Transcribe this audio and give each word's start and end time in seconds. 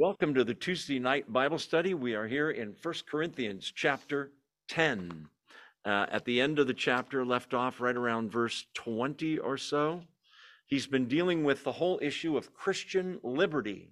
Welcome 0.00 0.32
to 0.32 0.44
the 0.44 0.54
Tuesday 0.54 0.98
night 0.98 1.30
Bible 1.30 1.58
study. 1.58 1.92
We 1.92 2.14
are 2.14 2.26
here 2.26 2.52
in 2.52 2.74
1 2.82 2.94
Corinthians 3.06 3.70
chapter 3.76 4.32
10. 4.68 5.28
Uh, 5.84 6.06
at 6.10 6.24
the 6.24 6.40
end 6.40 6.58
of 6.58 6.66
the 6.66 6.72
chapter, 6.72 7.22
left 7.22 7.52
off 7.52 7.82
right 7.82 7.94
around 7.94 8.32
verse 8.32 8.64
20 8.72 9.36
or 9.36 9.58
so, 9.58 10.00
he's 10.64 10.86
been 10.86 11.06
dealing 11.06 11.44
with 11.44 11.64
the 11.64 11.72
whole 11.72 11.98
issue 12.00 12.38
of 12.38 12.54
Christian 12.54 13.20
liberty 13.22 13.90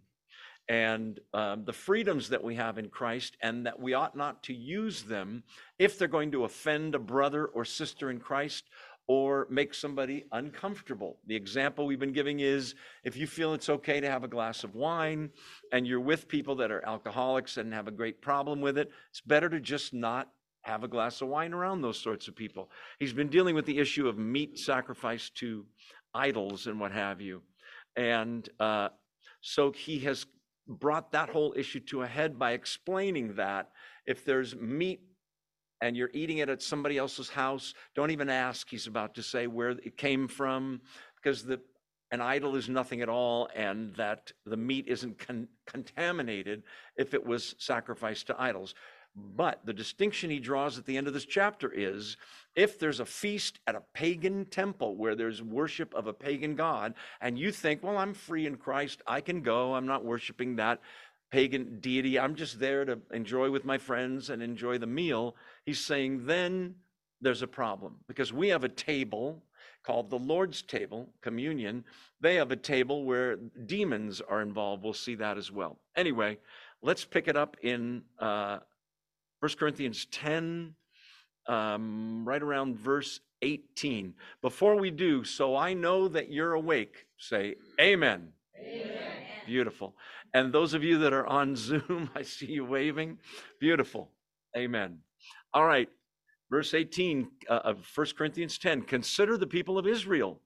and 0.66 1.21
um, 1.34 1.66
the 1.66 1.75
freedoms 1.75 2.30
that 2.30 2.43
we 2.43 2.54
have 2.54 2.79
in 2.79 2.88
Christ, 2.88 3.36
and 3.43 3.66
that 3.66 3.79
we 3.79 3.93
ought 3.93 4.16
not 4.16 4.43
to 4.45 4.54
use 4.54 5.02
them 5.02 5.43
if 5.79 5.98
they're 5.98 6.09
going 6.09 6.32
to 6.32 6.45
offend 6.45 6.95
a 6.95 6.98
brother 6.98 7.45
or 7.45 7.66
sister 7.66 8.11
in 8.11 8.18
Christ 8.18 8.64
or 9.09 9.46
make 9.50 9.72
somebody 9.72 10.27
uncomfortable. 10.32 11.18
The 11.27 11.34
example 11.34 11.86
we've 11.86 11.98
been 11.98 12.12
giving 12.12 12.40
is 12.40 12.75
if 13.04 13.16
you 13.16 13.27
feel 13.27 13.54
it's 13.54 13.70
okay 13.70 14.00
to 14.00 14.11
have 14.11 14.22
a 14.22 14.29
glass 14.29 14.64
of 14.64 14.75
wine 14.75 15.30
and 15.72 15.86
you're 15.86 15.98
with 15.98 16.29
people 16.29 16.54
that 16.57 16.71
are 16.71 16.86
alcoholics 16.86 17.57
and 17.57 17.72
have 17.72 17.89
a 17.89 17.90
great 17.90 18.21
problem 18.21 18.61
with 18.61 18.76
it, 18.76 18.90
it's 19.11 19.22
better 19.22 19.49
to 19.49 19.61
just 19.61 19.94
not 19.94 20.29
have 20.63 20.85
a 20.85 20.89
glass 20.89 21.22
of 21.22 21.29
wine 21.29 21.54
around 21.54 21.80
those 21.80 21.99
sorts 21.99 22.29
of 22.29 22.36
people. 22.36 22.71
He's 22.99 23.14
been 23.14 23.29
dealing 23.29 23.54
with 23.54 23.64
the 23.64 23.79
issue 23.79 24.08
of 24.08 24.18
meat 24.18 24.58
sacrificed 24.58 25.35
to 25.36 25.64
idols 26.13 26.66
and 26.66 26.79
what 26.79 26.93
have 26.93 27.22
you. 27.22 27.40
And 27.96 28.46
uh, 28.61 28.90
so 29.40 29.72
he 29.72 30.00
has 30.00 30.27
brought 30.66 31.13
that 31.13 31.30
whole 31.30 31.54
issue 31.57 31.80
to 31.80 32.02
a 32.02 32.06
head 32.06 32.38
by 32.38 32.52
explaining 32.52 33.36
that 33.36 33.70
if 34.06 34.25
there's 34.25 34.55
meat 34.56 35.00
and 35.81 35.97
you're 35.97 36.11
eating 36.12 36.39
it 36.39 36.48
at 36.48 36.62
somebody 36.62 36.98
else's 36.98 37.28
house, 37.28 37.75
don't 37.95 38.11
even 38.11 38.28
ask, 38.28 38.69
he's 38.69 38.86
about 38.86 39.14
to 39.14 39.23
say, 39.23 39.47
where 39.47 39.70
it 39.70 39.97
came 39.97 40.28
from, 40.28 40.81
because 41.17 41.45
the 41.45 41.61
an 42.11 42.20
idol 42.23 42.56
is 42.56 42.69
nothing 42.70 43.03
at 43.03 43.09
all, 43.09 43.48
and 43.55 43.95
that 43.97 44.33
the 44.47 44.56
meat 44.56 44.86
isn't 44.89 45.19
con- 45.19 45.48
contaminated 45.67 46.62
if 46.97 47.12
it 47.12 47.25
was 47.25 47.55
sacrificed 47.59 48.27
to 48.27 48.41
idols. 48.41 48.75
But 49.14 49.61
the 49.64 49.72
distinction 49.72 50.30
he 50.30 50.39
draws 50.39 50.78
at 50.78 50.86
the 50.86 50.97
end 50.97 51.06
of 51.06 51.12
this 51.12 51.27
chapter 51.27 51.70
is 51.70 52.17
if 52.55 52.78
there's 52.78 53.00
a 53.00 53.05
feast 53.05 53.58
at 53.67 53.74
a 53.74 53.83
pagan 53.92 54.45
temple 54.47 54.97
where 54.97 55.14
there's 55.14 55.42
worship 55.42 55.92
of 55.95 56.06
a 56.06 56.12
pagan 56.12 56.55
god, 56.55 56.95
and 57.20 57.39
you 57.39 57.50
think, 57.52 57.83
well, 57.83 57.98
I'm 57.98 58.14
free 58.14 58.47
in 58.47 58.56
Christ, 58.56 59.02
I 59.06 59.20
can 59.20 59.42
go, 59.42 59.74
I'm 59.74 59.86
not 59.86 60.05
worshiping 60.05 60.56
that 60.56 60.80
pagan 61.30 61.78
deity, 61.80 62.18
I'm 62.18 62.34
just 62.34 62.58
there 62.58 62.84
to 62.84 62.98
enjoy 63.12 63.50
with 63.50 63.64
my 63.64 63.78
friends 63.78 64.30
and 64.30 64.42
enjoy 64.42 64.78
the 64.78 64.86
meal, 64.86 65.36
he's 65.64 65.84
saying 65.84 66.26
then 66.26 66.74
there's 67.20 67.42
a 67.42 67.46
problem 67.46 67.96
because 68.06 68.32
we 68.32 68.48
have 68.48 68.64
a 68.64 68.68
table 68.68 69.42
called 69.82 70.10
the 70.10 70.18
Lord's 70.18 70.62
table, 70.62 71.08
communion. 71.22 71.84
They 72.20 72.34
have 72.36 72.50
a 72.50 72.56
table 72.56 73.04
where 73.04 73.36
demons 73.66 74.20
are 74.20 74.42
involved. 74.42 74.84
We'll 74.84 74.92
see 74.92 75.14
that 75.16 75.38
as 75.38 75.50
well. 75.50 75.78
Anyway, 75.96 76.38
let's 76.82 77.04
pick 77.04 77.28
it 77.28 77.36
up 77.36 77.56
in 77.62 78.02
uh, 78.18 78.58
1 79.40 79.52
Corinthians 79.58 80.06
10, 80.10 80.74
um, 81.46 82.24
right 82.26 82.42
around 82.42 82.76
verse 82.76 83.20
18. 83.42 84.14
Before 84.42 84.76
we 84.76 84.90
do, 84.90 85.24
so 85.24 85.56
I 85.56 85.74
know 85.74 86.08
that 86.08 86.30
you're 86.30 86.52
awake, 86.52 87.06
say, 87.16 87.54
Amen. 87.80 88.28
Amen. 88.58 88.97
Beautiful. 89.48 89.96
And 90.34 90.52
those 90.52 90.74
of 90.74 90.84
you 90.84 90.98
that 90.98 91.14
are 91.14 91.27
on 91.27 91.56
Zoom, 91.68 92.10
I 92.14 92.20
see 92.20 92.52
you 92.52 92.66
waving. 92.66 93.16
Beautiful. 93.58 94.10
Amen. 94.55 94.98
All 95.55 95.64
right. 95.64 95.88
Verse 96.50 96.74
18 96.74 97.28
uh, 97.48 97.60
of 97.64 97.86
1 97.94 98.06
Corinthians 98.16 98.58
10 98.58 98.82
Consider 98.82 99.38
the 99.38 99.46
people 99.46 99.78
of 99.78 99.86
Israel, 99.86 100.42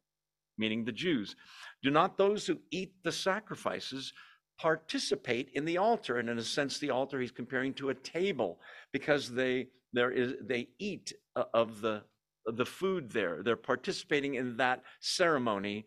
meaning 0.56 0.84
the 0.84 0.92
Jews. 0.92 1.34
Do 1.82 1.90
not 1.90 2.16
those 2.16 2.46
who 2.46 2.58
eat 2.70 2.92
the 3.02 3.10
sacrifices 3.10 4.12
participate 4.60 5.50
in 5.54 5.64
the 5.64 5.78
altar? 5.78 6.18
And 6.18 6.30
in 6.30 6.38
a 6.38 6.42
sense, 6.42 6.78
the 6.78 6.90
altar 6.90 7.20
he's 7.20 7.32
comparing 7.32 7.74
to 7.74 7.90
a 7.90 7.94
table 7.94 8.60
because 8.92 9.32
they 9.32 9.66
there 9.92 10.12
is 10.12 10.34
they 10.40 10.68
eat 10.78 11.12
uh, 11.34 11.44
of 11.52 11.80
the 11.80 12.02
the 12.46 12.66
food 12.66 13.10
there. 13.10 13.42
They're 13.42 13.56
participating 13.56 14.34
in 14.36 14.56
that 14.58 14.82
ceremony 15.00 15.86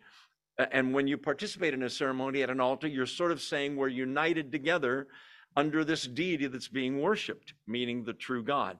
and 0.57 0.93
when 0.93 1.07
you 1.07 1.17
participate 1.17 1.73
in 1.73 1.83
a 1.83 1.89
ceremony 1.89 2.41
at 2.41 2.49
an 2.49 2.59
altar, 2.59 2.87
you're 2.87 3.05
sort 3.05 3.31
of 3.31 3.41
saying 3.41 3.75
we're 3.75 3.87
united 3.87 4.51
together 4.51 5.07
under 5.55 5.83
this 5.83 6.03
deity 6.03 6.47
that's 6.47 6.67
being 6.67 7.01
worshiped, 7.01 7.53
meaning 7.67 8.03
the 8.03 8.13
true 8.13 8.43
God. 8.43 8.77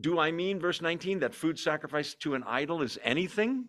Do 0.00 0.18
I 0.18 0.30
mean, 0.32 0.58
verse 0.58 0.80
19, 0.80 1.20
that 1.20 1.34
food 1.34 1.58
sacrificed 1.58 2.20
to 2.20 2.34
an 2.34 2.42
idol 2.46 2.82
is 2.82 2.98
anything? 3.02 3.66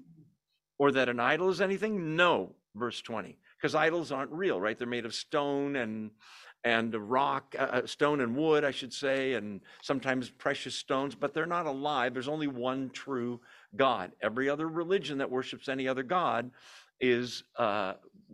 Or 0.78 0.92
that 0.92 1.08
an 1.08 1.20
idol 1.20 1.50
is 1.50 1.62
anything? 1.62 2.16
No, 2.16 2.54
verse 2.76 3.02
20, 3.02 3.38
because 3.58 3.76
idols 3.76 4.12
aren't 4.12 4.32
real, 4.32 4.60
right? 4.60 4.78
They're 4.78 4.88
made 4.88 5.06
of 5.06 5.14
stone 5.14 5.78
and 5.78 6.12
and 6.66 6.96
rock, 6.96 7.56
uh, 7.60 7.62
uh, 7.62 7.86
stone 7.86 8.22
and 8.22 8.36
wood, 8.36 8.66
I 8.66 8.72
should 8.72 8.92
say, 8.92 9.34
and 9.34 9.62
sometimes 9.84 10.32
precious 10.32 10.74
stones, 10.74 11.14
but 11.14 11.32
they're 11.32 11.46
not 11.46 11.68
alive. 11.68 12.12
There's 12.12 12.28
only 12.28 12.48
one 12.48 12.90
true 12.90 13.40
God. 13.76 14.14
Every 14.20 14.50
other 14.50 14.68
religion 14.68 15.20
that 15.20 15.30
worships 15.30 15.70
any 15.70 15.88
other 15.88 16.02
God 16.02 16.50
is 17.00 17.44
uh, 17.58 17.94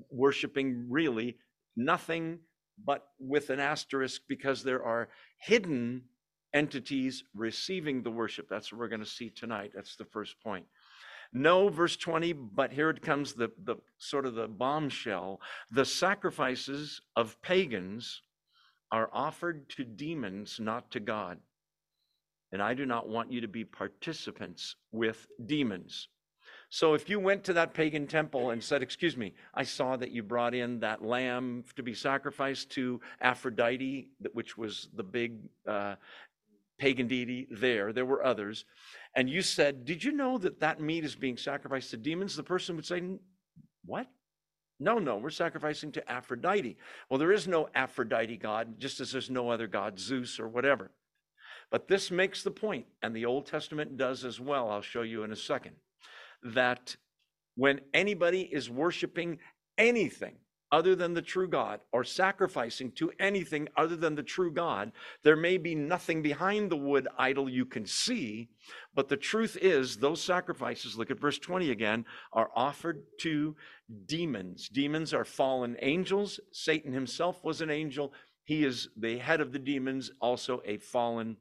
worshiping 0.10 0.86
really 0.90 1.38
nothing 1.76 2.40
but 2.86 3.08
with 3.20 3.50
an 3.50 3.60
asterisk 3.60 4.22
because 4.28 4.64
there 4.64 4.84
are 4.84 5.10
hidden 5.38 6.04
entities 6.54 7.24
receiving 7.34 8.04
the 8.04 8.12
worship. 8.12 8.48
That's 8.50 8.72
what 8.72 8.80
we're 8.80 8.88
going 8.88 9.02
to 9.02 9.06
see 9.06 9.30
tonight. 9.30 9.72
That's 9.74 9.96
the 9.96 10.06
first 10.06 10.36
point. 10.44 10.66
No, 11.34 11.70
verse 11.70 11.96
20, 11.96 12.34
but 12.34 12.74
here 12.74 12.90
it 12.90 13.02
comes 13.02 13.34
the, 13.34 13.52
the 13.64 13.78
sort 13.98 14.26
of 14.26 14.36
the 14.36 14.48
bombshell. 14.48 15.40
The 15.72 15.86
sacrifices 15.86 17.02
of 17.16 17.42
pagans 17.42 18.22
are 18.92 19.10
offered 19.14 19.70
to 19.70 19.86
demons, 19.86 20.60
not 20.60 20.92
to 20.92 21.00
God. 21.00 21.40
And 22.52 22.62
I 22.62 22.74
do 22.74 22.86
not 22.86 23.08
want 23.08 23.32
you 23.32 23.40
to 23.40 23.48
be 23.48 23.64
participants 23.64 24.76
with 24.92 25.26
demons. 25.46 26.10
So 26.74 26.94
if 26.94 27.10
you 27.10 27.20
went 27.20 27.44
to 27.44 27.54
that 27.54 27.74
pagan 27.74 28.08
temple 28.08 28.52
and 28.52 28.64
said, 28.64 28.82
Excuse 28.82 29.18
me, 29.18 29.34
I 29.54 29.64
saw 29.64 29.98
that 29.98 30.12
you 30.12 30.24
brought 30.24 30.56
in 30.56 30.80
that 30.80 31.04
lamb 31.04 31.66
to 31.76 31.84
be 31.84 31.94
sacrificed 31.94 32.70
to 32.72 33.02
Aphrodite, 33.20 34.08
which 34.32 34.58
was 34.58 34.88
the 34.96 35.04
big 35.04 35.40
uh, 35.68 35.96
pagan 36.80 37.10
deity 37.10 37.46
there, 37.52 37.92
there 37.92 38.06
were 38.06 38.26
others, 38.26 38.64
and 39.16 39.30
you 39.30 39.42
said, 39.42 39.84
Did 39.84 40.02
you 40.02 40.14
know 40.14 40.38
that 40.38 40.62
that 40.62 40.80
meat 40.80 41.04
is 41.04 41.14
being 41.14 41.36
sacrificed 41.36 41.92
to 41.92 41.98
demons? 41.98 42.38
The 42.38 42.44
person 42.44 42.78
would 42.78 42.86
say, 42.86 43.04
What? 43.84 44.08
No, 44.80 44.98
no, 44.98 45.18
we're 45.18 45.30
sacrificing 45.30 45.92
to 45.92 46.10
Aphrodite. 46.10 46.78
Well, 47.10 47.20
there 47.20 47.34
is 47.34 47.50
no 47.50 47.68
Aphrodite 47.76 48.38
god, 48.38 48.80
just 48.80 49.02
as 49.02 49.12
there's 49.12 49.30
no 49.30 49.50
other 49.50 49.68
god, 49.68 50.00
Zeus 50.00 50.40
or 50.40 50.48
whatever. 50.48 50.90
But 51.70 51.90
this 51.90 52.12
makes 52.12 52.44
the 52.44 52.52
point, 52.52 52.86
and 53.02 53.14
the 53.14 53.26
Old 53.26 53.46
Testament 53.46 53.98
does 53.98 54.24
as 54.24 54.40
well. 54.40 54.70
I'll 54.70 54.82
show 54.82 55.02
you 55.02 55.24
in 55.24 55.34
a 55.34 55.36
second 55.36 55.76
that 56.44 56.96
when 57.56 57.82
anybody 57.94 58.42
is 58.42 58.70
worshiping 58.70 59.40
anything 59.78 60.36
other 60.72 60.96
than 60.96 61.14
the 61.14 61.22
true 61.22 61.48
God 61.48 61.82
or 61.92 62.04
sacrificing 62.04 62.92
to 62.94 63.12
anything 63.20 63.68
other 63.76 63.96
than 63.96 64.16
the 64.16 64.24
true 64.24 64.52
God, 64.52 64.92
there 65.24 65.36
may 65.36 65.58
be 65.58 65.76
nothing 65.76 66.22
behind 66.22 66.70
the 66.70 66.78
wood 66.78 67.08
idol 67.18 67.50
you 67.50 67.66
can 67.66 67.86
see, 67.86 68.50
but 68.96 69.10
the 69.10 69.18
truth 69.18 69.58
is 69.62 69.98
those 69.98 70.24
sacrifices, 70.24 70.98
look 70.98 71.12
at 71.12 71.20
verse 71.20 71.38
20 71.40 71.72
again, 71.72 72.06
are 72.32 72.50
offered 72.56 73.04
to 73.20 73.56
demons. 74.06 74.70
Demons 74.70 75.14
are 75.14 75.26
fallen 75.26 75.76
angels. 75.82 76.40
Satan 76.52 76.94
himself 76.94 77.44
was 77.44 77.60
an 77.60 77.70
angel. 77.70 78.14
He 78.46 78.64
is 78.64 78.90
the 78.96 79.18
head 79.18 79.42
of 79.42 79.52
the 79.52 79.60
demons, 79.60 80.12
also 80.22 80.62
a 80.66 80.78
fallen 80.78 81.38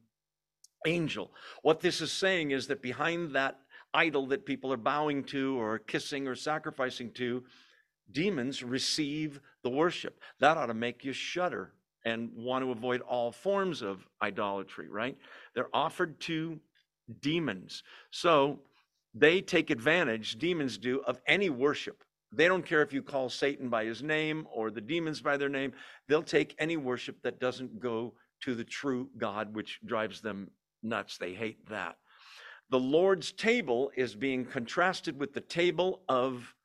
angel. 0.85 1.31
What 1.61 1.79
this 1.79 2.01
is 2.01 2.11
saying 2.11 2.51
is 2.51 2.67
that 2.67 2.81
behind 2.81 3.33
that 3.35 3.59
idol 3.93 4.27
that 4.27 4.45
people 4.45 4.71
are 4.71 4.77
bowing 4.77 5.23
to 5.25 5.59
or 5.59 5.79
kissing 5.79 6.27
or 6.27 6.35
sacrificing 6.35 7.11
to, 7.13 7.43
demons 8.11 8.63
receive 8.63 9.39
the 9.63 9.69
worship. 9.69 10.19
That 10.39 10.57
ought 10.57 10.67
to 10.67 10.73
make 10.73 11.03
you 11.03 11.13
shudder 11.13 11.73
and 12.05 12.29
want 12.35 12.63
to 12.65 12.71
avoid 12.71 13.01
all 13.01 13.31
forms 13.31 13.81
of 13.81 14.05
idolatry, 14.21 14.89
right? 14.89 15.17
They're 15.53 15.73
offered 15.73 16.19
to 16.21 16.59
demons. 17.21 17.83
So 18.11 18.59
they 19.13 19.41
take 19.41 19.69
advantage, 19.69 20.37
demons 20.37 20.77
do, 20.77 21.01
of 21.01 21.21
any 21.27 21.49
worship. 21.49 22.03
They 22.33 22.47
don't 22.47 22.65
care 22.65 22.81
if 22.81 22.93
you 22.93 23.03
call 23.03 23.29
Satan 23.29 23.69
by 23.69 23.85
his 23.85 24.01
name 24.01 24.47
or 24.51 24.71
the 24.71 24.81
demons 24.81 25.21
by 25.21 25.35
their 25.37 25.49
name. 25.49 25.73
They'll 26.07 26.23
take 26.23 26.55
any 26.59 26.77
worship 26.77 27.21
that 27.23 27.39
doesn't 27.39 27.79
go 27.79 28.13
to 28.43 28.55
the 28.55 28.63
true 28.63 29.09
God, 29.17 29.53
which 29.53 29.79
drives 29.85 30.21
them 30.21 30.49
nuts. 30.81 31.17
They 31.17 31.33
hate 31.33 31.67
that. 31.69 31.97
The 32.71 32.79
Lord's 32.79 33.33
table 33.33 33.91
is 33.95 34.15
being 34.15 34.45
contrasted 34.45 35.19
with 35.19 35.33
the 35.33 35.41
table 35.41 36.01
of 36.07 36.55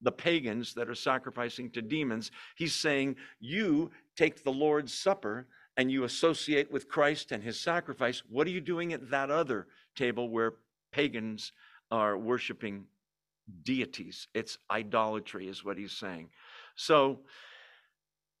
the 0.00 0.12
pagans 0.12 0.72
that 0.74 0.88
are 0.88 0.94
sacrificing 0.94 1.68
to 1.70 1.82
demons. 1.82 2.30
He's 2.56 2.74
saying, 2.74 3.16
You 3.40 3.90
take 4.16 4.44
the 4.44 4.52
Lord's 4.52 4.94
Supper 4.94 5.48
and 5.76 5.90
you 5.90 6.04
associate 6.04 6.70
with 6.70 6.88
Christ 6.88 7.32
and 7.32 7.42
his 7.42 7.58
sacrifice. 7.58 8.22
What 8.28 8.46
are 8.46 8.50
you 8.50 8.60
doing 8.60 8.92
at 8.92 9.10
that 9.10 9.30
other 9.30 9.66
table 9.96 10.28
where 10.28 10.54
pagans 10.92 11.52
are 11.90 12.16
worshiping 12.16 12.84
deities? 13.64 14.28
It's 14.34 14.58
idolatry, 14.70 15.48
is 15.48 15.64
what 15.64 15.76
he's 15.76 15.92
saying. 15.92 16.30
So, 16.76 17.20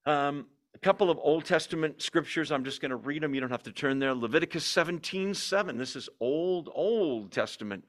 um, 0.06 0.46
a 0.74 0.78
couple 0.78 1.10
of 1.10 1.18
Old 1.20 1.44
Testament 1.44 2.02
scriptures. 2.02 2.52
I'm 2.52 2.64
just 2.64 2.80
going 2.80 2.90
to 2.90 2.96
read 2.96 3.22
them. 3.22 3.34
You 3.34 3.40
don't 3.40 3.50
have 3.50 3.62
to 3.64 3.72
turn 3.72 3.98
there. 3.98 4.14
Leviticus 4.14 4.64
17 4.64 5.34
7. 5.34 5.78
This 5.78 5.96
is 5.96 6.08
Old, 6.20 6.68
Old 6.72 7.32
Testament. 7.32 7.84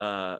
Uh, 0.00 0.38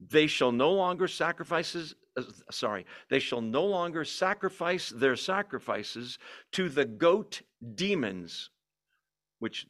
they 0.00 0.26
shall 0.26 0.52
no 0.52 0.72
longer 0.72 1.08
sacrifices 1.08 1.94
uh, 2.16 2.22
sorry 2.50 2.84
they 3.10 3.18
shall 3.18 3.40
no 3.40 3.64
longer 3.64 4.04
sacrifice 4.04 4.90
their 4.90 5.16
sacrifices 5.16 6.18
to 6.52 6.68
the 6.68 6.84
goat 6.84 7.42
demons 7.74 8.50
which 9.38 9.66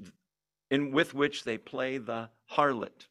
in 0.70 0.92
with 0.92 1.14
which 1.14 1.44
they 1.44 1.58
play 1.58 1.98
the 1.98 2.28
harlot 2.52 3.06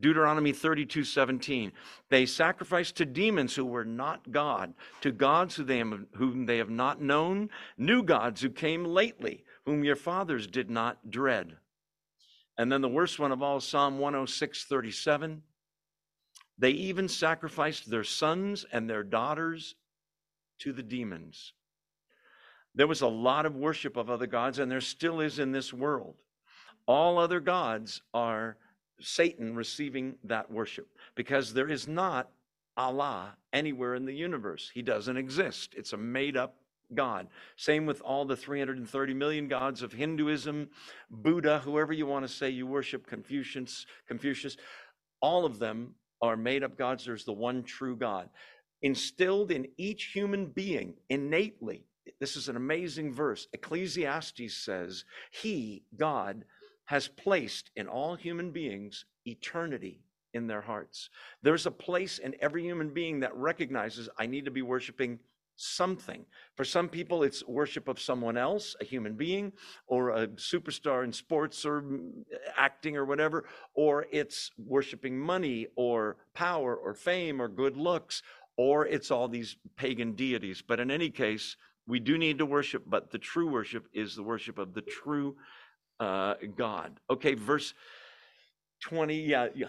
Deuteronomy 0.00 0.52
32 0.52 1.04
17. 1.04 1.72
They 2.10 2.26
sacrificed 2.26 2.96
to 2.96 3.04
demons 3.04 3.54
who 3.54 3.64
were 3.64 3.84
not 3.84 4.30
God, 4.32 4.74
to 5.00 5.12
gods 5.12 5.56
who 5.56 5.64
they 5.64 5.78
whom 5.80 6.46
they 6.46 6.58
have 6.58 6.70
not 6.70 7.00
known, 7.00 7.50
new 7.78 8.02
gods 8.02 8.40
who 8.40 8.50
came 8.50 8.84
lately, 8.84 9.44
whom 9.64 9.84
your 9.84 9.96
fathers 9.96 10.46
did 10.46 10.70
not 10.70 11.10
dread. 11.10 11.56
And 12.58 12.70
then 12.70 12.80
the 12.80 12.88
worst 12.88 13.18
one 13.18 13.32
of 13.32 13.42
all, 13.42 13.60
Psalm 13.60 13.98
106 13.98 14.64
37. 14.64 15.42
They 16.56 16.70
even 16.70 17.08
sacrificed 17.08 17.90
their 17.90 18.04
sons 18.04 18.64
and 18.72 18.88
their 18.88 19.02
daughters 19.02 19.74
to 20.60 20.72
the 20.72 20.82
demons. 20.82 21.52
There 22.76 22.86
was 22.86 23.02
a 23.02 23.08
lot 23.08 23.46
of 23.46 23.56
worship 23.56 23.96
of 23.96 24.10
other 24.10 24.26
gods, 24.26 24.58
and 24.58 24.70
there 24.70 24.80
still 24.80 25.20
is 25.20 25.38
in 25.38 25.52
this 25.52 25.72
world. 25.72 26.16
All 26.86 27.18
other 27.18 27.40
gods 27.40 28.02
are 28.12 28.56
Satan 29.00 29.54
receiving 29.54 30.16
that 30.24 30.50
worship 30.50 30.88
because 31.14 31.52
there 31.52 31.68
is 31.68 31.88
not 31.88 32.30
Allah 32.76 33.36
anywhere 33.52 33.94
in 33.94 34.04
the 34.04 34.14
universe. 34.14 34.70
He 34.72 34.82
doesn't 34.82 35.16
exist. 35.16 35.74
It's 35.76 35.92
a 35.92 35.96
made 35.96 36.36
up 36.36 36.56
God. 36.94 37.28
Same 37.56 37.86
with 37.86 38.00
all 38.02 38.24
the 38.24 38.36
330 38.36 39.14
million 39.14 39.48
gods 39.48 39.82
of 39.82 39.92
Hinduism, 39.92 40.68
Buddha, 41.10 41.60
whoever 41.60 41.92
you 41.92 42.06
want 42.06 42.26
to 42.26 42.32
say 42.32 42.50
you 42.50 42.66
worship, 42.66 43.06
Confucius, 43.06 43.86
Confucius, 44.06 44.56
all 45.20 45.44
of 45.44 45.58
them 45.58 45.94
are 46.20 46.36
made 46.36 46.62
up 46.62 46.76
gods. 46.76 47.04
There's 47.04 47.24
the 47.24 47.32
one 47.32 47.62
true 47.62 47.96
God. 47.96 48.28
Instilled 48.82 49.50
in 49.50 49.66
each 49.76 50.10
human 50.12 50.46
being 50.46 50.94
innately, 51.08 51.86
this 52.20 52.36
is 52.36 52.48
an 52.48 52.56
amazing 52.56 53.12
verse. 53.12 53.48
Ecclesiastes 53.52 54.54
says, 54.54 55.04
He, 55.30 55.82
God, 55.96 56.44
has 56.86 57.08
placed 57.08 57.70
in 57.76 57.88
all 57.88 58.14
human 58.14 58.50
beings 58.50 59.04
eternity 59.26 60.00
in 60.32 60.46
their 60.46 60.60
hearts. 60.60 61.10
There's 61.42 61.66
a 61.66 61.70
place 61.70 62.18
in 62.18 62.34
every 62.40 62.62
human 62.62 62.90
being 62.90 63.20
that 63.20 63.34
recognizes 63.36 64.08
I 64.18 64.26
need 64.26 64.44
to 64.44 64.50
be 64.50 64.62
worshiping 64.62 65.18
something. 65.56 66.24
For 66.56 66.64
some 66.64 66.88
people, 66.88 67.22
it's 67.22 67.46
worship 67.46 67.86
of 67.86 68.00
someone 68.00 68.36
else, 68.36 68.74
a 68.80 68.84
human 68.84 69.14
being, 69.14 69.52
or 69.86 70.10
a 70.10 70.26
superstar 70.28 71.04
in 71.04 71.12
sports 71.12 71.64
or 71.64 71.84
acting 72.56 72.96
or 72.96 73.04
whatever, 73.04 73.44
or 73.74 74.06
it's 74.10 74.50
worshiping 74.58 75.16
money 75.16 75.68
or 75.76 76.16
power 76.34 76.74
or 76.74 76.92
fame 76.92 77.40
or 77.40 77.48
good 77.48 77.76
looks, 77.76 78.22
or 78.56 78.86
it's 78.86 79.12
all 79.12 79.28
these 79.28 79.56
pagan 79.76 80.14
deities. 80.14 80.60
But 80.60 80.80
in 80.80 80.90
any 80.90 81.10
case, 81.10 81.56
we 81.86 82.00
do 82.00 82.18
need 82.18 82.38
to 82.38 82.46
worship, 82.46 82.82
but 82.86 83.10
the 83.10 83.18
true 83.18 83.48
worship 83.48 83.86
is 83.92 84.16
the 84.16 84.22
worship 84.22 84.58
of 84.58 84.74
the 84.74 84.82
true 84.82 85.36
uh, 86.00 86.34
God. 86.56 86.98
Okay, 87.10 87.34
verse 87.34 87.74
20. 88.82 89.20
Yeah, 89.20 89.48
yeah. 89.54 89.68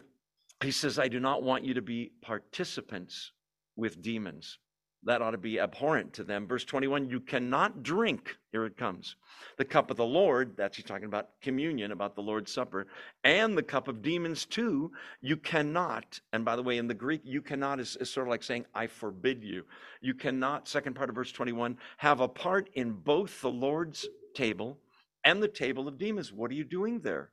He 0.63 0.71
says, 0.71 0.97
I 0.99 1.07
do 1.07 1.19
not 1.19 1.43
want 1.43 1.65
you 1.65 1.73
to 1.73 1.81
be 1.81 2.11
participants 2.21 3.31
with 3.75 4.01
demons. 4.01 4.57
That 5.05 5.21
ought 5.21 5.31
to 5.31 5.37
be 5.37 5.59
abhorrent 5.59 6.13
to 6.13 6.23
them. 6.23 6.47
Verse 6.47 6.65
21 6.65 7.09
You 7.09 7.19
cannot 7.19 7.83
drink, 7.83 8.37
here 8.51 8.65
it 8.65 8.75
comes, 8.75 9.15
the 9.57 9.65
cup 9.65 9.91
of 9.91 9.97
the 9.97 10.05
Lord, 10.05 10.57
that's 10.57 10.77
he's 10.77 10.85
talking 10.85 11.05
about 11.05 11.29
communion, 11.41 11.91
about 11.91 12.15
the 12.15 12.21
Lord's 12.21 12.51
Supper, 12.51 12.87
and 13.23 13.55
the 13.55 13.61
cup 13.61 13.87
of 13.87 14.01
demons 14.01 14.45
too. 14.45 14.91
You 15.21 15.37
cannot, 15.37 16.19
and 16.33 16.43
by 16.43 16.55
the 16.55 16.63
way, 16.63 16.79
in 16.79 16.87
the 16.87 16.95
Greek, 16.95 17.21
you 17.23 17.43
cannot 17.43 17.79
is, 17.79 17.95
is 17.97 18.09
sort 18.09 18.27
of 18.27 18.31
like 18.31 18.41
saying, 18.41 18.65
I 18.73 18.87
forbid 18.87 19.43
you. 19.43 19.65
You 20.01 20.15
cannot, 20.15 20.67
second 20.67 20.95
part 20.95 21.09
of 21.09 21.15
verse 21.15 21.31
21, 21.31 21.77
have 21.97 22.19
a 22.19 22.27
part 22.27 22.71
in 22.73 22.93
both 22.93 23.41
the 23.41 23.51
Lord's 23.51 24.07
table 24.33 24.79
and 25.25 25.41
the 25.41 25.47
table 25.47 25.87
of 25.87 25.97
demons. 25.97 26.31
What 26.31 26.51
are 26.51 26.55
you 26.55 26.63
doing 26.63 27.01
there? 27.01 27.31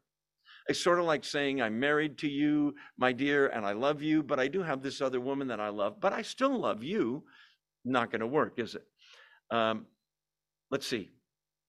It's 0.68 0.80
sort 0.80 0.98
of 0.98 1.04
like 1.04 1.24
saying, 1.24 1.60
I'm 1.60 1.78
married 1.78 2.18
to 2.18 2.28
you, 2.28 2.74
my 2.96 3.12
dear, 3.12 3.48
and 3.48 3.66
I 3.66 3.72
love 3.72 4.00
you, 4.00 4.22
but 4.22 4.40
I 4.40 4.48
do 4.48 4.62
have 4.62 4.82
this 4.82 5.00
other 5.00 5.20
woman 5.20 5.48
that 5.48 5.60
I 5.60 5.68
love, 5.68 6.00
but 6.00 6.12
I 6.12 6.22
still 6.22 6.58
love 6.58 6.82
you. 6.82 7.24
Not 7.84 8.10
going 8.10 8.20
to 8.20 8.26
work, 8.26 8.58
is 8.58 8.76
it? 8.76 8.86
Um, 9.50 9.86
let's 10.70 10.86
see. 10.86 11.10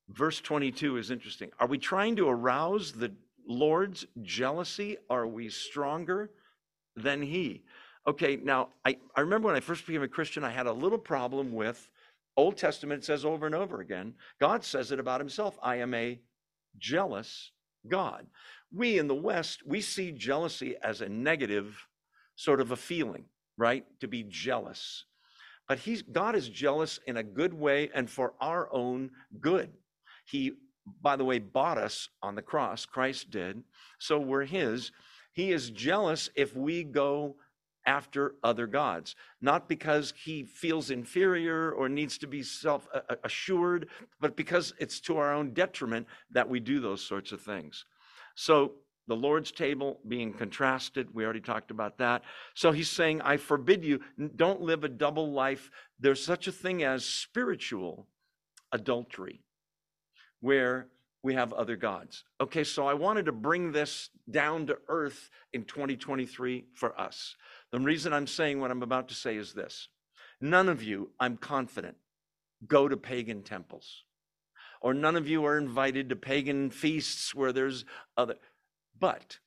Verse 0.09 0.39
22 0.41 0.97
is 0.97 1.11
interesting. 1.11 1.49
Are 1.59 1.67
we 1.67 1.77
trying 1.77 2.15
to 2.17 2.29
arouse 2.29 2.91
the 2.91 3.11
Lord's 3.47 4.05
jealousy? 4.21 4.97
Are 5.09 5.25
we 5.25 5.49
stronger 5.49 6.29
than 6.95 7.21
He? 7.21 7.63
Okay, 8.05 8.35
now 8.35 8.69
I, 8.85 8.97
I 9.15 9.21
remember 9.21 9.47
when 9.47 9.55
I 9.55 9.61
first 9.61 9.87
became 9.87 10.03
a 10.03 10.07
Christian, 10.07 10.43
I 10.43 10.51
had 10.51 10.67
a 10.67 10.73
little 10.73 10.97
problem 10.97 11.51
with 11.53 11.89
Old 12.35 12.57
Testament 12.57 13.03
says 13.03 13.25
over 13.25 13.45
and 13.45 13.55
over 13.55 13.81
again, 13.81 14.15
God 14.39 14.63
says 14.63 14.91
it 14.91 14.99
about 14.99 15.21
himself 15.21 15.57
I 15.61 15.77
am 15.77 15.93
a 15.93 16.19
jealous 16.77 17.51
God. 17.87 18.25
We 18.71 18.97
in 18.97 19.07
the 19.07 19.15
West, 19.15 19.61
we 19.65 19.81
see 19.81 20.11
jealousy 20.11 20.75
as 20.81 21.01
a 21.01 21.09
negative 21.09 21.87
sort 22.35 22.59
of 22.59 22.71
a 22.71 22.75
feeling, 22.75 23.25
right? 23.57 23.85
To 23.99 24.07
be 24.07 24.23
jealous. 24.27 25.05
But 25.67 25.79
he's 25.79 26.01
God 26.01 26.35
is 26.35 26.49
jealous 26.49 26.99
in 27.05 27.17
a 27.17 27.23
good 27.23 27.53
way 27.53 27.89
and 27.93 28.09
for 28.09 28.33
our 28.41 28.73
own 28.73 29.11
good. 29.39 29.71
He, 30.25 30.53
by 31.01 31.15
the 31.15 31.25
way, 31.25 31.39
bought 31.39 31.77
us 31.77 32.09
on 32.21 32.35
the 32.35 32.41
cross, 32.41 32.85
Christ 32.85 33.29
did. 33.29 33.63
So 33.99 34.19
we're 34.19 34.45
his. 34.45 34.91
He 35.33 35.51
is 35.51 35.69
jealous 35.69 36.29
if 36.35 36.55
we 36.55 36.83
go 36.83 37.37
after 37.85 38.35
other 38.43 38.67
gods, 38.67 39.15
not 39.41 39.67
because 39.67 40.13
he 40.23 40.43
feels 40.43 40.89
inferior 40.89 41.71
or 41.71 41.89
needs 41.89 42.17
to 42.19 42.27
be 42.27 42.43
self 42.43 42.87
uh, 42.93 43.01
uh, 43.09 43.15
assured, 43.23 43.87
but 44.19 44.35
because 44.35 44.73
it's 44.79 44.99
to 45.01 45.17
our 45.17 45.33
own 45.33 45.53
detriment 45.53 46.07
that 46.31 46.49
we 46.49 46.59
do 46.59 46.79
those 46.79 47.03
sorts 47.03 47.31
of 47.31 47.41
things. 47.41 47.85
So, 48.35 48.73
the 49.05 49.15
Lord's 49.15 49.51
table 49.51 49.99
being 50.07 50.31
contrasted, 50.31 51.13
we 51.13 51.25
already 51.25 51.41
talked 51.41 51.71
about 51.71 51.97
that. 51.97 52.23
So, 52.53 52.71
he's 52.71 52.89
saying, 52.89 53.21
I 53.21 53.37
forbid 53.37 53.83
you, 53.83 53.99
don't 54.35 54.61
live 54.61 54.83
a 54.83 54.89
double 54.89 55.33
life. 55.33 55.69
There's 55.99 56.23
such 56.23 56.47
a 56.47 56.51
thing 56.51 56.83
as 56.83 57.05
spiritual 57.05 58.07
adultery, 58.71 59.43
where 60.39 60.87
we 61.23 61.33
have 61.33 61.53
other 61.53 61.77
gods. 61.77 62.25
Okay, 62.41 62.65
so 62.65 62.85
I 62.85 62.93
wanted 62.93 63.25
to 63.25 63.31
bring 63.31 63.71
this 63.71 64.09
down 64.29 64.67
to 64.67 64.77
earth 64.89 65.29
in 65.53 65.63
2023 65.63 66.65
for 66.75 66.99
us. 66.99 67.35
The 67.73 67.79
reason 67.79 68.13
I'm 68.13 68.27
saying 68.27 68.59
what 68.59 68.69
I'm 68.69 68.83
about 68.83 69.07
to 69.07 69.15
say 69.15 69.35
is 69.35 69.53
this 69.53 69.87
none 70.39 70.69
of 70.69 70.83
you, 70.83 71.09
I'm 71.19 71.37
confident, 71.37 71.97
go 72.67 72.87
to 72.87 72.95
pagan 72.95 73.41
temples, 73.41 74.03
or 74.79 74.93
none 74.93 75.15
of 75.15 75.27
you 75.27 75.43
are 75.45 75.57
invited 75.57 76.07
to 76.09 76.15
pagan 76.15 76.69
feasts 76.69 77.33
where 77.33 77.51
there's 77.51 77.83
other. 78.15 78.35
But 78.99 79.39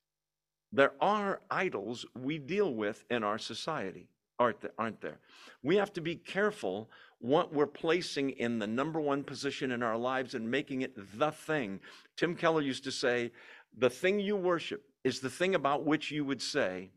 there 0.73 0.91
are 0.99 1.39
idols 1.49 2.05
we 2.19 2.37
deal 2.37 2.73
with 2.73 3.05
in 3.09 3.23
our 3.23 3.37
society, 3.37 4.09
aren't 4.37 4.59
there? 4.99 5.19
We 5.63 5.77
have 5.77 5.93
to 5.93 6.01
be 6.01 6.17
careful 6.17 6.89
what 7.19 7.53
we're 7.53 7.65
placing 7.65 8.31
in 8.31 8.59
the 8.59 8.67
number 8.67 8.99
one 8.99 9.23
position 9.23 9.71
in 9.71 9.81
our 9.81 9.97
lives 9.97 10.33
and 10.33 10.51
making 10.51 10.81
it 10.81 11.17
the 11.17 11.31
thing. 11.31 11.79
Tim 12.17 12.35
Keller 12.35 12.61
used 12.61 12.83
to 12.83 12.91
say, 12.91 13.31
the 13.77 13.89
thing 13.89 14.19
you 14.19 14.35
worship 14.35 14.83
is 15.05 15.21
the 15.21 15.29
thing 15.29 15.55
about 15.55 15.85
which 15.85 16.11
you 16.11 16.25
would 16.25 16.41
say, 16.41 16.91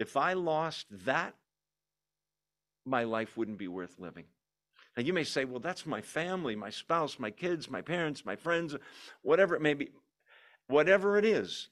if 0.00 0.16
I 0.16 0.32
lost 0.32 0.86
that, 1.04 1.34
my 2.84 3.04
life 3.04 3.36
wouldn't 3.36 3.58
be 3.58 3.68
worth 3.68 4.00
living. 4.00 4.24
Now, 4.96 5.04
you 5.04 5.12
may 5.12 5.24
say, 5.24 5.44
well, 5.44 5.60
that's 5.60 5.86
my 5.86 6.00
family, 6.00 6.56
my 6.56 6.70
spouse, 6.70 7.18
my 7.18 7.30
kids, 7.30 7.70
my 7.70 7.82
parents, 7.82 8.24
my 8.24 8.34
friends, 8.34 8.74
whatever 9.22 9.54
it 9.54 9.62
may 9.62 9.74
be. 9.74 9.90
Whatever 10.66 11.18
it 11.18 11.24
is, 11.24 11.68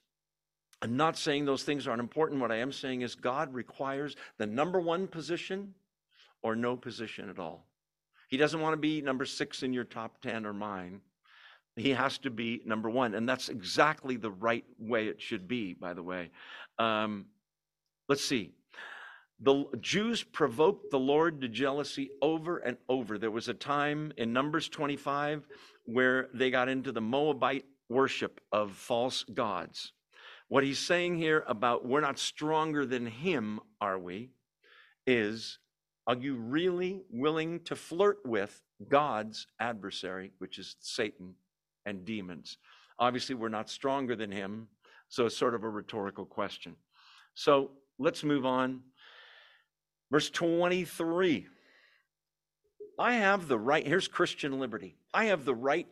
I'm 0.83 0.97
not 0.97 1.17
saying 1.17 1.45
those 1.45 1.63
things 1.63 1.89
aren't 1.89 2.01
important. 2.01 2.41
What 2.41 2.53
I 2.53 2.57
am 2.57 2.73
saying 2.73 3.03
is 3.03 3.15
God 3.15 3.53
requires 3.55 4.15
the 4.39 4.47
number 4.47 4.79
one 4.79 5.07
position 5.07 5.75
or 6.43 6.55
no 6.55 6.77
position 6.77 7.29
at 7.31 7.39
all. 7.39 7.67
He 8.29 8.37
doesn't 8.37 8.61
want 8.61 8.75
to 8.75 8.79
be 8.79 9.01
number 9.01 9.25
six 9.25 9.63
in 9.63 9.73
your 9.73 9.85
top 9.85 10.21
10 10.21 10.45
or 10.45 10.53
mine. 10.53 11.01
He 11.77 11.91
has 11.91 12.19
to 12.19 12.31
be 12.31 12.61
number 12.67 12.91
one. 12.91 13.15
And 13.15 13.29
that's 13.29 13.49
exactly 13.49 14.17
the 14.17 14.31
right 14.33 14.65
way 14.79 15.07
it 15.07 15.21
should 15.21 15.49
be, 15.49 15.75
by 15.75 15.95
the 15.95 16.03
way. 16.03 16.31
Um, 16.79 17.27
Let's 18.09 18.25
see. 18.25 18.53
The 19.41 19.65
Jews 19.81 20.23
provoked 20.23 20.91
the 20.91 20.99
Lord 20.99 21.41
to 21.43 21.49
jealousy 21.49 22.11
over 22.21 22.59
and 22.59 22.77
over. 22.89 23.19
There 23.19 23.31
was 23.31 23.49
a 23.49 23.55
time 23.55 24.13
in 24.17 24.33
Numbers 24.33 24.69
25 24.69 25.47
where 25.85 26.29
they 26.35 26.51
got 26.51 26.69
into 26.69 26.91
the 26.91 27.01
Moabite 27.01 27.65
worship 27.89 28.41
of 28.51 28.73
false 28.73 29.25
gods. 29.25 29.93
What 30.49 30.65
he's 30.65 30.79
saying 30.79 31.19
here 31.19 31.45
about 31.47 31.87
we're 31.87 32.01
not 32.01 32.19
stronger 32.19 32.85
than 32.85 33.07
him, 33.07 33.61
are 33.81 33.99
we? 33.99 34.31
Is 35.07 35.59
are 36.07 36.17
you 36.17 36.37
really 36.37 37.03
willing 37.11 37.61
to 37.65 37.77
flirt 37.77 38.19
with 38.25 38.63
God's 38.89 39.47
adversary, 39.61 40.33
which 40.39 40.59
is 40.59 40.77
Satan 40.81 41.35
and 41.85 42.05
demons. 42.05 42.59
Obviously, 42.99 43.35
we're 43.35 43.49
not 43.49 43.71
stronger 43.71 44.15
than 44.15 44.31
him, 44.31 44.69
so 45.09 45.27
it's 45.27 45.37
sort 45.37 45.55
of 45.55 45.65
a 45.65 45.69
rhetorical 45.69 46.25
question. 46.25 46.77
So 47.35 47.73
let's 47.99 48.25
move 48.25 48.47
on. 48.47 48.83
Verse 50.11 50.31
23 50.31 51.47
I 52.99 53.13
have 53.13 53.47
the 53.47 53.59
right, 53.59 53.87
here's 53.87 54.09
Christian 54.09 54.59
liberty. 54.59 54.97
I 55.15 55.27
have 55.27 55.45
the 55.45 55.55
right 55.55 55.87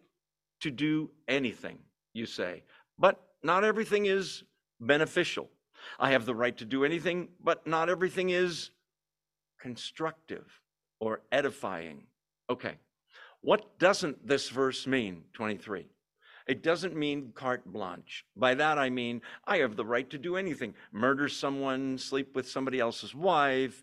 to 0.61 0.71
do 0.71 1.11
anything, 1.29 1.79
you 2.13 2.27
say, 2.27 2.65
but 2.99 3.23
not 3.43 3.63
everything 3.63 4.07
is 4.07 4.43
beneficial. 4.81 5.49
I 6.01 6.11
have 6.11 6.27
the 6.27 6.35
right 6.35 6.57
to 6.59 6.65
do 6.65 6.85
anything, 6.85 7.29
but 7.41 7.65
not 7.67 7.89
everything 7.89 8.31
is 8.31 8.71
constructive 9.61 10.61
or 10.99 11.21
edifying. 11.31 12.05
Okay, 12.51 12.75
what 13.41 13.79
doesn't 13.79 14.27
this 14.27 14.49
verse 14.49 14.87
mean, 14.87 15.23
23? 15.35 15.87
It 16.47 16.63
doesn't 16.63 16.95
mean 16.95 17.33
carte 17.35 17.65
blanche. 17.65 18.25
By 18.37 18.55
that 18.55 18.79
I 18.79 18.89
mean 18.89 19.21
I 19.47 19.59
have 19.59 19.77
the 19.77 19.85
right 19.85 20.09
to 20.11 20.19
do 20.19 20.37
anything 20.37 20.75
murder 20.93 21.29
someone, 21.29 21.99
sleep 21.99 22.35
with 22.35 22.49
somebody 22.49 22.79
else's 22.79 23.15
wife, 23.15 23.83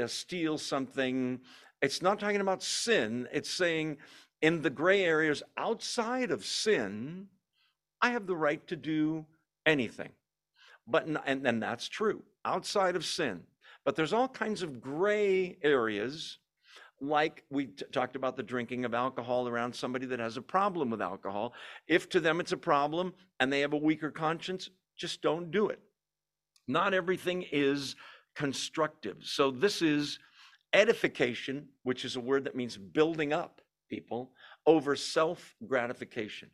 uh, 0.00 0.06
steal 0.06 0.58
something. 0.58 1.40
It's 1.80 2.02
not 2.02 2.18
talking 2.18 2.40
about 2.40 2.62
sin. 2.62 3.28
It's 3.32 3.50
saying 3.50 3.98
in 4.40 4.62
the 4.62 4.70
gray 4.70 5.04
areas 5.04 5.42
outside 5.56 6.30
of 6.30 6.44
sin, 6.44 7.28
I 8.00 8.10
have 8.10 8.26
the 8.26 8.36
right 8.36 8.66
to 8.66 8.76
do 8.76 9.24
anything. 9.64 10.10
But 10.86 11.06
and, 11.06 11.46
and 11.46 11.62
that's 11.62 11.88
true 11.88 12.22
outside 12.44 12.96
of 12.96 13.04
sin. 13.04 13.44
But 13.84 13.96
there's 13.96 14.12
all 14.12 14.28
kinds 14.28 14.62
of 14.62 14.80
gray 14.80 15.56
areas 15.62 16.38
like 17.02 17.44
we 17.50 17.66
t- 17.66 17.84
talked 17.92 18.16
about 18.16 18.36
the 18.36 18.42
drinking 18.42 18.84
of 18.84 18.94
alcohol 18.94 19.48
around 19.48 19.74
somebody 19.74 20.06
that 20.06 20.20
has 20.20 20.36
a 20.36 20.42
problem 20.42 20.90
with 20.90 21.02
alcohol. 21.02 21.52
If 21.88 22.08
to 22.10 22.20
them 22.20 22.40
it's 22.40 22.52
a 22.52 22.56
problem 22.56 23.12
and 23.40 23.52
they 23.52 23.60
have 23.60 23.72
a 23.72 23.78
weaker 23.78 24.10
conscience, 24.10 24.70
just 24.96 25.20
don't 25.20 25.50
do 25.50 25.68
it. 25.68 25.80
Not 26.68 26.94
everything 26.94 27.44
is 27.50 27.96
constructive. 28.36 29.16
So 29.22 29.50
this 29.50 29.82
is 29.82 30.18
edification, 30.72 31.66
which 31.82 32.04
is 32.04 32.16
a 32.16 32.20
word 32.20 32.44
that 32.44 32.54
means 32.54 32.76
building 32.76 33.32
up 33.32 33.60
people, 33.90 34.30
over 34.66 34.94
self 34.94 35.54
gratification. 35.66 36.50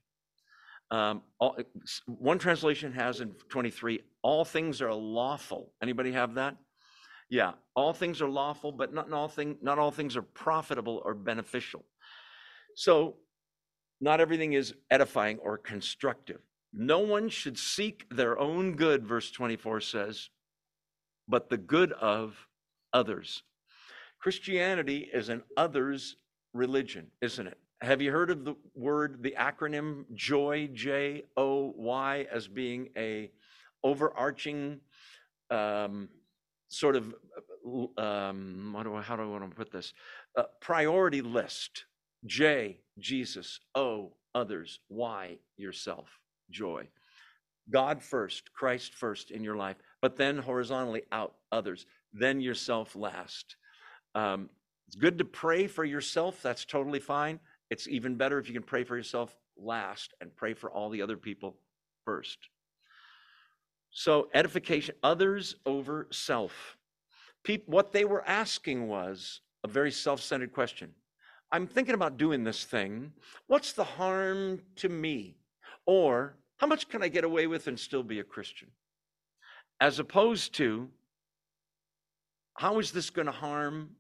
Um, 0.90 1.21
all, 1.38 1.59
one 2.07 2.38
translation 2.38 2.93
has 2.93 3.21
in 3.21 3.33
23, 3.50 4.00
all 4.23 4.47
things 4.47 4.81
are 4.81 4.93
lawful. 4.95 5.73
Anybody 5.83 6.12
have 6.12 6.35
that? 6.35 6.57
Yeah, 7.30 7.52
all 7.75 7.92
things 7.92 8.23
are 8.23 8.28
lawful, 8.28 8.73
but 8.73 8.94
not 8.94 9.12
all 9.12 9.28
thing, 9.28 9.58
not 9.61 9.78
all 9.78 9.90
things 9.90 10.16
are 10.16 10.23
profitable 10.23 11.02
or 11.04 11.14
beneficial. 11.14 11.85
So, 12.75 13.16
not 14.00 14.20
everything 14.20 14.52
is 14.52 14.75
edifying 14.90 15.38
or 15.38 15.58
constructive. 15.58 16.40
No 16.73 17.00
one 17.00 17.28
should 17.28 17.58
seek 17.58 18.06
their 18.11 18.38
own 18.38 18.76
good, 18.76 19.06
verse 19.06 19.30
24 19.30 19.80
says, 19.80 20.28
but 21.26 21.50
the 21.50 21.56
good 21.58 21.92
of 21.92 22.47
others. 22.92 23.42
Christianity 24.20 25.08
is 25.12 25.28
an 25.28 25.42
others 25.56 26.16
religion, 26.54 27.08
isn't 27.20 27.47
it? 27.47 27.58
Have 27.80 28.02
you 28.02 28.11
heard 28.11 28.30
of 28.30 28.44
the 28.44 28.56
word, 28.75 29.23
the 29.23 29.35
acronym 29.38 30.04
JOY, 30.14 30.68
J 30.73 31.25
O 31.37 31.73
Y, 31.76 32.26
as 32.32 32.49
being 32.49 32.88
a 32.97 33.30
overarching 33.85 34.80
um, 35.50 36.08
sort 36.68 36.96
of 36.96 37.14
um, 37.96 38.76
do 38.82 38.94
I, 38.94 39.02
how 39.02 39.16
do 39.16 39.22
I 39.22 39.26
want 39.26 39.50
to 39.50 39.56
put 39.56 39.70
this? 39.70 39.92
Uh, 40.37 40.44
priority 40.60 41.20
list. 41.20 41.84
J, 42.26 42.78
Jesus. 42.98 43.60
O, 43.75 44.12
others. 44.34 44.80
Y, 44.88 45.38
yourself. 45.56 46.20
Joy. 46.50 46.88
God 47.70 48.02
first, 48.02 48.52
Christ 48.54 48.94
first 48.94 49.30
in 49.30 49.44
your 49.44 49.56
life, 49.56 49.76
but 50.00 50.16
then 50.16 50.38
horizontally 50.38 51.02
out, 51.12 51.34
others. 51.52 51.84
Then 52.12 52.40
yourself 52.40 52.96
last. 52.96 53.56
Um, 54.14 54.48
it's 54.87 54.96
good 54.96 55.18
to 55.18 55.25
pray 55.25 55.66
for 55.66 55.84
yourself. 55.84 56.40
That's 56.42 56.64
totally 56.64 57.00
fine. 57.00 57.40
It's 57.70 57.87
even 57.87 58.16
better 58.16 58.38
if 58.38 58.48
you 58.48 58.54
can 58.54 58.62
pray 58.62 58.84
for 58.84 58.96
yourself 58.96 59.37
last 59.58 60.14
and 60.22 60.34
pray 60.34 60.54
for 60.54 60.70
all 60.70 60.88
the 60.88 61.02
other 61.02 61.18
people 61.18 61.56
first. 62.06 62.38
So, 63.90 64.28
edification, 64.35 64.95
others 65.02 65.57
over 65.66 66.09
self. 66.11 66.76
People, 67.42 67.73
what 67.73 67.92
they 67.92 68.04
were 68.04 68.26
asking 68.26 68.88
was 68.88 69.40
a 69.64 69.68
very 69.68 69.90
self 69.90 70.21
centered 70.21 70.52
question. 70.52 70.92
I'm 71.50 71.66
thinking 71.66 71.95
about 71.95 72.18
doing 72.18 72.45
this 72.45 72.64
thing. 72.64 73.12
What's 73.47 73.73
the 73.73 73.85
harm 73.85 74.61
to 74.76 74.88
me? 74.88 75.37
Or 75.87 76.37
how 76.59 76.66
much 76.66 76.88
can 76.88 77.02
I 77.02 77.09
get 77.09 77.25
away 77.25 77.47
with 77.47 77.66
and 77.66 77.78
still 77.78 78.02
be 78.02 78.21
a 78.21 78.25
Christian? 78.25 78.68
As 79.80 79.99
opposed 79.99 80.54
to, 80.54 80.88
how 82.54 82.78
is 82.80 82.90
this 82.90 83.11
going 83.11 83.26
to 83.26 83.33
harm 83.33 83.90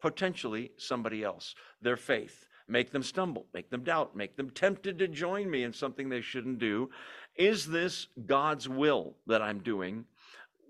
potentially 0.00 0.70
somebody 0.78 1.24
else, 1.24 1.54
their 1.82 1.96
faith? 1.96 2.46
Make 2.66 2.92
them 2.92 3.02
stumble, 3.02 3.46
make 3.52 3.70
them 3.70 3.84
doubt, 3.84 4.16
make 4.16 4.36
them 4.36 4.50
tempted 4.50 4.98
to 4.98 5.08
join 5.08 5.50
me 5.50 5.64
in 5.64 5.72
something 5.72 6.08
they 6.08 6.22
shouldn't 6.22 6.58
do, 6.58 6.90
is 7.36 7.66
this 7.66 8.08
God's 8.26 8.68
will 8.68 9.16
that 9.26 9.42
I'm 9.42 9.58
doing? 9.58 10.04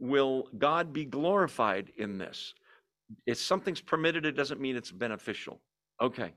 Will 0.00 0.48
God 0.58 0.92
be 0.92 1.04
glorified 1.04 1.92
in 1.96 2.18
this? 2.18 2.54
If 3.26 3.38
something's 3.38 3.80
permitted, 3.80 4.26
it 4.26 4.32
doesn't 4.32 4.60
mean 4.60 4.76
it's 4.76 4.90
beneficial. 4.90 5.60
Okay. 6.00 6.32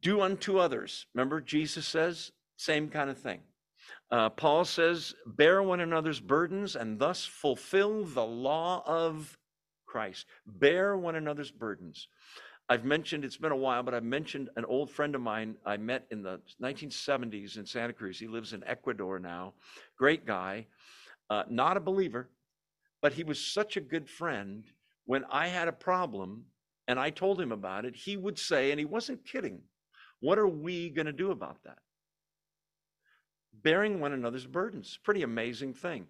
Do 0.00 0.20
unto 0.20 0.58
others. 0.58 1.06
Remember, 1.14 1.40
Jesus 1.40 1.86
says, 1.86 2.30
same 2.56 2.88
kind 2.88 3.10
of 3.10 3.18
thing. 3.18 3.40
Uh, 4.10 4.30
Paul 4.30 4.64
says, 4.64 5.14
bear 5.26 5.62
one 5.62 5.80
another's 5.80 6.20
burdens 6.20 6.76
and 6.76 6.98
thus 6.98 7.24
fulfill 7.24 8.04
the 8.04 8.24
law 8.24 8.82
of 8.86 9.36
Christ. 9.86 10.26
Bear 10.46 10.96
one 10.96 11.16
another's 11.16 11.50
burdens. 11.50 12.08
I've 12.70 12.84
mentioned, 12.84 13.24
it's 13.24 13.38
been 13.38 13.52
a 13.52 13.56
while, 13.56 13.82
but 13.82 13.94
I've 13.94 14.04
mentioned 14.04 14.50
an 14.56 14.64
old 14.66 14.90
friend 14.90 15.14
of 15.14 15.22
mine 15.22 15.56
I 15.64 15.78
met 15.78 16.06
in 16.10 16.22
the 16.22 16.38
1970s 16.62 17.56
in 17.56 17.64
Santa 17.64 17.94
Cruz. 17.94 18.18
He 18.18 18.26
lives 18.26 18.52
in 18.52 18.62
Ecuador 18.64 19.18
now. 19.18 19.54
Great 19.96 20.26
guy, 20.26 20.66
uh, 21.30 21.44
not 21.48 21.78
a 21.78 21.80
believer, 21.80 22.28
but 23.00 23.14
he 23.14 23.24
was 23.24 23.40
such 23.40 23.78
a 23.78 23.80
good 23.80 24.08
friend. 24.08 24.64
When 25.06 25.24
I 25.30 25.46
had 25.48 25.68
a 25.68 25.72
problem 25.72 26.44
and 26.88 27.00
I 27.00 27.08
told 27.08 27.40
him 27.40 27.52
about 27.52 27.86
it, 27.86 27.96
he 27.96 28.18
would 28.18 28.38
say, 28.38 28.70
and 28.70 28.78
he 28.78 28.84
wasn't 28.84 29.24
kidding, 29.24 29.62
What 30.20 30.38
are 30.38 30.48
we 30.48 30.90
going 30.90 31.06
to 31.06 31.12
do 31.12 31.30
about 31.30 31.62
that? 31.64 31.78
Bearing 33.62 33.98
one 33.98 34.12
another's 34.12 34.46
burdens. 34.46 34.98
Pretty 35.02 35.22
amazing 35.22 35.72
thing. 35.72 36.06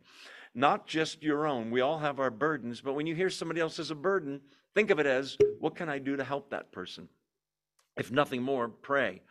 Not 0.54 0.86
just 0.86 1.22
your 1.22 1.46
own. 1.46 1.70
We 1.70 1.80
all 1.80 1.98
have 1.98 2.20
our 2.20 2.30
burdens, 2.30 2.80
but 2.80 2.94
when 2.94 3.06
you 3.06 3.14
hear 3.14 3.30
somebody 3.30 3.60
else 3.60 3.76
has 3.76 3.90
a 3.90 3.94
burden, 3.94 4.40
Think 4.78 4.90
of 4.90 5.00
it 5.00 5.06
as 5.06 5.36
what 5.58 5.74
can 5.74 5.88
I 5.88 5.98
do 5.98 6.16
to 6.16 6.22
help 6.22 6.50
that 6.50 6.70
person? 6.70 7.08
If 7.96 8.12
nothing 8.12 8.42
more, 8.42 8.68
pray. 8.68 9.22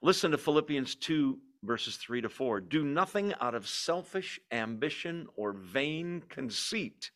Listen 0.00 0.30
to 0.30 0.38
Philippians 0.38 0.94
2, 0.94 1.38
verses 1.64 1.96
3 1.96 2.22
to 2.22 2.30
4. 2.30 2.60
Do 2.62 2.82
nothing 2.82 3.34
out 3.38 3.54
of 3.54 3.68
selfish 3.68 4.40
ambition 4.50 5.26
or 5.36 5.52
vain 5.52 6.22
conceit. 6.30 7.10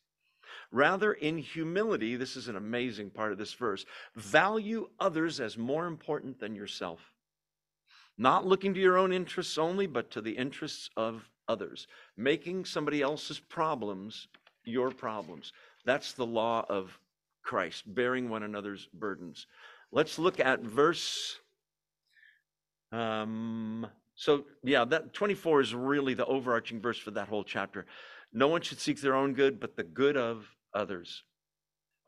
Rather, 0.71 1.15
in 1.15 1.39
humility, 1.39 2.17
this 2.17 2.37
is 2.37 2.49
an 2.49 2.57
amazing 2.57 3.09
part 3.09 3.33
of 3.33 3.39
this 3.39 3.55
verse, 3.55 3.87
value 4.15 4.91
others 5.01 5.41
as 5.41 5.57
more 5.57 5.87
important 5.87 6.39
than 6.39 6.55
yourself. 6.55 7.01
Not 8.19 8.47
looking 8.47 8.75
to 8.75 8.81
your 8.81 8.99
own 8.99 9.11
interests 9.11 9.57
only, 9.57 9.87
but 9.87 10.11
to 10.11 10.21
the 10.21 10.37
interests 10.37 10.91
of 10.99 11.31
others. 11.51 11.87
Making 12.17 12.65
somebody 12.65 13.03
else's 13.03 13.41
problems 13.41 14.29
your 14.65 14.91
problems. 14.91 15.53
That's 15.85 16.13
the 16.13 16.27
law 16.27 16.65
of 16.69 16.99
Christ, 17.43 17.85
bearing 17.87 18.29
one 18.29 18.43
another's 18.43 18.89
burdens. 18.93 19.47
Let's 19.93 20.19
look 20.19 20.39
at 20.39 20.61
verse. 20.61 21.39
Um, 22.93 23.87
so, 24.15 24.45
yeah, 24.63 24.85
that 24.85 25.13
24 25.15 25.61
is 25.63 25.75
really 25.75 26.15
the 26.15 26.27
overarching 26.27 26.81
verse 26.81 26.99
for 26.99 27.11
that 27.13 27.29
whole 27.29 27.45
chapter. 27.45 27.87
No 28.33 28.49
one 28.49 28.61
should 28.61 28.79
seek 28.79 29.01
their 29.01 29.15
own 29.15 29.35
good, 29.35 29.59
but 29.59 29.77
the 29.77 29.83
good 29.83 30.17
of 30.17 30.47
others. 30.75 31.25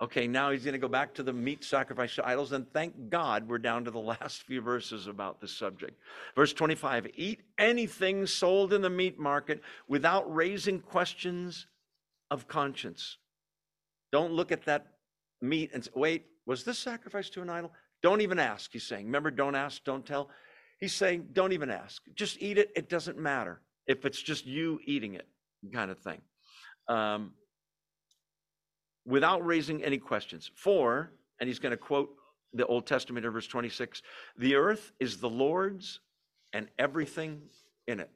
Okay, 0.02 0.26
now 0.26 0.50
he's 0.50 0.64
going 0.64 0.72
to 0.72 0.78
go 0.78 0.88
back 0.88 1.14
to 1.14 1.22
the 1.22 1.32
meat 1.32 1.62
sacrifice 1.62 2.16
to 2.16 2.26
idols, 2.26 2.50
and 2.50 2.68
thank 2.72 3.08
God 3.08 3.48
we're 3.48 3.58
down 3.58 3.84
to 3.84 3.90
the 3.92 4.00
last 4.00 4.42
few 4.42 4.60
verses 4.60 5.06
about 5.06 5.40
this 5.40 5.56
subject. 5.56 5.96
Verse 6.34 6.52
25 6.52 7.06
Eat 7.14 7.42
anything 7.56 8.26
sold 8.26 8.72
in 8.72 8.82
the 8.82 8.90
meat 8.90 9.20
market 9.20 9.62
without 9.86 10.32
raising 10.34 10.80
questions 10.80 11.68
of 12.32 12.48
conscience. 12.48 13.18
Don't 14.10 14.32
look 14.32 14.50
at 14.50 14.64
that 14.64 14.88
meat 15.40 15.70
and 15.72 15.84
say, 15.84 15.90
wait, 15.94 16.26
was 16.46 16.64
this 16.64 16.80
sacrifice 16.80 17.30
to 17.30 17.42
an 17.42 17.48
idol? 17.48 17.70
Don't 18.02 18.22
even 18.22 18.40
ask, 18.40 18.72
he's 18.72 18.82
saying. 18.82 19.06
Remember, 19.06 19.30
don't 19.30 19.54
ask, 19.54 19.84
don't 19.84 20.04
tell? 20.04 20.30
He's 20.80 20.92
saying, 20.92 21.28
don't 21.32 21.52
even 21.52 21.70
ask. 21.70 22.02
Just 22.16 22.42
eat 22.42 22.58
it. 22.58 22.72
It 22.74 22.88
doesn't 22.88 23.18
matter 23.18 23.60
if 23.86 24.04
it's 24.04 24.20
just 24.20 24.46
you 24.46 24.80
eating 24.84 25.14
it, 25.14 25.28
kind 25.72 25.92
of 25.92 26.00
thing. 26.00 26.20
Um, 26.88 27.34
without 29.04 29.44
raising 29.44 29.82
any 29.82 29.98
questions. 29.98 30.50
For, 30.54 31.12
and 31.40 31.48
he's 31.48 31.58
going 31.58 31.70
to 31.70 31.76
quote 31.76 32.10
the 32.52 32.66
Old 32.66 32.86
Testament 32.86 33.24
in 33.24 33.32
verse 33.32 33.46
26. 33.46 34.02
The 34.38 34.54
earth 34.54 34.92
is 35.00 35.18
the 35.18 35.30
Lord's 35.30 36.00
and 36.52 36.68
everything 36.78 37.42
in 37.86 38.00
it. 38.00 38.10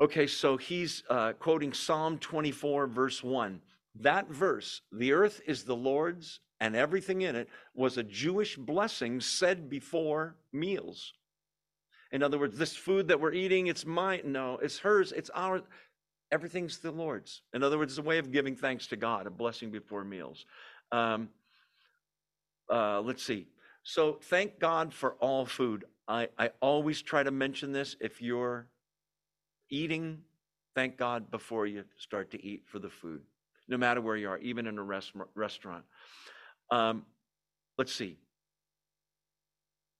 Okay, 0.00 0.26
so 0.26 0.56
he's 0.56 1.02
uh, 1.10 1.32
quoting 1.34 1.72
Psalm 1.72 2.18
24, 2.18 2.86
verse 2.88 3.22
1. 3.22 3.60
That 4.00 4.28
verse, 4.28 4.80
the 4.90 5.12
earth 5.12 5.40
is 5.46 5.64
the 5.64 5.76
Lord's 5.76 6.40
and 6.60 6.76
everything 6.76 7.22
in 7.22 7.34
it, 7.34 7.48
was 7.74 7.98
a 7.98 8.02
Jewish 8.04 8.56
blessing 8.56 9.20
said 9.20 9.68
before 9.68 10.36
meals. 10.52 11.12
In 12.12 12.22
other 12.22 12.38
words, 12.38 12.56
this 12.56 12.76
food 12.76 13.08
that 13.08 13.20
we're 13.20 13.32
eating, 13.32 13.66
it's 13.66 13.84
mine. 13.84 14.20
No, 14.26 14.58
it's 14.62 14.78
hers, 14.78 15.12
it's 15.12 15.30
ours. 15.34 15.62
Everything's 16.32 16.78
the 16.78 16.90
Lord's. 16.90 17.42
In 17.52 17.62
other 17.62 17.78
words, 17.78 17.92
it's 17.92 17.98
a 17.98 18.02
way 18.02 18.16
of 18.16 18.32
giving 18.32 18.56
thanks 18.56 18.86
to 18.88 18.96
God, 18.96 19.26
a 19.26 19.30
blessing 19.30 19.70
before 19.70 20.02
meals. 20.02 20.46
Um, 20.90 21.28
uh, 22.72 23.02
let's 23.02 23.22
see. 23.22 23.46
So 23.82 24.18
thank 24.22 24.58
God 24.58 24.94
for 24.94 25.12
all 25.20 25.44
food. 25.44 25.84
I, 26.08 26.28
I 26.38 26.50
always 26.60 27.02
try 27.02 27.22
to 27.22 27.30
mention 27.30 27.72
this. 27.72 27.96
If 28.00 28.22
you're 28.22 28.66
eating, 29.68 30.22
thank 30.74 30.96
God 30.96 31.30
before 31.30 31.66
you 31.66 31.84
start 31.98 32.30
to 32.30 32.42
eat 32.42 32.62
for 32.66 32.78
the 32.78 32.88
food, 32.88 33.20
no 33.68 33.76
matter 33.76 34.00
where 34.00 34.16
you 34.16 34.28
are, 34.30 34.38
even 34.38 34.66
in 34.66 34.78
a 34.78 34.82
rest, 34.82 35.12
restaurant. 35.34 35.84
Um, 36.70 37.04
let's 37.76 37.92
see. 37.92 38.16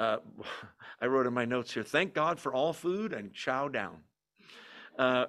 Uh, 0.01 0.19
I 1.01 1.07
wrote 1.07 1.27
in 1.27 1.35
my 1.35 1.45
notes 1.45 1.75
here 1.75 1.83
thank 1.83 2.15
God 2.15 2.41
for 2.41 2.55
all 2.55 2.73
food 2.73 3.12
and 3.12 3.35
chow 3.35 3.69
down. 3.69 3.99
Uh, 4.99 5.27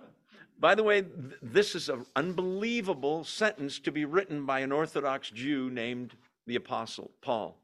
by 0.60 0.76
the 0.76 0.84
way, 0.84 1.02
th- 1.02 1.14
this 1.42 1.76
is 1.76 1.90
an 1.90 2.06
unbelievable 2.16 3.24
sentence 3.24 3.80
to 3.80 3.92
be 3.92 4.06
written 4.06 4.46
by 4.46 4.60
an 4.60 4.72
Orthodox 4.72 5.30
Jew 5.30 5.70
named 5.70 6.16
the 6.48 6.56
Apostle 6.56 7.12
Paul. 7.22 7.58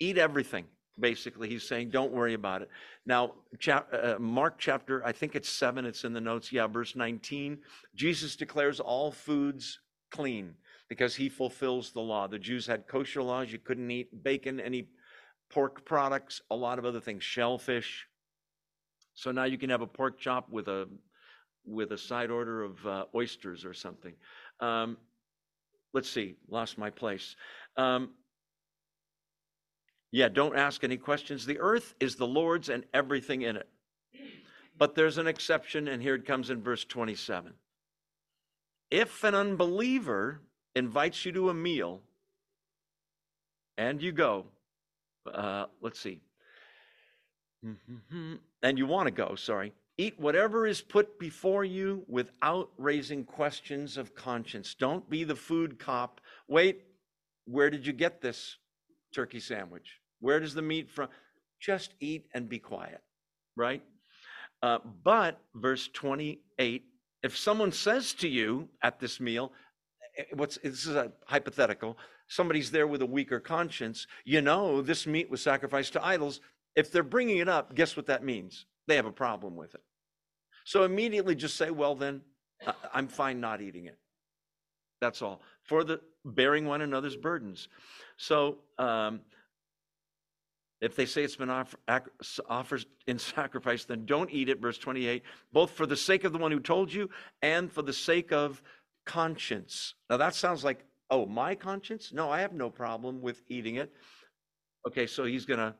Eat 0.00 0.18
everything, 0.18 0.66
basically. 0.98 1.48
He's 1.48 1.66
saying, 1.66 1.90
don't 1.90 2.12
worry 2.12 2.34
about 2.34 2.62
it. 2.62 2.70
Now, 3.06 3.34
uh, 3.68 4.16
Mark 4.18 4.58
chapter, 4.58 5.04
I 5.04 5.12
think 5.12 5.34
it's 5.34 5.48
seven, 5.48 5.84
it's 5.84 6.04
in 6.04 6.12
the 6.12 6.20
notes. 6.20 6.52
Yeah, 6.52 6.66
verse 6.66 6.96
19. 6.96 7.58
Jesus 7.94 8.36
declares 8.36 8.80
all 8.80 9.10
foods 9.10 9.80
clean 10.10 10.54
because 10.88 11.14
he 11.14 11.28
fulfills 11.28 11.92
the 11.92 12.00
law. 12.00 12.26
The 12.26 12.38
Jews 12.38 12.66
had 12.66 12.86
kosher 12.86 13.22
laws. 13.22 13.52
You 13.52 13.58
couldn't 13.58 13.90
eat 13.90 14.22
bacon, 14.22 14.60
any 14.60 14.88
pork 15.50 15.84
products, 15.84 16.40
a 16.50 16.56
lot 16.56 16.78
of 16.78 16.84
other 16.84 17.00
things, 17.00 17.22
shellfish. 17.22 18.06
So 19.14 19.30
now 19.30 19.44
you 19.44 19.58
can 19.58 19.70
have 19.70 19.82
a 19.82 19.86
pork 19.86 20.18
chop 20.18 20.50
with 20.50 20.68
a 20.68 20.88
with 21.66 21.92
a 21.92 21.98
side 21.98 22.30
order 22.30 22.62
of 22.62 22.86
uh, 22.86 23.04
oysters 23.14 23.64
or 23.64 23.74
something. 23.74 24.14
Um, 24.60 24.96
let's 25.92 26.10
see, 26.10 26.36
lost 26.48 26.78
my 26.78 26.90
place. 26.90 27.36
Um, 27.76 28.10
yeah, 30.12 30.28
don't 30.28 30.56
ask 30.56 30.84
any 30.84 30.96
questions. 30.96 31.44
The 31.44 31.58
earth 31.58 31.94
is 31.98 32.16
the 32.16 32.26
Lord's 32.26 32.68
and 32.68 32.84
everything 32.94 33.42
in 33.42 33.56
it. 33.56 33.68
But 34.76 34.94
there's 34.94 35.18
an 35.18 35.26
exception, 35.26 35.88
and 35.88 36.02
here 36.02 36.14
it 36.14 36.26
comes 36.26 36.50
in 36.50 36.62
verse 36.62 36.84
27. 36.84 37.52
If 38.90 39.24
an 39.24 39.34
unbeliever 39.34 40.40
invites 40.74 41.24
you 41.24 41.32
to 41.32 41.50
a 41.50 41.54
meal 41.54 42.00
and 43.76 44.02
you 44.02 44.12
go, 44.12 44.46
uh, 45.32 45.66
let's 45.80 46.00
see, 46.00 46.20
and 47.62 48.78
you 48.78 48.86
want 48.86 49.06
to 49.06 49.12
go, 49.12 49.34
sorry, 49.36 49.72
eat 49.96 50.18
whatever 50.18 50.66
is 50.66 50.80
put 50.80 51.18
before 51.18 51.64
you 51.64 52.04
without 52.08 52.70
raising 52.78 53.24
questions 53.24 53.96
of 53.96 54.14
conscience. 54.14 54.74
Don't 54.74 55.08
be 55.08 55.24
the 55.24 55.36
food 55.36 55.78
cop. 55.78 56.20
Wait, 56.48 56.82
where 57.46 57.70
did 57.70 57.86
you 57.86 57.92
get 57.92 58.20
this 58.20 58.56
turkey 59.14 59.40
sandwich? 59.40 60.00
Where 60.20 60.40
does 60.40 60.54
the 60.54 60.62
meat 60.62 60.90
from? 60.90 61.08
Just 61.60 61.94
eat 62.00 62.26
and 62.34 62.48
be 62.48 62.58
quiet, 62.58 63.02
right? 63.56 63.82
Uh, 64.62 64.78
but 65.02 65.40
verse 65.54 65.88
28 65.92 66.84
if 67.24 67.38
someone 67.38 67.72
says 67.72 68.12
to 68.12 68.28
you 68.28 68.68
at 68.82 69.00
this 69.00 69.18
meal, 69.18 69.50
eh, 70.18 70.24
what's 70.34 70.58
this 70.58 70.84
is 70.86 70.94
a 70.94 71.10
hypothetical, 71.26 71.96
somebody's 72.28 72.70
there 72.70 72.86
with 72.86 73.00
a 73.00 73.06
weaker 73.06 73.40
conscience, 73.40 74.06
you 74.26 74.42
know, 74.42 74.82
this 74.82 75.06
meat 75.06 75.30
was 75.30 75.40
sacrificed 75.40 75.94
to 75.94 76.04
idols. 76.04 76.40
If 76.76 76.92
they're 76.92 77.02
bringing 77.02 77.38
it 77.38 77.48
up, 77.48 77.74
guess 77.74 77.96
what 77.96 78.06
that 78.06 78.24
means? 78.24 78.66
They 78.86 78.96
have 78.96 79.06
a 79.06 79.12
problem 79.12 79.56
with 79.56 79.74
it. 79.74 79.82
So 80.64 80.84
immediately 80.84 81.34
just 81.34 81.56
say, 81.56 81.70
well, 81.70 81.94
then 81.94 82.22
I'm 82.92 83.08
fine 83.08 83.40
not 83.40 83.60
eating 83.60 83.86
it. 83.86 83.98
That's 85.00 85.22
all. 85.22 85.42
For 85.62 85.84
the 85.84 86.00
bearing 86.24 86.66
one 86.66 86.80
another's 86.80 87.16
burdens. 87.16 87.68
So 88.16 88.58
um, 88.78 89.20
if 90.80 90.96
they 90.96 91.06
say 91.06 91.22
it's 91.22 91.36
been 91.36 91.50
offer, 91.50 91.76
offered 92.48 92.86
in 93.06 93.18
sacrifice, 93.36 93.84
then 93.84 94.06
don't 94.06 94.30
eat 94.30 94.48
it, 94.48 94.60
verse 94.60 94.78
28, 94.78 95.22
both 95.52 95.70
for 95.70 95.86
the 95.86 95.96
sake 95.96 96.24
of 96.24 96.32
the 96.32 96.38
one 96.38 96.50
who 96.52 96.60
told 96.60 96.92
you 96.92 97.10
and 97.42 97.70
for 97.70 97.82
the 97.82 97.92
sake 97.92 98.32
of 98.32 98.62
conscience. 99.04 99.94
Now 100.08 100.16
that 100.16 100.34
sounds 100.34 100.64
like, 100.64 100.84
oh, 101.10 101.26
my 101.26 101.54
conscience? 101.54 102.12
No, 102.12 102.30
I 102.30 102.40
have 102.40 102.52
no 102.52 102.70
problem 102.70 103.20
with 103.20 103.42
eating 103.48 103.76
it. 103.76 103.92
Okay, 104.86 105.06
so 105.06 105.24
he's 105.24 105.46
going 105.46 105.60
to 105.60 105.74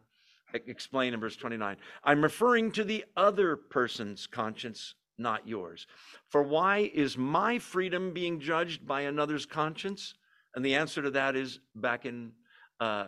explain 0.53 1.15
in 1.15 1.21
verse 1.21 1.37
29 1.37 1.77
I'm 2.03 2.23
referring 2.23 2.73
to 2.73 2.85
the 2.85 3.05
other 3.17 3.57
person's 3.57 4.27
conscience, 4.27 4.95
not 5.19 5.47
yours. 5.47 5.87
For 6.29 6.43
why 6.43 6.91
is 6.95 7.17
my 7.17 7.59
freedom 7.59 8.13
being 8.13 8.41
judged 8.41 8.87
by 8.87 9.03
another's 9.03 9.47
conscience? 9.47 10.15
And 10.55 10.65
the 10.65 10.75
answer 10.75 11.03
to 11.03 11.11
that 11.11 11.35
is 11.35 11.61
back 11.75 12.07
in 12.07 12.33
uh, 12.81 13.07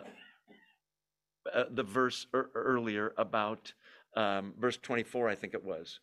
uh, 1.53 1.63
the 1.71 1.83
verse 1.83 2.27
er- 2.33 2.49
earlier 2.55 3.13
about 3.17 3.73
um, 4.15 4.53
verse 4.59 4.77
24, 4.77 5.29
I 5.29 5.35
think 5.35 5.53
it 5.53 5.63
was. 5.63 5.99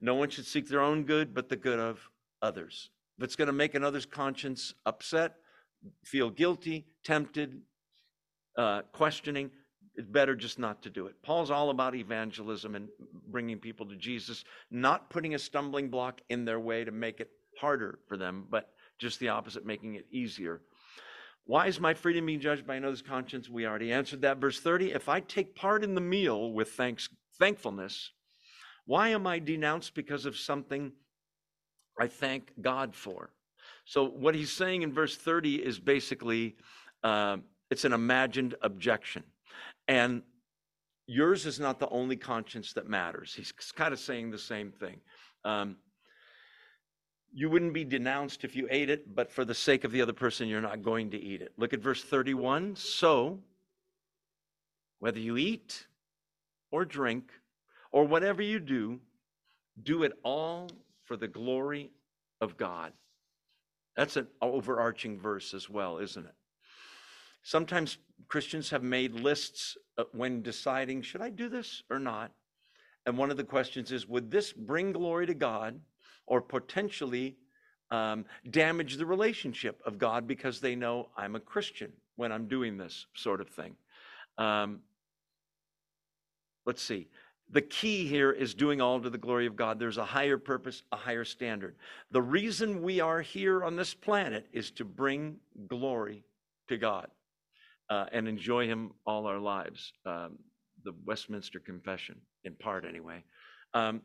No 0.00 0.14
one 0.14 0.28
should 0.28 0.46
seek 0.46 0.68
their 0.68 0.82
own 0.82 1.04
good, 1.04 1.34
but 1.34 1.48
the 1.48 1.56
good 1.56 1.78
of 1.78 1.98
others. 2.42 2.90
If 3.18 3.24
it's 3.24 3.36
going 3.36 3.46
to 3.46 3.52
make 3.52 3.74
another's 3.74 4.06
conscience 4.06 4.74
upset, 4.84 5.36
feel 6.04 6.30
guilty, 6.30 6.86
tempted, 7.02 7.62
uh, 8.56 8.82
questioning, 8.92 9.50
it's 9.96 10.08
better 10.08 10.36
just 10.36 10.58
not 10.58 10.82
to 10.82 10.90
do 10.90 11.06
it. 11.06 11.14
Paul's 11.22 11.50
all 11.50 11.70
about 11.70 11.94
evangelism 11.94 12.74
and 12.74 12.88
bringing 13.28 13.58
people 13.58 13.86
to 13.86 13.96
Jesus, 13.96 14.44
not 14.70 15.10
putting 15.10 15.34
a 15.34 15.38
stumbling 15.38 15.88
block 15.88 16.20
in 16.28 16.44
their 16.44 16.60
way 16.60 16.84
to 16.84 16.90
make 16.90 17.20
it 17.20 17.30
harder 17.58 17.98
for 18.06 18.16
them, 18.16 18.46
but 18.50 18.70
just 18.98 19.20
the 19.20 19.28
opposite, 19.28 19.64
making 19.64 19.94
it 19.94 20.06
easier 20.10 20.60
why 21.46 21.68
is 21.68 21.78
my 21.78 21.94
freedom 21.94 22.26
being 22.26 22.40
judged 22.40 22.66
by 22.66 22.74
another's 22.74 23.02
conscience? 23.02 23.48
We 23.48 23.66
already 23.66 23.92
answered 23.92 24.22
that. 24.22 24.38
Verse 24.38 24.60
30 24.60 24.92
If 24.92 25.08
I 25.08 25.20
take 25.20 25.54
part 25.54 25.84
in 25.84 25.94
the 25.94 26.00
meal 26.00 26.52
with 26.52 26.72
thanks, 26.72 27.08
thankfulness, 27.38 28.10
why 28.84 29.10
am 29.10 29.26
I 29.26 29.38
denounced 29.38 29.94
because 29.94 30.26
of 30.26 30.36
something 30.36 30.92
I 31.98 32.08
thank 32.08 32.52
God 32.60 32.94
for? 32.94 33.30
So, 33.84 34.04
what 34.04 34.34
he's 34.34 34.52
saying 34.52 34.82
in 34.82 34.92
verse 34.92 35.16
30 35.16 35.64
is 35.64 35.78
basically 35.78 36.56
uh, 37.04 37.38
it's 37.70 37.84
an 37.84 37.92
imagined 37.92 38.56
objection. 38.62 39.22
And 39.88 40.22
yours 41.06 41.46
is 41.46 41.60
not 41.60 41.78
the 41.78 41.88
only 41.88 42.16
conscience 42.16 42.72
that 42.74 42.88
matters. 42.88 43.34
He's 43.34 43.52
kind 43.52 43.92
of 43.92 44.00
saying 44.00 44.30
the 44.30 44.38
same 44.38 44.72
thing. 44.72 45.00
Um, 45.44 45.76
you 47.32 47.50
wouldn't 47.50 47.74
be 47.74 47.84
denounced 47.84 48.44
if 48.44 48.56
you 48.56 48.66
ate 48.70 48.88
it, 48.88 49.14
but 49.14 49.30
for 49.30 49.44
the 49.44 49.54
sake 49.54 49.84
of 49.84 49.92
the 49.92 50.00
other 50.00 50.12
person, 50.12 50.48
you're 50.48 50.60
not 50.60 50.82
going 50.82 51.10
to 51.10 51.18
eat 51.18 51.42
it. 51.42 51.52
Look 51.58 51.72
at 51.72 51.80
verse 51.80 52.02
31. 52.02 52.76
So, 52.76 53.40
whether 55.00 55.20
you 55.20 55.36
eat 55.36 55.86
or 56.70 56.84
drink 56.84 57.30
or 57.92 58.04
whatever 58.04 58.42
you 58.42 58.58
do, 58.58 59.00
do 59.82 60.02
it 60.02 60.12
all 60.24 60.70
for 61.04 61.16
the 61.16 61.28
glory 61.28 61.90
of 62.40 62.56
God. 62.56 62.92
That's 63.96 64.16
an 64.16 64.28
overarching 64.42 65.18
verse 65.18 65.54
as 65.54 65.70
well, 65.70 65.98
isn't 65.98 66.24
it? 66.24 66.34
Sometimes 67.46 67.98
Christians 68.28 68.70
have 68.70 68.82
made 68.82 69.14
lists 69.14 69.76
when 70.12 70.42
deciding, 70.42 71.02
should 71.02 71.22
I 71.22 71.30
do 71.30 71.48
this 71.48 71.82
or 71.90 71.98
not? 71.98 72.32
And 73.06 73.16
one 73.16 73.30
of 73.30 73.36
the 73.36 73.44
questions 73.44 73.92
is, 73.92 74.08
would 74.08 74.30
this 74.30 74.52
bring 74.52 74.92
glory 74.92 75.26
to 75.26 75.34
God? 75.34 75.80
or 76.26 76.40
potentially 76.40 77.36
um, 77.90 78.24
damage 78.50 78.96
the 78.96 79.06
relationship 79.06 79.80
of 79.86 79.98
God 79.98 80.26
because 80.26 80.60
they 80.60 80.74
know 80.74 81.08
I'm 81.16 81.36
a 81.36 81.40
Christian 81.40 81.92
when 82.16 82.32
I'm 82.32 82.46
doing 82.46 82.76
this 82.76 83.06
sort 83.14 83.40
of 83.40 83.48
thing. 83.48 83.76
Um, 84.38 84.80
let's 86.64 86.82
see. 86.82 87.08
The 87.50 87.62
key 87.62 88.08
here 88.08 88.32
is 88.32 88.54
doing 88.54 88.80
all 88.80 89.00
to 89.00 89.08
the 89.08 89.18
glory 89.18 89.46
of 89.46 89.54
God. 89.54 89.78
There's 89.78 89.98
a 89.98 90.04
higher 90.04 90.36
purpose, 90.36 90.82
a 90.90 90.96
higher 90.96 91.24
standard. 91.24 91.76
The 92.10 92.22
reason 92.22 92.82
we 92.82 92.98
are 92.98 93.22
here 93.22 93.62
on 93.62 93.76
this 93.76 93.94
planet 93.94 94.48
is 94.52 94.72
to 94.72 94.84
bring 94.84 95.36
glory 95.68 96.24
to 96.66 96.76
God 96.76 97.06
uh, 97.90 98.06
and 98.12 98.28
enjoy 98.28 98.66
Him 98.66 98.92
all 99.06 99.26
our 99.26 99.38
lives. 99.38 99.92
Um, 100.04 100.38
the 100.84 100.92
Westminster 101.04 101.60
Confession, 101.60 102.20
in 102.44 102.54
part 102.54 102.84
anyway. 102.84 103.24
Um, 103.74 104.02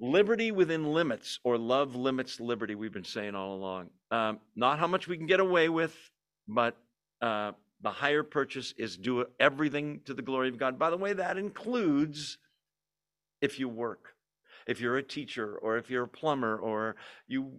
Liberty 0.00 0.52
within 0.52 0.92
limits, 0.92 1.40
or 1.42 1.58
love 1.58 1.96
limits 1.96 2.38
liberty, 2.38 2.76
we've 2.76 2.92
been 2.92 3.02
saying 3.02 3.34
all 3.34 3.56
along. 3.56 3.90
Um, 4.12 4.38
not 4.54 4.78
how 4.78 4.86
much 4.86 5.08
we 5.08 5.16
can 5.16 5.26
get 5.26 5.40
away 5.40 5.68
with, 5.68 5.92
but 6.46 6.76
uh, 7.20 7.50
The 7.80 7.90
higher 7.90 8.24
purchase 8.24 8.74
is 8.76 8.96
do 8.96 9.24
everything 9.38 10.00
to 10.06 10.14
the 10.14 10.22
glory 10.22 10.48
of 10.48 10.58
God. 10.58 10.78
By 10.78 10.90
the 10.90 10.96
way, 10.96 11.12
that 11.12 11.38
includes 11.38 12.38
if 13.40 13.60
you 13.60 13.68
work, 13.68 14.14
if 14.66 14.80
you're 14.80 14.96
a 14.96 15.02
teacher, 15.02 15.56
or 15.56 15.78
if 15.78 15.88
you're 15.88 16.04
a 16.04 16.08
plumber, 16.08 16.58
or 16.58 16.96
you 17.28 17.52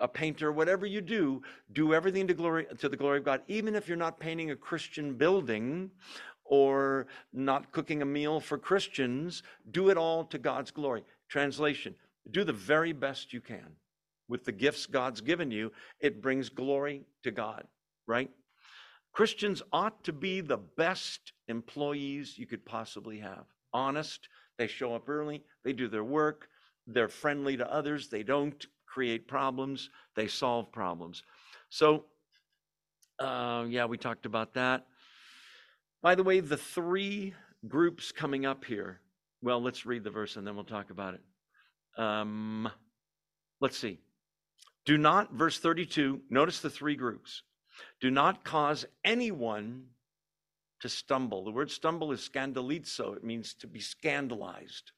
a 0.00 0.08
painter, 0.08 0.52
whatever 0.52 0.86
you 0.86 1.00
do, 1.00 1.42
do 1.72 1.94
everything 1.94 2.26
to 2.26 2.34
glory 2.34 2.66
to 2.78 2.88
the 2.88 2.96
glory 2.96 3.18
of 3.18 3.24
God. 3.24 3.42
Even 3.48 3.74
if 3.74 3.88
you're 3.88 3.96
not 3.96 4.20
painting 4.20 4.50
a 4.50 4.56
Christian 4.56 5.14
building 5.14 5.90
or 6.44 7.06
not 7.32 7.72
cooking 7.72 8.02
a 8.02 8.06
meal 8.06 8.40
for 8.40 8.58
Christians, 8.58 9.42
do 9.70 9.90
it 9.90 9.96
all 9.96 10.24
to 10.24 10.38
God's 10.38 10.70
glory. 10.70 11.04
Translation: 11.28 11.94
Do 12.30 12.44
the 12.44 12.52
very 12.52 12.92
best 12.92 13.32
you 13.32 13.40
can 13.40 13.76
with 14.28 14.44
the 14.44 14.52
gifts 14.52 14.86
God's 14.86 15.20
given 15.20 15.50
you. 15.50 15.72
It 16.00 16.22
brings 16.22 16.48
glory 16.48 17.04
to 17.24 17.30
God, 17.30 17.64
right? 18.06 18.30
Christians 19.12 19.62
ought 19.72 20.04
to 20.04 20.12
be 20.12 20.40
the 20.40 20.58
best 20.58 21.32
employees 21.48 22.38
you 22.38 22.46
could 22.46 22.64
possibly 22.64 23.18
have. 23.18 23.46
Honest, 23.72 24.28
they 24.58 24.66
show 24.66 24.94
up 24.94 25.08
early, 25.08 25.42
they 25.64 25.72
do 25.72 25.88
their 25.88 26.04
work, 26.04 26.48
they're 26.86 27.08
friendly 27.08 27.56
to 27.56 27.72
others, 27.72 28.08
they 28.08 28.22
don't 28.22 28.66
create 28.88 29.28
problems, 29.28 29.90
they 30.16 30.26
solve 30.26 30.72
problems. 30.72 31.22
So, 31.68 32.06
uh, 33.18 33.66
yeah, 33.68 33.84
we 33.84 33.98
talked 33.98 34.26
about 34.26 34.54
that. 34.54 34.86
By 36.02 36.14
the 36.14 36.22
way, 36.22 36.40
the 36.40 36.56
three 36.56 37.34
groups 37.66 38.12
coming 38.12 38.46
up 38.46 38.64
here, 38.64 39.00
well, 39.42 39.60
let's 39.60 39.84
read 39.84 40.04
the 40.04 40.10
verse 40.10 40.36
and 40.36 40.46
then 40.46 40.54
we'll 40.54 40.64
talk 40.64 40.90
about 40.90 41.14
it. 41.14 42.02
Um, 42.02 42.68
let's 43.60 43.76
see. 43.76 44.00
Do 44.84 44.96
not, 44.96 45.34
verse 45.34 45.58
32, 45.58 46.22
notice 46.30 46.60
the 46.60 46.70
three 46.70 46.96
groups. 46.96 47.42
Do 48.00 48.10
not 48.10 48.44
cause 48.44 48.86
anyone 49.04 49.84
to 50.80 50.88
stumble. 50.88 51.44
The 51.44 51.50
word 51.50 51.70
stumble 51.70 52.12
is 52.12 52.26
scandalizo, 52.26 53.16
it 53.16 53.24
means 53.24 53.54
to 53.54 53.66
be 53.66 53.80
scandalized 53.80 54.92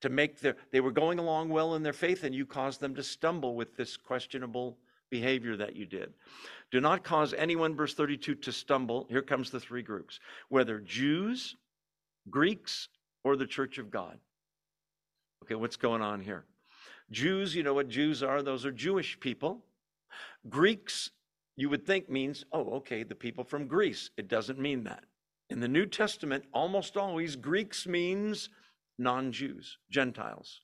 to 0.00 0.08
make 0.08 0.40
their 0.40 0.56
they 0.70 0.80
were 0.80 0.90
going 0.90 1.18
along 1.18 1.48
well 1.48 1.74
in 1.74 1.82
their 1.82 1.92
faith 1.92 2.24
and 2.24 2.34
you 2.34 2.46
caused 2.46 2.80
them 2.80 2.94
to 2.94 3.02
stumble 3.02 3.54
with 3.54 3.76
this 3.76 3.96
questionable 3.96 4.76
behavior 5.10 5.56
that 5.56 5.76
you 5.76 5.86
did. 5.86 6.12
Do 6.70 6.80
not 6.80 7.04
cause 7.04 7.32
anyone 7.34 7.76
verse 7.76 7.94
32 7.94 8.34
to 8.36 8.52
stumble. 8.52 9.06
Here 9.08 9.22
comes 9.22 9.50
the 9.50 9.60
three 9.60 9.82
groups 9.82 10.20
whether 10.48 10.78
jews 10.80 11.56
greeks 12.28 12.88
or 13.24 13.36
the 13.36 13.46
church 13.46 13.78
of 13.78 13.90
god. 13.90 14.18
Okay 15.44 15.54
what's 15.54 15.76
going 15.76 16.02
on 16.02 16.20
here? 16.20 16.44
Jews 17.10 17.54
you 17.54 17.62
know 17.62 17.74
what 17.74 17.88
jews 17.88 18.22
are? 18.22 18.42
Those 18.42 18.66
are 18.66 18.72
jewish 18.72 19.18
people. 19.20 19.64
Greeks 20.48 21.10
you 21.56 21.70
would 21.70 21.86
think 21.86 22.10
means 22.10 22.44
oh 22.52 22.74
okay 22.76 23.02
the 23.02 23.14
people 23.14 23.44
from 23.44 23.66
greece. 23.66 24.10
It 24.16 24.28
doesn't 24.28 24.58
mean 24.58 24.84
that. 24.84 25.04
In 25.48 25.60
the 25.60 25.68
new 25.68 25.86
testament 25.86 26.44
almost 26.52 26.96
always 26.96 27.36
greeks 27.36 27.86
means 27.86 28.50
non 28.98 29.32
Jews, 29.32 29.78
Gentiles. 29.90 30.60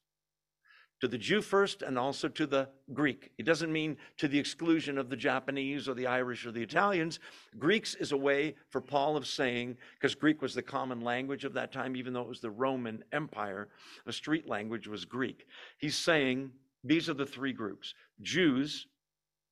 To 1.01 1.09
the 1.09 1.18
Jew 1.18 1.42
first 1.42 1.83
and 1.83 1.99
also 1.99 2.29
to 2.29 2.47
the 2.47 2.68
Greek. 2.92 3.33
It 3.37 3.42
doesn't 3.42 3.73
mean 3.73 3.97
to 4.18 4.29
the 4.29 4.38
exclusion 4.38 4.99
of 4.99 5.11
the 5.11 5.16
Japanese 5.16 5.88
or 5.88 5.95
the 5.95 6.07
Irish 6.07 6.47
or 6.47 6.53
the 6.53 6.62
Italians. 6.62 7.18
Greeks 7.59 7.97
is 7.97 8.12
a 8.12 8.16
way 8.16 8.55
for 8.68 8.81
Paul 8.81 9.16
of 9.16 9.27
saying, 9.27 9.77
because 9.95 10.14
Greek 10.14 10.40
was 10.40 10.55
the 10.55 10.62
common 10.62 11.01
language 11.01 11.45
of 11.45 11.55
that 11.55 11.73
time, 11.73 11.97
even 11.97 12.12
though 12.12 12.23
it 12.23 12.29
was 12.29 12.38
the 12.38 12.53
Roman 12.53 13.03
Empire, 13.11 13.68
the 14.07 14.12
street 14.12 14.49
language 14.49 14.87
was 14.87 15.05
Greek. 15.05 15.49
He's 15.79 15.97
saying 15.97 16.53
these 16.85 17.09
are 17.09 17.14
the 17.14 17.27
three 17.27 17.53
groups 17.53 17.95
Jews, 18.21 18.87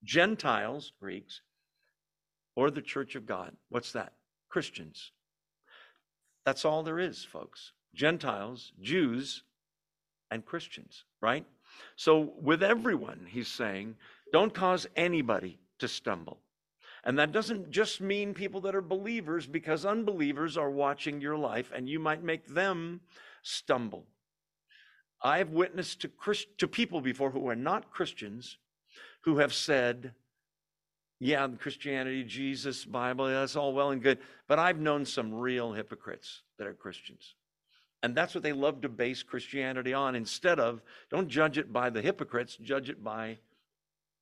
Gentiles, 0.05 0.93
Greeks, 1.01 1.43
or 2.55 2.71
the 2.71 2.83
church 2.83 3.17
of 3.17 3.27
God. 3.27 3.57
What's 3.71 3.91
that? 3.93 4.13
Christians. 4.49 5.11
That's 6.45 6.65
all 6.65 6.83
there 6.83 6.99
is, 6.99 7.25
folks. 7.25 7.73
Gentiles, 7.95 8.73
Jews, 8.81 9.43
and 10.31 10.45
Christians, 10.45 11.05
right? 11.21 11.45
So, 11.97 12.33
with 12.41 12.63
everyone, 12.63 13.27
he's 13.29 13.49
saying, 13.49 13.97
don't 14.33 14.55
cause 14.55 14.87
anybody 14.97 15.59
to 15.79 15.89
stumble. 15.89 16.39
And 17.05 17.19
that 17.19 17.33
doesn't 17.33 17.71
just 17.71 18.01
mean 18.01 18.35
people 18.35 18.61
that 18.63 18.75
are 18.75 18.83
believers, 18.83 19.47
because 19.47 19.87
unbelievers 19.87 20.57
are 20.57 20.71
watching 20.71 21.21
your 21.21 21.37
life 21.37 21.73
and 21.75 21.89
you 21.89 21.99
might 21.99 22.23
make 22.23 22.47
them 22.47 23.01
stumble. 23.43 24.07
I've 25.23 25.51
witnessed 25.51 26.01
to, 26.03 26.09
Christ, 26.09 26.47
to 26.59 26.69
people 26.69 27.01
before 27.01 27.31
who 27.31 27.49
are 27.49 27.57
not 27.57 27.91
Christians 27.91 28.59
who 29.23 29.39
have 29.39 29.53
said, 29.53 30.13
Yeah, 31.19 31.47
Christianity, 31.59 32.25
Jesus, 32.25 32.85
Bible, 32.85 33.27
that's 33.27 33.57
all 33.57 33.73
well 33.73 33.91
and 33.91 34.03
good. 34.03 34.19
But 34.49 34.59
I've 34.59 34.79
known 34.79 35.05
some 35.05 35.35
real 35.35 35.73
hypocrites 35.73 36.43
that 36.59 36.67
are 36.67 36.75
Christians. 36.75 37.35
And 38.03 38.15
that's 38.15 38.35
what 38.35 38.43
they 38.43 38.53
love 38.53 38.81
to 38.81 38.89
base 38.89 39.23
Christianity 39.23 39.93
on 39.93 40.15
instead 40.15 40.59
of 40.59 40.81
don't 41.11 41.29
judge 41.29 41.59
it 41.59 41.73
by 41.73 41.91
the 41.91 42.01
hypocrites, 42.01 42.57
judge 42.57 42.89
it 42.89 43.05
by 43.05 43.39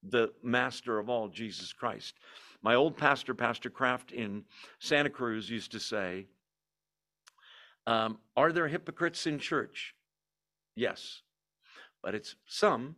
the 0.03 0.33
master 0.43 0.99
of 0.99 1.09
all, 1.09 1.29
Jesus 1.29 1.73
Christ. 1.73 2.15
My 2.63 2.75
old 2.75 2.97
pastor, 2.97 3.35
Pastor 3.35 3.71
Kraft 3.71 4.11
in 4.13 4.45
Santa 4.81 5.11
Cruz, 5.11 5.49
used 5.49 5.73
to 5.73 5.81
say, 5.81 6.27
um, 7.87 8.19
Are 8.37 8.53
there 8.53 8.69
hypocrites 8.69 9.27
in 9.27 9.39
church? 9.39 9.95
Yes, 10.75 11.23
but 12.03 12.15
it's 12.15 12.35
some, 12.47 12.97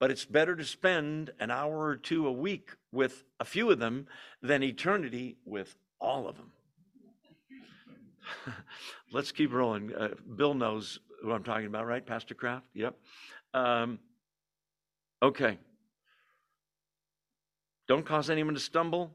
but 0.00 0.10
it's 0.10 0.24
better 0.24 0.56
to 0.56 0.64
spend 0.64 1.30
an 1.38 1.50
hour 1.50 1.78
or 1.78 1.96
two 1.96 2.26
a 2.26 2.32
week 2.32 2.70
with 2.92 3.24
a 3.38 3.44
few 3.44 3.70
of 3.70 3.78
them 3.78 4.06
than 4.42 4.62
eternity 4.62 5.36
with 5.44 5.76
all 6.00 6.28
of 6.28 6.36
them. 6.36 6.52
Let's 9.12 9.32
keep 9.32 9.52
rolling. 9.52 9.94
Uh, 9.94 10.10
Bill 10.36 10.54
knows 10.54 10.98
who 11.22 11.32
I'm 11.32 11.42
talking 11.42 11.66
about, 11.66 11.86
right? 11.86 12.04
Pastor 12.04 12.34
Kraft? 12.34 12.66
Yep. 12.74 12.96
Um, 13.52 13.98
okay. 15.22 15.58
Don't 17.88 18.04
cause 18.04 18.30
anyone 18.30 18.54
to 18.54 18.60
stumble. 18.60 19.14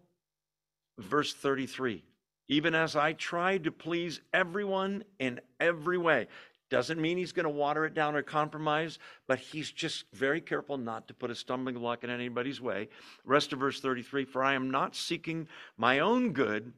Verse 0.98 1.34
33 1.34 2.04
Even 2.48 2.76
as 2.76 2.96
I 2.96 3.14
tried 3.14 3.64
to 3.66 3.72
please 3.72 4.22
everyone 4.34 5.04
in 5.20 5.40
every 5.60 5.98
way. 5.98 6.28
Doesn't 6.70 7.02
mean 7.02 7.18
he's 7.18 7.32
going 7.32 7.46
to 7.46 7.50
water 7.50 7.86
it 7.86 7.96
down 7.96 8.16
or 8.16 8.22
compromise, 8.22 9.00
but 9.28 9.40
he's 9.40 9.72
just 9.72 10.06
very 10.14 10.40
careful 10.40 10.78
not 10.78 11.08
to 11.08 11.16
put 11.16 11.32
a 11.32 11.36
stumbling 11.36 11.76
block 11.76 12.04
in 12.04 12.12
anybody's 12.12 12.62
way. 12.62 12.90
Rest 13.26 13.54
of 13.54 13.60
verse 13.60 13.82
33 13.82 14.26
For 14.26 14.44
I 14.44 14.54
am 14.54 14.70
not 14.70 14.96
seeking 14.96 15.48
my 15.78 16.00
own 16.00 16.32
good, 16.32 16.74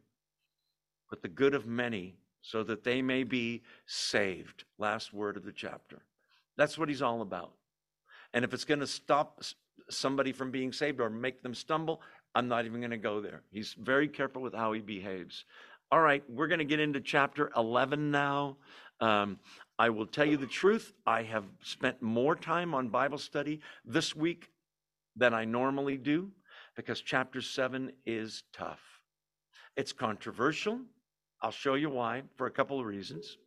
but 1.10 1.22
the 1.22 1.28
good 1.28 1.54
of 1.54 1.66
many 1.66 2.16
so 2.42 2.64
that 2.64 2.84
they 2.84 3.02
may 3.02 3.24
be 3.24 3.64
saved. 3.86 4.66
Last 4.78 5.14
word 5.14 5.38
of 5.38 5.46
the 5.46 5.52
chapter. 5.52 6.04
That's 6.58 6.78
what 6.78 6.90
he's 6.90 7.02
all 7.02 7.22
about. 7.22 7.54
And 8.34 8.46
if 8.46 8.54
it's 8.54 8.66
going 8.66 8.80
to 8.80 8.88
stop 8.88 9.42
somebody 9.90 10.32
from 10.32 10.52
being 10.52 10.72
saved 10.72 11.00
or 11.00 11.10
make 11.10 11.44
them 11.44 11.54
stumble, 11.54 12.02
I'm 12.34 12.48
not 12.48 12.66
even 12.66 12.80
going 12.80 12.92
to 12.92 12.98
go 12.98 13.22
there. 13.22 13.42
He's 13.52 13.74
very 13.74 14.08
careful 14.08 14.42
with 14.42 14.54
how 14.54 14.74
he 14.74 14.80
behaves. 14.80 15.46
All 15.92 16.00
right, 16.00 16.24
we're 16.30 16.48
going 16.48 16.60
to 16.60 16.66
get 16.66 16.80
into 16.80 17.02
chapter 17.02 17.52
11 17.58 18.12
now. 18.12 18.58
Um, 19.02 19.40
I 19.78 19.90
will 19.90 20.06
tell 20.06 20.26
you 20.26 20.38
the 20.38 20.48
truth. 20.48 20.94
I 21.06 21.24
have 21.24 21.44
spent 21.64 22.02
more 22.02 22.36
time 22.36 22.74
on 22.74 22.88
Bible 22.88 23.18
study 23.18 23.60
this 23.84 24.16
week 24.16 24.52
than 25.16 25.34
I 25.34 25.44
normally 25.44 25.98
do 25.98 26.32
because 26.76 27.02
chapter 27.02 27.42
7 27.42 27.92
is 28.06 28.44
tough. 28.54 28.80
It's 29.76 29.92
controversial. 29.92 30.80
I'll 31.42 31.52
show 31.52 31.74
you 31.74 31.90
why 31.90 32.24
for 32.38 32.46
a 32.46 32.52
couple 32.52 32.80
of 32.80 32.86
reasons. 32.86 33.38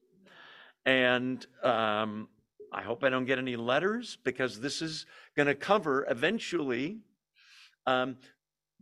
And 0.85 1.47
um, 1.63 2.29
I 2.73 2.83
hope 2.83 3.05
I 3.05 3.09
don't 3.09 3.25
get 3.25 3.39
any 3.39 3.57
letters 3.57 4.19
because 4.25 4.61
this 4.61 4.83
is 4.83 5.07
going 5.37 5.47
to 5.47 5.55
cover 5.55 6.05
eventually 6.11 6.99
um, 7.87 8.17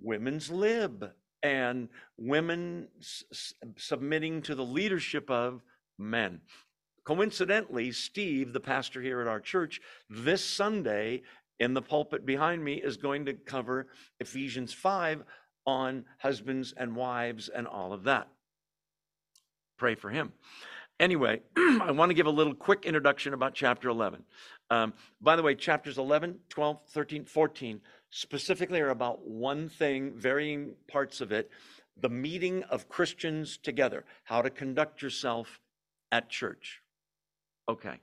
women's 0.01 0.51
lib 0.51 1.11
and 1.43 1.89
women 2.17 2.89
s- 3.01 3.53
submitting 3.77 4.41
to 4.43 4.55
the 4.55 4.65
leadership 4.65 5.31
of 5.31 5.63
men. 5.99 6.41
Coincidentally, 7.05 7.93
Steve, 7.93 8.53
the 8.53 8.61
pastor 8.61 9.03
here 9.03 9.21
at 9.21 9.27
our 9.27 9.41
church, 9.41 9.81
this 10.09 10.43
Sunday 10.43 11.23
in 11.61 11.75
the 11.75 11.83
pulpit 11.83 12.25
behind 12.25 12.65
me 12.65 12.75
is 12.75 12.97
going 12.97 13.27
to 13.27 13.35
cover 13.35 13.89
Ephesians 14.21 14.73
5 14.73 15.23
on 15.67 16.05
husbands 16.19 16.73
and 16.77 16.97
wives 16.97 17.51
and 17.51 17.67
all 17.67 17.93
of 17.93 18.05
that 18.05 18.29
pray 19.83 19.97
for 19.97 20.11
him. 20.11 20.33
Anyway, 21.01 21.41
I 21.57 21.91
want 21.91 22.11
to 22.11 22.15
give 22.15 22.27
a 22.27 22.31
little 22.31 22.55
quick 22.55 22.85
introduction 22.87 23.35
about 23.35 23.53
chapter 23.53 23.89
11. 23.89 24.23
Um, 24.71 24.95
by 25.21 25.35
the 25.35 25.43
way, 25.43 25.57
chapters 25.57 25.99
11, 25.99 26.37
12, 26.51 26.79
13, 26.91 27.25
14 27.25 27.81
specifically 28.11 28.81
are 28.81 28.91
about 28.91 29.27
one 29.27 29.69
thing, 29.69 30.13
varying 30.15 30.75
parts 30.87 31.21
of 31.21 31.33
it 31.33 31.51
the 32.01 32.09
meeting 32.09 32.63
of 32.71 32.89
Christians 32.89 33.59
together, 33.59 34.05
how 34.23 34.41
to 34.41 34.51
conduct 34.51 35.03
yourself 35.03 35.59
at 36.13 36.31
church. 36.31 36.81
Okay. 37.69 37.99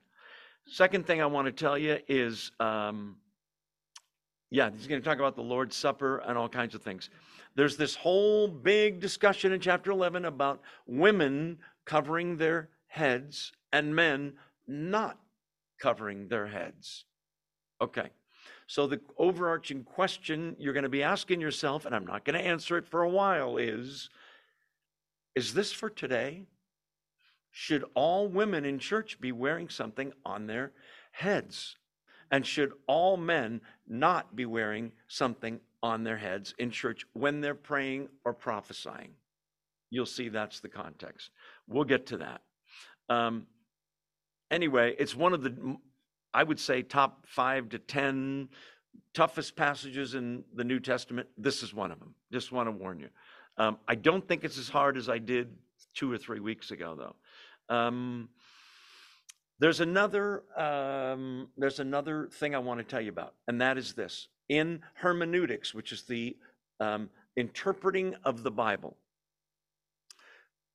Second 0.68 1.08
thing 1.08 1.22
I 1.22 1.28
want 1.28 1.46
to 1.46 1.54
tell 1.54 1.78
you 1.78 2.00
is 2.10 2.52
um, 2.60 3.16
yeah, 4.52 4.70
he's 4.70 4.88
going 4.88 5.02
to 5.02 5.08
talk 5.08 5.20
about 5.20 5.36
the 5.36 5.44
Lord's 5.44 5.76
Supper 5.76 6.18
and 6.18 6.38
all 6.38 6.50
kinds 6.50 6.76
of 6.76 6.82
things. 6.82 7.10
There's 7.60 7.76
this 7.76 7.94
whole 7.94 8.48
big 8.48 9.02
discussion 9.02 9.52
in 9.52 9.60
chapter 9.60 9.92
11 9.92 10.24
about 10.24 10.62
women 10.88 11.58
covering 11.84 12.38
their 12.38 12.70
heads 12.88 13.52
and 13.74 13.94
men 13.94 14.36
not 14.66 15.20
covering 15.78 16.30
their 16.30 16.48
heads. 16.48 17.04
Okay. 17.82 18.12
So, 18.68 18.88
the 18.88 19.02
overarching 19.18 19.84
question 19.84 20.56
you're 20.58 20.72
going 20.72 20.84
to 20.84 20.90
be 20.90 21.04
asking 21.04 21.42
yourself, 21.42 21.86
and 21.86 21.94
I'm 21.94 22.06
not 22.06 22.24
going 22.24 22.40
to 22.40 22.48
answer 22.48 22.78
it 22.78 22.88
for 22.88 23.04
a 23.04 23.10
while, 23.10 23.58
is 23.58 24.10
Is 25.36 25.54
this 25.54 25.74
for 25.74 25.90
today? 25.90 26.46
Should 27.52 27.84
all 27.94 28.30
women 28.30 28.64
in 28.64 28.80
church 28.80 29.20
be 29.20 29.34
wearing 29.34 29.68
something 29.68 30.14
on 30.24 30.48
their 30.48 30.72
heads? 31.12 31.76
And 32.32 32.46
should 32.46 32.72
all 32.88 33.18
men 33.18 33.60
not 33.86 34.34
be 34.34 34.46
wearing 34.46 34.94
something 35.10 35.60
on 35.82 36.04
their 36.04 36.18
heads 36.18 36.54
in 36.60 36.72
church 36.72 37.06
when 37.14 37.42
they're 37.42 37.56
praying 37.56 38.10
or 38.26 38.34
prophesying? 38.34 39.12
You'll 39.90 40.06
see 40.06 40.30
that's 40.30 40.60
the 40.60 40.70
context. 40.70 41.32
We'll 41.68 41.84
get 41.84 42.08
to 42.08 42.18
that. 42.18 42.42
Um, 43.10 43.48
anyway, 44.52 44.96
it's 45.00 45.16
one 45.16 45.34
of 45.34 45.42
the, 45.42 45.78
I 46.34 46.44
would 46.44 46.60
say, 46.60 46.84
top 46.84 47.26
five 47.28 47.70
to 47.70 47.80
10 47.80 48.50
toughest 49.14 49.56
passages 49.56 50.14
in 50.14 50.44
the 50.54 50.64
New 50.64 50.80
Testament. 50.80 51.28
This 51.38 51.64
is 51.64 51.74
one 51.74 51.92
of 51.92 52.00
them. 52.00 52.14
Just 52.32 52.52
want 52.52 52.68
to 52.68 52.72
warn 52.72 53.00
you. 53.00 53.10
Um, 53.58 53.78
I 53.88 53.96
don't 53.96 54.26
think 54.28 54.44
it's 54.44 54.58
as 54.58 54.70
hard 54.70 54.96
as 54.96 55.10
I 55.10 55.18
did 55.18 55.56
two 55.96 56.12
or 56.12 56.18
three 56.18 56.40
weeks 56.40 56.72
ago, 56.72 56.96
though. 56.96 57.76
Um, 57.76 58.30
there's 59.60 59.82
another 59.82 60.44
um, 60.58 61.50
there's 61.58 61.80
another 61.80 62.30
thing 62.32 62.56
I 62.56 62.60
want 62.60 62.80
to 62.80 62.84
tell 62.86 63.02
you 63.02 63.10
about, 63.10 63.36
and 63.48 63.60
that 63.62 63.78
is 63.78 63.94
this: 63.94 64.30
in 64.50 64.82
hermeneutics, 64.96 65.74
which 65.74 65.92
is 65.92 66.04
the 66.04 66.36
um, 66.80 67.10
interpreting 67.36 68.16
of 68.26 68.44
the 68.44 68.52
Bible, 68.52 68.98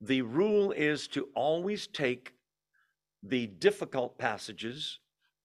the 0.00 0.22
rule 0.22 0.72
is 0.72 1.08
to 1.08 1.28
always 1.34 1.86
take 1.86 2.34
the 3.22 3.46
difficult 3.46 4.18
passages 4.18 4.98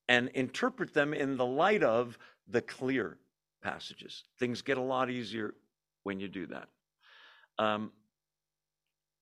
and 0.07 0.29
interpret 0.29 0.93
them 0.93 1.13
in 1.13 1.37
the 1.37 1.45
light 1.45 1.83
of 1.83 2.17
the 2.47 2.61
clear 2.61 3.17
passages. 3.61 4.23
Things 4.39 4.61
get 4.61 4.77
a 4.77 4.81
lot 4.81 5.09
easier 5.09 5.53
when 6.03 6.19
you 6.19 6.27
do 6.27 6.47
that. 6.47 6.67
Um, 7.57 7.91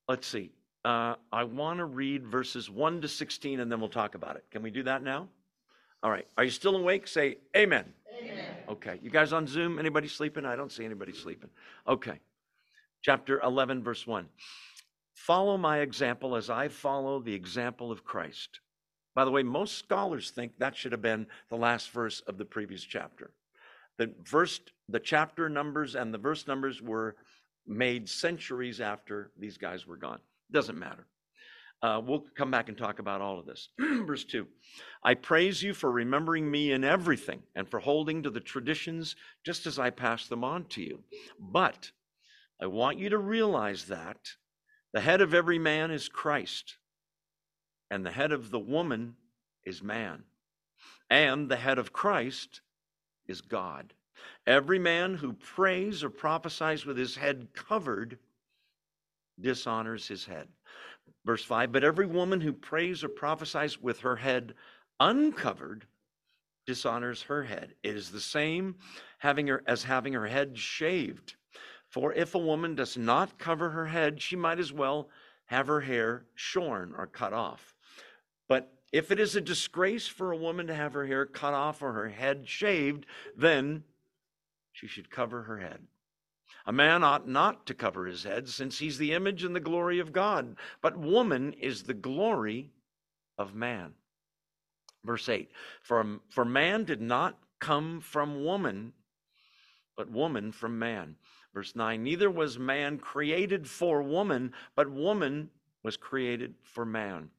let's 0.07 0.27
see. 0.27 0.51
Uh, 0.85 1.15
I 1.31 1.43
want 1.43 1.79
to 1.79 1.85
read 1.85 2.25
verses 2.25 2.69
1 2.69 3.01
to 3.01 3.07
16 3.07 3.59
and 3.59 3.71
then 3.71 3.79
we'll 3.79 3.89
talk 3.89 4.15
about 4.15 4.37
it. 4.37 4.45
Can 4.51 4.63
we 4.63 4.71
do 4.71 4.83
that 4.83 5.03
now? 5.03 5.27
All 6.01 6.11
right. 6.11 6.27
Are 6.37 6.43
you 6.43 6.51
still 6.51 6.75
awake? 6.75 7.07
Say 7.07 7.37
amen. 7.55 7.85
Okay. 8.69 8.99
You 9.01 9.09
guys 9.09 9.33
on 9.33 9.47
Zoom? 9.47 9.79
Anybody 9.79 10.07
sleeping? 10.07 10.45
I 10.45 10.55
don't 10.55 10.71
see 10.71 10.85
anybody 10.85 11.13
sleeping. 11.13 11.49
Okay. 11.87 12.19
Chapter 13.01 13.39
11, 13.41 13.83
verse 13.83 14.05
1. 14.05 14.27
Follow 15.13 15.57
my 15.57 15.79
example 15.79 16.35
as 16.35 16.49
I 16.49 16.67
follow 16.67 17.19
the 17.19 17.33
example 17.33 17.91
of 17.91 18.03
Christ. 18.03 18.59
By 19.15 19.25
the 19.25 19.31
way, 19.31 19.41
most 19.41 19.77
scholars 19.79 20.29
think 20.29 20.51
that 20.59 20.75
should 20.75 20.91
have 20.91 21.01
been 21.01 21.25
the 21.49 21.55
last 21.55 21.89
verse 21.91 22.21
of 22.21 22.37
the 22.37 22.45
previous 22.45 22.83
chapter. 22.83 23.31
The 23.97 24.13
verse, 24.23 24.59
the 24.89 24.99
chapter 24.99 25.49
numbers 25.49 25.95
and 25.95 26.13
the 26.13 26.19
verse 26.19 26.47
numbers 26.47 26.81
were 26.81 27.15
made 27.65 28.07
centuries 28.07 28.79
after 28.79 29.31
these 29.37 29.57
guys 29.57 29.87
were 29.87 29.97
gone. 29.97 30.19
Doesn't 30.51 30.77
matter. 30.77 31.07
Uh, 31.83 32.01
we'll 32.03 32.25
come 32.35 32.49
back 32.49 32.69
and 32.69 32.77
talk 32.77 32.99
about 32.99 33.21
all 33.21 33.37
of 33.39 33.45
this. 33.45 33.69
Verse 33.79 34.25
2 34.25 34.47
I 35.03 35.13
praise 35.13 35.61
you 35.61 35.73
for 35.73 35.91
remembering 35.91 36.49
me 36.49 36.71
in 36.71 36.83
everything 36.83 37.43
and 37.55 37.69
for 37.69 37.79
holding 37.79 38.23
to 38.23 38.29
the 38.29 38.39
traditions 38.39 39.15
just 39.45 39.67
as 39.67 39.77
I 39.77 39.91
pass 39.91 40.27
them 40.27 40.43
on 40.43 40.65
to 40.69 40.81
you. 40.81 41.03
But 41.39 41.91
I 42.61 42.65
want 42.65 42.97
you 42.97 43.09
to 43.09 43.17
realize 43.17 43.85
that 43.85 44.17
the 44.93 45.01
head 45.01 45.21
of 45.21 45.33
every 45.33 45.59
man 45.59 45.91
is 45.91 46.09
Christ, 46.09 46.77
and 47.91 48.05
the 48.05 48.11
head 48.11 48.31
of 48.31 48.49
the 48.49 48.59
woman 48.59 49.15
is 49.63 49.83
man, 49.83 50.23
and 51.09 51.49
the 51.49 51.57
head 51.57 51.77
of 51.77 51.93
Christ 51.93 52.61
is 53.27 53.41
God. 53.41 53.93
Every 54.47 54.79
man 54.79 55.13
who 55.15 55.33
prays 55.33 56.03
or 56.03 56.09
prophesies 56.09 56.85
with 56.85 56.97
his 56.97 57.15
head 57.15 57.49
covered 57.53 58.17
dishonors 59.39 60.07
his 60.07 60.25
head. 60.25 60.47
Verse 61.27 61.43
5 61.43 61.73
But 61.73 61.83
every 61.83 62.05
woman 62.05 62.39
who 62.39 62.53
prays 62.53 63.03
or 63.03 63.09
prophesies 63.09 63.79
with 63.79 63.99
her 63.99 64.15
head 64.15 64.55
uncovered 64.97 65.85
dishonors 66.65 67.23
her 67.23 67.43
head. 67.43 67.75
It 67.83 67.97
is 67.97 68.11
the 68.11 68.21
same 68.21 68.75
having 69.19 69.47
her 69.47 69.61
as 69.67 69.83
having 69.83 70.13
her 70.13 70.25
head 70.25 70.57
shaved. 70.57 71.35
For 71.89 72.13
if 72.13 72.33
a 72.33 72.39
woman 72.39 72.75
does 72.75 72.97
not 72.97 73.37
cover 73.37 73.69
her 73.71 73.87
head, 73.87 74.21
she 74.21 74.37
might 74.37 74.57
as 74.57 74.71
well 74.71 75.09
have 75.47 75.67
her 75.67 75.81
hair 75.81 76.25
shorn 76.33 76.93
or 76.97 77.07
cut 77.07 77.33
off. 77.33 77.75
But 78.47 78.73
if 78.93 79.11
it 79.11 79.19
is 79.19 79.35
a 79.35 79.41
disgrace 79.41 80.07
for 80.07 80.31
a 80.31 80.37
woman 80.37 80.67
to 80.67 80.75
have 80.75 80.93
her 80.93 81.05
hair 81.05 81.25
cut 81.25 81.53
off 81.53 81.81
or 81.81 81.91
her 81.91 82.07
head 82.07 82.47
shaved, 82.47 83.05
then 83.35 83.83
she 84.71 84.87
should 84.87 85.09
cover 85.09 85.43
her 85.43 85.57
head. 85.57 85.87
A 86.67 86.73
man 86.73 87.01
ought 87.01 87.25
not 87.25 87.65
to 87.67 87.73
cover 87.73 88.05
his 88.05 88.25
head, 88.25 88.49
since 88.49 88.77
he's 88.77 88.97
the 88.97 89.13
image 89.13 89.45
and 89.45 89.55
the 89.55 89.61
glory 89.61 89.99
of 89.99 90.11
God, 90.11 90.57
but 90.81 90.97
woman 90.97 91.53
is 91.53 91.83
the 91.83 91.93
glory 91.93 92.71
of 93.37 93.55
man. 93.55 93.93
Verse 95.05 95.29
8 95.29 95.49
For, 95.81 96.19
for 96.29 96.43
man 96.43 96.83
did 96.83 96.99
not 96.99 97.39
come 97.59 98.01
from 98.01 98.43
woman, 98.43 98.91
but 99.95 100.11
woman 100.11 100.51
from 100.51 100.77
man. 100.77 101.15
Verse 101.53 101.73
9 101.73 102.03
Neither 102.03 102.29
was 102.29 102.59
man 102.59 102.97
created 102.97 103.69
for 103.69 104.03
woman, 104.03 104.51
but 104.75 104.91
woman 104.91 105.49
was 105.83 105.95
created 105.95 106.55
for 106.63 106.83
man. 106.83 107.29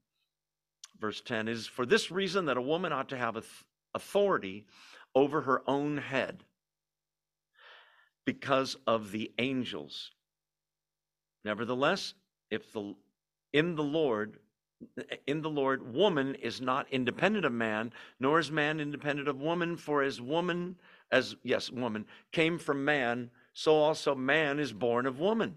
Verse 0.98 1.20
10 1.20 1.48
is 1.48 1.66
for 1.66 1.84
this 1.84 2.10
reason 2.10 2.46
that 2.46 2.56
a 2.56 2.62
woman 2.62 2.94
ought 2.94 3.10
to 3.10 3.18
have 3.18 3.44
authority 3.94 4.64
over 5.14 5.42
her 5.42 5.62
own 5.68 5.98
head 5.98 6.44
because 8.28 8.76
of 8.86 9.10
the 9.10 9.32
angels. 9.38 10.10
Nevertheless, 11.46 12.12
if 12.50 12.70
the 12.74 12.94
in 13.54 13.74
the 13.74 13.82
Lord 13.82 14.38
in 15.26 15.40
the 15.40 15.48
Lord 15.48 15.94
woman 15.94 16.34
is 16.34 16.60
not 16.60 16.86
independent 16.90 17.46
of 17.46 17.52
man, 17.52 17.90
nor 18.20 18.38
is 18.38 18.50
man 18.50 18.80
independent 18.80 19.28
of 19.28 19.40
woman, 19.40 19.78
for 19.78 20.02
as 20.02 20.20
woman 20.20 20.76
as 21.10 21.36
yes, 21.42 21.70
woman 21.70 22.04
came 22.30 22.58
from 22.58 22.84
man, 22.84 23.30
so 23.54 23.76
also 23.76 24.14
man 24.14 24.58
is 24.58 24.74
born 24.74 25.06
of 25.06 25.18
woman. 25.18 25.56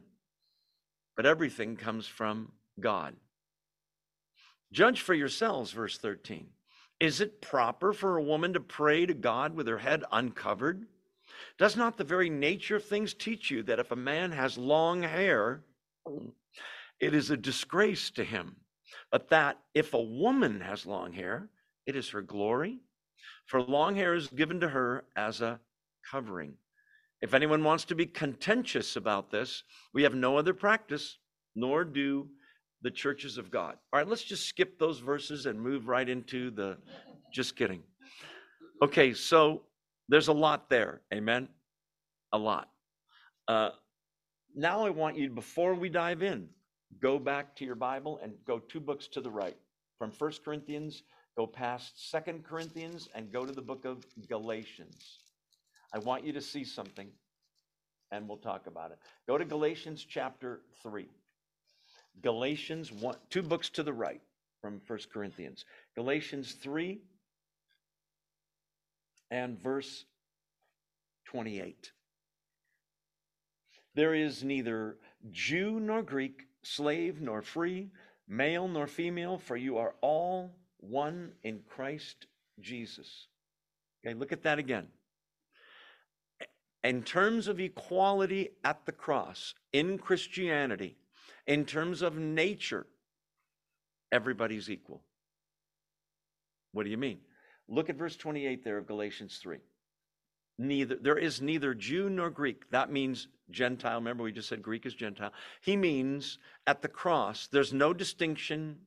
But 1.17 1.25
everything 1.25 1.75
comes 1.75 2.07
from 2.07 2.53
God. 2.79 3.17
Judge 4.71 5.01
for 5.01 5.13
yourselves, 5.13 5.73
verse 5.73 5.97
13. 5.97 6.47
Is 7.01 7.19
it 7.19 7.41
proper 7.41 7.91
for 7.91 8.15
a 8.15 8.23
woman 8.23 8.53
to 8.53 8.62
pray 8.62 9.05
to 9.05 9.13
God 9.13 9.55
with 9.55 9.67
her 9.67 9.79
head 9.79 10.05
uncovered? 10.10 10.88
Does 11.58 11.75
not 11.75 11.97
the 11.97 12.04
very 12.04 12.30
nature 12.30 12.75
of 12.75 12.86
things 12.86 13.13
teach 13.13 13.51
you 13.51 13.63
that 13.63 13.80
if 13.80 13.91
a 13.91 13.95
man 13.95 14.32
has 14.32 14.58
long 14.58 15.01
hair, 15.01 15.63
it 16.99 17.13
is 17.13 17.30
a 17.30 17.38
disgrace 17.38 18.10
to 18.12 18.23
him? 18.23 18.56
But 19.12 19.30
that 19.30 19.60
if 19.73 19.93
a 19.93 20.01
woman 20.01 20.62
has 20.62 20.86
long 20.86 21.13
hair, 21.13 21.49
it 21.86 21.95
is 21.95 22.10
her 22.10 22.21
glory, 22.21 22.80
for 23.45 23.62
long 23.62 23.95
hair 23.95 24.13
is 24.15 24.27
given 24.27 24.60
to 24.62 24.69
her 24.69 25.06
as 25.15 25.41
a 25.41 25.60
covering. 26.10 26.54
If 27.21 27.34
anyone 27.34 27.63
wants 27.63 27.86
to 27.86 27.95
be 27.95 28.06
contentious 28.06 28.95
about 28.95 29.30
this, 29.32 29.63
we 29.93 30.04
have 30.04 30.15
no 30.15 30.38
other 30.38 30.54
practice, 30.54 31.17
nor 31.56 31.84
do 31.84 32.27
the 32.82 32.91
churches 32.91 33.38
of 33.38 33.51
God. 33.51 33.77
All 33.93 33.99
right, 33.99 34.08
let's 34.08 34.23
just 34.23 34.47
skip 34.47 34.80
those 34.80 34.99
verses 34.99 35.45
and 35.45 35.62
move 35.62 35.88
right 35.88 36.08
into 36.08 36.49
the 36.51 36.77
just 37.34 37.56
kidding. 37.56 37.84
Okay, 38.82 39.13
so 39.13 39.62
there's 40.10 40.28
a 40.28 40.34
lot 40.34 40.70
there. 40.70 41.02
Amen. 41.14 41.48
A 42.34 42.38
lot. 42.38 42.70
Uh, 43.48 43.70
now 44.56 44.86
I 44.86 44.90
want 44.90 45.18
you, 45.18 45.30
before 45.30 45.74
we 45.74 45.90
dive 45.90 46.24
in, 46.24 46.50
go 47.02 47.20
back 47.20 47.56
to 47.58 47.66
your 47.66 47.76
Bible 47.76 48.20
and 48.22 48.34
go 48.46 48.60
two 48.60 48.80
books 48.80 49.08
to 49.08 49.22
the 49.22 49.32
right. 49.32 49.58
From 49.98 50.12
First 50.12 50.44
Corinthians, 50.44 51.04
go 51.38 51.46
past 51.48 52.10
Second 52.10 52.44
Corinthians, 52.44 53.08
and 53.16 53.32
go 53.32 53.46
to 53.46 53.52
the 53.52 53.62
book 53.62 53.86
of 53.86 54.06
Galatians. 54.28 55.20
I 55.94 56.00
want 56.00 56.26
you 56.26 56.34
to 56.34 56.42
see 56.42 56.64
something, 56.64 57.08
and 58.12 58.28
we'll 58.28 58.38
talk 58.38 58.68
about 58.68 58.92
it. 58.92 59.00
Go 59.28 59.38
to 59.38 59.46
Galatians 59.46 60.06
chapter 60.08 60.62
3. 60.84 61.08
Galatians 62.22 62.92
1, 62.92 63.16
two 63.30 63.42
books 63.42 63.70
to 63.70 63.84
the 63.84 63.94
right 63.94 64.22
from 64.62 64.80
First 64.80 65.12
Corinthians. 65.12 65.66
Galatians 65.96 66.54
3 66.54 67.02
and 69.32 69.60
verse 69.60 70.06
28. 71.26 71.91
There 73.96 74.13
is 74.13 74.44
neither 74.44 74.98
Jew 75.32 75.80
nor 75.80 76.04
Greek, 76.04 76.44
slave 76.62 77.20
nor 77.20 77.41
free, 77.41 77.89
male 78.28 78.67
nor 78.67 78.86
female, 78.86 79.39
for 79.39 79.58
you 79.58 79.78
are 79.80 79.96
all 80.02 80.56
one 80.78 81.32
in 81.41 81.62
Christ 81.67 82.28
Jesus. 82.60 83.28
Okay, 84.06 84.13
look 84.13 84.32
at 84.32 84.44
that 84.44 84.60
again 84.60 84.88
in 86.84 87.04
terms 87.04 87.48
of 87.48 87.60
equality 87.60 88.50
at 88.63 88.86
the 88.86 88.91
cross, 88.91 89.54
in 89.72 89.98
Christianity, 89.98 90.98
in 91.46 91.65
terms 91.65 92.02
of 92.02 92.17
nature, 92.17 92.88
everybody's 94.12 94.70
equal. 94.70 95.04
What 96.72 96.84
do 96.84 96.89
you 96.89 96.98
mean? 96.98 97.20
Look 97.67 97.89
at 97.89 97.95
verse 97.95 98.15
28 98.15 98.63
there 98.63 98.78
of 98.78 98.88
Galatians 98.88 99.39
3. 99.41 99.58
Neither 100.58 100.95
there 100.95 101.17
is 101.17 101.41
neither 101.41 101.74
Jew 101.74 102.10
nor 102.10 102.30
Greek. 102.30 102.69
That 102.71 102.91
means 102.91 103.28
Gentile. 103.50 103.95
Remember, 103.95 104.24
we 104.24 104.32
just 104.32 104.50
said 104.50 104.62
Greek 104.62 104.86
is 104.86 104.93
Gentile. 104.93 105.32
He 105.62 105.76
means 105.76 106.39
at 106.67 106.82
the 106.82 106.88
cross, 106.88 107.47
there's 107.52 107.74
no 107.74 107.93
distinction. 107.93 108.78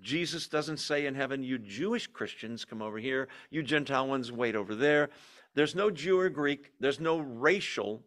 Jesus 0.00 0.48
doesn't 0.48 0.78
say 0.78 1.06
in 1.06 1.14
heaven, 1.14 1.44
you 1.44 1.58
Jewish 1.58 2.08
Christians 2.08 2.64
come 2.64 2.82
over 2.82 2.98
here, 2.98 3.28
you 3.50 3.62
Gentile 3.62 4.08
ones 4.08 4.32
wait 4.32 4.56
over 4.56 4.74
there. 4.74 5.10
There's 5.54 5.74
no 5.74 5.90
Jew 5.90 6.18
or 6.18 6.28
Greek, 6.28 6.72
there's 6.80 6.98
no 6.98 7.18
racial 7.18 8.02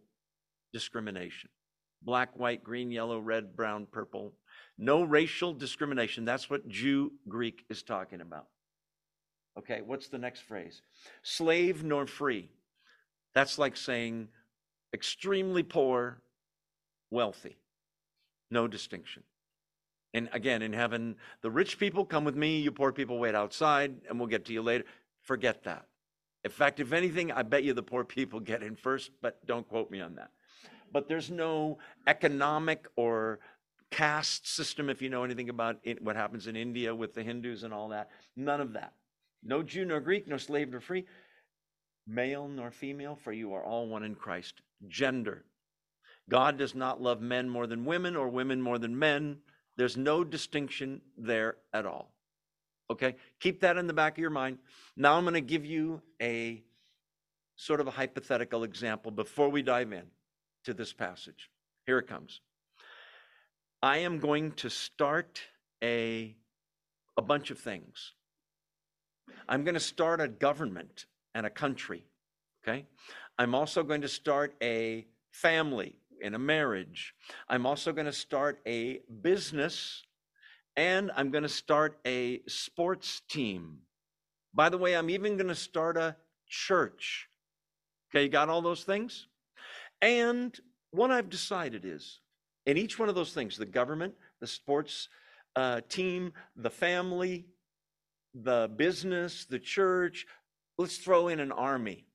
discrimination 0.73 1.49
black, 2.06 2.38
white, 2.38 2.63
green, 2.63 2.91
yellow, 2.91 3.19
red, 3.19 3.56
brown, 3.56 3.88
purple. 3.91 4.34
No 4.78 5.04
racial 5.04 5.54
discrimination. 5.54 6.23
That's 6.23 6.49
what 6.49 6.67
Jew 6.69 7.12
Greek 7.28 7.65
is 7.69 7.82
talking 7.82 8.21
about. 8.21 8.45
Okay, 9.58 9.82
what's 9.86 10.08
the 10.08 10.18
next 10.18 10.41
phrase? 10.41 10.82
Slave 11.24 11.84
nor 11.84 12.06
free. 12.06 12.50
That's 13.34 13.58
like 13.58 13.78
saying 13.78 14.28
extremely 14.94 15.63
poor, 15.63 16.22
wealthy. 17.10 17.58
No 18.52 18.68
distinction. 18.68 19.24
And 20.13 20.30
again, 20.32 20.62
in 20.62 20.72
heaven, 20.72 21.15
the 21.41 21.52
rich 21.52 21.78
people 21.78 22.06
come 22.06 22.24
with 22.24 22.36
me, 22.36 22.60
you 22.60 22.72
poor 22.72 22.94
people 22.94 23.20
wait 23.20 23.36
outside, 23.36 23.96
and 24.08 24.18
we'll 24.18 24.30
get 24.30 24.46
to 24.46 24.54
you 24.54 24.62
later. 24.62 24.86
Forget 25.22 25.63
that. 25.63 25.86
In 26.46 26.52
fact, 26.52 26.80
if 26.80 26.94
anything, 26.94 27.32
I 27.32 27.41
bet 27.41 27.63
you 27.63 27.74
the 27.74 27.84
poor 27.84 28.06
people 28.06 28.39
get 28.39 28.63
in 28.63 28.76
first, 28.76 29.12
but 29.22 29.46
don't 29.46 29.68
quote 29.68 29.91
me 29.91 30.00
on 30.00 30.15
that. 30.15 30.32
But 30.94 31.10
there's 31.10 31.30
no 31.30 31.80
economic 32.08 32.88
or 32.96 33.39
caste 33.91 34.48
system, 34.48 34.89
if 34.89 35.02
you 35.02 35.10
know 35.10 35.24
anything 35.24 35.50
about 35.50 35.78
it, 35.84 36.02
what 36.02 36.15
happens 36.15 36.48
in 36.48 36.56
India 36.56 36.94
with 36.94 37.13
the 37.13 37.24
Hindus 37.24 37.63
and 37.63 37.74
all 37.74 37.89
that. 37.89 38.10
None 38.36 38.62
of 38.62 38.74
that. 38.74 38.94
No 39.45 39.62
Jew 39.62 39.86
nor 39.86 39.99
Greek, 39.99 40.27
no 40.27 40.38
slave 40.38 40.71
nor 40.71 40.81
free, 40.81 41.05
male 42.08 42.47
nor 42.47 42.71
female, 42.71 43.15
for 43.15 43.31
you 43.31 43.53
are 43.53 43.63
all 43.63 43.88
one 43.88 44.03
in 44.03 44.15
Christ. 44.15 44.55
Gender. 44.88 45.45
God 46.27 46.58
does 46.58 46.73
not 46.73 47.01
love 47.01 47.21
men 47.21 47.47
more 47.47 47.67
than 47.67 47.86
women 47.86 48.15
or 48.15 48.27
women 48.27 48.60
more 48.60 48.79
than 48.79 48.97
men. 48.97 49.38
There's 49.77 49.95
no 49.95 50.23
distinction 50.23 51.01
there 51.17 51.58
at 51.71 51.86
all. 51.86 52.12
Okay, 52.89 53.15
keep 53.39 53.62
that 53.62 53.77
in 53.77 53.88
the 53.88 53.93
back 53.93 54.13
of 54.13 54.17
your 54.19 54.29
mind. 54.29 54.58
Now 54.97 55.15
I'm 55.15 55.23
going 55.23 55.36
to 55.36 55.41
give 55.41 55.65
you 55.65 56.01
a 56.21 56.63
sort 57.55 57.79
of 57.79 57.88
a 57.88 57.91
hypothetical 57.91 58.63
example 58.63 59.12
before 59.12 59.49
we 59.49 59.62
dive 59.62 59.91
in 59.91 60.05
to 60.65 60.73
this 60.73 60.93
passage. 60.93 61.49
Here 61.86 61.99
it 61.99 62.08
comes. 62.08 62.41
I 63.81 63.99
am 63.99 64.19
going 64.19 64.51
to 64.53 64.69
start 64.69 65.41
a, 65.84 66.36
a 67.17 67.21
bunch 67.21 67.51
of 67.51 67.60
things. 67.60 68.13
I'm 69.47 69.63
going 69.63 69.75
to 69.75 69.79
start 69.79 70.21
a 70.21 70.27
government 70.27 71.05
and 71.33 71.45
a 71.45 71.49
country. 71.49 72.05
Okay. 72.63 72.85
I'm 73.38 73.53
also 73.53 73.83
going 73.83 74.01
to 74.01 74.07
start 74.07 74.55
a 74.61 75.05
family 75.31 75.95
in 76.21 76.33
a 76.33 76.39
marriage. 76.39 77.13
I'm 77.49 77.65
also 77.65 77.91
going 77.91 78.05
to 78.05 78.13
start 78.13 78.59
a 78.65 79.01
business 79.21 80.03
and 80.77 81.11
I'm 81.15 81.31
going 81.31 81.43
to 81.43 81.49
start 81.49 81.99
a 82.05 82.41
sports 82.47 83.21
team. 83.29 83.79
By 84.53 84.69
the 84.69 84.77
way, 84.77 84.95
I'm 84.95 85.09
even 85.09 85.38
going 85.38 85.49
to 85.49 85.55
start 85.55 85.97
a 85.97 86.15
church. 86.47 87.27
Okay, 88.09 88.23
you 88.23 88.29
got 88.29 88.49
all 88.49 88.61
those 88.61 88.83
things? 88.83 89.27
And 90.01 90.57
what 90.91 91.11
I've 91.11 91.29
decided 91.29 91.85
is 91.85 92.19
in 92.65 92.77
each 92.77 92.97
one 92.97 93.09
of 93.09 93.15
those 93.15 93.33
things 93.33 93.57
the 93.57 93.65
government, 93.65 94.13
the 94.39 94.47
sports 94.47 95.09
uh, 95.55 95.81
team, 95.89 96.33
the 96.55 96.69
family, 96.69 97.45
the 98.36 98.69
business, 98.76 99.45
the 99.45 99.60
church, 99.60 100.26
let's 100.78 100.98
throw 100.98 101.30
in 101.30 101.39
an 101.39 101.52
army. 101.52 102.06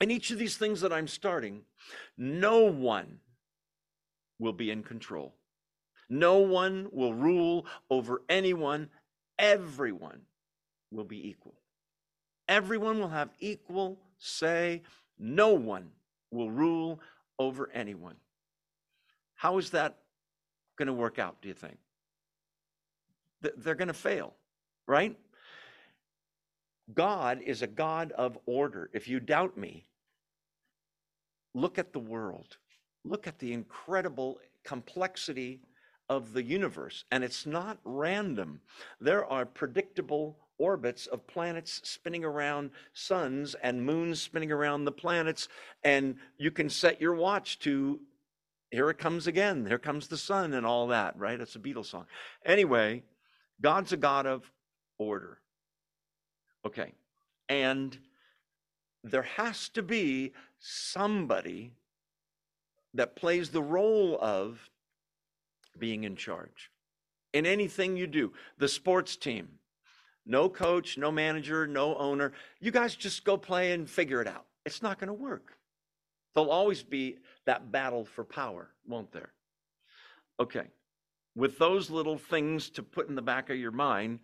In 0.00 0.10
each 0.10 0.30
of 0.30 0.38
these 0.38 0.56
things 0.56 0.80
that 0.80 0.92
I'm 0.92 1.08
starting, 1.08 1.62
no 2.16 2.64
one 2.64 3.18
will 4.38 4.52
be 4.52 4.70
in 4.70 4.82
control. 4.82 5.34
No 6.08 6.38
one 6.38 6.88
will 6.92 7.12
rule 7.12 7.66
over 7.90 8.22
anyone. 8.28 8.88
Everyone 9.38 10.22
will 10.90 11.04
be 11.04 11.28
equal. 11.28 11.54
Everyone 12.48 12.98
will 12.98 13.08
have 13.08 13.30
equal 13.40 13.98
say. 14.18 14.82
No 15.18 15.52
one 15.52 15.90
will 16.30 16.50
rule 16.50 17.00
over 17.38 17.68
anyone. 17.74 18.16
How 19.34 19.58
is 19.58 19.70
that 19.70 19.98
going 20.78 20.86
to 20.86 20.92
work 20.92 21.18
out, 21.18 21.42
do 21.42 21.48
you 21.48 21.54
think? 21.54 21.76
They're 23.40 23.74
going 23.74 23.88
to 23.88 23.94
fail, 23.94 24.34
right? 24.88 25.16
God 26.92 27.40
is 27.44 27.62
a 27.62 27.66
God 27.66 28.12
of 28.12 28.38
order. 28.46 28.90
If 28.92 29.06
you 29.06 29.20
doubt 29.20 29.56
me, 29.56 29.84
look 31.54 31.78
at 31.78 31.92
the 31.92 31.98
world. 32.00 32.56
Look 33.04 33.26
at 33.26 33.38
the 33.38 33.52
incredible 33.52 34.40
complexity 34.64 35.60
of 36.08 36.32
the 36.32 36.42
universe. 36.42 37.04
And 37.10 37.22
it's 37.22 37.46
not 37.46 37.78
random. 37.84 38.60
There 39.00 39.26
are 39.26 39.44
predictable 39.44 40.38
orbits 40.56 41.06
of 41.06 41.26
planets 41.26 41.80
spinning 41.84 42.24
around 42.24 42.70
suns 42.92 43.54
and 43.62 43.84
moons 43.84 44.20
spinning 44.20 44.50
around 44.50 44.84
the 44.84 44.92
planets. 44.92 45.48
And 45.84 46.16
you 46.38 46.50
can 46.50 46.70
set 46.70 47.00
your 47.00 47.14
watch 47.14 47.58
to 47.60 48.00
here 48.70 48.90
it 48.90 48.98
comes 48.98 49.26
again. 49.26 49.64
Here 49.66 49.78
comes 49.78 50.08
the 50.08 50.18
sun 50.18 50.52
and 50.52 50.66
all 50.66 50.88
that, 50.88 51.18
right? 51.18 51.40
It's 51.40 51.56
a 51.56 51.58
Beatles 51.58 51.86
song. 51.86 52.04
Anyway, 52.44 53.02
God's 53.62 53.92
a 53.92 53.96
God 53.96 54.26
of 54.26 54.50
order. 54.98 55.38
Okay. 56.66 56.92
And 57.48 57.96
there 59.04 59.22
has 59.22 59.68
to 59.70 59.82
be 59.82 60.32
somebody 60.58 61.72
that 62.94 63.16
plays 63.16 63.50
the 63.50 63.62
role 63.62 64.18
of 64.20 64.70
being 65.78 66.04
in 66.04 66.16
charge 66.16 66.70
in 67.32 67.46
anything 67.46 67.96
you 67.96 68.06
do. 68.06 68.32
The 68.58 68.68
sports 68.68 69.16
team, 69.16 69.48
no 70.26 70.48
coach, 70.48 70.98
no 70.98 71.10
manager, 71.10 71.66
no 71.66 71.96
owner. 71.96 72.32
You 72.60 72.70
guys 72.70 72.94
just 72.94 73.24
go 73.24 73.36
play 73.36 73.72
and 73.72 73.88
figure 73.88 74.20
it 74.20 74.28
out. 74.28 74.46
It's 74.66 74.82
not 74.82 74.98
going 74.98 75.08
to 75.08 75.14
work. 75.14 75.56
There'll 76.34 76.50
always 76.50 76.82
be 76.82 77.18
that 77.46 77.72
battle 77.72 78.04
for 78.04 78.24
power, 78.24 78.70
won't 78.86 79.12
there? 79.12 79.32
Okay. 80.40 80.66
With 81.34 81.58
those 81.58 81.90
little 81.90 82.18
things 82.18 82.68
to 82.70 82.82
put 82.82 83.08
in 83.08 83.14
the 83.14 83.22
back 83.22 83.50
of 83.50 83.56
your 83.56 83.70
mind, 83.70 84.20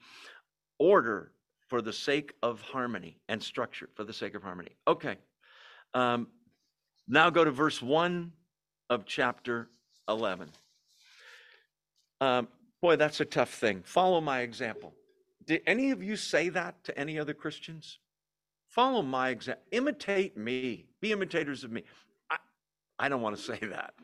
order 0.84 1.32
for 1.66 1.80
the 1.80 1.92
sake 1.92 2.34
of 2.42 2.60
harmony 2.60 3.16
and 3.30 3.42
structure 3.42 3.88
for 3.94 4.04
the 4.04 4.12
sake 4.12 4.34
of 4.34 4.42
harmony. 4.42 4.72
Okay. 4.86 5.16
Um, 5.94 6.28
now 7.08 7.30
go 7.30 7.42
to 7.42 7.50
verse 7.50 7.80
1 7.80 8.30
of 8.90 9.06
chapter 9.06 9.70
11. 10.10 10.50
Um, 12.20 12.48
boy, 12.82 12.96
that's 12.96 13.20
a 13.20 13.24
tough 13.24 13.54
thing. 13.54 13.80
Follow 13.82 14.20
my 14.20 14.40
example. 14.40 14.92
Did 15.46 15.62
any 15.66 15.90
of 15.90 16.02
you 16.02 16.16
say 16.16 16.50
that 16.50 16.84
to 16.84 16.98
any 16.98 17.18
other 17.18 17.32
Christians? 17.32 17.98
Follow 18.68 19.00
my 19.00 19.30
example. 19.30 19.64
Imitate 19.70 20.36
me. 20.36 20.84
Be 21.00 21.12
imitators 21.12 21.64
of 21.64 21.72
me. 21.72 21.84
I, 22.30 22.36
I 22.98 23.08
don't 23.08 23.22
want 23.22 23.36
to 23.36 23.42
say 23.42 23.58
that. 23.68 23.94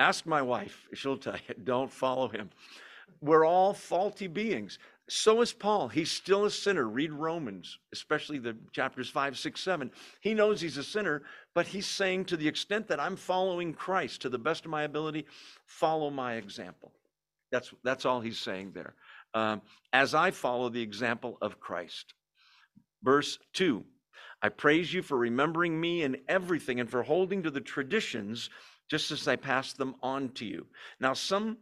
Ask 0.00 0.26
my 0.26 0.42
wife. 0.42 0.88
She'll 0.92 1.18
tell 1.18 1.36
you, 1.48 1.54
don't 1.62 1.92
follow 1.92 2.26
him. 2.28 2.50
We're 3.20 3.44
all 3.44 3.72
faulty 3.72 4.26
beings. 4.26 4.80
So 5.08 5.40
is 5.40 5.52
Paul. 5.52 5.88
He's 5.88 6.10
still 6.10 6.46
a 6.46 6.50
sinner. 6.50 6.88
Read 6.88 7.12
Romans, 7.12 7.78
especially 7.92 8.38
the 8.38 8.56
chapters 8.72 9.08
5, 9.08 9.38
6, 9.38 9.60
7. 9.60 9.90
He 10.20 10.34
knows 10.34 10.60
he's 10.60 10.78
a 10.78 10.82
sinner, 10.82 11.22
but 11.54 11.66
he's 11.66 11.86
saying 11.86 12.24
to 12.26 12.36
the 12.36 12.48
extent 12.48 12.88
that 12.88 12.98
I'm 12.98 13.14
following 13.14 13.72
Christ 13.72 14.22
to 14.22 14.28
the 14.28 14.38
best 14.38 14.64
of 14.64 14.70
my 14.72 14.82
ability, 14.82 15.26
follow 15.64 16.10
my 16.10 16.34
example. 16.34 16.92
That's, 17.52 17.72
that's 17.84 18.04
all 18.04 18.20
he's 18.20 18.38
saying 18.38 18.72
there. 18.74 18.94
Um, 19.32 19.62
as 19.92 20.14
I 20.14 20.32
follow 20.32 20.70
the 20.70 20.82
example 20.82 21.38
of 21.40 21.60
Christ. 21.60 22.14
Verse 23.02 23.38
2 23.52 23.84
I 24.42 24.48
praise 24.48 24.92
you 24.92 25.02
for 25.02 25.16
remembering 25.16 25.80
me 25.80 26.02
in 26.02 26.18
everything 26.28 26.80
and 26.80 26.90
for 26.90 27.02
holding 27.02 27.42
to 27.44 27.50
the 27.50 27.60
traditions 27.60 28.50
just 28.88 29.10
as 29.10 29.26
I 29.26 29.36
pass 29.36 29.72
them 29.72 29.94
on 30.02 30.30
to 30.30 30.44
you. 30.44 30.66
Now, 31.00 31.14
some 31.14 31.58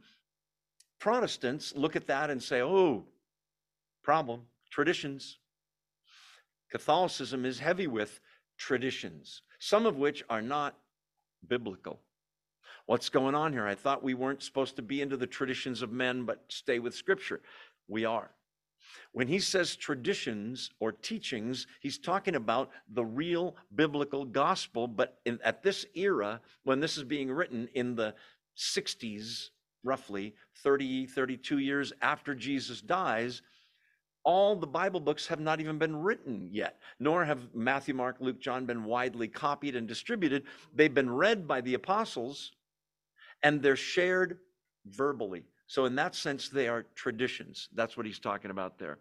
Protestants 0.99 1.75
look 1.77 1.97
at 1.97 2.07
that 2.07 2.31
and 2.31 2.43
say, 2.43 2.62
oh, 2.62 3.05
problem, 4.05 4.43
traditions. 4.71 5.39
Catholicism 6.71 7.45
is 7.45 7.59
heavy 7.59 7.87
with 7.89 8.21
traditions, 8.59 9.43
some 9.59 9.87
of 9.87 9.97
which 9.97 10.23
are 10.29 10.43
not 10.43 10.77
biblical. 11.49 12.01
What's 12.87 13.09
going 13.09 13.35
on 13.35 13.53
here? 13.53 13.67
I 13.67 13.75
thought 13.75 14.05
we 14.05 14.15
weren't 14.15 14.43
supposed 14.43 14.77
to 14.77 14.83
be 14.83 15.01
into 15.01 15.17
the 15.17 15.27
traditions 15.27 15.81
of 15.83 15.91
men, 15.91 16.25
but 16.25 16.45
stay 16.49 16.79
with 16.79 16.95
Scripture. 16.95 17.41
We 17.89 18.05
are. 18.05 18.31
When 19.13 19.29
he 19.29 19.39
says 19.39 19.77
traditions 19.77 20.71
or 20.81 20.93
teachings, 20.93 21.67
he's 21.81 21.99
talking 21.99 22.37
about 22.37 22.71
the 22.93 23.05
real 23.05 23.57
biblical 23.75 24.27
gospel. 24.27 24.87
But 24.87 25.19
in, 25.25 25.39
at 25.43 25.63
this 25.63 25.87
era, 25.95 26.41
when 26.65 26.81
this 26.81 26.99
is 26.99 27.05
being 27.05 27.31
written 27.31 27.69
in 27.75 27.95
the 27.95 28.15
60s, 28.59 29.49
roughly 29.83 30.35
30, 30.63 31.07
32 31.07 31.59
years 31.59 31.93
after 32.03 32.35
Jesus 32.35 32.83
dies, 32.83 33.43
all 34.25 34.57
the 34.57 34.66
Bible 34.66 35.01
books 35.01 35.27
have 35.27 35.41
not 35.41 35.61
even 35.61 35.79
been 35.79 35.95
written 35.95 36.49
yet, 36.51 36.81
nor 36.99 37.25
have 37.25 37.55
Matthew, 37.55 37.95
Mark, 37.95 38.16
Luke, 38.20 38.41
John 38.41 38.64
been 38.64 38.85
widely 38.85 39.29
copied 39.29 39.77
and 39.77 39.87
distributed. 39.87 40.45
They've 40.75 40.93
been 40.93 41.11
read 41.11 41.47
by 41.47 41.61
the 41.61 41.75
apostles 41.75 42.53
and 43.43 43.62
they're 43.62 43.77
shared 43.77 44.39
verbally. 44.87 45.45
So, 45.66 45.85
in 45.85 45.95
that 45.97 46.14
sense, 46.14 46.49
they 46.49 46.68
are 46.68 46.87
traditions. 46.95 47.68
That's 47.75 47.97
what 47.97 48.07
he's 48.07 48.18
talking 48.18 48.51
about 48.51 48.79
there. 48.79 48.99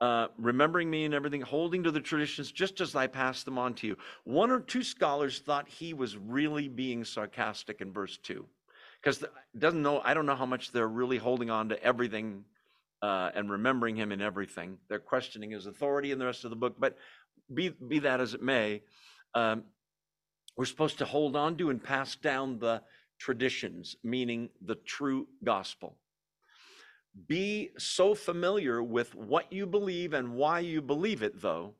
Uh, 0.00 0.28
remembering 0.36 0.90
me 0.90 1.04
and 1.04 1.14
everything, 1.14 1.40
holding 1.40 1.82
to 1.82 1.90
the 1.90 2.00
traditions 2.00 2.52
just 2.52 2.80
as 2.80 2.94
I 2.94 3.06
pass 3.06 3.44
them 3.44 3.56
on 3.56 3.74
to 3.74 3.86
you. 3.86 3.96
One 4.24 4.50
or 4.50 4.60
two 4.60 4.82
scholars 4.82 5.38
thought 5.38 5.68
he 5.68 5.94
was 5.94 6.16
really 6.16 6.68
being 6.68 7.04
sarcastic 7.04 7.80
in 7.80 7.92
verse 7.92 8.18
2 8.18 8.44
because 9.00 9.24
doesn't 9.58 9.82
know 9.82 10.00
i 10.04 10.14
don't 10.14 10.26
know 10.26 10.34
how 10.34 10.46
much 10.46 10.72
they're 10.72 10.88
really 10.88 11.18
holding 11.18 11.50
on 11.50 11.68
to 11.68 11.80
everything 11.82 12.44
uh, 13.02 13.30
and 13.34 13.50
remembering 13.50 13.96
him 13.96 14.12
in 14.12 14.20
everything 14.20 14.78
they're 14.88 14.98
questioning 14.98 15.50
his 15.50 15.66
authority 15.66 16.12
in 16.12 16.18
the 16.18 16.24
rest 16.24 16.44
of 16.44 16.50
the 16.50 16.56
book 16.56 16.76
but 16.78 16.96
be, 17.52 17.68
be 17.68 17.98
that 17.98 18.20
as 18.20 18.34
it 18.34 18.42
may 18.42 18.82
um, 19.34 19.62
we're 20.56 20.64
supposed 20.64 20.98
to 20.98 21.04
hold 21.04 21.36
on 21.36 21.56
to 21.56 21.70
and 21.70 21.82
pass 21.82 22.16
down 22.16 22.58
the 22.58 22.80
traditions 23.18 23.96
meaning 24.02 24.48
the 24.64 24.74
true 24.86 25.26
gospel 25.44 25.96
be 27.28 27.70
so 27.78 28.14
familiar 28.14 28.82
with 28.82 29.14
what 29.14 29.50
you 29.50 29.66
believe 29.66 30.12
and 30.12 30.34
why 30.34 30.60
you 30.60 30.82
believe 30.82 31.22
it 31.22 31.40
though 31.40 31.74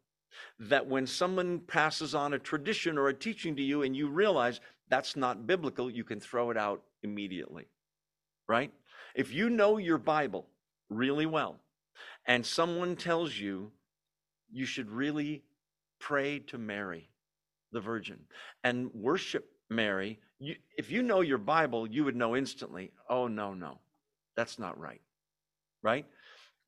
that 0.59 0.87
when 0.87 1.07
someone 1.07 1.61
passes 1.61 2.15
on 2.15 2.35
a 2.35 2.39
tradition 2.39 2.99
or 2.99 3.09
a 3.09 3.15
teaching 3.15 3.57
to 3.57 3.63
you 3.63 3.83
and 3.83 3.97
you 3.97 4.09
realize 4.09 4.61
that's 4.89 5.17
not 5.17 5.47
biblical, 5.47 5.91
you 5.91 6.05
can 6.05 6.21
throw 6.21 6.51
it 6.51 6.57
out 6.57 6.83
immediately, 7.03 7.67
right? 8.49 8.73
If 9.15 9.33
you 9.33 9.51
know 9.51 9.79
your 9.79 9.99
Bible 9.99 10.47
really 10.89 11.27
well 11.27 11.61
and 12.27 12.45
someone 12.45 12.97
tells 12.97 13.37
you 13.37 13.71
you 14.53 14.67
should 14.67 14.91
really 14.91 15.43
pray 15.99 16.39
to 16.41 16.59
Mary, 16.59 17.09
the 17.73 17.81
Virgin, 17.81 18.19
and 18.65 18.93
worship 18.93 19.49
Mary, 19.71 20.19
you, 20.39 20.57
if 20.77 20.91
you 20.91 21.03
know 21.03 21.21
your 21.21 21.39
Bible, 21.39 21.87
you 21.87 22.05
would 22.05 22.17
know 22.17 22.37
instantly, 22.37 22.93
oh, 23.09 23.27
no, 23.27 23.55
no, 23.55 23.79
that's 24.37 24.59
not 24.59 24.79
right, 24.79 25.01
right? 25.83 26.07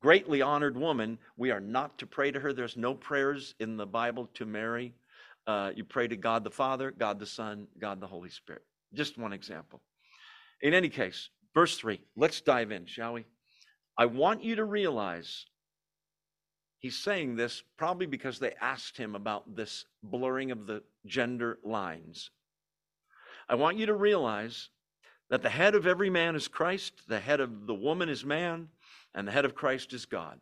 Greatly 0.01 0.41
honored 0.41 0.77
woman, 0.77 1.17
we 1.37 1.51
are 1.51 1.59
not 1.59 1.97
to 1.99 2.07
pray 2.07 2.31
to 2.31 2.39
her. 2.39 2.53
There's 2.53 2.77
no 2.77 2.93
prayers 2.93 3.53
in 3.59 3.77
the 3.77 3.85
Bible 3.85 4.29
to 4.35 4.45
Mary. 4.45 4.93
Uh, 5.45 5.71
you 5.75 5.83
pray 5.83 6.07
to 6.07 6.15
God 6.15 6.43
the 6.43 6.51
Father, 6.51 6.91
God 6.91 7.19
the 7.19 7.25
Son, 7.25 7.67
God 7.79 7.99
the 7.99 8.07
Holy 8.07 8.29
Spirit. 8.29 8.63
Just 8.93 9.17
one 9.17 9.33
example. 9.33 9.81
In 10.61 10.73
any 10.73 10.89
case, 10.89 11.29
verse 11.53 11.77
3, 11.77 11.99
let's 12.15 12.41
dive 12.41 12.71
in, 12.71 12.85
shall 12.85 13.13
we? 13.13 13.25
I 13.99 14.05
want 14.05 14.45
you 14.45 14.55
to 14.55 14.63
realize 14.63 15.45
he's 16.79 16.95
saying 16.95 17.35
this 17.35 17.61
probably 17.75 18.05
because 18.05 18.39
they 18.39 18.53
asked 18.61 18.95
him 18.95 19.13
about 19.13 19.57
this 19.57 19.83
blurring 20.01 20.51
of 20.51 20.67
the 20.67 20.83
gender 21.05 21.59
lines. 21.65 22.31
I 23.49 23.55
want 23.55 23.75
you 23.75 23.87
to 23.87 23.93
realize 23.93 24.69
that 25.29 25.41
the 25.41 25.49
head 25.49 25.75
of 25.75 25.85
every 25.85 26.09
man 26.09 26.37
is 26.37 26.47
Christ, 26.47 26.93
the 27.09 27.19
head 27.19 27.41
of 27.41 27.67
the 27.67 27.73
woman 27.73 28.07
is 28.07 28.23
man, 28.23 28.69
and 29.13 29.27
the 29.27 29.33
head 29.33 29.43
of 29.43 29.53
Christ 29.53 29.91
is 29.91 30.05
God. 30.05 30.39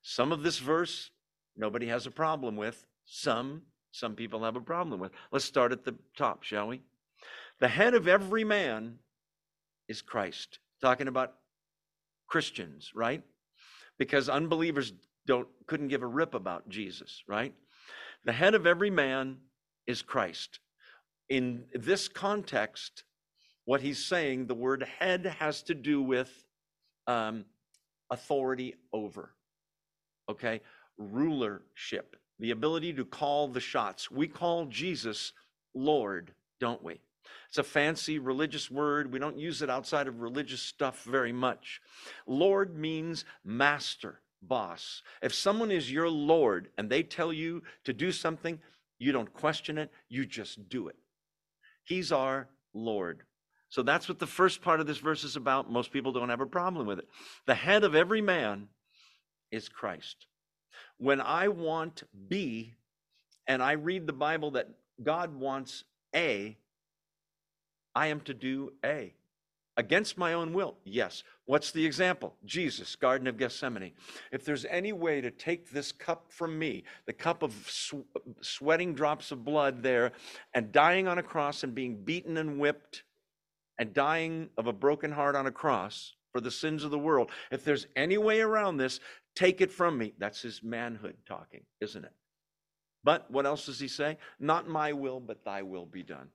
Some 0.00 0.30
of 0.30 0.44
this 0.44 0.58
verse 0.58 1.10
nobody 1.56 1.88
has 1.88 2.06
a 2.06 2.12
problem 2.12 2.54
with, 2.54 2.86
some 3.04 3.62
some 3.90 4.14
people 4.14 4.44
have 4.44 4.54
a 4.54 4.60
problem 4.60 5.00
with. 5.00 5.10
Let's 5.32 5.44
start 5.44 5.72
at 5.72 5.84
the 5.84 5.96
top, 6.16 6.44
shall 6.44 6.68
we? 6.68 6.82
The 7.58 7.66
head 7.66 7.94
of 7.94 8.06
every 8.06 8.44
man 8.44 9.00
is 9.88 10.00
Christ. 10.00 10.60
Talking 10.80 11.08
about 11.08 11.34
Christians, 12.28 12.92
right? 12.94 13.22
Because 13.98 14.28
unbelievers 14.28 14.92
don't 15.26 15.48
couldn't 15.66 15.88
give 15.88 16.02
a 16.02 16.06
rip 16.06 16.34
about 16.34 16.68
Jesus, 16.68 17.22
right? 17.26 17.52
The 18.24 18.32
head 18.32 18.54
of 18.54 18.66
every 18.66 18.90
man 18.90 19.38
is 19.86 20.02
Christ. 20.02 20.60
In 21.28 21.64
this 21.74 22.08
context, 22.08 23.04
what 23.64 23.80
he's 23.80 24.04
saying, 24.04 24.46
the 24.46 24.54
word 24.54 24.86
head 24.98 25.26
has 25.38 25.62
to 25.64 25.74
do 25.74 26.00
with 26.00 26.30
um, 27.06 27.44
authority 28.10 28.74
over, 28.92 29.34
okay? 30.30 30.60
Rulership 30.96 32.16
the 32.38 32.50
ability 32.52 32.92
to 32.94 33.04
call 33.04 33.48
the 33.48 33.60
shots. 33.60 34.10
We 34.10 34.28
call 34.28 34.66
Jesus 34.66 35.32
Lord, 35.74 36.32
don't 36.60 36.82
we? 36.82 37.00
It's 37.48 37.58
a 37.58 37.62
fancy 37.62 38.18
religious 38.18 38.70
word. 38.70 39.12
We 39.12 39.18
don't 39.18 39.38
use 39.38 39.62
it 39.62 39.70
outside 39.70 40.06
of 40.08 40.20
religious 40.20 40.60
stuff 40.60 41.04
very 41.04 41.32
much. 41.32 41.80
Lord 42.26 42.76
means 42.76 43.24
master, 43.44 44.20
boss. 44.42 45.02
If 45.22 45.34
someone 45.34 45.70
is 45.70 45.90
your 45.90 46.08
Lord 46.08 46.68
and 46.76 46.90
they 46.90 47.02
tell 47.02 47.32
you 47.32 47.62
to 47.84 47.92
do 47.92 48.12
something, 48.12 48.58
you 48.98 49.12
don't 49.12 49.32
question 49.32 49.78
it, 49.78 49.90
you 50.08 50.26
just 50.26 50.68
do 50.68 50.88
it. 50.88 50.96
He's 51.84 52.12
our 52.12 52.48
Lord. 52.74 53.22
So 53.70 53.82
that's 53.82 54.08
what 54.08 54.18
the 54.18 54.26
first 54.26 54.62
part 54.62 54.80
of 54.80 54.86
this 54.86 54.98
verse 54.98 55.24
is 55.24 55.36
about. 55.36 55.70
Most 55.70 55.92
people 55.92 56.12
don't 56.12 56.30
have 56.30 56.40
a 56.40 56.46
problem 56.46 56.86
with 56.86 56.98
it. 56.98 57.08
The 57.46 57.54
head 57.54 57.84
of 57.84 57.94
every 57.94 58.22
man 58.22 58.68
is 59.50 59.68
Christ. 59.68 60.26
When 60.98 61.20
I 61.20 61.48
want 61.48 62.02
B 62.28 62.74
and 63.46 63.62
I 63.62 63.72
read 63.72 64.06
the 64.06 64.12
Bible 64.12 64.52
that 64.52 64.68
God 65.02 65.34
wants 65.34 65.84
A, 66.14 66.56
I 67.94 68.08
am 68.08 68.20
to 68.22 68.34
do 68.34 68.72
A. 68.84 69.14
Against 69.76 70.18
my 70.18 70.32
own 70.32 70.52
will, 70.52 70.76
yes. 70.84 71.22
What's 71.44 71.70
the 71.70 71.86
example? 71.86 72.34
Jesus, 72.44 72.96
Garden 72.96 73.28
of 73.28 73.36
Gethsemane. 73.36 73.92
If 74.32 74.44
there's 74.44 74.64
any 74.64 74.92
way 74.92 75.20
to 75.20 75.30
take 75.30 75.70
this 75.70 75.92
cup 75.92 76.32
from 76.32 76.58
me, 76.58 76.82
the 77.06 77.12
cup 77.12 77.44
of 77.44 77.54
sw- 77.68 78.06
sweating 78.40 78.92
drops 78.92 79.30
of 79.30 79.44
blood 79.44 79.82
there, 79.82 80.12
and 80.52 80.72
dying 80.72 81.06
on 81.06 81.18
a 81.18 81.22
cross 81.22 81.62
and 81.62 81.76
being 81.76 82.02
beaten 82.02 82.38
and 82.38 82.58
whipped 82.58 83.04
and 83.78 83.94
dying 83.94 84.50
of 84.58 84.66
a 84.66 84.72
broken 84.72 85.12
heart 85.12 85.36
on 85.36 85.46
a 85.46 85.52
cross 85.52 86.14
for 86.32 86.40
the 86.40 86.50
sins 86.50 86.82
of 86.82 86.90
the 86.90 86.98
world, 86.98 87.30
if 87.52 87.64
there's 87.64 87.86
any 87.94 88.18
way 88.18 88.40
around 88.40 88.76
this, 88.76 88.98
Take 89.38 89.60
it 89.60 89.70
from 89.70 89.96
me. 89.96 90.14
That's 90.18 90.42
his 90.42 90.64
manhood 90.64 91.14
talking, 91.24 91.60
isn't 91.80 92.04
it? 92.04 92.10
But 93.04 93.30
what 93.30 93.46
else 93.46 93.66
does 93.66 93.78
he 93.78 93.86
say? 93.86 94.18
Not 94.40 94.66
my 94.66 94.92
will, 94.92 95.20
but 95.20 95.44
thy 95.44 95.62
will 95.62 95.86
be 95.86 96.02
done. 96.02 96.30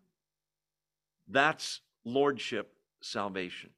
That's 1.27 1.81
lordship 2.05 2.73
salvation. 3.01 3.69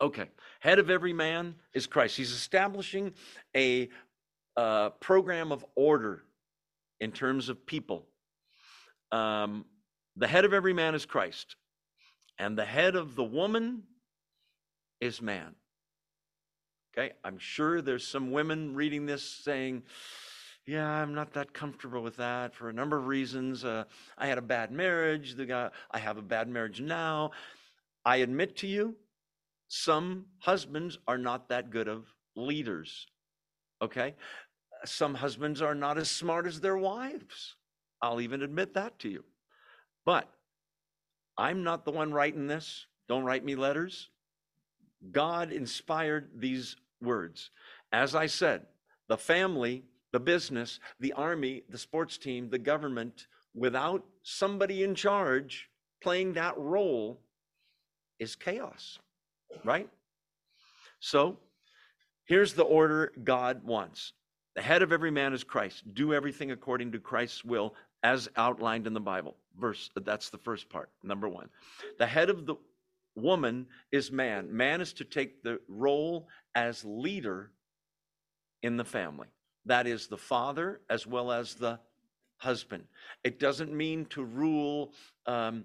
Okay, 0.00 0.28
head 0.60 0.78
of 0.78 0.88
every 0.88 1.12
man 1.12 1.56
is 1.74 1.86
Christ. 1.86 2.16
He's 2.16 2.32
establishing 2.32 3.12
a 3.54 3.90
uh, 4.56 4.90
program 4.90 5.52
of 5.52 5.64
order 5.74 6.22
in 7.00 7.12
terms 7.12 7.48
of 7.48 7.66
people. 7.66 8.06
Um, 9.12 9.66
the 10.16 10.26
head 10.26 10.44
of 10.44 10.54
every 10.54 10.72
man 10.72 10.94
is 10.94 11.04
Christ, 11.04 11.56
and 12.38 12.56
the 12.56 12.64
head 12.64 12.96
of 12.96 13.14
the 13.14 13.24
woman 13.24 13.82
is 15.00 15.20
man. 15.20 15.54
Okay, 16.96 17.12
I'm 17.22 17.38
sure 17.38 17.80
there's 17.82 18.06
some 18.06 18.32
women 18.32 18.74
reading 18.74 19.06
this 19.06 19.22
saying, 19.22 19.82
yeah, 20.70 20.88
I'm 20.88 21.14
not 21.14 21.32
that 21.32 21.52
comfortable 21.52 22.00
with 22.00 22.16
that 22.18 22.54
for 22.54 22.68
a 22.68 22.72
number 22.72 22.96
of 22.96 23.08
reasons. 23.08 23.64
Uh, 23.64 23.84
I 24.16 24.28
had 24.28 24.38
a 24.38 24.42
bad 24.42 24.70
marriage. 24.70 25.34
The 25.34 25.46
guy, 25.46 25.70
I 25.90 25.98
have 25.98 26.16
a 26.16 26.22
bad 26.22 26.48
marriage 26.48 26.80
now. 26.80 27.32
I 28.04 28.18
admit 28.18 28.56
to 28.58 28.68
you, 28.68 28.94
some 29.66 30.26
husbands 30.38 30.96
are 31.08 31.18
not 31.18 31.48
that 31.48 31.70
good 31.70 31.88
of 31.88 32.06
leaders. 32.36 33.08
Okay, 33.82 34.14
some 34.84 35.12
husbands 35.12 35.60
are 35.60 35.74
not 35.74 35.98
as 35.98 36.08
smart 36.08 36.46
as 36.46 36.60
their 36.60 36.76
wives. 36.76 37.56
I'll 38.00 38.20
even 38.20 38.40
admit 38.40 38.74
that 38.74 38.96
to 39.00 39.08
you. 39.08 39.24
But 40.06 40.28
I'm 41.36 41.64
not 41.64 41.84
the 41.84 41.90
one 41.90 42.12
writing 42.12 42.46
this. 42.46 42.86
Don't 43.08 43.24
write 43.24 43.44
me 43.44 43.56
letters. 43.56 44.08
God 45.10 45.50
inspired 45.50 46.30
these 46.36 46.76
words. 47.02 47.50
As 47.90 48.14
I 48.14 48.26
said, 48.26 48.66
the 49.08 49.18
family, 49.18 49.82
the 50.12 50.20
business, 50.20 50.80
the 50.98 51.12
army, 51.12 51.62
the 51.68 51.78
sports 51.78 52.18
team, 52.18 52.50
the 52.50 52.58
government, 52.58 53.26
without 53.54 54.04
somebody 54.22 54.82
in 54.82 54.94
charge 54.94 55.68
playing 56.02 56.32
that 56.34 56.56
role 56.56 57.20
is 58.18 58.36
chaos, 58.36 58.98
right? 59.64 59.88
So 61.00 61.38
here's 62.24 62.54
the 62.54 62.64
order 62.64 63.12
God 63.24 63.64
wants. 63.64 64.12
The 64.56 64.62
head 64.62 64.82
of 64.82 64.92
every 64.92 65.10
man 65.10 65.32
is 65.32 65.44
Christ. 65.44 65.94
Do 65.94 66.12
everything 66.12 66.50
according 66.50 66.92
to 66.92 66.98
Christ's 66.98 67.44
will 67.44 67.74
as 68.02 68.28
outlined 68.36 68.86
in 68.86 68.94
the 68.94 69.00
Bible. 69.00 69.36
Verse 69.58 69.90
that's 69.94 70.30
the 70.30 70.38
first 70.38 70.68
part, 70.68 70.90
number 71.02 71.28
1. 71.28 71.48
The 71.98 72.06
head 72.06 72.30
of 72.30 72.46
the 72.46 72.56
woman 73.14 73.66
is 73.92 74.10
man. 74.10 74.54
Man 74.54 74.80
is 74.80 74.92
to 74.94 75.04
take 75.04 75.42
the 75.42 75.60
role 75.68 76.28
as 76.54 76.84
leader 76.84 77.52
in 78.62 78.76
the 78.76 78.84
family. 78.84 79.28
That 79.66 79.86
is 79.86 80.06
the 80.06 80.16
father 80.18 80.80
as 80.88 81.06
well 81.06 81.30
as 81.30 81.54
the 81.54 81.78
husband. 82.38 82.84
It 83.22 83.38
doesn't 83.38 83.72
mean 83.72 84.06
to 84.06 84.24
rule 84.24 84.92
um, 85.26 85.64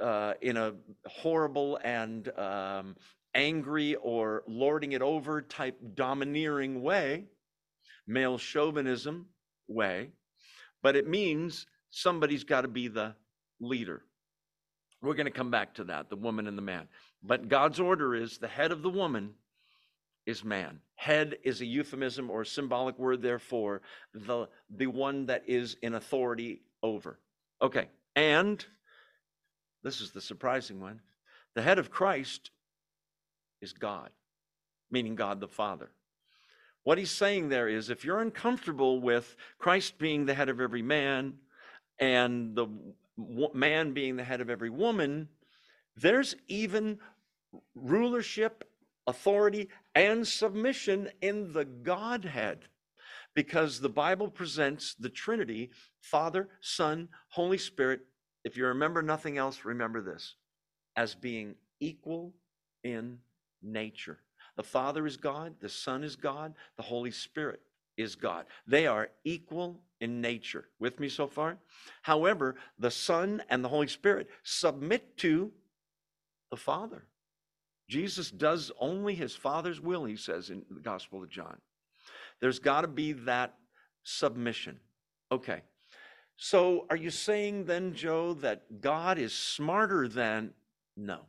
uh, 0.00 0.34
in 0.40 0.56
a 0.56 0.74
horrible 1.06 1.78
and 1.84 2.28
um, 2.38 2.96
angry 3.34 3.94
or 3.96 4.42
lording 4.46 4.92
it 4.92 5.02
over 5.02 5.42
type 5.42 5.78
domineering 5.94 6.82
way, 6.82 7.26
male 8.06 8.38
chauvinism 8.38 9.26
way, 9.68 10.10
but 10.82 10.96
it 10.96 11.08
means 11.08 11.66
somebody's 11.90 12.44
got 12.44 12.62
to 12.62 12.68
be 12.68 12.88
the 12.88 13.14
leader. 13.60 14.02
We're 15.02 15.14
going 15.14 15.26
to 15.26 15.32
come 15.32 15.50
back 15.50 15.74
to 15.74 15.84
that, 15.84 16.10
the 16.10 16.16
woman 16.16 16.46
and 16.46 16.58
the 16.58 16.62
man. 16.62 16.88
But 17.22 17.48
God's 17.48 17.80
order 17.80 18.14
is 18.14 18.38
the 18.38 18.48
head 18.48 18.72
of 18.72 18.82
the 18.82 18.90
woman 18.90 19.34
is 20.26 20.44
man. 20.44 20.80
Head 20.96 21.38
is 21.42 21.60
a 21.60 21.66
euphemism 21.66 22.30
or 22.30 22.42
a 22.42 22.46
symbolic 22.46 22.98
word, 22.98 23.22
therefore, 23.22 23.82
the, 24.12 24.48
the 24.68 24.86
one 24.86 25.26
that 25.26 25.44
is 25.46 25.76
in 25.82 25.94
authority 25.94 26.62
over. 26.82 27.18
Okay, 27.62 27.88
and 28.16 28.64
this 29.82 30.00
is 30.00 30.10
the 30.12 30.20
surprising 30.20 30.80
one 30.80 31.00
the 31.54 31.62
head 31.62 31.78
of 31.78 31.90
Christ 31.90 32.50
is 33.60 33.72
God, 33.72 34.10
meaning 34.90 35.14
God 35.14 35.40
the 35.40 35.48
Father. 35.48 35.90
What 36.84 36.98
he's 36.98 37.10
saying 37.10 37.48
there 37.48 37.68
is 37.68 37.90
if 37.90 38.04
you're 38.04 38.20
uncomfortable 38.20 39.00
with 39.00 39.36
Christ 39.58 39.98
being 39.98 40.26
the 40.26 40.34
head 40.34 40.48
of 40.48 40.60
every 40.60 40.82
man 40.82 41.34
and 41.98 42.54
the 42.54 42.68
man 43.52 43.92
being 43.92 44.16
the 44.16 44.24
head 44.24 44.40
of 44.40 44.48
every 44.48 44.70
woman, 44.70 45.28
there's 45.96 46.34
even 46.48 46.98
rulership, 47.74 48.64
authority, 49.06 49.68
and 49.94 50.26
submission 50.26 51.10
in 51.20 51.52
the 51.52 51.64
Godhead. 51.64 52.60
Because 53.34 53.80
the 53.80 53.88
Bible 53.88 54.28
presents 54.28 54.94
the 54.94 55.08
Trinity, 55.08 55.70
Father, 56.00 56.48
Son, 56.60 57.08
Holy 57.28 57.58
Spirit. 57.58 58.00
If 58.44 58.56
you 58.56 58.66
remember 58.66 59.02
nothing 59.02 59.38
else, 59.38 59.64
remember 59.64 60.00
this 60.00 60.34
as 60.96 61.14
being 61.14 61.54
equal 61.78 62.34
in 62.82 63.18
nature. 63.62 64.18
The 64.56 64.62
Father 64.62 65.06
is 65.06 65.16
God, 65.16 65.54
the 65.60 65.68
Son 65.68 66.02
is 66.02 66.16
God, 66.16 66.54
the 66.76 66.82
Holy 66.82 67.10
Spirit 67.10 67.60
is 67.96 68.16
God. 68.16 68.46
They 68.66 68.86
are 68.86 69.10
equal 69.24 69.80
in 70.00 70.20
nature. 70.20 70.68
With 70.78 70.98
me 70.98 71.08
so 71.08 71.26
far? 71.26 71.58
However, 72.02 72.56
the 72.78 72.90
Son 72.90 73.42
and 73.48 73.64
the 73.64 73.68
Holy 73.68 73.88
Spirit 73.88 74.28
submit 74.42 75.16
to 75.18 75.52
the 76.50 76.56
Father. 76.56 77.04
Jesus 77.90 78.30
does 78.30 78.70
only 78.78 79.16
his 79.16 79.34
Father's 79.34 79.80
will, 79.80 80.04
he 80.04 80.14
says 80.14 80.48
in 80.48 80.64
the 80.70 80.80
Gospel 80.80 81.24
of 81.24 81.28
John. 81.28 81.58
There's 82.40 82.60
got 82.60 82.82
to 82.82 82.88
be 82.88 83.12
that 83.12 83.56
submission. 84.04 84.78
Okay. 85.32 85.62
So 86.36 86.86
are 86.88 86.96
you 86.96 87.10
saying 87.10 87.64
then, 87.64 87.92
Joe, 87.92 88.34
that 88.34 88.80
God 88.80 89.18
is 89.18 89.32
smarter 89.32 90.06
than? 90.06 90.52
No. 90.96 91.22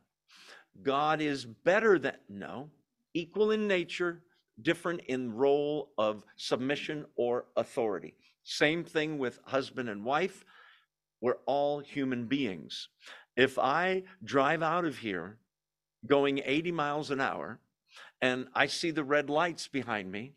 God 0.84 1.20
is 1.20 1.46
better 1.46 1.98
than? 1.98 2.18
No. 2.30 2.70
Equal 3.16 3.50
in 3.50 3.68
nature, 3.68 4.22
different 4.62 5.02
in 5.08 5.34
role 5.34 5.90
of 5.98 6.24
submission 6.36 7.08
or 7.16 7.46
authority. 7.58 8.14
Same 8.44 8.84
thing 8.84 9.18
with 9.18 9.40
husband 9.46 9.90
and 9.90 10.06
wife. 10.06 10.46
We're 11.22 11.40
all 11.48 11.80
human 11.80 12.28
beings. 12.28 12.90
If 13.36 13.58
I 13.58 14.04
drive 14.24 14.62
out 14.62 14.86
of 14.86 15.00
here 15.00 15.40
going 16.06 16.42
80 16.44 16.72
miles 16.72 17.12
an 17.12 17.22
hour 17.22 17.60
and 18.22 18.48
I 18.54 18.68
see 18.68 18.92
the 18.92 19.04
red 19.04 19.30
lights 19.30 19.68
behind 19.68 20.12
me, 20.12 20.34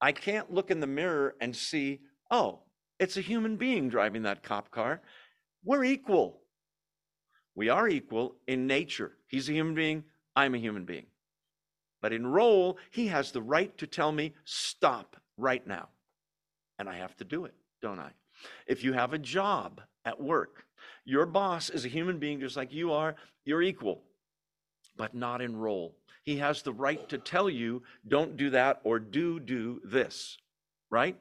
I 0.00 0.12
can't 0.12 0.52
look 0.52 0.70
in 0.70 0.80
the 0.80 0.86
mirror 0.86 1.36
and 1.40 1.54
see, 1.54 2.00
oh, 2.30 2.60
it's 2.98 3.16
a 3.16 3.22
human 3.22 3.56
being 3.56 3.88
driving 3.88 4.22
that 4.22 4.42
cop 4.42 4.70
car. 4.70 5.00
We're 5.64 5.84
equal. 5.84 6.40
We 7.54 7.68
are 7.68 7.88
equal 7.88 8.36
in 8.46 8.66
nature. 8.66 9.12
He's 9.26 9.48
a 9.48 9.52
human 9.52 9.74
being, 9.74 10.04
I'm 10.34 10.54
a 10.54 10.58
human 10.58 10.84
being. 10.84 11.06
But 12.02 12.12
in 12.12 12.26
role, 12.26 12.78
he 12.90 13.08
has 13.08 13.30
the 13.30 13.42
right 13.42 13.76
to 13.78 13.86
tell 13.86 14.10
me, 14.10 14.34
stop 14.44 15.16
right 15.36 15.66
now. 15.66 15.88
And 16.78 16.88
I 16.88 16.96
have 16.96 17.16
to 17.16 17.24
do 17.24 17.44
it, 17.44 17.54
don't 17.82 17.98
I? 17.98 18.10
If 18.66 18.82
you 18.82 18.94
have 18.94 19.12
a 19.12 19.18
job 19.18 19.82
at 20.04 20.20
work, 20.20 20.64
your 21.04 21.26
boss 21.26 21.68
is 21.68 21.84
a 21.84 21.88
human 21.88 22.18
being 22.18 22.40
just 22.40 22.56
like 22.56 22.72
you 22.72 22.92
are, 22.92 23.16
you're 23.44 23.62
equal, 23.62 24.02
but 25.00 25.14
not 25.14 25.40
enroll. 25.40 25.96
He 26.24 26.36
has 26.36 26.60
the 26.60 26.74
right 26.74 27.08
to 27.08 27.16
tell 27.16 27.48
you, 27.48 27.82
don't 28.06 28.36
do 28.36 28.50
that 28.50 28.82
or 28.84 28.98
do 28.98 29.40
do 29.40 29.80
this, 29.82 30.36
right? 30.90 31.16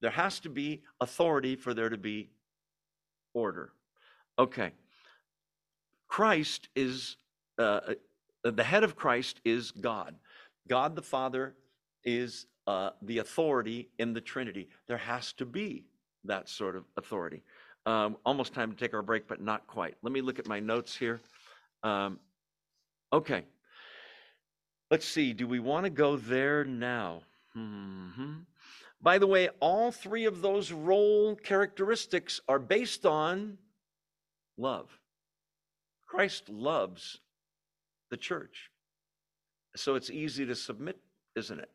There 0.00 0.12
has 0.12 0.38
to 0.40 0.48
be 0.48 0.84
authority 1.00 1.56
for 1.56 1.74
there 1.74 1.88
to 1.88 1.98
be 1.98 2.30
order. 3.34 3.72
Okay. 4.38 4.70
Christ 6.06 6.68
is 6.76 7.16
uh, 7.58 7.80
the 8.44 8.62
head 8.62 8.84
of 8.84 8.94
Christ 8.94 9.40
is 9.44 9.72
God. 9.72 10.14
God 10.68 10.94
the 10.94 11.02
Father 11.02 11.56
is 12.04 12.46
uh, 12.68 12.90
the 13.02 13.18
authority 13.18 13.88
in 13.98 14.12
the 14.12 14.20
Trinity. 14.20 14.68
There 14.86 14.96
has 14.96 15.32
to 15.34 15.44
be 15.44 15.86
that 16.24 16.48
sort 16.48 16.76
of 16.76 16.84
authority. 16.96 17.42
Um, 17.84 18.16
almost 18.24 18.54
time 18.54 18.70
to 18.70 18.76
take 18.76 18.94
our 18.94 19.02
break, 19.02 19.26
but 19.26 19.40
not 19.40 19.66
quite. 19.66 19.96
Let 20.02 20.12
me 20.12 20.20
look 20.20 20.38
at 20.38 20.46
my 20.46 20.60
notes 20.60 20.96
here. 20.96 21.20
Um, 21.82 22.20
okay. 23.12 23.44
Let's 24.90 25.06
see. 25.06 25.32
Do 25.32 25.46
we 25.46 25.58
want 25.58 25.84
to 25.84 25.90
go 25.90 26.16
there 26.16 26.64
now? 26.64 27.22
Mm-hmm. 27.56 28.32
By 29.00 29.18
the 29.18 29.26
way, 29.26 29.48
all 29.60 29.90
three 29.90 30.26
of 30.26 30.42
those 30.42 30.70
role 30.70 31.34
characteristics 31.34 32.40
are 32.48 32.58
based 32.58 33.04
on 33.04 33.58
love. 34.56 34.98
Christ 36.06 36.48
loves 36.48 37.18
the 38.10 38.16
church. 38.16 38.70
So 39.74 39.94
it's 39.94 40.10
easy 40.10 40.44
to 40.46 40.54
submit, 40.54 40.98
isn't 41.34 41.58
it? 41.58 41.70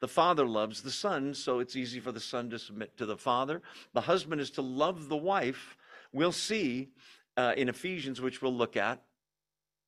The 0.00 0.08
Father 0.08 0.46
loves 0.46 0.82
the 0.82 0.90
Son, 0.90 1.34
so 1.34 1.60
it's 1.60 1.76
easy 1.76 2.00
for 2.00 2.10
the 2.10 2.20
Son 2.20 2.50
to 2.50 2.58
submit 2.58 2.96
to 2.96 3.06
the 3.06 3.16
Father. 3.16 3.62
The 3.92 4.00
husband 4.00 4.40
is 4.40 4.50
to 4.52 4.62
love 4.62 5.08
the 5.08 5.16
wife. 5.16 5.76
We'll 6.12 6.32
see 6.32 6.88
uh, 7.36 7.52
in 7.56 7.68
Ephesians, 7.68 8.20
which 8.20 8.40
we'll 8.42 8.54
look 8.54 8.76
at, 8.76 9.02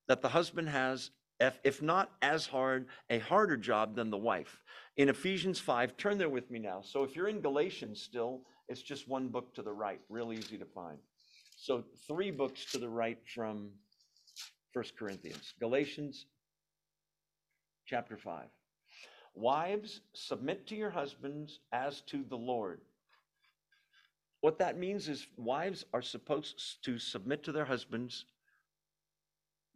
that 0.08 0.22
the 0.22 0.28
husband 0.28 0.68
has, 0.68 1.10
if, 1.40 1.82
not 1.82 2.12
as 2.22 2.46
hard, 2.46 2.86
a 3.10 3.18
harder 3.18 3.56
job 3.56 3.94
than 3.94 4.10
the 4.10 4.16
wife. 4.16 4.62
In 4.96 5.08
Ephesians 5.08 5.58
5, 5.58 5.96
turn 5.96 6.18
there 6.18 6.28
with 6.28 6.50
me 6.50 6.58
now. 6.58 6.80
So 6.82 7.02
if 7.02 7.14
you're 7.14 7.28
in 7.28 7.40
Galatians 7.40 8.00
still, 8.00 8.42
it's 8.68 8.82
just 8.82 9.08
one 9.08 9.28
book 9.28 9.54
to 9.54 9.62
the 9.62 9.72
right, 9.72 10.00
real 10.08 10.32
easy 10.32 10.56
to 10.58 10.64
find. 10.64 10.98
So 11.56 11.84
three 12.06 12.30
books 12.30 12.64
to 12.72 12.78
the 12.78 12.88
right 12.88 13.18
from 13.34 13.70
First 14.72 14.96
Corinthians. 14.98 15.54
Galatians 15.58 16.26
chapter 17.86 18.16
5. 18.16 18.46
Wives, 19.34 20.00
submit 20.14 20.66
to 20.66 20.76
your 20.76 20.90
husbands 20.90 21.60
as 21.72 22.00
to 22.02 22.24
the 22.28 22.36
Lord. 22.36 22.80
What 24.40 24.58
that 24.58 24.78
means 24.78 25.08
is 25.08 25.26
wives 25.36 25.84
are 25.92 26.02
supposed 26.02 26.82
to 26.84 26.98
submit 26.98 27.42
to 27.44 27.52
their 27.52 27.64
husbands 27.64 28.26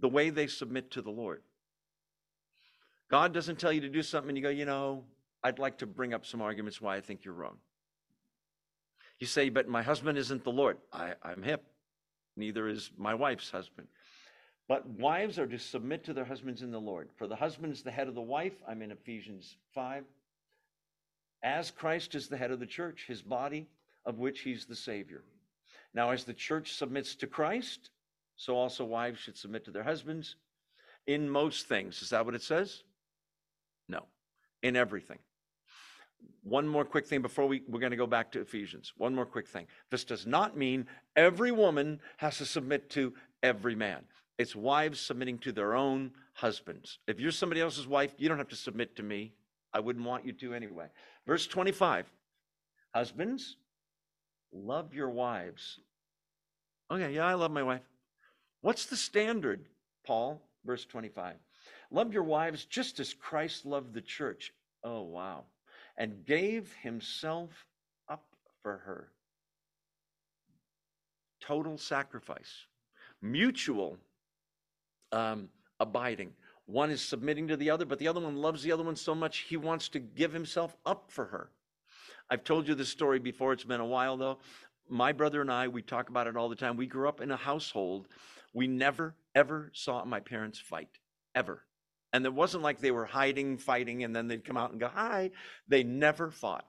the 0.01 0.09
way 0.09 0.31
they 0.31 0.47
submit 0.47 0.91
to 0.93 1.03
the 1.03 1.11
Lord. 1.11 1.43
God 3.11 3.33
doesn't 3.35 3.59
tell 3.59 3.73
you 3.73 3.81
to 3.83 3.89
do 3.89 4.03
something 4.03 4.31
and 4.31 4.39
you 4.39 4.43
go, 4.43 4.51
you 4.51 4.65
know, 4.65 5.05
I'd 5.43 5.59
like 5.59 5.79
to 5.79 5.87
bring 5.87 6.15
up 6.15 6.27
some 6.27 6.41
arguments 6.41 6.81
why 6.81 6.97
I 6.97 7.01
think 7.01 7.25
you're 7.25 7.35
wrong. 7.35 7.57
You 9.19 9.27
say, 9.27 9.49
but 9.49 9.69
my 9.69 9.83
husband 9.83 10.17
isn't 10.17 10.45
the 10.45 10.53
Lord. 10.53 10.79
I, 10.93 11.15
I'm 11.23 11.43
hip. 11.43 11.65
Neither 12.37 12.69
is 12.69 12.91
my 12.97 13.15
wife's 13.15 13.51
husband. 13.51 13.89
But 14.69 14.89
wives 14.89 15.39
are 15.39 15.49
to 15.49 15.59
submit 15.59 16.05
to 16.05 16.15
their 16.15 16.25
husbands 16.25 16.63
in 16.63 16.71
the 16.71 16.81
Lord. 16.81 17.09
For 17.17 17.27
the 17.27 17.37
husband 17.37 17.73
is 17.73 17.83
the 17.83 17.91
head 17.91 18.09
of 18.09 18.15
the 18.15 18.21
wife. 18.21 18.55
I'm 18.69 18.83
in 18.83 18.93
Ephesians 18.93 19.57
5. 19.75 20.05
As 21.43 21.71
Christ 21.71 22.15
is 22.15 22.29
the 22.29 22.37
head 22.37 22.51
of 22.51 22.61
the 22.61 22.67
church, 22.67 23.05
his 23.09 23.21
body, 23.21 23.67
of 24.07 24.19
which 24.19 24.41
he's 24.41 24.67
the 24.67 24.77
Savior. 24.77 25.23
Now, 25.93 26.11
as 26.11 26.25
the 26.25 26.35
church 26.35 26.75
submits 26.75 27.17
to 27.17 27.27
Christ, 27.27 27.91
so 28.41 28.57
also 28.57 28.87
wives 28.87 29.21
should 29.21 29.37
submit 29.37 29.67
to 29.67 29.71
their 29.71 29.83
husbands 29.83 30.37
in 31.07 31.29
most 31.29 31.67
things. 31.67 32.01
Is 32.01 32.09
that 32.09 32.25
what 32.25 32.35
it 32.35 32.43
says? 32.43 32.85
No, 33.87 34.07
in 34.63 34.77
everything. 34.77 35.19
One 36.43 36.67
more 36.67 36.87
quick 36.87 37.07
thing 37.07 37.21
before 37.21 37.47
we, 37.47 37.63
we're 37.69 37.81
going 37.81 37.91
to 37.91 37.99
go 37.99 38.07
back 38.07 38.33
to 38.33 38.41
Ephesians. 38.41 38.95
One 38.97 39.15
more 39.15 39.27
quick 39.27 39.47
thing. 39.47 39.67
This 39.91 40.05
does 40.05 40.27
not 40.27 40.57
mean 40.57 40.87
every 41.17 41.53
woman 41.53 42.01
has 42.17 42.39
to 42.39 42.47
submit 42.47 42.89
to 42.91 43.13
every 43.43 43.75
man. 43.75 44.05
It's 44.39 44.57
wives 44.57 45.01
submitting 45.01 45.37
to 45.41 45.53
their 45.53 45.75
own 45.75 46.13
husbands. 46.33 46.99
If 47.07 47.21
you're 47.21 47.33
somebody 47.33 47.61
else's 47.61 47.87
wife, 47.87 48.15
you 48.17 48.31
don't 48.31 48.39
have 48.39 48.49
to 48.49 48.57
submit 48.57 48.97
to 48.97 49.03
me. 49.03 49.35
I 49.75 49.81
wouldn't 49.81 50.07
want 50.07 50.25
you 50.25 50.33
to 50.33 50.55
anyway. 50.55 50.87
Verse 51.27 51.47
25 51.47 52.11
Husbands, 52.95 53.59
love 54.51 54.95
your 54.95 55.11
wives. 55.11 55.79
Okay, 56.91 57.13
yeah, 57.15 57.27
I 57.27 57.35
love 57.35 57.51
my 57.51 57.63
wife. 57.63 57.83
What's 58.61 58.87
the 58.87 58.97
standard, 58.97 59.67
Paul? 60.07 60.43
verse 60.65 60.85
25. 60.85 61.37
Love 61.91 62.13
your 62.13 62.23
wives 62.23 62.65
just 62.65 63.01
as 63.01 63.15
Christ 63.15 63.67
loved 63.67 63.95
the 63.95 64.01
church. 64.01 64.53
Oh, 64.85 65.03
wow. 65.03 65.45
And 65.97 66.25
gave 66.25 66.73
himself 66.83 67.51
up 68.09 68.25
for 68.63 68.79
her. 68.79 69.09
Total 71.41 71.77
sacrifice, 71.79 72.67
mutual 73.23 73.97
um, 75.11 75.49
abiding. 75.81 76.33
One 76.67 76.91
is 76.91 77.01
submitting 77.01 77.49
to 77.49 77.57
the 77.57 77.71
other, 77.71 77.85
but 77.85 77.99
the 77.99 78.09
other 78.09 78.21
one 78.21 78.37
loves 78.37 78.63
the 78.63 78.73
other 78.73 78.85
one 78.85 78.95
so 78.95 79.15
much 79.15 79.39
he 79.39 79.57
wants 79.57 79.89
to 79.91 79.99
give 79.99 80.33
himself 80.33 80.77
up 80.87 81.11
for 81.11 81.25
her. 81.27 81.51
I've 82.29 82.45
told 82.45 82.69
you 82.69 82.75
this 82.75 82.91
story 82.91 83.19
before. 83.19 83.53
It's 83.53 83.65
been 83.65 83.81
a 83.81 83.87
while 83.87 84.17
though. 84.17 84.39
My 84.89 85.13
brother 85.13 85.41
and 85.41 85.51
I, 85.51 85.67
we 85.69 85.83
talk 85.83 86.09
about 86.09 86.27
it 86.27 86.37
all 86.37 86.49
the 86.49 86.57
time. 86.57 86.77
We 86.77 86.87
grew 86.87 87.09
up 87.09 87.21
in 87.21 87.31
a 87.31 87.37
household. 87.37 88.07
We 88.53 88.67
never, 88.67 89.15
ever 89.35 89.71
saw 89.75 90.05
my 90.05 90.21
parents 90.21 90.59
fight, 90.59 90.99
ever. 91.35 91.63
And 92.13 92.25
it 92.27 92.35
wasn't 92.35 92.65
like 92.65 92.81
they 92.81 92.91
were 92.91 93.05
hiding, 93.07 93.59
fighting, 93.59 94.03
and 94.03 94.15
then 94.15 94.27
they'd 94.27 94.45
come 94.45 94.57
out 94.57 94.73
and 94.73 94.81
go, 94.81 94.89
hi. 94.89 95.31
They 95.69 95.85
never 95.85 96.31
fought. 96.31 96.67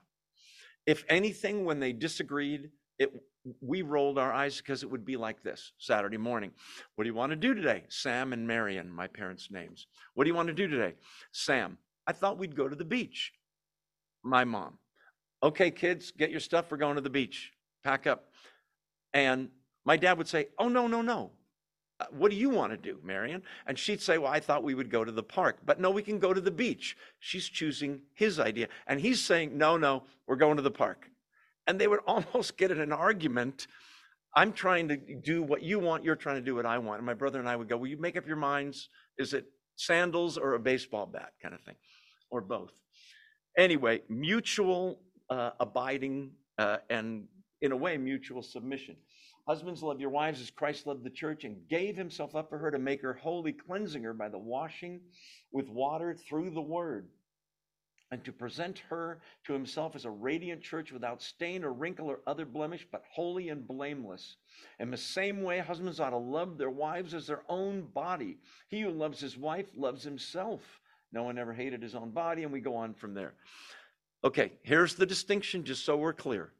If 0.85 1.03
anything, 1.09 1.65
when 1.65 1.79
they 1.79 1.93
disagreed, 1.93 2.69
it, 2.99 3.11
we 3.59 3.81
rolled 3.81 4.19
our 4.19 4.31
eyes 4.31 4.57
because 4.57 4.83
it 4.83 4.91
would 4.91 5.05
be 5.05 5.17
like 5.17 5.41
this 5.41 5.71
Saturday 5.79 6.17
morning. 6.17 6.51
What 6.95 7.05
do 7.05 7.09
you 7.09 7.15
want 7.15 7.31
to 7.31 7.35
do 7.35 7.55
today? 7.55 7.83
Sam 7.89 8.33
and 8.33 8.47
Marion, 8.47 8.91
my 8.91 9.07
parents' 9.07 9.49
names. 9.49 9.87
What 10.13 10.25
do 10.25 10.29
you 10.29 10.35
want 10.35 10.49
to 10.49 10.53
do 10.53 10.67
today? 10.67 10.93
Sam, 11.31 11.77
I 12.05 12.13
thought 12.13 12.37
we'd 12.37 12.55
go 12.55 12.67
to 12.67 12.75
the 12.75 12.85
beach. 12.85 13.33
My 14.23 14.43
mom, 14.43 14.77
okay, 15.41 15.71
kids, 15.71 16.11
get 16.11 16.29
your 16.29 16.39
stuff. 16.39 16.69
We're 16.69 16.77
going 16.77 16.95
to 16.95 17.01
the 17.01 17.09
beach. 17.09 17.51
Pack 17.83 18.05
up. 18.05 18.25
And 19.13 19.49
my 19.85 19.97
dad 19.97 20.19
would 20.19 20.27
say, 20.27 20.49
oh, 20.59 20.69
no, 20.69 20.85
no, 20.85 21.01
no. 21.01 21.31
What 22.11 22.31
do 22.31 22.37
you 22.37 22.49
want 22.49 22.71
to 22.71 22.77
do, 22.77 22.99
Marion? 23.03 23.41
And 23.67 23.77
she'd 23.77 24.01
say, 24.01 24.17
Well, 24.17 24.31
I 24.31 24.39
thought 24.39 24.63
we 24.63 24.75
would 24.75 24.89
go 24.89 25.03
to 25.03 25.11
the 25.11 25.23
park, 25.23 25.59
but 25.65 25.79
no, 25.79 25.89
we 25.89 26.01
can 26.01 26.19
go 26.19 26.33
to 26.33 26.41
the 26.41 26.51
beach. 26.51 26.97
She's 27.19 27.47
choosing 27.47 28.01
his 28.13 28.39
idea. 28.39 28.67
And 28.87 28.99
he's 28.99 29.21
saying, 29.21 29.57
No, 29.57 29.77
no, 29.77 30.03
we're 30.27 30.35
going 30.35 30.57
to 30.57 30.63
the 30.63 30.71
park. 30.71 31.09
And 31.67 31.79
they 31.79 31.87
would 31.87 31.99
almost 32.07 32.57
get 32.57 32.71
in 32.71 32.79
an 32.79 32.91
argument. 32.91 33.67
I'm 34.35 34.53
trying 34.53 34.87
to 34.87 34.97
do 34.97 35.43
what 35.43 35.61
you 35.61 35.79
want, 35.79 36.03
you're 36.03 36.15
trying 36.15 36.37
to 36.37 36.41
do 36.41 36.55
what 36.55 36.65
I 36.65 36.77
want. 36.77 36.99
And 36.99 37.05
my 37.05 37.13
brother 37.13 37.39
and 37.39 37.49
I 37.49 37.55
would 37.55 37.69
go, 37.69 37.77
Will 37.77 37.87
you 37.87 37.97
make 37.97 38.17
up 38.17 38.27
your 38.27 38.37
minds? 38.37 38.89
Is 39.17 39.33
it 39.33 39.45
sandals 39.75 40.37
or 40.37 40.53
a 40.53 40.59
baseball 40.59 41.05
bat 41.05 41.33
kind 41.41 41.53
of 41.53 41.61
thing, 41.61 41.75
or 42.29 42.41
both? 42.41 42.71
Anyway, 43.57 44.01
mutual 44.07 45.01
uh, 45.29 45.51
abiding 45.59 46.31
uh, 46.57 46.77
and, 46.89 47.25
in 47.61 47.71
a 47.71 47.75
way, 47.75 47.97
mutual 47.97 48.41
submission. 48.41 48.95
Husbands, 49.47 49.81
love 49.81 49.99
your 49.99 50.09
wives 50.09 50.39
as 50.39 50.51
Christ 50.51 50.85
loved 50.85 51.03
the 51.03 51.09
church 51.09 51.43
and 51.43 51.67
gave 51.67 51.97
himself 51.97 52.35
up 52.35 52.49
for 52.49 52.57
her 52.57 52.71
to 52.71 52.79
make 52.79 53.01
her 53.01 53.13
holy, 53.13 53.51
cleansing 53.51 54.03
her 54.03 54.13
by 54.13 54.29
the 54.29 54.37
washing 54.37 55.01
with 55.51 55.67
water 55.67 56.13
through 56.13 56.51
the 56.51 56.61
word, 56.61 57.09
and 58.11 58.23
to 58.23 58.31
present 58.31 58.79
her 58.89 59.21
to 59.45 59.53
himself 59.53 59.95
as 59.95 60.05
a 60.05 60.09
radiant 60.11 60.61
church 60.61 60.91
without 60.91 61.21
stain 61.21 61.63
or 61.63 61.73
wrinkle 61.73 62.07
or 62.07 62.19
other 62.27 62.45
blemish, 62.45 62.85
but 62.91 63.03
holy 63.11 63.49
and 63.49 63.67
blameless. 63.67 64.35
In 64.79 64.91
the 64.91 64.97
same 64.97 65.43
way, 65.43 65.59
husbands 65.59 65.99
ought 65.99 66.11
to 66.11 66.17
love 66.17 66.57
their 66.57 66.69
wives 66.69 67.13
as 67.13 67.25
their 67.25 67.43
own 67.49 67.87
body. 67.93 68.37
He 68.67 68.81
who 68.81 68.91
loves 68.91 69.19
his 69.19 69.37
wife 69.37 69.67
loves 69.75 70.03
himself. 70.03 70.61
No 71.11 71.23
one 71.23 71.37
ever 71.37 71.53
hated 71.53 71.81
his 71.81 71.95
own 71.95 72.11
body, 72.11 72.43
and 72.43 72.51
we 72.51 72.61
go 72.61 72.75
on 72.75 72.93
from 72.93 73.13
there. 73.13 73.33
Okay, 74.23 74.53
here's 74.61 74.95
the 74.95 75.05
distinction, 75.05 75.63
just 75.63 75.83
so 75.83 75.97
we're 75.97 76.13
clear. 76.13 76.51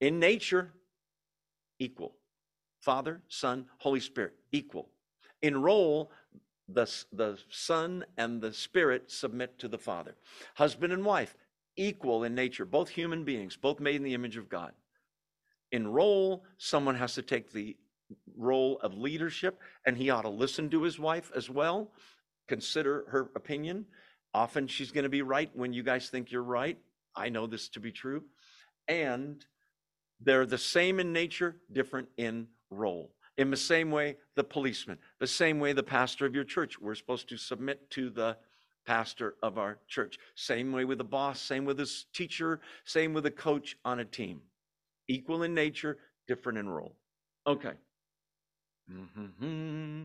In 0.00 0.18
nature, 0.18 0.72
equal. 1.80 2.14
Father, 2.80 3.20
Son, 3.28 3.66
Holy 3.78 4.00
Spirit, 4.00 4.34
equal. 4.52 4.88
In 5.42 5.60
role, 5.60 6.12
the, 6.68 6.88
the 7.12 7.38
Son 7.50 8.04
and 8.16 8.40
the 8.40 8.52
Spirit 8.52 9.10
submit 9.10 9.58
to 9.58 9.68
the 9.68 9.78
Father. 9.78 10.14
Husband 10.54 10.92
and 10.92 11.04
wife, 11.04 11.34
equal 11.76 12.24
in 12.24 12.34
nature, 12.34 12.64
both 12.64 12.88
human 12.88 13.24
beings, 13.24 13.56
both 13.56 13.80
made 13.80 13.96
in 13.96 14.04
the 14.04 14.14
image 14.14 14.36
of 14.36 14.48
God. 14.48 14.72
In 15.72 15.88
role, 15.88 16.44
someone 16.58 16.94
has 16.94 17.14
to 17.14 17.22
take 17.22 17.52
the 17.52 17.76
role 18.36 18.78
of 18.82 18.94
leadership, 18.94 19.60
and 19.86 19.96
he 19.96 20.10
ought 20.10 20.22
to 20.22 20.28
listen 20.28 20.70
to 20.70 20.82
his 20.82 20.98
wife 20.98 21.30
as 21.34 21.48
well, 21.48 21.90
consider 22.48 23.04
her 23.08 23.30
opinion. 23.34 23.86
Often 24.34 24.68
she's 24.68 24.90
going 24.90 25.04
to 25.04 25.10
be 25.10 25.22
right 25.22 25.50
when 25.54 25.72
you 25.72 25.82
guys 25.82 26.08
think 26.08 26.30
you're 26.30 26.42
right. 26.42 26.78
I 27.14 27.28
know 27.28 27.46
this 27.46 27.68
to 27.70 27.80
be 27.80 27.92
true. 27.92 28.24
And 28.88 29.44
they're 30.20 30.46
the 30.46 30.58
same 30.58 31.00
in 31.00 31.12
nature, 31.12 31.56
different 31.72 32.08
in 32.16 32.46
role. 32.70 33.12
In 33.38 33.50
the 33.50 33.56
same 33.56 33.90
way, 33.90 34.16
the 34.36 34.44
policeman, 34.44 34.98
the 35.18 35.26
same 35.26 35.60
way, 35.60 35.72
the 35.72 35.82
pastor 35.82 36.26
of 36.26 36.34
your 36.34 36.44
church. 36.44 36.78
We're 36.78 36.94
supposed 36.94 37.28
to 37.30 37.38
submit 37.38 37.90
to 37.92 38.10
the 38.10 38.36
pastor 38.86 39.36
of 39.42 39.56
our 39.56 39.78
church. 39.88 40.18
Same 40.34 40.72
way 40.72 40.84
with 40.84 40.98
the 40.98 41.04
boss, 41.04 41.40
same 41.40 41.64
with 41.64 41.78
his 41.78 42.06
teacher, 42.12 42.60
same 42.84 43.14
with 43.14 43.24
a 43.26 43.30
coach 43.30 43.76
on 43.84 44.00
a 44.00 44.04
team. 44.04 44.40
Equal 45.08 45.42
in 45.42 45.54
nature, 45.54 45.98
different 46.26 46.58
in 46.58 46.68
role. 46.68 46.96
Okay. 47.46 47.72
Mm-hmm. 48.92 50.02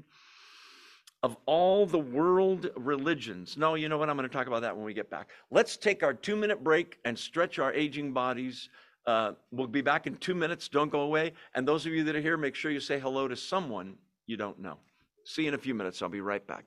Of 1.23 1.37
all 1.45 1.85
the 1.85 1.99
world 1.99 2.69
religions, 2.75 3.57
no, 3.57 3.73
you 3.73 3.89
know 3.89 3.97
what? 3.97 4.09
I'm 4.09 4.15
going 4.15 4.29
to 4.29 4.33
talk 4.33 4.47
about 4.47 4.61
that 4.61 4.75
when 4.75 4.85
we 4.85 4.93
get 4.93 5.09
back. 5.09 5.29
Let's 5.49 5.75
take 5.75 6.03
our 6.03 6.13
two 6.13 6.35
minute 6.35 6.63
break 6.63 6.99
and 7.03 7.17
stretch 7.17 7.57
our 7.57 7.73
aging 7.73 8.13
bodies 8.13 8.69
Uh, 9.07 9.33
we'll 9.51 9.67
be 9.67 9.81
back 9.81 10.07
in 10.07 10.15
two 10.17 10.33
minutes. 10.33 10.67
Don't 10.67 10.91
go 10.91 11.01
away. 11.01 11.33
And 11.53 11.67
those 11.67 11.85
of 11.85 11.93
you 11.93 12.03
that 12.05 12.15
are 12.15 12.21
here, 12.21 12.37
make 12.37 12.55
sure 12.55 12.71
you 12.71 12.79
say 12.79 12.99
hello 12.99 13.27
to 13.27 13.35
someone 13.35 13.97
you 14.27 14.37
don't 14.37 14.59
know. 14.59 14.77
See 15.25 15.43
you 15.43 15.49
in 15.49 15.53
a 15.53 15.59
few 15.59 15.73
minutes. 15.73 16.01
I'll 16.01 16.09
be 16.09 16.21
right 16.21 16.45
back. 16.45 16.65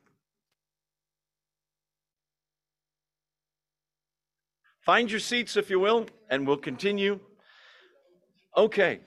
Find 4.80 5.11
your 5.11 5.20
seats, 5.20 5.57
if 5.57 5.68
you 5.70 5.80
will, 5.80 6.07
and 6.30 6.47
we'll 6.47 6.57
continue. 6.57 7.20
Okay. 8.57 9.01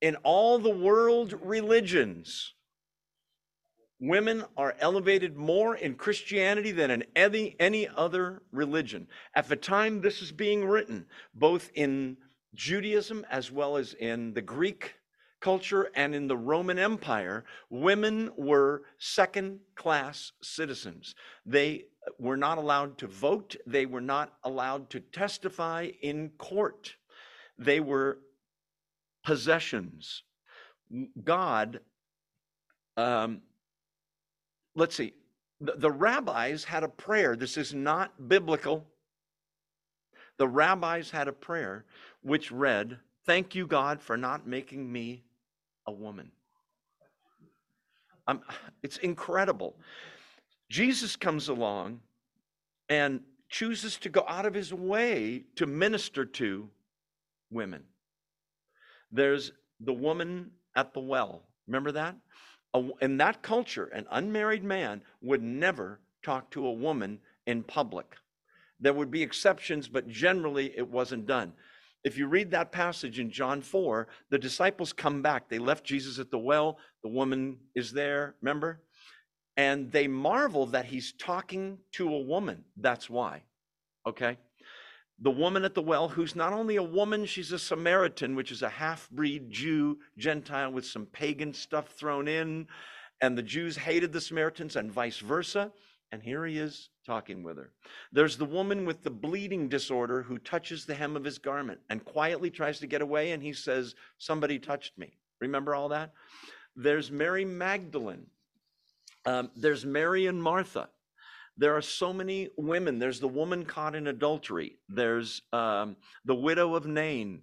In 0.00 0.16
all 0.16 0.58
the 0.58 0.70
world 0.70 1.38
religions, 1.42 2.54
women 4.00 4.44
are 4.56 4.76
elevated 4.78 5.36
more 5.36 5.76
in 5.76 5.94
Christianity 5.94 6.72
than 6.72 6.90
in 6.90 7.04
any, 7.16 7.56
any 7.58 7.88
other 7.88 8.42
religion. 8.52 9.08
At 9.34 9.48
the 9.48 9.56
time 9.56 10.00
this 10.00 10.22
is 10.22 10.32
being 10.32 10.64
written, 10.64 11.06
both 11.34 11.70
in 11.74 12.16
Judaism 12.54 13.26
as 13.30 13.50
well 13.50 13.76
as 13.76 13.94
in 13.94 14.34
the 14.34 14.42
Greek 14.42 14.94
culture 15.40 15.90
and 15.94 16.14
in 16.14 16.26
the 16.26 16.36
Roman 16.36 16.78
Empire, 16.78 17.44
women 17.70 18.30
were 18.36 18.82
second 18.98 19.60
class 19.74 20.32
citizens. 20.42 21.14
They 21.46 21.84
were 22.18 22.36
not 22.36 22.58
allowed 22.58 22.98
to 22.98 23.06
vote, 23.06 23.56
they 23.66 23.86
were 23.86 24.00
not 24.00 24.32
allowed 24.42 24.90
to 24.90 25.00
testify 25.00 25.90
in 26.02 26.30
court, 26.38 26.94
they 27.58 27.80
were 27.80 28.18
possessions. 29.24 30.22
God 31.22 31.80
um, 32.96 33.42
let's 34.74 34.94
see, 34.94 35.14
the, 35.60 35.72
the 35.76 35.90
rabbis 35.90 36.64
had 36.64 36.84
a 36.84 36.88
prayer. 36.88 37.36
This 37.36 37.56
is 37.56 37.74
not 37.74 38.28
biblical. 38.28 38.86
The 40.38 40.48
rabbis 40.48 41.10
had 41.10 41.28
a 41.28 41.32
prayer 41.32 41.84
which 42.22 42.50
read, 42.50 42.98
Thank 43.26 43.54
you, 43.54 43.66
God, 43.66 44.00
for 44.00 44.16
not 44.16 44.46
making 44.46 44.90
me 44.90 45.22
a 45.86 45.92
woman. 45.92 46.30
I'm, 48.26 48.40
it's 48.82 48.98
incredible. 48.98 49.76
Jesus 50.70 51.16
comes 51.16 51.48
along 51.48 52.00
and 52.88 53.20
chooses 53.48 53.96
to 53.98 54.08
go 54.08 54.24
out 54.28 54.46
of 54.46 54.54
his 54.54 54.72
way 54.72 55.44
to 55.56 55.66
minister 55.66 56.24
to 56.24 56.68
women. 57.50 57.82
There's 59.10 59.52
the 59.80 59.92
woman 59.92 60.50
at 60.76 60.92
the 60.92 61.00
well. 61.00 61.42
Remember 61.66 61.92
that? 61.92 62.16
In 63.00 63.16
that 63.16 63.42
culture, 63.42 63.86
an 63.86 64.06
unmarried 64.10 64.64
man 64.64 65.02
would 65.22 65.42
never 65.42 66.00
talk 66.22 66.50
to 66.50 66.66
a 66.66 66.72
woman 66.72 67.18
in 67.46 67.62
public. 67.62 68.16
There 68.80 68.92
would 68.92 69.10
be 69.10 69.22
exceptions, 69.22 69.88
but 69.88 70.08
generally 70.08 70.72
it 70.76 70.88
wasn't 70.88 71.26
done. 71.26 71.52
If 72.04 72.16
you 72.16 72.28
read 72.28 72.50
that 72.52 72.70
passage 72.70 73.18
in 73.18 73.30
John 73.30 73.60
4, 73.60 74.06
the 74.30 74.38
disciples 74.38 74.92
come 74.92 75.20
back. 75.20 75.48
They 75.48 75.58
left 75.58 75.84
Jesus 75.84 76.18
at 76.18 76.30
the 76.30 76.38
well. 76.38 76.78
The 77.02 77.08
woman 77.08 77.58
is 77.74 77.92
there, 77.92 78.36
remember? 78.40 78.80
And 79.56 79.90
they 79.90 80.06
marvel 80.06 80.66
that 80.66 80.84
he's 80.84 81.12
talking 81.12 81.78
to 81.92 82.08
a 82.14 82.20
woman. 82.20 82.64
That's 82.76 83.10
why. 83.10 83.42
Okay? 84.06 84.38
The 85.20 85.30
woman 85.30 85.64
at 85.64 85.74
the 85.74 85.82
well, 85.82 86.08
who's 86.08 86.36
not 86.36 86.52
only 86.52 86.76
a 86.76 86.82
woman, 86.82 87.26
she's 87.26 87.52
a 87.52 87.58
Samaritan, 87.58 88.36
which 88.36 88.52
is 88.52 88.62
a 88.62 88.68
half 88.68 89.10
breed 89.10 89.50
Jew, 89.50 89.98
Gentile 90.16 90.70
with 90.70 90.86
some 90.86 91.06
pagan 91.06 91.52
stuff 91.52 91.88
thrown 91.88 92.28
in. 92.28 92.68
And 93.20 93.36
the 93.36 93.42
Jews 93.42 93.76
hated 93.76 94.12
the 94.12 94.20
Samaritans 94.20 94.76
and 94.76 94.92
vice 94.92 95.18
versa. 95.18 95.72
And 96.12 96.22
here 96.22 96.46
he 96.46 96.58
is 96.58 96.90
talking 97.04 97.42
with 97.42 97.56
her. 97.58 97.72
There's 98.12 98.36
the 98.36 98.44
woman 98.44 98.86
with 98.86 99.02
the 99.02 99.10
bleeding 99.10 99.68
disorder 99.68 100.22
who 100.22 100.38
touches 100.38 100.86
the 100.86 100.94
hem 100.94 101.16
of 101.16 101.24
his 101.24 101.38
garment 101.38 101.80
and 101.90 102.04
quietly 102.04 102.50
tries 102.50 102.78
to 102.78 102.86
get 102.86 103.02
away. 103.02 103.32
And 103.32 103.42
he 103.42 103.52
says, 103.52 103.94
Somebody 104.18 104.58
touched 104.58 104.96
me. 104.96 105.18
Remember 105.40 105.74
all 105.74 105.88
that? 105.90 106.12
There's 106.76 107.10
Mary 107.10 107.44
Magdalene, 107.44 108.26
Um, 109.26 109.50
there's 109.56 109.84
Mary 109.84 110.26
and 110.26 110.40
Martha. 110.40 110.88
There 111.58 111.76
are 111.76 111.82
so 111.82 112.12
many 112.12 112.50
women. 112.56 113.00
There's 113.00 113.18
the 113.18 113.28
woman 113.28 113.64
caught 113.64 113.96
in 113.96 114.06
adultery. 114.06 114.78
There's 114.88 115.42
um, 115.52 115.96
the 116.24 116.34
widow 116.34 116.76
of 116.76 116.86
Nain. 116.86 117.42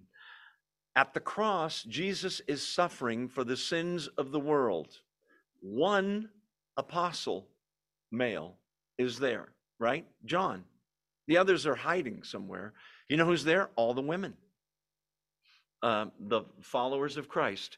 At 0.96 1.12
the 1.12 1.20
cross, 1.20 1.82
Jesus 1.82 2.40
is 2.48 2.66
suffering 2.66 3.28
for 3.28 3.44
the 3.44 3.58
sins 3.58 4.08
of 4.16 4.32
the 4.32 4.40
world. 4.40 4.88
One 5.60 6.30
apostle, 6.78 7.46
male, 8.10 8.56
is 8.96 9.18
there, 9.18 9.48
right? 9.78 10.06
John. 10.24 10.64
The 11.28 11.36
others 11.36 11.66
are 11.66 11.74
hiding 11.74 12.22
somewhere. 12.22 12.72
You 13.10 13.18
know 13.18 13.26
who's 13.26 13.44
there? 13.44 13.68
All 13.76 13.92
the 13.92 14.00
women, 14.00 14.34
uh, 15.82 16.06
the 16.18 16.42
followers 16.62 17.18
of 17.18 17.28
Christ. 17.28 17.76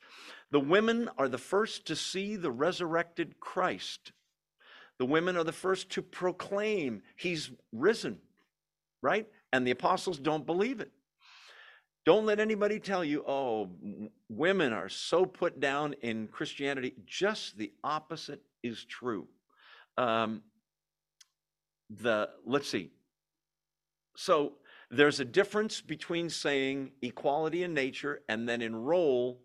The 0.53 0.61
women 0.61 1.11
are 1.19 1.29
the 1.29 1.39
first 1.39 1.87
to 1.87 1.97
see 1.97 2.37
the 2.37 2.53
resurrected 2.53 3.41
Christ. 3.41 4.13
The 4.99 5.07
women 5.07 5.37
are 5.37 5.45
the 5.45 5.53
first 5.53 5.91
to 5.91 6.03
proclaim 6.03 7.03
he's 7.17 7.51
risen, 7.73 8.19
right? 9.03 9.27
And 9.53 9.67
the 9.67 9.71
apostles 9.71 10.19
don't 10.19 10.45
believe 10.45 10.81
it. 10.81 10.91
Don't 12.05 12.27
let 12.27 12.41
anybody 12.41 12.81
tell 12.81 13.05
you, 13.05 13.23
oh, 13.27 13.69
women 14.29 14.73
are 14.73 14.89
so 14.89 15.27
put 15.27 15.61
down 15.61 15.95
in 16.01 16.27
Christianity. 16.29 16.95
Just 17.07 17.59
the 17.59 17.71
opposite 17.85 18.41
is 18.63 18.85
true. 18.85 19.29
Um, 19.99 20.43
the 21.91 22.31
let's 22.47 22.69
see. 22.69 22.91
So 24.17 24.55
there's 24.91 25.21
a 25.21 25.25
difference 25.25 25.81
between 25.81 26.31
saying 26.31 26.93
equality 27.03 27.63
in 27.63 27.75
nature 27.75 28.23
and 28.29 28.49
then 28.49 28.63
enroll 28.63 29.41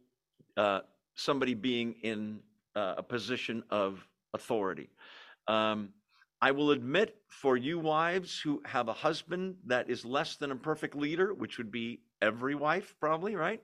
uh, 0.56 0.82
somebody 1.16 1.54
being 1.54 1.96
in 2.02 2.40
uh, 2.76 2.96
a 2.98 3.04
position 3.04 3.64
of 3.70 4.08
authority. 4.34 4.90
Um, 5.48 5.90
I 6.42 6.52
will 6.52 6.72
admit 6.72 7.16
for 7.30 7.56
you 7.56 7.80
wives 7.80 8.40
who 8.40 8.62
have 8.66 8.90
a 8.90 8.94
husband 8.94 9.56
that 9.68 9.90
is 9.90 10.04
less 10.04 10.36
than 10.36 10.52
a 10.52 10.56
perfect 10.58 10.96
leader, 10.96 11.34
which 11.34 11.58
would 11.58 11.72
be 11.72 12.02
every 12.22 12.54
wife, 12.54 12.96
probably, 13.00 13.36
right? 13.36 13.62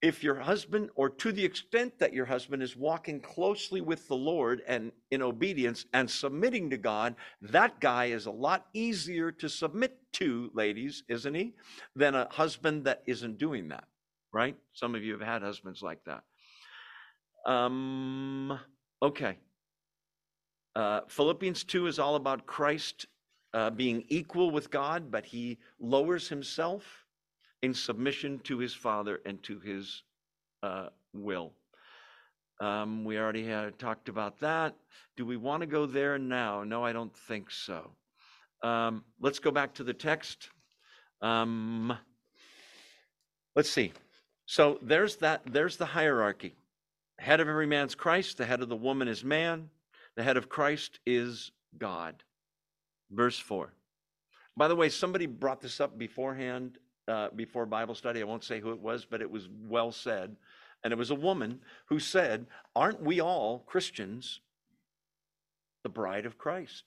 If 0.00 0.22
your 0.22 0.36
husband, 0.36 0.90
or 0.96 1.10
to 1.10 1.32
the 1.32 1.44
extent 1.44 1.98
that 1.98 2.12
your 2.12 2.26
husband 2.26 2.62
is 2.62 2.76
walking 2.76 3.20
closely 3.20 3.80
with 3.80 4.06
the 4.08 4.16
Lord 4.16 4.62
and 4.66 4.90
in 5.12 5.22
obedience 5.22 5.86
and 5.92 6.10
submitting 6.10 6.70
to 6.70 6.76
God, 6.76 7.14
that 7.40 7.80
guy 7.80 8.06
is 8.06 8.26
a 8.26 8.30
lot 8.32 8.66
easier 8.72 9.30
to 9.32 9.48
submit 9.48 9.96
to, 10.14 10.50
ladies, 10.54 11.04
isn't 11.08 11.34
he? 11.34 11.54
Than 11.94 12.14
a 12.14 12.28
husband 12.30 12.84
that 12.84 13.02
isn't 13.06 13.38
doing 13.38 13.68
that, 13.68 13.84
right? 14.32 14.56
Some 14.72 14.94
of 14.94 15.04
you 15.04 15.12
have 15.12 15.26
had 15.26 15.42
husbands 15.42 15.82
like 15.82 16.00
that. 16.04 16.22
Um, 17.44 18.58
okay. 19.02 19.38
Uh, 20.74 21.00
Philippians 21.08 21.64
2 21.64 21.86
is 21.86 21.98
all 21.98 22.16
about 22.16 22.46
Christ 22.46 23.06
uh, 23.54 23.70
being 23.70 24.04
equal 24.08 24.50
with 24.50 24.70
God, 24.70 25.10
but 25.10 25.24
he 25.24 25.58
lowers 25.78 26.28
himself 26.28 27.04
in 27.62 27.74
submission 27.74 28.38
to 28.40 28.58
his 28.58 28.74
Father 28.74 29.20
and 29.26 29.42
to 29.42 29.60
his 29.60 30.02
uh, 30.62 30.88
will. 31.12 31.52
Um, 32.60 33.04
we 33.04 33.18
already 33.18 33.44
had 33.44 33.78
talked 33.78 34.08
about 34.08 34.38
that. 34.40 34.74
Do 35.16 35.26
we 35.26 35.36
want 35.36 35.62
to 35.62 35.66
go 35.66 35.84
there 35.84 36.18
now? 36.18 36.62
No, 36.62 36.84
I 36.84 36.92
don't 36.92 37.14
think 37.14 37.50
so. 37.50 37.90
Um, 38.62 39.04
let's 39.20 39.40
go 39.40 39.50
back 39.50 39.74
to 39.74 39.84
the 39.84 39.92
text. 39.92 40.48
Um, 41.20 41.96
let's 43.56 43.70
see. 43.70 43.92
So 44.46 44.78
there's 44.80 45.16
that. 45.16 45.42
There's 45.44 45.76
the 45.76 45.86
hierarchy. 45.86 46.54
Head 47.18 47.40
of 47.40 47.48
every 47.48 47.66
man's 47.66 47.94
Christ. 47.94 48.38
The 48.38 48.46
head 48.46 48.60
of 48.60 48.68
the 48.68 48.76
woman 48.76 49.08
is 49.08 49.24
man. 49.24 49.68
The 50.16 50.22
head 50.22 50.36
of 50.36 50.48
Christ 50.48 51.00
is 51.06 51.52
God. 51.78 52.22
Verse 53.10 53.38
four. 53.38 53.72
By 54.56 54.68
the 54.68 54.76
way, 54.76 54.88
somebody 54.88 55.26
brought 55.26 55.60
this 55.60 55.80
up 55.80 55.98
beforehand 55.98 56.78
uh, 57.08 57.28
before 57.34 57.66
Bible 57.66 57.94
study. 57.94 58.20
I 58.20 58.24
won't 58.24 58.44
say 58.44 58.60
who 58.60 58.72
it 58.72 58.80
was, 58.80 59.04
but 59.04 59.22
it 59.22 59.30
was 59.30 59.48
well 59.68 59.92
said. 59.92 60.36
And 60.84 60.92
it 60.92 60.98
was 60.98 61.10
a 61.10 61.16
woman 61.16 61.60
who 61.86 61.98
said, 61.98 62.46
Aren't 62.76 63.02
we 63.02 63.20
all 63.20 63.60
Christians 63.60 64.40
the 65.84 65.88
bride 65.88 66.26
of 66.26 66.38
Christ? 66.38 66.84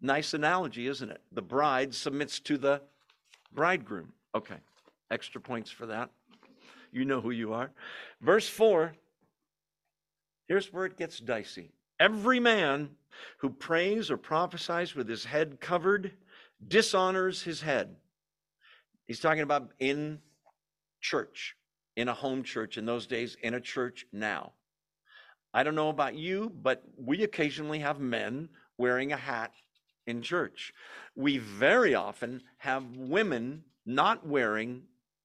Nice 0.00 0.34
analogy, 0.34 0.88
isn't 0.88 1.10
it? 1.10 1.22
The 1.32 1.42
bride 1.42 1.94
submits 1.94 2.38
to 2.40 2.58
the 2.58 2.82
bridegroom. 3.54 4.12
Okay, 4.34 4.56
extra 5.10 5.40
points 5.40 5.70
for 5.70 5.86
that. 5.86 6.10
You 6.92 7.04
know 7.04 7.20
who 7.20 7.30
you 7.30 7.52
are. 7.52 7.70
Verse 8.20 8.48
4 8.48 8.94
here's 10.48 10.72
where 10.72 10.86
it 10.86 10.96
gets 10.96 11.18
dicey. 11.18 11.72
Every 11.98 12.40
man 12.40 12.90
who 13.38 13.50
prays 13.50 14.10
or 14.10 14.16
prophesies 14.16 14.94
with 14.94 15.08
his 15.08 15.24
head 15.24 15.60
covered 15.60 16.12
dishonors 16.66 17.42
his 17.42 17.60
head. 17.60 17.96
He's 19.06 19.20
talking 19.20 19.42
about 19.42 19.70
in 19.78 20.20
church, 21.00 21.56
in 21.96 22.08
a 22.08 22.14
home 22.14 22.42
church 22.42 22.76
in 22.76 22.86
those 22.86 23.06
days, 23.06 23.36
in 23.42 23.54
a 23.54 23.60
church 23.60 24.06
now. 24.12 24.52
I 25.54 25.62
don't 25.62 25.74
know 25.74 25.88
about 25.88 26.14
you, 26.14 26.52
but 26.62 26.82
we 26.98 27.22
occasionally 27.22 27.78
have 27.78 28.00
men 28.00 28.48
wearing 28.76 29.12
a 29.12 29.16
hat 29.16 29.52
in 30.06 30.22
church. 30.22 30.72
We 31.14 31.38
very 31.38 31.94
often 31.94 32.42
have 32.58 32.84
women 32.96 33.64
not 33.86 34.26
wearing 34.26 34.82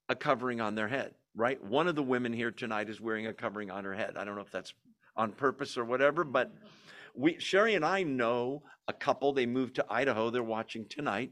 a 0.08 0.16
covering 0.16 0.62
on 0.62 0.76
their 0.76 0.88
head, 0.88 1.16
right? 1.36 1.62
One 1.64 1.88
of 1.88 1.96
the 1.96 2.04
women 2.04 2.32
here 2.32 2.52
tonight 2.52 2.90
is 2.90 3.02
wearing 3.02 3.28
a 3.28 3.34
covering 3.34 3.72
on 3.72 3.84
her 3.84 3.94
head. 3.94 4.16
I 4.16 4.24
don't 4.24 4.36
know 4.36 4.42
if 4.42 4.52
that's 4.52 4.74
on 5.16 5.32
purpose 5.32 5.78
or 5.78 5.86
whatever, 5.86 6.24
but 6.24 6.52
we 7.16 7.38
Sherry 7.40 7.76
and 7.76 7.86
I 7.86 8.04
know 8.04 8.64
a 8.88 8.94
couple, 8.94 9.34
they 9.34 9.46
moved 9.46 9.76
to 9.76 9.86
Idaho, 9.90 10.30
they're 10.30 10.44
watching 10.44 10.86
tonight, 10.88 11.32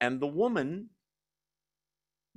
and 0.00 0.20
the 0.20 0.26
woman 0.26 0.90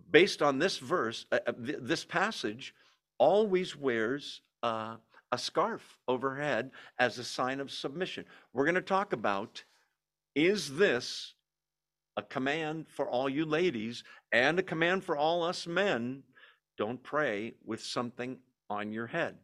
based 0.10 0.42
on 0.42 0.60
this 0.60 0.78
verse, 0.78 1.26
uh, 1.32 1.40
uh 1.48 1.54
this 1.58 2.06
passage, 2.06 2.74
always 3.18 3.76
wears 3.76 4.42
uh, 4.64 4.96
a 5.32 5.38
scarf 5.38 5.98
over 6.08 6.36
her 6.36 6.42
head 6.42 6.72
as 7.00 7.18
a 7.18 7.24
sign 7.24 7.60
of 7.60 7.72
submission. 7.72 8.26
We're 8.54 8.66
going 8.66 8.76
to 8.76 8.82
talk 8.82 9.14
about 9.14 9.64
is 10.36 10.76
this 10.78 11.34
a 12.16 12.22
command 12.22 12.86
for 12.88 13.10
all 13.10 13.28
you 13.28 13.44
ladies 13.46 14.04
and 14.32 14.60
a 14.60 14.64
command 14.64 15.04
for 15.04 15.18
all 15.18 15.44
us 15.44 15.66
men? 15.66 16.24
Don't 16.78 17.02
pray 17.02 17.56
with 17.66 17.84
something 17.84 18.38
on 18.70 18.92
your 18.92 19.08
head. 19.08 19.38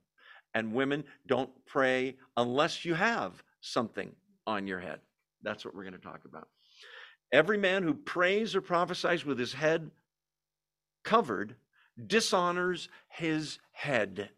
And 0.54 0.74
women, 0.74 1.04
don't 1.28 1.49
pray 1.66 2.16
unless 2.38 2.86
you 2.86 2.93
have 2.93 3.43
something 3.62 4.12
on 4.45 4.68
your 4.68 4.80
head. 4.80 4.99
That's 5.41 5.66
what 5.66 5.76
we're 5.76 5.84
going 5.84 5.93
to 5.93 5.99
talk 5.99 6.22
about. 6.26 6.47
Every 7.32 7.58
man 7.58 7.84
who 7.84 7.93
prays 7.93 8.56
or 8.56 8.62
prophesies 8.62 9.26
with 9.26 9.39
his 9.39 9.54
head 9.54 9.89
covered 11.04 11.56
dishonors 12.08 12.89
his 13.08 13.60
head. 13.72 14.30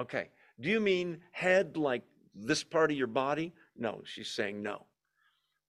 Okay, 0.00 0.28
do 0.60 0.68
you 0.68 0.80
mean 0.80 1.18
head 1.32 1.76
like 1.76 2.02
this 2.34 2.62
part 2.64 2.90
of 2.90 2.96
your 2.96 3.06
body? 3.06 3.52
No, 3.76 4.00
she's 4.04 4.30
saying 4.30 4.62
no. 4.62 4.84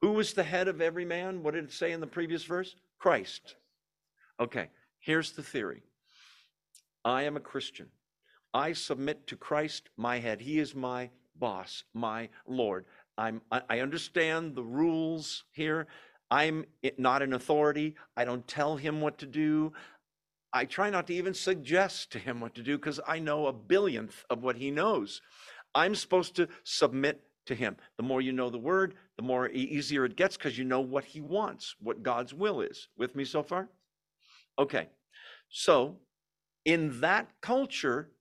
Who 0.02 0.12
was 0.12 0.34
the 0.34 0.44
head 0.44 0.68
of 0.68 0.82
every 0.82 1.06
man? 1.06 1.44
What 1.44 1.54
did 1.54 1.66
it 1.66 1.74
say 1.74 1.92
in 1.92 2.00
the 2.00 2.08
previous 2.08 2.44
verse? 2.44 2.76
Christ. 3.00 3.56
Okay, 4.40 4.70
here's 5.00 5.32
the 5.32 5.44
theory 5.44 5.84
I 7.04 7.24
am 7.24 7.38
a 7.38 7.42
Christian. 7.42 7.88
I 8.54 8.74
submit 8.74 9.28
to 9.28 9.36
Christ, 9.36 9.90
my 9.98 10.20
head. 10.20 10.42
He 10.42 10.60
is 10.60 10.76
my 10.76 11.10
boss, 11.36 11.84
my 11.94 12.30
Lord. 12.48 12.86
I'm, 13.18 13.42
I 13.52 13.80
understand 13.80 14.56
the 14.56 14.64
rules 14.64 15.44
here. 15.52 15.88
I'm 16.32 16.66
not 16.98 17.22
an 17.22 17.34
authority. 17.34 17.96
I 18.16 18.24
don't 18.26 18.48
tell 18.48 18.78
him 18.78 19.02
what 19.02 19.18
to 19.20 19.26
do. 19.26 19.74
I 20.54 20.66
try 20.66 20.90
not 20.90 21.08
to 21.08 21.14
even 21.14 21.34
suggest 21.34 22.12
to 22.14 22.20
him 22.20 22.40
what 22.40 22.56
to 22.56 22.64
do 22.64 22.78
because 22.78 23.00
I 23.08 23.20
know 23.20 23.48
a 23.48 23.54
billionth 23.54 24.26
of 24.30 24.42
what 24.42 24.56
he 24.56 24.72
knows. 24.72 25.22
I'm 25.76 25.96
supposed 25.96 26.36
to 26.38 26.48
submit 26.64 27.22
to 27.46 27.56
him. 27.56 27.78
The 27.98 28.04
more 28.04 28.22
you 28.22 28.32
know 28.32 28.50
the 28.50 28.58
word, 28.58 28.96
the 29.18 29.24
more 29.24 29.50
easier 29.50 30.06
it 30.06 30.16
gets 30.16 30.38
because 30.38 30.58
you 30.58 30.64
know 30.64 30.80
what 30.82 31.04
he 31.04 31.20
wants, 31.20 31.76
what 31.80 32.04
God's 32.04 32.34
will 32.34 32.62
is. 32.62 32.88
With 32.98 33.16
me 33.16 33.26
so 33.26 33.44
far? 33.44 33.70
Okay. 34.58 34.88
So, 35.50 35.98
in 36.66 37.02
that 37.02 37.30
culture, 37.42 38.12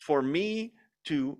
for 0.00 0.20
me 0.22 0.72
to 1.04 1.38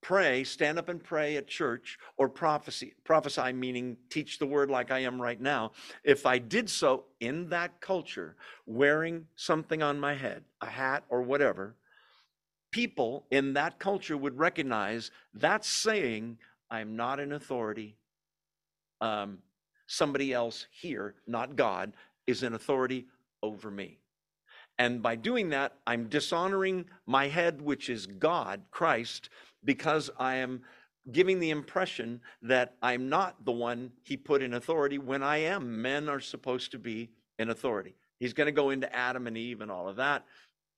pray, 0.00 0.44
stand 0.44 0.78
up 0.78 0.88
and 0.88 1.02
pray 1.02 1.36
at 1.36 1.48
church, 1.48 1.98
or 2.16 2.28
prophecy, 2.28 2.94
prophesy 3.04 3.52
meaning 3.52 3.96
teach 4.08 4.38
the 4.38 4.46
word 4.46 4.70
like 4.70 4.92
I 4.92 5.00
am 5.00 5.20
right 5.20 5.40
now, 5.40 5.72
if 6.04 6.26
I 6.26 6.38
did 6.38 6.70
so 6.70 7.06
in 7.20 7.48
that 7.50 7.80
culture, 7.80 8.36
wearing 8.66 9.26
something 9.34 9.82
on 9.82 9.98
my 9.98 10.14
head, 10.14 10.44
a 10.60 10.66
hat 10.66 11.04
or 11.08 11.22
whatever, 11.22 11.74
people 12.70 13.26
in 13.32 13.52
that 13.54 13.78
culture 13.80 14.16
would 14.16 14.38
recognize 14.38 15.10
that's 15.34 15.68
saying 15.68 16.38
I'm 16.70 16.94
not 16.94 17.18
an 17.18 17.32
authority. 17.32 17.96
Um, 19.00 19.38
somebody 19.88 20.32
else 20.32 20.66
here, 20.70 21.14
not 21.26 21.56
God, 21.56 21.92
is 22.26 22.42
an 22.42 22.54
authority 22.54 23.06
over 23.42 23.70
me. 23.70 23.98
And 24.78 25.02
by 25.02 25.16
doing 25.16 25.50
that, 25.50 25.74
I'm 25.86 26.08
dishonoring 26.08 26.86
my 27.06 27.28
head, 27.28 27.62
which 27.62 27.88
is 27.88 28.06
God, 28.06 28.62
Christ, 28.70 29.30
because 29.64 30.10
I 30.18 30.36
am 30.36 30.62
giving 31.12 31.38
the 31.38 31.50
impression 31.50 32.20
that 32.42 32.74
I'm 32.82 33.08
not 33.08 33.44
the 33.44 33.52
one 33.52 33.92
he 34.02 34.16
put 34.16 34.42
in 34.42 34.54
authority 34.54 34.98
when 34.98 35.22
I 35.22 35.38
am. 35.38 35.80
Men 35.80 36.08
are 36.08 36.20
supposed 36.20 36.72
to 36.72 36.78
be 36.78 37.10
in 37.38 37.50
authority. 37.50 37.96
He's 38.18 38.32
going 38.32 38.46
to 38.46 38.52
go 38.52 38.70
into 38.70 38.94
Adam 38.94 39.26
and 39.26 39.36
Eve 39.36 39.60
and 39.60 39.70
all 39.70 39.88
of 39.88 39.96
that. 39.96 40.24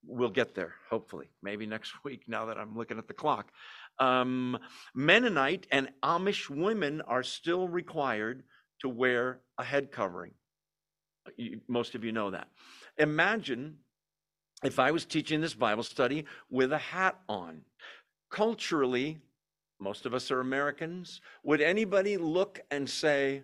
We'll 0.05 0.31
get 0.31 0.55
there, 0.55 0.75
hopefully, 0.91 1.31
maybe 1.43 1.67
next 1.67 1.93
week, 2.05 2.23
now 2.29 2.47
that 2.47 2.59
I'm 2.59 2.77
looking 2.77 2.99
at 2.99 3.09
the 3.09 3.15
clock. 3.15 3.51
Um, 3.99 4.59
Mennonite 4.95 5.67
and 5.73 5.89
Amish 6.03 6.49
women 6.49 7.01
are 7.03 7.23
still 7.23 7.69
required 7.69 8.45
to 8.81 8.89
wear 8.89 9.41
a 9.57 9.65
head 9.65 9.91
covering. 9.91 10.33
Most 11.67 11.95
of 11.95 12.05
you 12.05 12.13
know 12.13 12.31
that. 12.31 12.49
Imagine 12.97 13.79
if 14.65 14.79
I 14.79 14.91
was 14.91 15.05
teaching 15.05 15.41
this 15.41 15.55
Bible 15.55 15.83
study 15.83 16.25
with 16.51 16.73
a 16.73 16.79
hat 16.79 17.19
on. 17.29 17.63
Culturally, 18.31 19.19
most 19.81 20.07
of 20.07 20.15
us 20.15 20.31
are 20.31 20.41
Americans. 20.41 21.21
Would 21.45 21.61
anybody 21.61 22.17
look 22.17 22.61
and 22.71 22.89
say, 22.89 23.43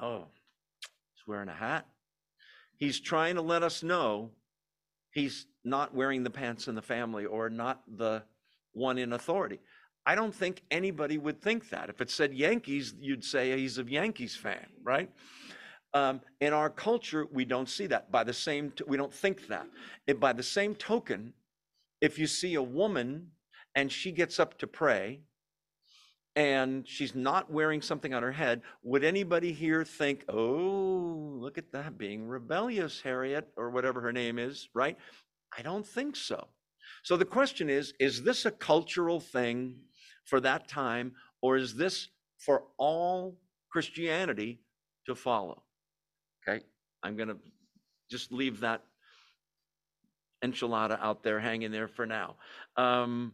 oh, 0.00 0.26
he's 0.80 1.26
wearing 1.26 1.48
a 1.48 1.54
hat? 1.54 1.86
He's 2.76 3.00
trying 3.00 3.34
to 3.36 3.42
let 3.42 3.62
us 3.62 3.82
know 3.82 4.30
he's 5.12 5.46
not 5.64 5.94
wearing 5.94 6.24
the 6.24 6.30
pants 6.30 6.68
in 6.68 6.74
the 6.74 6.82
family 6.82 7.24
or 7.24 7.48
not 7.48 7.82
the 7.96 8.22
one 8.72 8.98
in 8.98 9.12
authority. 9.12 9.60
I 10.06 10.14
don't 10.14 10.34
think 10.34 10.62
anybody 10.70 11.16
would 11.16 11.40
think 11.40 11.70
that. 11.70 11.88
If 11.88 12.00
it 12.00 12.10
said 12.10 12.34
Yankees, 12.34 12.94
you'd 12.98 13.24
say 13.24 13.56
he's 13.56 13.78
a 13.78 13.84
Yankees 13.84 14.36
fan, 14.36 14.66
right? 14.82 15.10
Um, 15.94 16.20
in 16.40 16.52
our 16.52 16.70
culture, 16.70 17.26
we 17.32 17.44
don't 17.44 17.68
see 17.68 17.86
that. 17.86 18.10
By 18.10 18.24
the 18.24 18.32
same, 18.32 18.72
t- 18.72 18.84
we 18.86 18.96
don't 18.96 19.14
think 19.14 19.46
that. 19.46 19.68
By 20.18 20.32
the 20.32 20.42
same 20.42 20.74
token, 20.74 21.32
if 22.00 22.18
you 22.18 22.26
see 22.26 22.54
a 22.54 22.62
woman 22.62 23.30
and 23.76 23.90
she 23.90 24.10
gets 24.10 24.40
up 24.40 24.58
to 24.58 24.66
pray, 24.66 25.20
and 26.36 26.86
she's 26.88 27.14
not 27.14 27.48
wearing 27.50 27.80
something 27.80 28.12
on 28.12 28.24
her 28.24 28.32
head, 28.32 28.62
would 28.82 29.04
anybody 29.04 29.52
here 29.52 29.84
think, 29.84 30.24
"Oh, 30.28 31.36
look 31.40 31.58
at 31.58 31.70
that, 31.70 31.96
being 31.96 32.26
rebellious, 32.26 33.00
Harriet, 33.00 33.52
or 33.56 33.70
whatever 33.70 34.00
her 34.00 34.12
name 34.12 34.40
is," 34.40 34.68
right? 34.74 34.98
I 35.56 35.62
don't 35.62 35.86
think 35.86 36.16
so. 36.16 36.48
So 37.04 37.16
the 37.16 37.24
question 37.24 37.70
is: 37.70 37.94
Is 38.00 38.24
this 38.24 38.46
a 38.46 38.50
cultural 38.50 39.20
thing 39.20 39.78
for 40.24 40.40
that 40.40 40.66
time, 40.66 41.14
or 41.40 41.56
is 41.56 41.76
this 41.76 42.08
for 42.38 42.64
all 42.78 43.38
Christianity 43.70 44.60
to 45.06 45.14
follow? 45.14 45.62
Okay, 46.46 46.62
I'm 47.02 47.16
going 47.16 47.28
to 47.28 47.38
just 48.10 48.32
leave 48.32 48.60
that 48.60 48.82
enchilada 50.44 50.98
out 51.00 51.22
there 51.22 51.40
hanging 51.40 51.72
there 51.72 51.88
for 51.88 52.06
now. 52.06 52.36
Um, 52.76 53.32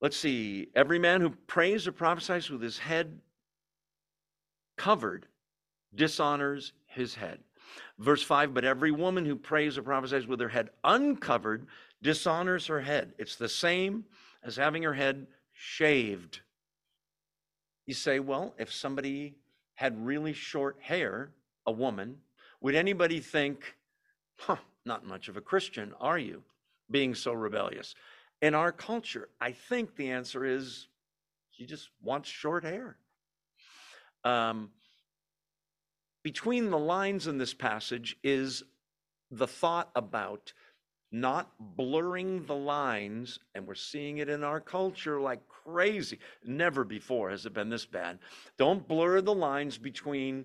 let's 0.00 0.16
see. 0.16 0.68
Every 0.74 0.98
man 0.98 1.20
who 1.20 1.30
prays 1.30 1.86
or 1.86 1.92
prophesies 1.92 2.50
with 2.50 2.60
his 2.60 2.78
head 2.78 3.20
covered 4.76 5.26
dishonors 5.94 6.72
his 6.86 7.14
head. 7.14 7.40
Verse 7.98 8.22
5 8.22 8.54
But 8.54 8.64
every 8.64 8.90
woman 8.90 9.24
who 9.24 9.36
prays 9.36 9.78
or 9.78 9.82
prophesies 9.82 10.26
with 10.26 10.40
her 10.40 10.48
head 10.48 10.70
uncovered 10.84 11.66
dishonors 12.02 12.66
her 12.66 12.80
head. 12.80 13.12
It's 13.18 13.36
the 13.36 13.48
same 13.48 14.04
as 14.42 14.56
having 14.56 14.82
her 14.82 14.94
head 14.94 15.26
shaved. 15.52 16.40
You 17.86 17.94
say, 17.94 18.20
well, 18.20 18.54
if 18.58 18.72
somebody 18.72 19.36
had 19.78 20.04
really 20.04 20.32
short 20.32 20.76
hair, 20.80 21.30
a 21.64 21.70
woman, 21.70 22.16
would 22.60 22.74
anybody 22.74 23.20
think, 23.20 23.76
huh, 24.36 24.56
not 24.84 25.06
much 25.06 25.28
of 25.28 25.36
a 25.36 25.40
Christian, 25.40 25.94
are 26.00 26.18
you, 26.18 26.42
being 26.90 27.14
so 27.14 27.32
rebellious? 27.32 27.94
In 28.42 28.56
our 28.56 28.72
culture, 28.72 29.28
I 29.40 29.52
think 29.52 29.94
the 29.94 30.10
answer 30.10 30.44
is 30.44 30.88
she 31.52 31.64
just 31.64 31.90
wants 32.02 32.28
short 32.28 32.64
hair. 32.64 32.96
Um, 34.24 34.70
between 36.24 36.70
the 36.70 36.78
lines 36.78 37.28
in 37.28 37.38
this 37.38 37.54
passage 37.54 38.16
is 38.24 38.64
the 39.30 39.46
thought 39.46 39.92
about 39.94 40.52
not 41.10 41.52
blurring 41.58 42.44
the 42.44 42.54
lines, 42.54 43.38
and 43.54 43.66
we're 43.66 43.74
seeing 43.74 44.18
it 44.18 44.28
in 44.28 44.44
our 44.44 44.60
culture 44.60 45.20
like 45.20 45.40
crazy. 45.48 46.18
Never 46.44 46.84
before 46.84 47.30
has 47.30 47.46
it 47.46 47.54
been 47.54 47.70
this 47.70 47.86
bad. 47.86 48.18
Don't 48.58 48.86
blur 48.86 49.20
the 49.20 49.34
lines 49.34 49.78
between 49.78 50.44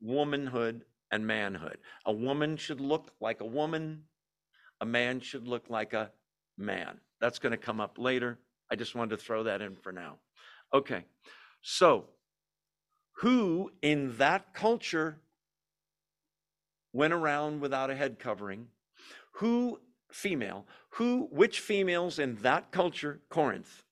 womanhood 0.00 0.84
and 1.10 1.26
manhood. 1.26 1.78
A 2.06 2.12
woman 2.12 2.56
should 2.56 2.80
look 2.80 3.10
like 3.20 3.40
a 3.40 3.46
woman, 3.46 4.04
a 4.80 4.86
man 4.86 5.20
should 5.20 5.48
look 5.48 5.68
like 5.68 5.92
a 5.92 6.10
man. 6.56 6.98
That's 7.20 7.38
going 7.38 7.52
to 7.52 7.58
come 7.58 7.80
up 7.80 7.98
later. 7.98 8.38
I 8.70 8.76
just 8.76 8.94
wanted 8.94 9.16
to 9.16 9.24
throw 9.24 9.44
that 9.44 9.62
in 9.62 9.76
for 9.76 9.92
now. 9.92 10.18
Okay, 10.72 11.04
so 11.62 12.04
who 13.16 13.72
in 13.82 14.16
that 14.18 14.54
culture 14.54 15.20
went 16.92 17.12
around 17.12 17.60
without 17.60 17.90
a 17.90 17.96
head 17.96 18.18
covering? 18.18 18.66
Who, 19.32 19.80
female, 20.10 20.66
who, 20.90 21.28
which 21.30 21.60
females 21.60 22.18
in 22.18 22.36
that 22.36 22.70
culture, 22.70 23.20
Corinth, 23.28 23.84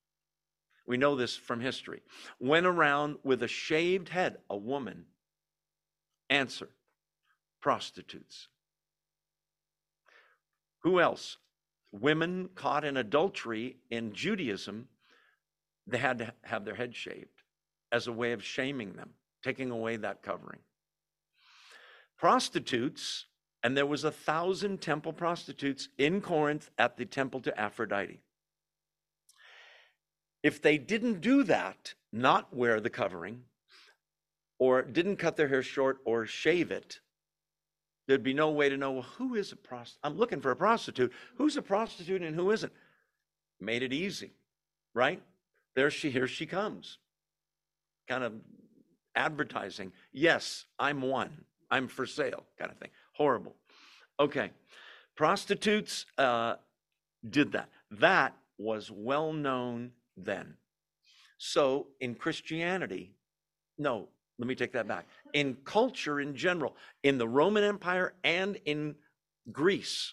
we 0.86 0.96
know 0.96 1.16
this 1.16 1.36
from 1.36 1.60
history, 1.60 2.02
went 2.38 2.66
around 2.66 3.16
with 3.22 3.42
a 3.42 3.48
shaved 3.48 4.08
head, 4.08 4.38
a 4.48 4.56
woman? 4.56 5.06
Answer 6.30 6.68
prostitutes. 7.60 8.48
Who 10.80 11.00
else? 11.00 11.38
women 12.00 12.48
caught 12.54 12.84
in 12.84 12.96
adultery 12.96 13.76
in 13.90 14.12
Judaism, 14.12 14.88
they 15.86 15.98
had 15.98 16.18
to 16.18 16.32
have 16.42 16.64
their 16.64 16.74
head 16.74 16.94
shaved 16.94 17.42
as 17.92 18.06
a 18.06 18.12
way 18.12 18.32
of 18.32 18.44
shaming 18.44 18.94
them, 18.94 19.10
taking 19.42 19.70
away 19.70 19.96
that 19.96 20.22
covering. 20.22 20.60
Prostitutes, 22.18 23.26
and 23.66 23.76
there 23.76 23.84
was 23.84 24.04
a 24.04 24.12
thousand 24.12 24.80
temple 24.80 25.12
prostitutes 25.12 25.88
in 25.98 26.20
Corinth 26.20 26.70
at 26.78 26.96
the 26.96 27.04
temple 27.04 27.40
to 27.40 27.60
Aphrodite. 27.60 28.20
If 30.40 30.62
they 30.62 30.78
didn't 30.78 31.20
do 31.20 31.42
that, 31.42 31.94
not 32.12 32.54
wear 32.54 32.78
the 32.78 32.90
covering, 32.90 33.42
or 34.60 34.82
didn't 34.82 35.16
cut 35.16 35.36
their 35.36 35.48
hair 35.48 35.64
short 35.64 35.98
or 36.04 36.26
shave 36.26 36.70
it, 36.70 37.00
There'd 38.06 38.22
be 38.22 38.34
no 38.34 38.50
way 38.50 38.68
to 38.68 38.76
know, 38.76 38.92
well, 38.92 39.02
who 39.02 39.34
is 39.34 39.50
a 39.50 39.56
prostitute? 39.56 39.98
I'm 40.04 40.16
looking 40.16 40.40
for 40.40 40.52
a 40.52 40.56
prostitute. 40.56 41.12
Who's 41.38 41.56
a 41.56 41.62
prostitute 41.62 42.22
and 42.22 42.36
who 42.36 42.52
isn't? 42.52 42.72
Made 43.60 43.82
it 43.82 43.92
easy, 43.92 44.30
right? 44.94 45.20
There 45.74 45.90
she, 45.90 46.10
here 46.10 46.28
she 46.28 46.46
comes. 46.46 46.98
Kind 48.06 48.22
of 48.22 48.34
advertising. 49.16 49.90
Yes, 50.12 50.66
I'm 50.78 51.02
one. 51.02 51.46
I'm 51.68 51.88
for 51.88 52.06
sale, 52.06 52.44
kind 52.56 52.70
of 52.70 52.78
thing. 52.78 52.90
Horrible. 53.16 53.56
Okay. 54.20 54.50
Prostitutes 55.16 56.04
uh, 56.18 56.56
did 57.28 57.52
that. 57.52 57.70
That 57.90 58.34
was 58.58 58.90
well 58.90 59.32
known 59.32 59.92
then. 60.16 60.54
So 61.38 61.88
in 62.00 62.14
Christianity, 62.14 63.14
no, 63.78 64.08
let 64.38 64.48
me 64.48 64.54
take 64.54 64.72
that 64.72 64.88
back. 64.88 65.06
In 65.32 65.56
culture 65.64 66.20
in 66.20 66.34
general, 66.34 66.76
in 67.02 67.18
the 67.18 67.28
Roman 67.28 67.64
Empire 67.64 68.14
and 68.24 68.58
in 68.64 68.94
Greece, 69.50 70.12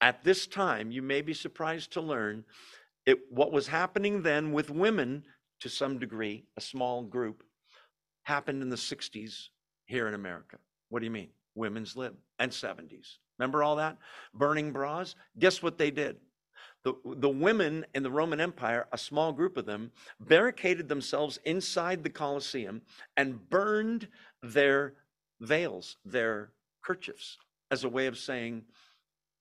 at 0.00 0.22
this 0.22 0.46
time, 0.46 0.90
you 0.90 1.02
may 1.02 1.22
be 1.22 1.34
surprised 1.34 1.92
to 1.92 2.00
learn 2.00 2.44
it, 3.06 3.18
what 3.30 3.52
was 3.52 3.66
happening 3.66 4.22
then 4.22 4.52
with 4.52 4.70
women 4.70 5.24
to 5.60 5.68
some 5.68 5.98
degree, 5.98 6.44
a 6.56 6.60
small 6.60 7.02
group, 7.02 7.42
happened 8.22 8.62
in 8.62 8.70
the 8.70 8.76
60s 8.76 9.48
here 9.86 10.08
in 10.08 10.14
America. 10.14 10.58
What 10.88 11.00
do 11.00 11.04
you 11.04 11.10
mean? 11.10 11.28
Women's 11.54 11.96
lib 11.96 12.14
and 12.44 12.52
70s. 12.52 13.18
Remember 13.38 13.62
all 13.62 13.76
that? 13.76 13.98
Burning 14.32 14.72
bras? 14.72 15.16
Guess 15.38 15.62
what 15.62 15.76
they 15.78 15.90
did? 15.90 16.16
the, 16.84 16.94
the 17.16 17.28
women 17.28 17.84
in 17.94 18.02
the 18.02 18.10
Roman 18.10 18.40
Empire, 18.40 18.86
a 18.92 18.98
small 18.98 19.32
group 19.32 19.56
of 19.56 19.64
them, 19.64 19.90
barricaded 20.20 20.88
themselves 20.88 21.38
inside 21.44 22.04
the 22.04 22.10
Colosseum 22.10 22.82
and 23.16 23.48
burned 23.48 24.06
their 24.42 24.94
veils, 25.40 25.96
their 26.04 26.52
kerchiefs, 26.82 27.38
as 27.70 27.84
a 27.84 27.88
way 27.88 28.06
of 28.06 28.18
saying, 28.18 28.62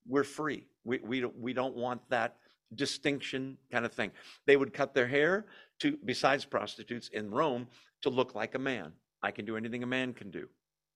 we're 0.08 0.24
free. 0.24 0.66
We, 0.86 0.99
we, 0.99 1.20
don't, 1.20 1.38
we 1.38 1.54
don't 1.54 1.76
want 1.76 2.01
that 2.10 2.38
distinction 2.76 3.58
kind 3.72 3.86
of 3.86 3.93
thing. 3.93 4.12
They 4.47 4.56
would 4.56 4.74
cut 4.74 4.93
their 4.93 5.08
hair 5.08 5.45
to, 5.80 5.97
besides 6.06 6.45
prostitutes 6.45 7.10
in 7.10 7.30
Rome, 7.30 7.68
to 8.01 8.10
look 8.10 8.36
like 8.36 8.56
a 8.56 8.60
man. 8.60 8.93
I 9.22 9.32
can 9.32 9.45
do 9.45 9.58
anything 9.58 9.84
a 9.84 9.88
man 9.88 10.14
can 10.14 10.32
do, 10.32 10.47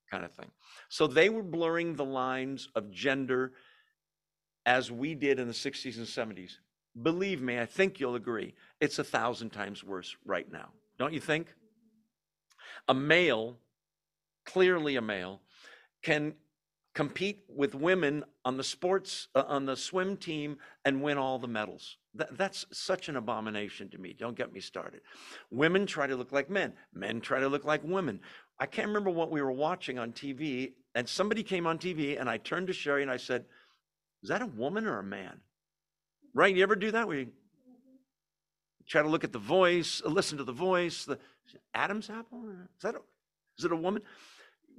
kind 0.09 0.25
of 0.25 0.31
thing. 0.33 0.49
So 0.89 1.07
they 1.07 1.29
were 1.29 1.43
blurring 1.43 1.95
the 1.95 2.05
lines 2.05 2.69
of 2.75 2.91
gender 2.91 3.53
as 4.67 4.91
we 4.91 5.15
did 5.15 5.39
in 5.39 5.47
the 5.47 5.53
60s 5.53 5.97
and 5.97 6.05
70s, 6.05 6.57
believe 7.01 7.41
me, 7.41 7.57
I 7.57 7.65
think 7.65 7.99
you'll 7.99 8.15
agree, 8.15 8.53
it's 8.81 8.99
a 8.99 9.03
thousand 9.03 9.51
times 9.51 9.83
worse 9.83 10.15
right 10.25 10.51
now. 10.51 10.69
Don't 10.99 11.13
you 11.13 11.21
think? 11.21 11.47
A 12.89 12.93
male, 12.93 13.57
clearly 14.45 14.97
a 14.97 15.01
male, 15.01 15.41
can 16.03 16.33
compete 16.93 17.43
with 17.47 17.75
women 17.75 18.23
on 18.43 18.57
the 18.57 18.63
sports 18.63 19.29
uh, 19.35 19.43
on 19.47 19.65
the 19.65 19.75
swim 19.75 20.17
team 20.17 20.57
and 20.83 21.01
win 21.01 21.17
all 21.17 21.39
the 21.39 21.47
medals. 21.47 21.97
That, 22.15 22.35
that's 22.37 22.65
such 22.73 23.07
an 23.07 23.15
abomination 23.15 23.89
to 23.91 23.97
me. 23.99 24.15
Don't 24.17 24.35
get 24.35 24.51
me 24.51 24.59
started. 24.59 25.01
Women 25.49 25.85
try 25.85 26.07
to 26.07 26.15
look 26.15 26.31
like 26.31 26.49
men. 26.49 26.73
Men 26.93 27.21
try 27.21 27.39
to 27.39 27.47
look 27.47 27.63
like 27.63 27.83
women. 27.83 28.19
I 28.59 28.65
can't 28.65 28.87
remember 28.87 29.09
what 29.09 29.31
we 29.31 29.41
were 29.41 29.51
watching 29.51 29.99
on 29.99 30.11
TV, 30.11 30.73
and 30.95 31.07
somebody 31.07 31.43
came 31.43 31.67
on 31.67 31.77
TV, 31.77 32.19
and 32.19 32.29
I 32.29 32.37
turned 32.37 32.67
to 32.67 32.73
Sherry 32.73 33.01
and 33.01 33.11
I 33.11 33.17
said, 33.17 33.45
"Is 34.23 34.29
that 34.29 34.41
a 34.41 34.47
woman 34.47 34.87
or 34.87 34.99
a 34.99 35.03
man?" 35.03 35.41
Right? 36.33 36.55
You 36.55 36.63
ever 36.63 36.75
do 36.75 36.91
that? 36.91 37.07
We 37.07 37.29
try 38.87 39.01
to 39.01 39.09
look 39.09 39.23
at 39.23 39.33
the 39.33 39.39
voice, 39.39 40.01
listen 40.05 40.37
to 40.37 40.43
the 40.43 40.51
voice. 40.51 41.05
The 41.05 41.19
Adam's 41.73 42.09
apple? 42.09 42.49
Is 42.49 42.81
that 42.83 42.95
a, 42.95 42.99
is 43.57 43.65
it 43.65 43.71
a 43.71 43.75
woman? 43.75 44.01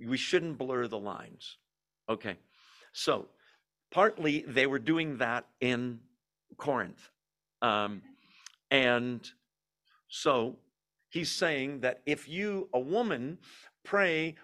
We 0.05 0.17
shouldn't 0.17 0.59
blur 0.59 0.87
the 0.87 0.99
lines. 0.99 1.57
Okay. 2.09 2.37
So, 2.93 3.29
partly 3.91 4.45
they 4.47 4.67
were 4.67 4.79
doing 4.79 5.19
that 5.19 5.47
in 5.61 6.01
Corinth. 6.57 7.11
Um, 7.63 8.03
and 8.71 9.29
so 10.09 10.57
he's 11.11 11.31
saying 11.31 11.81
that 11.81 12.01
if 12.07 12.29
you, 12.29 12.69
a 12.73 12.81
woman, 12.81 13.39
pray 13.89 14.35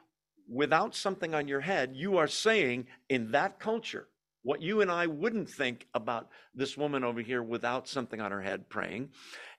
without 0.48 0.94
something 0.94 1.34
on 1.34 1.48
your 1.48 1.60
head, 1.60 1.92
you 1.94 2.16
are 2.16 2.28
saying 2.28 2.86
in 3.08 3.30
that 3.32 3.58
culture, 3.58 4.08
what 4.42 4.62
you 4.62 4.80
and 4.80 4.90
I 4.90 5.06
wouldn't 5.06 5.48
think 5.48 5.86
about 5.94 6.28
this 6.54 6.76
woman 6.76 7.04
over 7.04 7.20
here 7.20 7.42
without 7.42 7.88
something 7.88 8.20
on 8.20 8.30
her 8.30 8.42
head 8.42 8.68
praying. 8.68 9.10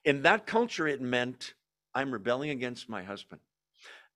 In 0.04 0.22
that 0.22 0.46
culture, 0.46 0.86
it 0.86 1.00
meant 1.00 1.54
I'm 1.94 2.12
rebelling 2.12 2.50
against 2.50 2.88
my 2.88 3.02
husband. 3.02 3.40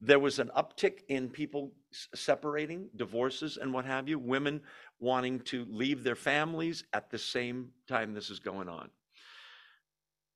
There 0.01 0.19
was 0.19 0.39
an 0.39 0.51
uptick 0.57 1.01
in 1.09 1.29
people 1.29 1.73
separating, 2.15 2.89
divorces, 2.97 3.59
and 3.61 3.73
what 3.73 3.85
have 3.85 4.09
you, 4.09 4.19
women 4.19 4.63
wanting 4.99 5.41
to 5.41 5.67
leave 5.71 6.03
their 6.03 6.17
families 6.17 6.85
at 6.93 7.11
the 7.11 7.19
same 7.19 7.71
time 7.89 8.15
this 8.15 8.31
is 8.31 8.39
going 8.39 8.69
on. 8.69 8.91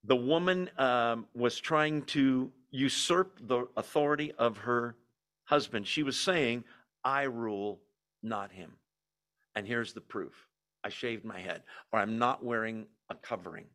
The 0.04 0.16
woman 0.16 0.70
um, 0.76 1.26
was 1.34 1.58
trying 1.58 2.02
to 2.06 2.52
usurp 2.70 3.38
the 3.40 3.66
authority 3.76 4.32
of 4.32 4.58
her 4.58 4.96
husband. 5.44 5.86
She 5.86 6.02
was 6.02 6.18
saying, 6.18 6.64
I 7.04 7.22
rule, 7.22 7.80
not 8.22 8.52
him. 8.52 8.72
And 9.54 9.66
here's 9.66 9.92
the 9.92 10.00
proof 10.00 10.32
I 10.82 10.88
shaved 10.88 11.24
my 11.24 11.40
head, 11.40 11.62
or 11.92 12.00
I'm 12.00 12.18
not 12.18 12.44
wearing 12.44 12.86
a 13.10 13.14
covering. 13.14 13.66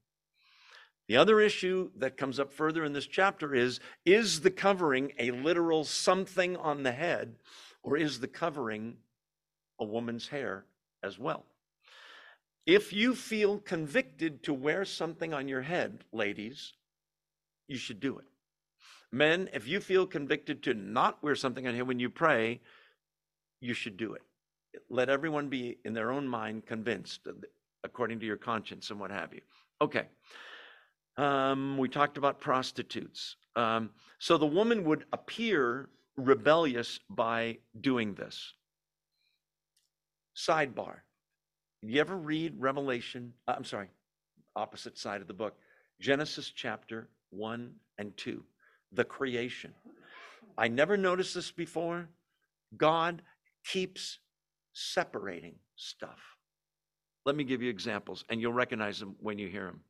The 1.07 1.17
other 1.17 1.39
issue 1.39 1.89
that 1.97 2.17
comes 2.17 2.39
up 2.39 2.53
further 2.53 2.85
in 2.85 2.93
this 2.93 3.07
chapter 3.07 3.55
is 3.55 3.79
is 4.05 4.41
the 4.41 4.51
covering 4.51 5.11
a 5.17 5.31
literal 5.31 5.83
something 5.83 6.55
on 6.57 6.83
the 6.83 6.91
head, 6.91 7.35
or 7.81 7.97
is 7.97 8.19
the 8.19 8.27
covering 8.27 8.97
a 9.79 9.85
woman's 9.85 10.27
hair 10.27 10.65
as 11.03 11.17
well? 11.17 11.45
If 12.67 12.93
you 12.93 13.15
feel 13.15 13.57
convicted 13.57 14.43
to 14.43 14.53
wear 14.53 14.85
something 14.85 15.33
on 15.33 15.47
your 15.47 15.63
head, 15.63 16.03
ladies, 16.11 16.73
you 17.67 17.77
should 17.77 17.99
do 17.99 18.19
it. 18.19 18.25
Men, 19.11 19.49
if 19.53 19.67
you 19.67 19.79
feel 19.79 20.05
convicted 20.05 20.63
to 20.63 20.73
not 20.73 21.21
wear 21.23 21.35
something 21.35 21.67
on 21.67 21.73
here 21.73 21.85
when 21.85 21.99
you 21.99 22.09
pray, 22.09 22.61
you 23.59 23.73
should 23.73 23.97
do 23.97 24.13
it. 24.13 24.21
Let 24.89 25.09
everyone 25.09 25.49
be 25.49 25.77
in 25.83 25.93
their 25.93 26.11
own 26.11 26.27
mind 26.27 26.65
convinced 26.65 27.27
according 27.83 28.19
to 28.19 28.25
your 28.25 28.37
conscience 28.37 28.89
and 28.91 28.99
what 28.99 29.11
have 29.11 29.33
you. 29.33 29.41
Okay. 29.81 30.07
Um, 31.17 31.77
we 31.77 31.89
talked 31.89 32.17
about 32.17 32.39
prostitutes. 32.39 33.35
Um, 33.55 33.89
so 34.19 34.37
the 34.37 34.45
woman 34.45 34.83
would 34.85 35.05
appear 35.11 35.89
rebellious 36.15 36.99
by 37.09 37.57
doing 37.81 38.13
this. 38.13 38.53
Sidebar. 40.35 40.99
You 41.81 41.99
ever 41.99 42.15
read 42.15 42.55
Revelation? 42.59 43.33
Uh, 43.47 43.55
I'm 43.57 43.65
sorry, 43.65 43.87
opposite 44.55 44.97
side 44.97 45.21
of 45.21 45.27
the 45.27 45.33
book. 45.33 45.57
Genesis 45.99 46.51
chapter 46.55 47.09
1 47.31 47.71
and 47.97 48.15
2, 48.17 48.43
the 48.91 49.03
creation. 49.03 49.73
I 50.57 50.67
never 50.67 50.97
noticed 50.97 51.35
this 51.35 51.51
before. 51.51 52.09
God 52.75 53.21
keeps 53.65 54.19
separating 54.73 55.55
stuff. 55.75 56.19
Let 57.25 57.35
me 57.35 57.43
give 57.43 57.61
you 57.61 57.69
examples, 57.69 58.25
and 58.29 58.41
you'll 58.41 58.53
recognize 58.53 58.99
them 58.99 59.15
when 59.19 59.39
you 59.39 59.47
hear 59.47 59.65
them. 59.65 59.81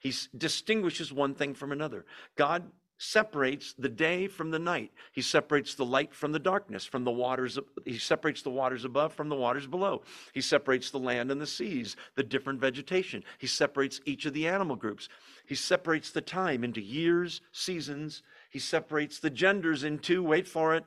He 0.00 0.12
distinguishes 0.36 1.12
one 1.12 1.34
thing 1.34 1.54
from 1.54 1.72
another. 1.72 2.04
God 2.36 2.70
separates 2.98 3.74
the 3.78 3.88
day 3.88 4.26
from 4.26 4.50
the 4.50 4.58
night. 4.58 4.90
He 5.12 5.20
separates 5.20 5.74
the 5.74 5.84
light 5.84 6.14
from 6.14 6.32
the 6.32 6.38
darkness, 6.38 6.84
from 6.86 7.04
the 7.04 7.10
waters. 7.10 7.58
He 7.84 7.98
separates 7.98 8.42
the 8.42 8.50
waters 8.50 8.84
above 8.84 9.12
from 9.12 9.28
the 9.28 9.36
waters 9.36 9.66
below. 9.66 10.02
He 10.32 10.40
separates 10.40 10.90
the 10.90 10.98
land 10.98 11.30
and 11.30 11.40
the 11.40 11.46
seas, 11.46 11.96
the 12.14 12.22
different 12.22 12.60
vegetation. 12.60 13.22
He 13.38 13.46
separates 13.46 14.00
each 14.06 14.24
of 14.24 14.32
the 14.32 14.48
animal 14.48 14.76
groups. 14.76 15.08
He 15.44 15.54
separates 15.54 16.10
the 16.10 16.22
time 16.22 16.64
into 16.64 16.80
years, 16.80 17.42
seasons. 17.52 18.22
He 18.56 18.60
separates 18.60 19.18
the 19.18 19.28
genders 19.28 19.84
into, 19.84 20.22
wait 20.22 20.48
for 20.48 20.74
it, 20.76 20.86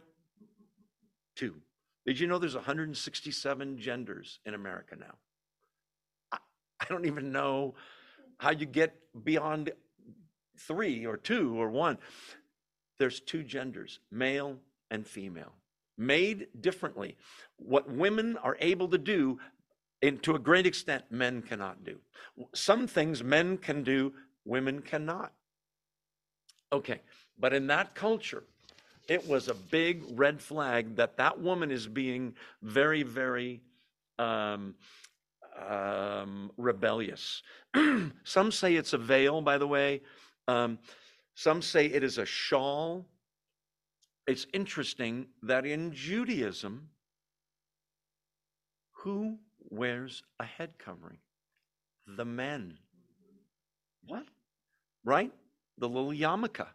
two. 1.36 1.62
Did 2.04 2.20
you 2.20 2.26
know 2.26 2.40
there's 2.40 2.56
167 2.56 3.78
genders 3.78 4.40
in 4.44 4.56
America 4.56 4.96
now? 5.00 5.14
I, 6.32 6.38
I 6.80 6.86
don't 6.90 7.06
even 7.06 7.32
know 7.32 7.76
how 8.40 8.50
you 8.50 8.66
get 8.66 8.96
beyond 9.24 9.70
three 10.58 11.06
or 11.06 11.16
two 11.16 11.62
or 11.62 11.70
one. 11.70 12.00
There's 12.98 13.20
two 13.20 13.44
genders, 13.44 14.00
male 14.10 14.58
and 14.90 15.06
female, 15.06 15.54
made 15.96 16.48
differently. 16.60 17.18
What 17.58 17.88
women 17.88 18.38
are 18.38 18.58
able 18.60 18.88
to 18.88 18.98
do, 18.98 19.38
and 20.02 20.24
to 20.24 20.34
a 20.34 20.40
great 20.40 20.66
extent, 20.66 21.04
men 21.12 21.44
cannot 21.44 21.84
do. 21.84 22.00
Some 22.56 22.88
things 22.88 23.24
men 23.24 23.60
can 23.60 23.84
do, 23.84 24.14
women 24.44 24.82
cannot. 24.82 25.34
Okay, 26.72 27.02
but 27.40 27.54
in 27.54 27.68
that 27.68 27.96
culture, 27.96 28.44
it 29.08 29.28
was 29.28 29.48
a 29.48 29.54
big 29.54 30.04
red 30.12 30.42
flag 30.42 30.96
that 30.98 31.18
that 31.18 31.40
woman 31.40 31.72
is 31.72 31.88
being 31.88 32.36
very, 32.62 33.04
very 33.04 33.62
um, 34.20 34.76
um, 35.68 36.52
rebellious. 36.58 37.42
some 38.24 38.52
say 38.52 38.76
it's 38.76 38.94
a 38.94 38.98
veil, 38.98 39.42
by 39.42 39.58
the 39.58 39.68
way. 39.68 40.02
Um, 40.48 40.80
some 41.36 41.62
say 41.62 41.86
it 41.88 42.04
is 42.04 42.18
a 42.18 42.26
shawl. 42.26 43.06
It's 44.28 44.46
interesting 44.54 45.28
that 45.42 45.66
in 45.66 45.92
Judaism, 45.92 46.90
who 48.92 49.40
wears 49.70 50.24
a 50.40 50.46
head 50.46 50.72
covering? 50.78 51.18
The 52.06 52.26
men. 52.26 52.78
What? 54.06 54.26
Right? 55.04 55.32
The 55.78 55.88
little 55.88 56.12
yarmulke. 56.12 56.68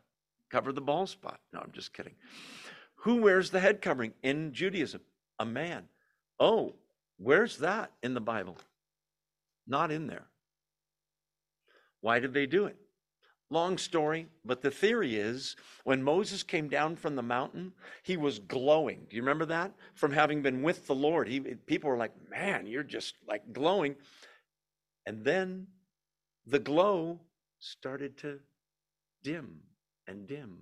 Cover 0.54 0.72
the 0.72 0.80
bald 0.80 1.08
spot. 1.08 1.40
No, 1.52 1.58
I'm 1.58 1.72
just 1.72 1.92
kidding. 1.92 2.14
Who 2.98 3.16
wears 3.16 3.50
the 3.50 3.58
head 3.58 3.82
covering 3.82 4.12
in 4.22 4.52
Judaism? 4.52 5.00
A 5.40 5.44
man. 5.44 5.88
Oh, 6.38 6.74
where's 7.16 7.58
that 7.58 7.90
in 8.04 8.14
the 8.14 8.20
Bible? 8.20 8.58
Not 9.66 9.90
in 9.90 10.06
there. 10.06 10.26
Why 12.02 12.20
did 12.20 12.32
they 12.32 12.46
do 12.46 12.66
it? 12.66 12.76
Long 13.50 13.78
story, 13.78 14.28
but 14.44 14.62
the 14.62 14.70
theory 14.70 15.16
is 15.16 15.56
when 15.82 16.04
Moses 16.04 16.44
came 16.44 16.68
down 16.68 16.94
from 16.94 17.16
the 17.16 17.22
mountain, 17.22 17.72
he 18.04 18.16
was 18.16 18.38
glowing. 18.38 19.08
Do 19.10 19.16
you 19.16 19.22
remember 19.22 19.46
that? 19.46 19.72
From 19.94 20.12
having 20.12 20.40
been 20.40 20.62
with 20.62 20.86
the 20.86 20.94
Lord. 20.94 21.26
He, 21.26 21.40
people 21.40 21.90
were 21.90 21.96
like, 21.96 22.12
man, 22.30 22.68
you're 22.68 22.84
just 22.84 23.16
like 23.26 23.52
glowing. 23.52 23.96
And 25.04 25.24
then 25.24 25.66
the 26.46 26.60
glow 26.60 27.18
started 27.58 28.16
to 28.18 28.38
dim 29.24 29.58
and 30.06 30.26
dim. 30.26 30.58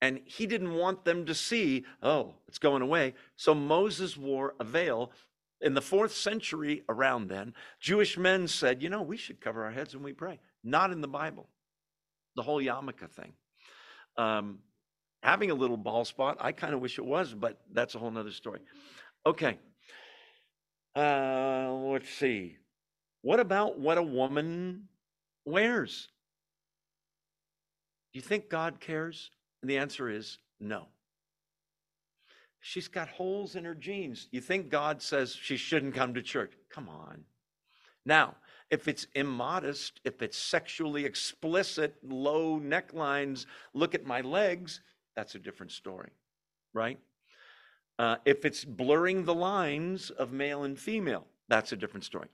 And 0.00 0.20
he 0.24 0.46
didn't 0.46 0.74
want 0.74 1.04
them 1.04 1.26
to 1.26 1.34
see, 1.34 1.84
oh, 2.02 2.34
it's 2.48 2.58
going 2.58 2.82
away. 2.82 3.14
So 3.36 3.54
Moses 3.54 4.16
wore 4.16 4.54
a 4.58 4.64
veil 4.64 5.12
in 5.62 5.74
the 5.74 5.80
fourth 5.80 6.14
century 6.14 6.82
around 6.88 7.28
then, 7.28 7.54
Jewish 7.80 8.18
men 8.18 8.48
said, 8.48 8.82
you 8.82 8.90
know, 8.90 9.00
we 9.00 9.16
should 9.16 9.40
cover 9.40 9.64
our 9.64 9.70
heads 9.70 9.94
when 9.94 10.02
we 10.02 10.12
pray. 10.12 10.40
Not 10.64 10.90
in 10.90 11.00
the 11.00 11.08
Bible. 11.08 11.48
The 12.34 12.42
whole 12.42 12.60
yarmulke 12.60 13.08
thing. 13.10 13.32
Um, 14.18 14.58
having 15.22 15.50
a 15.50 15.54
little 15.54 15.76
ball 15.76 16.04
spot, 16.04 16.38
I 16.40 16.52
kind 16.52 16.74
of 16.74 16.80
wish 16.80 16.98
it 16.98 17.04
was, 17.04 17.32
but 17.32 17.60
that's 17.72 17.94
a 17.94 17.98
whole 17.98 18.10
nother 18.10 18.32
story. 18.32 18.60
Okay. 19.24 19.58
Uh, 20.96 21.72
let's 21.72 22.10
see. 22.10 22.56
What 23.22 23.38
about 23.38 23.78
what 23.78 23.98
a 23.98 24.02
woman 24.02 24.88
wears? 25.44 26.08
Do 28.12 28.18
you 28.18 28.22
think 28.22 28.48
God 28.48 28.80
cares? 28.80 29.30
And 29.62 29.70
the 29.70 29.78
answer 29.78 30.10
is 30.10 30.38
no. 30.60 30.86
She's 32.60 32.88
got 32.88 33.08
holes 33.08 33.56
in 33.56 33.64
her 33.64 33.74
jeans. 33.74 34.28
You 34.30 34.40
think 34.40 34.68
God 34.68 35.02
says 35.02 35.34
she 35.34 35.56
shouldn't 35.56 35.94
come 35.94 36.14
to 36.14 36.22
church? 36.22 36.52
Come 36.70 36.88
on. 36.88 37.24
Now, 38.04 38.36
if 38.70 38.88
it's 38.88 39.06
immodest, 39.14 40.00
if 40.04 40.22
it's 40.22 40.38
sexually 40.38 41.04
explicit, 41.04 41.96
low 42.02 42.58
necklines, 42.58 43.46
look 43.74 43.94
at 43.94 44.06
my 44.06 44.20
legs, 44.20 44.80
that's 45.16 45.34
a 45.34 45.38
different 45.38 45.72
story, 45.72 46.10
right? 46.72 46.98
Uh, 47.98 48.16
if 48.24 48.44
it's 48.44 48.64
blurring 48.64 49.24
the 49.24 49.34
lines 49.34 50.10
of 50.10 50.32
male 50.32 50.64
and 50.64 50.78
female, 50.78 51.26
that's 51.48 51.72
a 51.72 51.76
different 51.76 52.04
story. 52.04 52.28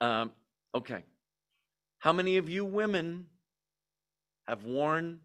Um, 0.00 0.32
okay. 0.74 1.04
How 1.98 2.12
many 2.12 2.36
of 2.36 2.48
you 2.48 2.64
women 2.64 3.26
have 4.46 4.64
worn 4.64 5.20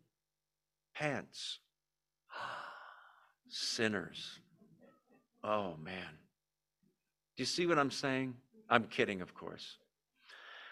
pants? 0.96 1.60
Sinners. 3.48 4.40
Oh, 5.44 5.76
man. 5.84 6.18
Do 7.36 7.42
you 7.42 7.46
see 7.46 7.66
what 7.66 7.80
I'm 7.80 7.92
saying? 7.92 8.36
I'm 8.70 8.86
kidding, 8.86 9.22
of 9.22 9.34
course. 9.34 9.78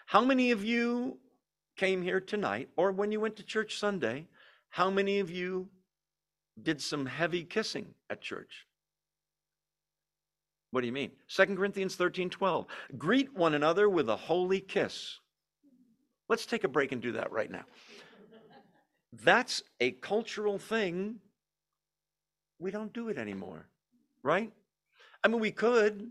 How 0.06 0.24
many 0.24 0.50
of 0.50 0.64
you 0.64 1.18
came 1.76 2.02
here 2.02 2.20
tonight, 2.20 2.68
or 2.76 2.92
when 2.92 3.12
you 3.12 3.20
went 3.20 3.36
to 3.36 3.42
church 3.42 3.78
Sunday, 3.78 4.26
how 4.70 4.90
many 4.90 5.18
of 5.20 5.30
you 5.30 5.68
did 6.62 6.80
some 6.80 7.06
heavy 7.06 7.44
kissing 7.44 7.94
at 8.08 8.20
church? 8.20 8.66
What 10.70 10.82
do 10.82 10.86
you 10.86 10.92
mean? 10.92 11.10
2 11.28 11.56
Corinthians 11.56 11.96
13 11.96 12.30
12. 12.30 12.66
Greet 12.96 13.34
one 13.34 13.54
another 13.54 13.88
with 13.88 14.08
a 14.08 14.16
holy 14.16 14.60
kiss. 14.60 15.18
Let's 16.28 16.46
take 16.46 16.64
a 16.64 16.68
break 16.68 16.92
and 16.92 17.02
do 17.02 17.12
that 17.12 17.32
right 17.32 17.50
now. 17.50 17.64
That's 19.12 19.62
a 19.80 19.90
cultural 19.92 20.58
thing. 20.58 21.16
We 22.58 22.70
don't 22.70 22.92
do 22.92 23.08
it 23.08 23.18
anymore, 23.18 23.66
right? 24.22 24.52
I 25.24 25.28
mean, 25.28 25.40
we 25.40 25.50
could. 25.50 26.10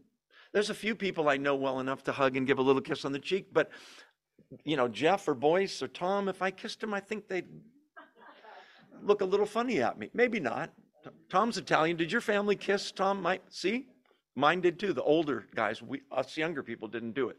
There's 0.51 0.69
a 0.69 0.75
few 0.75 0.95
people 0.95 1.29
I 1.29 1.37
know 1.37 1.55
well 1.55 1.79
enough 1.79 2.03
to 2.05 2.11
hug 2.11 2.35
and 2.35 2.47
give 2.47 2.57
a 2.57 2.61
little 2.61 2.81
kiss 2.81 3.05
on 3.05 3.11
the 3.11 3.19
cheek, 3.19 3.47
but 3.53 3.69
you 4.63 4.75
know, 4.75 4.87
Jeff 4.87 5.27
or 5.27 5.35
Boyce 5.35 5.81
or 5.81 5.87
Tom, 5.87 6.27
if 6.27 6.41
I 6.41 6.51
kissed 6.51 6.81
him, 6.81 6.93
I 6.93 6.99
think 6.99 7.27
they'd 7.27 7.47
look 9.03 9.21
a 9.21 9.25
little 9.25 9.45
funny 9.45 9.81
at 9.81 9.97
me. 9.97 10.09
Maybe 10.13 10.39
not. 10.39 10.71
Tom's 11.29 11.57
Italian. 11.57 11.97
Did 11.97 12.11
your 12.11 12.21
family 12.21 12.55
kiss 12.55 12.91
Tom? 12.91 13.21
Might 13.21 13.43
see? 13.49 13.87
Mine 14.35 14.61
did 14.61 14.79
too. 14.79 14.93
The 14.93 15.03
older 15.03 15.45
guys, 15.55 15.81
we 15.81 16.01
us 16.11 16.35
younger 16.35 16.63
people 16.63 16.87
didn't 16.87 17.13
do 17.13 17.29
it. 17.29 17.37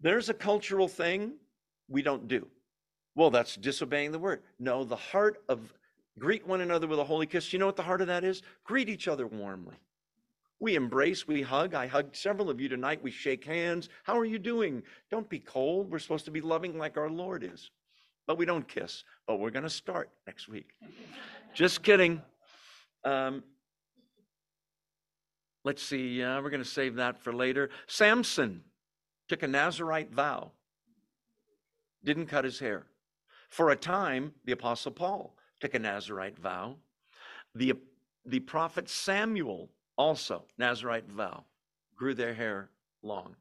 There's 0.00 0.28
a 0.28 0.34
cultural 0.34 0.88
thing 0.88 1.34
we 1.88 2.02
don't 2.02 2.26
do. 2.26 2.46
Well, 3.14 3.30
that's 3.30 3.56
disobeying 3.56 4.12
the 4.12 4.18
word. 4.18 4.42
No, 4.58 4.84
the 4.84 4.96
heart 4.96 5.42
of 5.48 5.72
greet 6.18 6.46
one 6.46 6.60
another 6.60 6.86
with 6.86 6.98
a 6.98 7.04
holy 7.04 7.26
kiss. 7.26 7.52
You 7.52 7.58
know 7.58 7.66
what 7.66 7.76
the 7.76 7.82
heart 7.82 8.00
of 8.00 8.06
that 8.06 8.24
is? 8.24 8.42
Greet 8.64 8.88
each 8.88 9.08
other 9.08 9.26
warmly. 9.26 9.76
We 10.60 10.74
embrace, 10.74 11.26
we 11.26 11.40
hug. 11.40 11.74
I 11.74 11.86
hugged 11.86 12.14
several 12.14 12.50
of 12.50 12.60
you 12.60 12.68
tonight. 12.68 13.02
We 13.02 13.10
shake 13.10 13.44
hands. 13.44 13.88
How 14.04 14.18
are 14.18 14.26
you 14.26 14.38
doing? 14.38 14.82
Don't 15.10 15.28
be 15.28 15.38
cold. 15.38 15.90
We're 15.90 15.98
supposed 15.98 16.26
to 16.26 16.30
be 16.30 16.42
loving 16.42 16.76
like 16.76 16.98
our 16.98 17.08
Lord 17.08 17.42
is. 17.42 17.70
But 18.26 18.36
we 18.36 18.44
don't 18.44 18.68
kiss. 18.68 19.02
But 19.26 19.40
we're 19.40 19.50
going 19.50 19.64
to 19.64 19.70
start 19.70 20.10
next 20.26 20.48
week. 20.48 20.68
Just 21.54 21.82
kidding. 21.82 22.20
Um, 23.04 23.42
let's 25.64 25.82
see. 25.82 26.22
Uh, 26.22 26.42
we're 26.42 26.50
going 26.50 26.62
to 26.62 26.68
save 26.68 26.96
that 26.96 27.18
for 27.24 27.32
later. 27.32 27.70
Samson 27.86 28.62
took 29.28 29.42
a 29.42 29.48
Nazarite 29.48 30.12
vow, 30.12 30.50
didn't 32.04 32.26
cut 32.26 32.44
his 32.44 32.58
hair. 32.58 32.84
For 33.50 33.70
a 33.70 33.76
time, 33.76 34.32
the 34.44 34.52
Apostle 34.52 34.92
Paul 34.92 35.36
took 35.60 35.74
a 35.74 35.78
Nazarite 35.78 36.38
vow. 36.38 36.76
The, 37.54 37.74
the 38.24 38.40
prophet 38.40 38.88
Samuel 38.88 39.70
also, 39.96 40.44
Nazarite 40.56 41.10
vow, 41.10 41.44
grew 41.96 42.14
their 42.14 42.32
hair 42.32 42.70
long. 43.02 43.36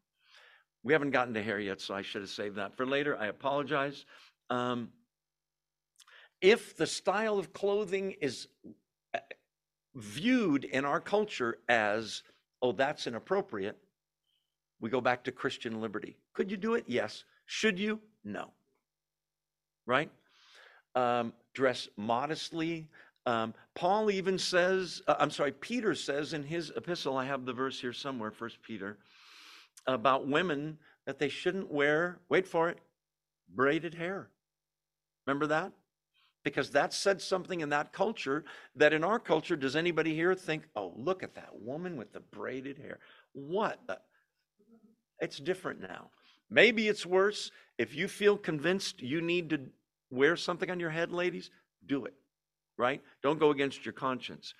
We 0.83 0.93
haven't 0.93 1.11
gotten 1.11 1.33
to 1.35 1.43
hair 1.43 1.59
yet, 1.59 1.79
so 1.79 1.93
I 1.93 2.01
should 2.01 2.21
have 2.21 2.29
saved 2.29 2.55
that 2.55 2.75
for 2.75 2.85
later. 2.85 3.17
I 3.17 3.27
apologize. 3.27 4.05
Um, 4.49 4.89
if 6.41 6.75
the 6.75 6.87
style 6.87 7.37
of 7.37 7.53
clothing 7.53 8.15
is 8.21 8.47
uh, 9.13 9.19
viewed 9.95 10.63
in 10.63 10.85
our 10.85 10.99
culture 10.99 11.59
as, 11.67 12.23
oh, 12.61 12.71
that's 12.71 13.07
inappropriate, 13.07 13.77
we 14.81 14.89
go 14.89 15.01
back 15.01 15.23
to 15.25 15.31
Christian 15.31 15.81
liberty. 15.81 16.17
Could 16.33 16.49
you 16.49 16.57
do 16.57 16.73
it? 16.73 16.85
Yes. 16.87 17.25
Should 17.45 17.77
you? 17.77 17.99
No. 18.23 18.53
Right? 19.89 20.11
Um, 20.93 21.33
dress 21.53 21.87
modestly, 21.97 22.87
um, 23.25 23.53
Paul 23.75 24.11
even 24.11 24.37
says, 24.37 25.01
uh, 25.07 25.15
I'm 25.19 25.31
sorry, 25.31 25.51
Peter 25.51 25.95
says 25.95 26.33
in 26.33 26.43
his 26.43 26.71
epistle, 26.75 27.17
I 27.17 27.25
have 27.25 27.45
the 27.45 27.53
verse 27.53 27.79
here 27.79 27.93
somewhere, 27.93 28.31
First 28.31 28.61
Peter, 28.61 28.97
about 29.87 30.27
women 30.27 30.77
that 31.05 31.17
they 31.17 31.29
shouldn't 31.29 31.71
wear, 31.71 32.19
wait 32.29 32.47
for 32.47 32.69
it, 32.69 32.79
braided 33.55 33.95
hair. 33.95 34.29
Remember 35.25 35.47
that? 35.47 35.71
Because 36.43 36.71
that 36.71 36.93
said 36.93 37.21
something 37.21 37.61
in 37.61 37.69
that 37.69 37.93
culture 37.93 38.45
that 38.75 38.93
in 38.93 39.03
our 39.03 39.19
culture, 39.19 39.55
does 39.55 39.75
anybody 39.75 40.13
here 40.13 40.35
think, 40.35 40.63
oh, 40.75 40.93
look 40.95 41.23
at 41.23 41.35
that 41.35 41.59
woman 41.59 41.97
with 41.97 42.13
the 42.13 42.21
braided 42.21 42.77
hair? 42.77 42.99
What? 43.33 43.79
The? 43.87 43.99
It's 45.19 45.37
different 45.37 45.81
now. 45.81 46.11
Maybe 46.49 46.87
it's 46.87 47.05
worse. 47.05 47.51
If 47.77 47.93
you 47.95 48.07
feel 48.07 48.37
convinced 48.37 49.01
you 49.01 49.21
need 49.21 49.49
to 49.51 49.59
wear 50.09 50.35
something 50.35 50.69
on 50.69 50.79
your 50.79 50.89
head, 50.89 51.11
ladies, 51.11 51.49
do 51.85 52.05
it 52.05 52.13
right? 52.79 53.01
Don't 53.21 53.39
go 53.39 53.51
against 53.51 53.85
your 53.85 53.93
conscience. 53.93 54.53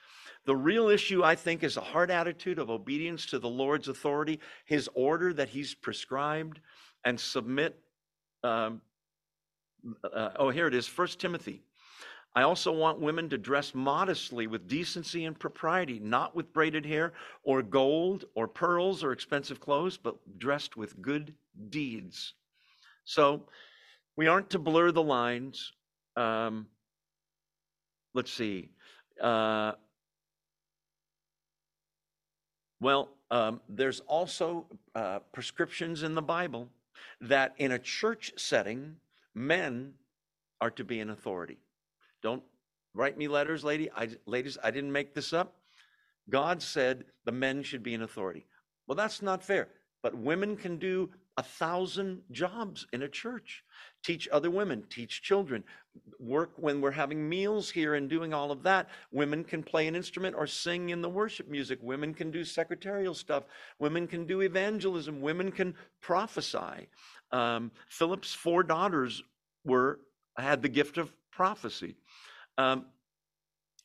The 0.45 0.55
real 0.55 0.89
issue, 0.89 1.23
I 1.23 1.35
think, 1.35 1.63
is 1.63 1.77
a 1.77 1.81
heart 1.81 2.11
attitude 2.11 2.59
of 2.59 2.69
obedience 2.69 3.25
to 3.27 3.39
the 3.39 3.47
Lord's 3.47 3.87
authority, 3.87 4.41
his 4.65 4.89
order 4.93 5.33
that 5.33 5.47
he's 5.47 5.73
prescribed, 5.73 6.59
and 7.05 7.17
submit. 7.17 7.79
Um, 8.43 8.81
uh, 10.03 10.31
oh, 10.35 10.49
here 10.49 10.67
it 10.67 10.75
is, 10.75 10.85
First 10.85 11.19
Timothy. 11.19 11.63
I 12.35 12.43
also 12.43 12.73
want 12.73 12.99
women 12.99 13.29
to 13.29 13.37
dress 13.37 13.73
modestly 13.73 14.47
with 14.47 14.67
decency 14.67 15.23
and 15.23 15.39
propriety, 15.39 15.99
not 15.99 16.35
with 16.35 16.53
braided 16.53 16.85
hair 16.85 17.13
or 17.43 17.63
gold 17.63 18.25
or 18.35 18.49
pearls 18.49 19.01
or 19.01 19.13
expensive 19.13 19.61
clothes, 19.61 19.97
but 19.97 20.15
dressed 20.37 20.75
with 20.75 21.01
good 21.01 21.33
deeds. 21.69 22.33
So 23.05 23.45
we 24.19 24.27
aren't 24.27 24.49
to 24.49 24.59
blur 24.59 24.91
the 24.91 25.01
lines. 25.01 25.71
Um, 26.17 26.67
let's 28.13 28.33
see. 28.33 28.67
Uh, 29.23 29.71
well, 32.81 33.07
um, 33.31 33.61
there's 33.69 34.01
also 34.01 34.65
uh, 34.93 35.19
prescriptions 35.31 36.03
in 36.03 36.15
the 36.15 36.21
Bible 36.21 36.67
that 37.21 37.53
in 37.59 37.71
a 37.71 37.79
church 37.79 38.33
setting, 38.35 38.97
men 39.33 39.93
are 40.59 40.71
to 40.71 40.83
be 40.83 40.99
in 40.99 41.11
authority. 41.11 41.59
Don't 42.21 42.43
write 42.93 43.17
me 43.17 43.29
letters, 43.29 43.63
lady. 43.63 43.89
I, 43.95 44.09
ladies, 44.25 44.57
I 44.61 44.69
didn't 44.71 44.91
make 44.91 45.13
this 45.13 45.31
up. 45.31 45.55
God 46.29 46.61
said 46.61 47.05
the 47.23 47.31
men 47.31 47.63
should 47.63 47.83
be 47.83 47.93
in 47.93 48.01
authority. 48.01 48.47
Well, 48.85 48.97
that's 48.97 49.21
not 49.21 49.45
fair. 49.45 49.69
But 50.03 50.13
women 50.13 50.57
can 50.57 50.75
do 50.75 51.09
a 51.39 51.43
thousand 51.43 52.21
jobs 52.31 52.85
in 52.91 53.03
a 53.03 53.07
church. 53.07 53.63
Teach 54.03 54.27
other 54.29 54.51
women 54.51 54.83
teach 54.89 55.21
children. 55.21 55.63
Work 56.19 56.51
when 56.57 56.81
we're 56.81 56.91
having 56.91 57.29
meals 57.29 57.69
here 57.69 57.95
and 57.95 58.09
doing 58.09 58.33
all 58.33 58.51
of 58.51 58.61
that. 58.63 58.89
Women 59.13 59.45
can 59.45 59.63
play 59.63 59.87
an 59.87 59.95
instrument 59.95 60.35
or 60.35 60.45
sing 60.45 60.89
in 60.89 61.01
the 61.01 61.07
worship 61.07 61.47
music. 61.47 61.79
Women 61.81 62.13
can 62.13 62.29
do 62.29 62.43
secretarial 62.43 63.13
stuff. 63.13 63.45
Women 63.79 64.05
can 64.05 64.25
do 64.25 64.41
evangelism. 64.41 65.21
Women 65.21 65.49
can 65.49 65.75
prophesy. 66.01 66.89
Um, 67.31 67.71
philip's 67.87 68.33
four 68.33 68.61
daughters 68.61 69.23
were 69.63 70.01
had 70.37 70.61
the 70.61 70.67
gift 70.67 70.97
of 70.97 71.13
prophecy. 71.31 71.95
Um, 72.57 72.87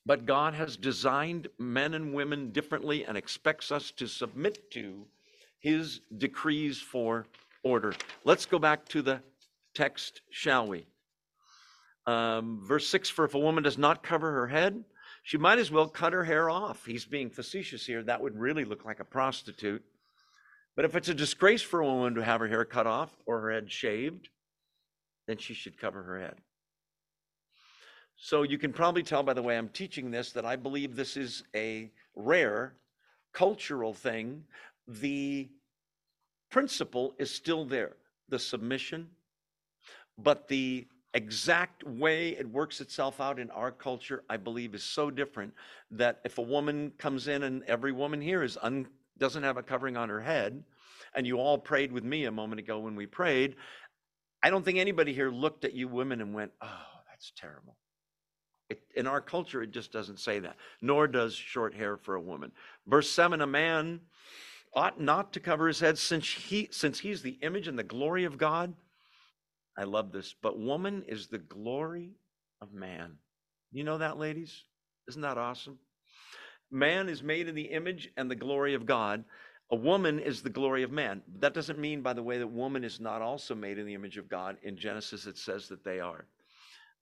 but 0.07 0.27
god 0.27 0.55
has 0.55 0.77
designed 0.77 1.47
men 1.59 1.95
and 1.95 2.13
women 2.13 2.51
differently 2.51 3.05
and 3.05 3.17
expects 3.17 3.71
us 3.71 3.93
to 3.93 4.09
submit 4.09 4.71
to 4.73 5.07
his 5.65 6.03
decrees 6.19 6.79
for 6.79 7.27
order. 7.65 7.95
Let's 8.25 8.47
go 8.47 8.59
back 8.59 8.89
to 8.91 9.03
the 9.03 9.21
text, 9.75 10.21
shall 10.31 10.69
we? 10.69 10.87
Um, 12.07 12.61
verse 12.63 12.87
6 12.89 13.09
For 13.11 13.25
if 13.25 13.35
a 13.35 13.39
woman 13.39 13.65
does 13.65 13.79
not 13.79 14.03
cover 14.03 14.31
her 14.33 14.47
head, 14.47 14.85
she 15.23 15.39
might 15.39 15.59
as 15.59 15.71
well 15.71 15.89
cut 15.89 16.13
her 16.13 16.25
hair 16.25 16.51
off. 16.51 16.85
He's 16.85 17.07
being 17.07 17.31
facetious 17.31 17.87
here. 17.87 18.03
That 18.03 18.21
would 18.21 18.39
really 18.39 18.65
look 18.65 18.85
like 18.85 19.01
a 19.01 19.05
prostitute. 19.05 19.83
But 20.77 20.85
if 20.85 20.95
it's 20.95 21.09
a 21.09 21.15
disgrace 21.15 21.63
for 21.63 21.81
a 21.81 21.87
woman 21.87 22.15
to 22.15 22.25
have 22.25 22.41
her 22.41 22.49
hair 22.49 22.65
cut 22.65 22.87
off 22.87 23.11
or 23.27 23.41
her 23.41 23.53
head 23.53 23.71
shaved, 23.71 24.29
then 25.27 25.39
she 25.39 25.55
should 25.55 25.79
cover 25.79 26.03
her 26.03 26.21
head. 26.21 26.37
So 28.17 28.43
you 28.43 28.59
can 28.59 28.73
probably 28.73 29.03
tell 29.03 29.23
by 29.23 29.33
the 29.33 29.43
way 29.43 29.57
I'm 29.57 29.69
teaching 29.69 30.11
this 30.11 30.33
that 30.33 30.45
I 30.45 30.57
believe 30.57 30.95
this 30.95 31.17
is 31.17 31.45
a 31.55 31.91
rare 32.15 32.75
cultural 33.33 33.95
thing. 33.95 34.45
The 34.87 35.49
principle 36.55 37.17
is 37.19 37.33
still 37.33 37.65
there 37.65 37.97
the 38.29 38.39
submission, 38.39 39.09
but 40.17 40.47
the 40.47 40.87
exact 41.13 41.83
way 41.83 42.29
it 42.29 42.49
works 42.49 42.81
itself 42.81 43.21
out 43.21 43.41
in 43.41 43.51
our 43.51 43.73
culture, 43.73 44.23
I 44.31 44.37
believe, 44.37 44.73
is 44.73 44.85
so 44.85 45.11
different 45.11 45.53
that 45.91 46.21
if 46.25 46.39
a 46.39 46.43
woman 46.43 46.93
comes 46.97 47.27
in 47.27 47.43
and 47.43 47.65
every 47.65 47.91
woman 47.91 48.21
here 48.21 48.45
is 48.45 48.57
un, 48.63 48.87
doesn't 49.19 49.43
have 49.43 49.57
a 49.57 49.65
covering 49.65 49.97
on 49.97 50.09
her 50.09 50.21
head, 50.21 50.63
and 51.17 51.27
you 51.27 51.39
all 51.39 51.59
prayed 51.59 51.91
with 51.91 52.05
me 52.05 52.27
a 52.27 52.31
moment 52.31 52.61
ago 52.61 52.79
when 52.79 52.95
we 52.95 53.07
prayed, 53.07 53.57
I 54.41 54.49
don't 54.49 54.65
think 54.65 54.79
anybody 54.79 55.13
here 55.13 55.33
looked 55.33 55.65
at 55.65 55.75
you 55.75 55.89
women 55.89 56.21
and 56.21 56.33
went, 56.33 56.53
"Oh, 56.61 56.87
that's 57.09 57.33
terrible." 57.37 57.77
It, 58.71 58.81
in 58.95 59.09
our 59.09 59.21
culture, 59.21 59.61
it 59.61 59.73
just 59.73 59.91
doesn't 59.91 60.21
say 60.21 60.39
that, 60.39 60.57
nor 60.81 61.09
does 61.09 61.35
short 61.35 61.75
hair 61.75 61.97
for 61.97 62.15
a 62.15 62.21
woman. 62.21 62.53
Verse 62.87 63.11
7 63.11 63.41
A 63.41 63.47
man 63.47 64.03
ought 64.75 65.01
not 65.01 65.33
to 65.33 65.41
cover 65.41 65.67
his 65.67 65.81
head 65.81 65.99
since, 65.99 66.29
he, 66.29 66.69
since 66.71 67.01
he's 67.01 67.23
the 67.23 67.39
image 67.43 67.69
and 67.69 67.79
the 67.79 67.83
glory 67.83 68.25
of 68.25 68.39
God. 68.39 68.75
I 69.77 69.85
love 69.85 70.13
this. 70.13 70.35
But 70.41 70.59
woman 70.59 71.05
is 71.09 71.29
the 71.29 71.39
glory 71.39 72.13
of 72.61 72.73
man. 72.73 73.17
You 73.73 73.85
know 73.85 73.99
that, 73.99 74.19
ladies? 74.19 74.63
Isn't 75.09 75.23
that 75.23 75.39
awesome? 75.39 75.79
Man 76.71 77.09
is 77.09 77.23
made 77.23 77.49
in 77.49 77.55
the 77.55 77.63
image 77.63 78.11
and 78.17 78.31
the 78.31 78.37
glory 78.37 78.75
of 78.75 78.87
God. 78.87 79.25
A 79.71 79.77
woman 79.77 80.19
is 80.19 80.43
the 80.43 80.51
glory 80.51 80.83
of 80.83 80.93
man. 80.93 81.23
That 81.41 81.55
doesn't 81.55 81.79
mean, 81.79 82.03
by 82.03 82.13
the 82.13 82.23
way, 82.23 82.39
that 82.39 82.47
woman 82.47 82.85
is 82.85 83.01
not 83.01 83.23
also 83.23 83.55
made 83.55 83.79
in 83.79 83.87
the 83.87 83.95
image 83.95 84.17
of 84.17 84.29
God. 84.29 84.57
In 84.63 84.77
Genesis, 84.77 85.27
it 85.27 85.39
says 85.39 85.69
that 85.69 85.85
they 85.85 86.01
are. 86.01 86.27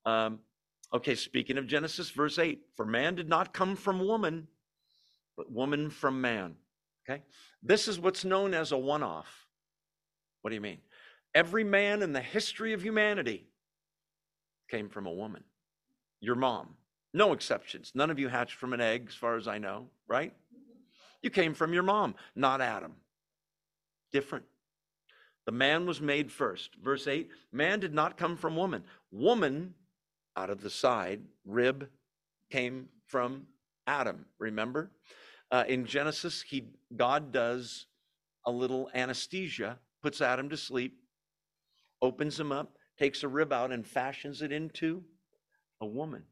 Um, 0.05 0.39
okay, 0.93 1.15
speaking 1.15 1.57
of 1.57 1.67
Genesis, 1.67 2.09
verse 2.09 2.39
8 2.39 2.61
For 2.75 2.85
man 2.85 3.15
did 3.15 3.29
not 3.29 3.53
come 3.53 3.75
from 3.75 4.05
woman, 4.05 4.47
but 5.37 5.51
woman 5.51 5.89
from 5.89 6.21
man. 6.21 6.55
Okay? 7.07 7.21
This 7.61 7.87
is 7.87 7.99
what's 7.99 8.25
known 8.25 8.53
as 8.53 8.71
a 8.71 8.77
one 8.77 9.03
off. 9.03 9.47
What 10.41 10.49
do 10.49 10.55
you 10.55 10.61
mean? 10.61 10.79
Every 11.35 11.63
man 11.63 12.01
in 12.01 12.13
the 12.13 12.21
history 12.21 12.73
of 12.73 12.81
humanity 12.81 13.47
came 14.69 14.89
from 14.89 15.05
a 15.05 15.11
woman. 15.11 15.43
Your 16.19 16.35
mom. 16.35 16.75
No 17.13 17.33
exceptions. 17.33 17.91
None 17.93 18.09
of 18.09 18.19
you 18.19 18.27
hatched 18.27 18.55
from 18.55 18.73
an 18.73 18.81
egg, 18.81 19.05
as 19.09 19.15
far 19.15 19.35
as 19.37 19.47
I 19.47 19.57
know, 19.57 19.87
right? 20.07 20.33
You 21.21 21.29
came 21.29 21.53
from 21.53 21.73
your 21.73 21.83
mom, 21.83 22.15
not 22.35 22.61
Adam. 22.61 22.93
Different. 24.11 24.45
The 25.45 25.51
man 25.51 25.85
was 25.85 26.01
made 26.01 26.31
first. 26.31 26.75
Verse 26.81 27.07
8 27.07 27.29
Man 27.51 27.79
did 27.79 27.93
not 27.93 28.17
come 28.17 28.37
from 28.37 28.55
woman. 28.55 28.83
Woman, 29.11 29.73
out 30.35 30.49
of 30.49 30.61
the 30.61 30.69
side, 30.69 31.21
rib, 31.45 31.89
came 32.49 32.89
from 33.05 33.47
Adam. 33.85 34.25
Remember? 34.39 34.89
Uh, 35.53 35.63
in 35.67 35.85
Genesis, 35.85 36.41
he, 36.41 36.65
God 36.95 37.31
does 37.31 37.85
a 38.47 38.51
little 38.51 38.89
anesthesia, 38.95 39.77
puts 40.01 40.19
Adam 40.19 40.49
to 40.49 40.57
sleep, 40.57 40.97
opens 42.01 42.39
him 42.39 42.51
up, 42.51 42.75
takes 42.97 43.21
a 43.21 43.27
rib 43.27 43.53
out, 43.53 43.71
and 43.71 43.85
fashions 43.85 44.41
it 44.41 44.51
into 44.51 45.03
a 45.79 45.85
woman. 45.85 46.23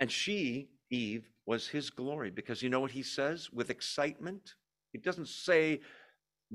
And 0.00 0.10
she, 0.10 0.70
Eve, 0.88 1.28
was 1.44 1.68
his 1.68 1.90
glory 1.90 2.30
because 2.30 2.62
you 2.62 2.70
know 2.70 2.80
what 2.80 2.90
he 2.90 3.02
says 3.02 3.50
with 3.52 3.68
excitement? 3.68 4.54
He 4.90 4.98
doesn't 4.98 5.28
say, 5.28 5.82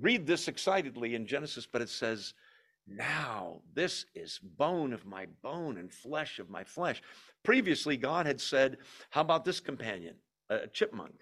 read 0.01 0.25
this 0.25 0.47
excitedly 0.47 1.13
in 1.13 1.27
Genesis, 1.27 1.67
but 1.71 1.83
it 1.83 1.89
says, 1.89 2.33
now 2.87 3.61
this 3.75 4.07
is 4.15 4.39
bone 4.39 4.91
of 4.91 5.05
my 5.05 5.27
bone 5.43 5.77
and 5.77 5.93
flesh 5.93 6.39
of 6.39 6.49
my 6.49 6.63
flesh. 6.63 7.03
Previously, 7.43 7.95
God 7.95 8.25
had 8.25 8.41
said, 8.41 8.77
How 9.11 9.21
about 9.21 9.45
this 9.45 9.59
companion? 9.59 10.15
A 10.49 10.67
chipmunk. 10.67 11.13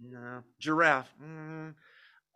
No. 0.00 0.42
Giraffe. 0.58 1.12
Mm. 1.22 1.74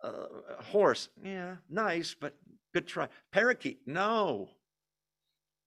Uh, 0.02 0.62
horse. 0.62 1.08
Yeah, 1.22 1.56
nice, 1.70 2.14
but 2.18 2.36
good 2.74 2.86
try. 2.86 3.08
Parakeet. 3.32 3.80
No. 3.86 4.50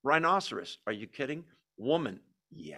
Rhinoceros. 0.03 0.78
Are 0.86 0.94
you 0.94 1.07
kidding? 1.07 1.44
Woman. 1.78 2.19
Yeah. 2.52 2.78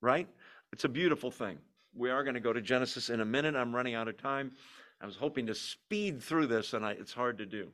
Right? 0.00 0.28
It's 0.72 0.84
a 0.84 0.88
beautiful 0.88 1.30
thing. 1.30 1.58
We 1.94 2.10
are 2.10 2.24
going 2.24 2.34
to 2.34 2.40
go 2.40 2.52
to 2.52 2.60
Genesis 2.60 3.10
in 3.10 3.20
a 3.20 3.24
minute. 3.24 3.54
I'm 3.54 3.74
running 3.74 3.94
out 3.94 4.08
of 4.08 4.16
time. 4.16 4.52
I 5.00 5.06
was 5.06 5.16
hoping 5.16 5.46
to 5.46 5.54
speed 5.54 6.22
through 6.22 6.46
this, 6.46 6.72
and 6.72 6.84
I, 6.84 6.92
it's 6.92 7.12
hard 7.12 7.38
to 7.38 7.46
do. 7.46 7.68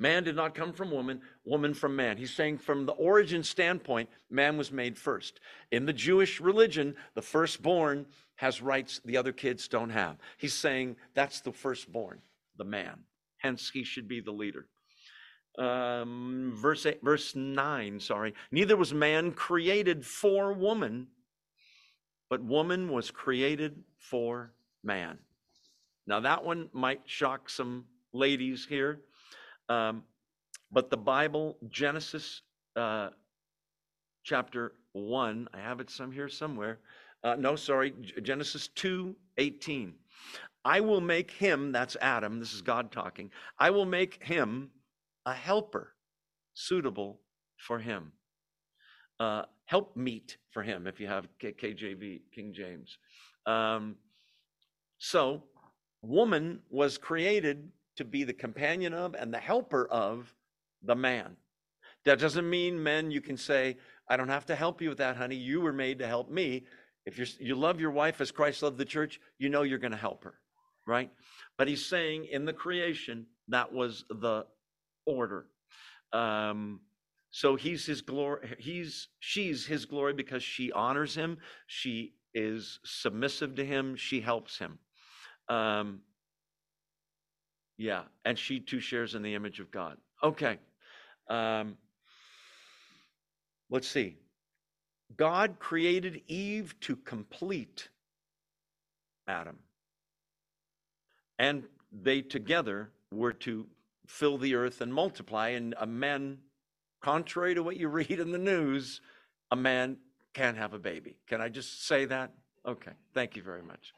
Man 0.00 0.24
did 0.24 0.34
not 0.34 0.54
come 0.54 0.72
from 0.72 0.90
woman, 0.90 1.20
woman 1.44 1.74
from 1.74 1.94
man. 1.94 2.16
He's 2.16 2.34
saying 2.34 2.56
from 2.56 2.86
the 2.86 2.92
origin 2.92 3.42
standpoint, 3.42 4.08
man 4.30 4.56
was 4.56 4.72
made 4.72 4.96
first. 4.96 5.40
In 5.72 5.84
the 5.84 5.92
Jewish 5.92 6.40
religion, 6.40 6.96
the 7.14 7.20
firstborn 7.20 8.06
has 8.36 8.62
rights 8.62 9.02
the 9.04 9.18
other 9.18 9.32
kids 9.32 9.68
don't 9.68 9.90
have. 9.90 10.16
He's 10.38 10.54
saying 10.54 10.96
that's 11.12 11.42
the 11.42 11.52
firstborn, 11.52 12.22
the 12.56 12.64
man. 12.64 13.00
Hence, 13.36 13.70
he 13.70 13.84
should 13.84 14.08
be 14.08 14.20
the 14.20 14.30
leader. 14.30 14.68
Um, 15.58 16.54
verse, 16.56 16.86
eight, 16.86 17.02
verse 17.02 17.36
9, 17.36 18.00
sorry. 18.00 18.32
Neither 18.50 18.78
was 18.78 18.94
man 18.94 19.32
created 19.32 20.06
for 20.06 20.54
woman, 20.54 21.08
but 22.30 22.42
woman 22.42 22.90
was 22.90 23.10
created 23.10 23.82
for 23.98 24.54
man. 24.82 25.18
Now, 26.06 26.20
that 26.20 26.42
one 26.42 26.70
might 26.72 27.02
shock 27.04 27.50
some 27.50 27.84
ladies 28.14 28.64
here, 28.66 29.00
um, 29.70 30.02
but 30.72 30.90
the 30.90 30.96
Bible, 30.96 31.56
Genesis 31.68 32.42
uh, 32.76 33.10
chapter 34.24 34.72
1, 34.92 35.48
I 35.54 35.58
have 35.58 35.80
it 35.80 35.88
some 35.88 36.10
here 36.10 36.28
somewhere, 36.28 36.80
uh, 37.22 37.36
no, 37.38 37.54
sorry, 37.54 37.92
Genesis 38.22 38.68
2 38.74 39.14
18. 39.38 39.94
I 40.64 40.80
will 40.80 41.00
make 41.00 41.30
him, 41.30 41.72
that's 41.72 41.96
Adam, 42.00 42.40
this 42.40 42.52
is 42.52 42.62
God 42.62 42.90
talking, 42.90 43.30
I 43.58 43.70
will 43.70 43.86
make 43.86 44.22
him 44.22 44.70
a 45.24 45.32
helper 45.32 45.94
suitable 46.54 47.20
for 47.56 47.78
him. 47.78 48.12
Uh, 49.20 49.42
help 49.66 49.96
meet 49.96 50.36
for 50.50 50.62
him 50.62 50.86
if 50.86 50.98
you 50.98 51.06
have 51.06 51.28
K- 51.38 51.52
KJV, 51.52 52.22
King 52.34 52.52
James. 52.52 52.98
Um, 53.46 53.96
so, 54.98 55.44
woman 56.02 56.60
was 56.70 56.98
created 56.98 57.70
to 58.00 58.04
be 58.04 58.24
the 58.24 58.32
companion 58.32 58.94
of 58.94 59.14
and 59.14 59.32
the 59.32 59.38
helper 59.38 59.86
of 59.86 60.34
the 60.82 60.94
man. 60.94 61.36
That 62.06 62.18
doesn't 62.18 62.48
mean, 62.48 62.82
men, 62.82 63.10
you 63.10 63.20
can 63.20 63.36
say, 63.36 63.76
I 64.08 64.16
don't 64.16 64.30
have 64.30 64.46
to 64.46 64.56
help 64.56 64.80
you 64.80 64.88
with 64.88 64.98
that, 64.98 65.18
honey. 65.18 65.36
You 65.36 65.60
were 65.60 65.72
made 65.74 65.98
to 65.98 66.06
help 66.06 66.30
me. 66.30 66.64
If 67.04 67.18
you 67.18 67.26
you 67.38 67.54
love 67.54 67.78
your 67.78 67.90
wife 67.90 68.22
as 68.22 68.30
Christ 68.30 68.62
loved 68.62 68.78
the 68.78 68.86
church, 68.86 69.20
you 69.38 69.50
know 69.50 69.62
you're 69.62 69.78
going 69.78 69.92
to 69.92 69.98
help 69.98 70.24
her, 70.24 70.34
right? 70.86 71.10
But 71.58 71.68
he's 71.68 71.84
saying 71.84 72.26
in 72.32 72.46
the 72.46 72.54
creation, 72.54 73.26
that 73.48 73.70
was 73.70 74.06
the 74.08 74.46
order. 75.04 75.46
Um, 76.12 76.80
so 77.30 77.54
he's 77.54 77.84
his 77.84 78.00
glory, 78.00 78.56
he's 78.58 79.08
she's 79.18 79.66
his 79.66 79.84
glory 79.84 80.14
because 80.14 80.42
she 80.42 80.72
honors 80.72 81.14
him, 81.14 81.36
she 81.66 82.14
is 82.34 82.80
submissive 82.84 83.56
to 83.56 83.64
him, 83.64 83.94
she 83.94 84.22
helps 84.22 84.58
him. 84.58 84.78
Um, 85.50 86.00
yeah, 87.80 88.02
and 88.26 88.38
she 88.38 88.60
too 88.60 88.78
shares 88.78 89.14
in 89.14 89.22
the 89.22 89.34
image 89.34 89.58
of 89.58 89.70
God. 89.70 89.96
Okay. 90.22 90.58
Um, 91.30 91.78
let's 93.70 93.88
see. 93.88 94.18
God 95.16 95.58
created 95.58 96.20
Eve 96.26 96.74
to 96.80 96.94
complete 96.94 97.88
Adam. 99.26 99.56
And 101.38 101.64
they 101.90 102.20
together 102.20 102.90
were 103.10 103.32
to 103.32 103.66
fill 104.06 104.36
the 104.36 104.56
earth 104.56 104.82
and 104.82 104.92
multiply. 104.92 105.48
And 105.48 105.74
a 105.80 105.86
man, 105.86 106.36
contrary 107.00 107.54
to 107.54 107.62
what 107.62 107.78
you 107.78 107.88
read 107.88 108.10
in 108.20 108.30
the 108.30 108.38
news, 108.38 109.00
a 109.52 109.56
man 109.56 109.96
can't 110.34 110.58
have 110.58 110.74
a 110.74 110.78
baby. 110.78 111.16
Can 111.26 111.40
I 111.40 111.48
just 111.48 111.86
say 111.86 112.04
that? 112.04 112.30
Okay, 112.66 112.92
thank 113.14 113.36
you 113.36 113.42
very 113.42 113.62
much. 113.62 113.94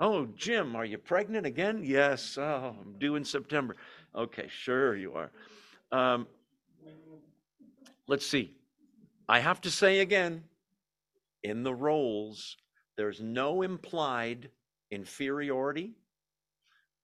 Oh, 0.00 0.26
Jim, 0.36 0.74
are 0.74 0.84
you 0.84 0.98
pregnant 0.98 1.46
again? 1.46 1.82
Yes. 1.84 2.36
Oh, 2.36 2.76
I'm 2.80 2.98
due 2.98 3.14
in 3.14 3.24
September. 3.24 3.76
Okay, 4.14 4.48
sure 4.48 4.96
you 4.96 5.14
are. 5.14 5.30
Um, 5.92 6.26
let's 8.08 8.26
see. 8.26 8.52
I 9.28 9.38
have 9.38 9.60
to 9.62 9.70
say 9.70 10.00
again, 10.00 10.42
in 11.44 11.62
the 11.62 11.74
roles, 11.74 12.56
there's 12.96 13.20
no 13.20 13.62
implied 13.62 14.50
inferiority. 14.90 15.92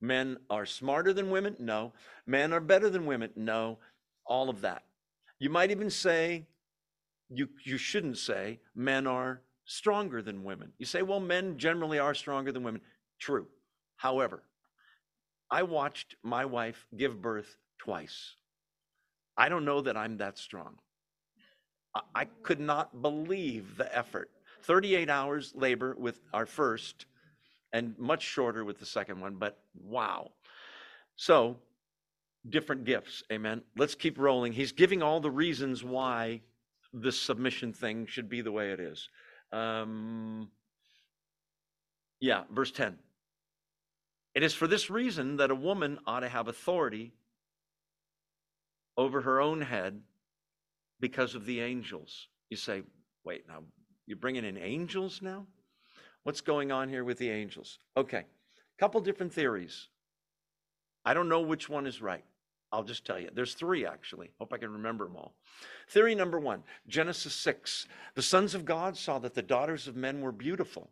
Men 0.01 0.39
are 0.49 0.67
smarter 0.67 1.13
than 1.13 1.31
women? 1.31 1.57
No. 1.59 1.93
Men 2.27 2.53
are 2.53 2.61
better 2.61 2.91
than 2.91 3.07
women? 3.07 3.31
No. 3.37 3.79
All 4.27 4.51
of 4.51 4.63
that. 4.63 4.83
You 5.39 5.51
might 5.51 5.71
even 5.71 5.91
say, 5.91 6.47
you, 7.29 7.49
you 7.65 7.79
shouldn't 7.79 8.19
say, 8.19 8.59
men 8.75 9.07
are 9.07 9.43
stronger 9.71 10.21
than 10.21 10.43
women. 10.43 10.73
You 10.79 10.87
say, 10.87 11.03
well, 11.03 11.21
men 11.21 11.57
generally 11.57 12.01
are 12.01 12.13
stronger 12.13 12.51
than 12.51 12.65
women. 12.65 12.81
True. 13.21 13.47
However, 13.97 14.43
I 15.49 15.63
watched 15.63 16.17
my 16.25 16.45
wife 16.45 16.89
give 16.97 17.23
birth 17.23 17.57
twice. 17.79 18.35
I 19.37 19.49
don't 19.49 19.65
know 19.65 19.81
that 19.83 19.97
I'm 19.97 20.17
that 20.17 20.39
strong. 20.39 20.75
I 22.15 22.25
could 22.43 22.59
not 22.59 23.01
believe 23.01 23.77
the 23.77 23.97
effort. 23.97 24.31
38 24.63 25.09
hours 25.09 25.53
labor 25.55 25.95
with 25.97 26.21
our 26.35 26.47
first, 26.47 27.07
and 27.73 27.97
much 27.97 28.23
shorter 28.23 28.65
with 28.65 28.81
the 28.81 28.87
second 28.87 29.21
one, 29.21 29.37
but 29.37 29.59
wow. 29.85 30.33
So, 31.15 31.57
different 32.49 32.85
gifts. 32.85 33.23
Amen. 33.33 33.63
Let's 33.77 33.95
keep 33.95 34.19
rolling. 34.19 34.53
He's 34.53 34.73
giving 34.73 35.01
all 35.01 35.21
the 35.21 35.31
reasons 35.31 35.85
why 35.85 36.41
this 36.93 37.21
submission 37.21 37.73
thing 37.73 38.07
should 38.07 38.29
be 38.29 38.41
the 38.41 38.53
way 38.53 38.73
it 38.73 38.81
is. 38.81 39.09
Um, 39.53 40.51
yeah, 42.21 42.45
verse 42.51 42.71
10. 42.71 42.99
It 44.35 44.43
is 44.43 44.55
for 44.55 44.67
this 44.67 44.91
reason 44.91 45.37
that 45.37 45.51
a 45.51 45.55
woman 45.55 45.99
ought 46.07 46.21
to 46.21 46.29
have 46.29 46.49
authority 46.49 47.13
over 48.97 49.23
her 49.23 49.41
own 49.41 49.61
head 49.61 50.01
because 51.01 51.35
of 51.35 51.47
the 51.47 51.61
angels. 51.61 52.29
You 52.49 52.57
say, 52.57 52.83
wait, 53.25 53.49
now 53.49 53.63
you're 54.07 54.19
bringing 54.19 54.45
in 54.45 54.57
angels 54.57 55.21
now? 55.23 55.47
What's 56.23 56.41
going 56.43 56.71
on 56.71 56.89
here 56.89 57.05
with 57.05 57.19
the 57.19 57.31
angels? 57.31 57.79
Okay, 57.97 58.19
a 58.19 58.79
couple 58.79 59.01
different 59.01 59.33
theories. 59.33 59.89
I 61.05 61.15
don't 61.15 61.29
know 61.29 61.41
which 61.41 61.69
one 61.69 61.87
is 61.87 62.03
right. 62.03 62.25
I'll 62.73 62.85
just 62.85 63.05
tell 63.05 63.19
you. 63.19 63.29
There's 63.35 63.55
three, 63.55 63.85
actually. 63.85 64.31
Hope 64.39 64.53
I 64.53 64.59
can 64.59 64.73
remember 64.73 65.07
them 65.07 65.17
all. 65.17 65.35
Theory 65.89 66.15
number 66.15 66.39
one 66.39 66.63
Genesis 66.87 67.35
6. 67.35 67.89
The 68.15 68.23
sons 68.23 68.55
of 68.55 68.65
God 68.65 68.97
saw 68.97 69.19
that 69.19 69.35
the 69.35 69.43
daughters 69.43 69.89
of 69.89 69.97
men 69.97 70.21
were 70.21 70.33
beautiful. 70.33 70.91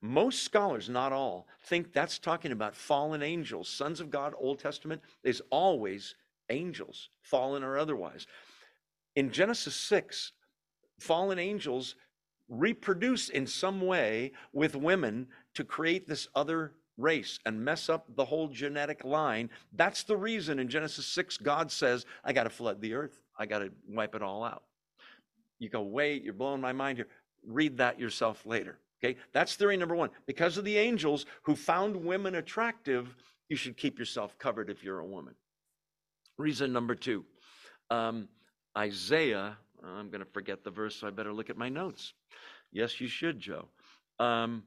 Most 0.00 0.44
scholars, 0.44 0.88
not 0.88 1.12
all, 1.12 1.48
think 1.64 1.92
that's 1.92 2.18
talking 2.18 2.52
about 2.52 2.76
fallen 2.76 3.22
angels. 3.22 3.68
Sons 3.68 4.00
of 4.00 4.10
God, 4.10 4.32
Old 4.38 4.60
Testament, 4.60 5.02
is 5.24 5.42
always 5.50 6.14
angels, 6.50 7.10
fallen 7.20 7.62
or 7.62 7.76
otherwise. 7.76 8.26
In 9.16 9.32
Genesis 9.32 9.74
6, 9.74 10.32
fallen 11.00 11.38
angels 11.38 11.96
reproduce 12.48 13.28
in 13.28 13.46
some 13.46 13.80
way 13.80 14.32
with 14.52 14.76
women 14.76 15.26
to 15.54 15.64
create 15.64 16.06
this 16.08 16.28
other 16.34 16.72
race 16.98 17.38
and 17.46 17.64
mess 17.64 17.88
up 17.88 18.04
the 18.16 18.24
whole 18.24 18.48
genetic 18.48 19.04
line. 19.04 19.48
That's 19.72 20.02
the 20.02 20.16
reason 20.16 20.58
in 20.58 20.68
Genesis 20.68 21.06
6, 21.06 21.38
God 21.38 21.70
says, 21.70 22.04
I 22.24 22.32
got 22.32 22.44
to 22.44 22.50
flood 22.50 22.80
the 22.80 22.94
earth, 22.94 23.20
I 23.38 23.46
got 23.46 23.60
to 23.60 23.70
wipe 23.88 24.14
it 24.14 24.22
all 24.22 24.44
out. 24.44 24.64
You 25.58 25.68
go, 25.68 25.82
wait, 25.82 26.22
you're 26.22 26.34
blowing 26.34 26.60
my 26.60 26.72
mind 26.72 26.98
here. 26.98 27.08
Read 27.46 27.78
that 27.78 27.98
yourself 27.98 28.44
later. 28.44 28.78
Okay, 29.02 29.16
that's 29.32 29.54
theory 29.54 29.76
number 29.76 29.94
one. 29.94 30.10
Because 30.26 30.58
of 30.58 30.64
the 30.64 30.76
angels 30.76 31.24
who 31.42 31.54
found 31.54 31.96
women 31.96 32.34
attractive, 32.34 33.14
you 33.48 33.56
should 33.56 33.76
keep 33.76 33.98
yourself 33.98 34.36
covered 34.38 34.70
if 34.70 34.82
you're 34.82 34.98
a 34.98 35.06
woman. 35.06 35.34
Reason 36.36 36.72
number 36.72 36.94
two 36.94 37.24
um, 37.90 38.28
Isaiah, 38.76 39.56
I'm 39.82 40.10
going 40.10 40.20
to 40.20 40.30
forget 40.30 40.64
the 40.64 40.70
verse, 40.70 40.96
so 40.96 41.06
I 41.06 41.10
better 41.10 41.32
look 41.32 41.50
at 41.50 41.56
my 41.56 41.68
notes. 41.68 42.12
Yes, 42.72 43.00
you 43.00 43.08
should, 43.08 43.40
Joe. 43.40 43.68
Um, 44.18 44.64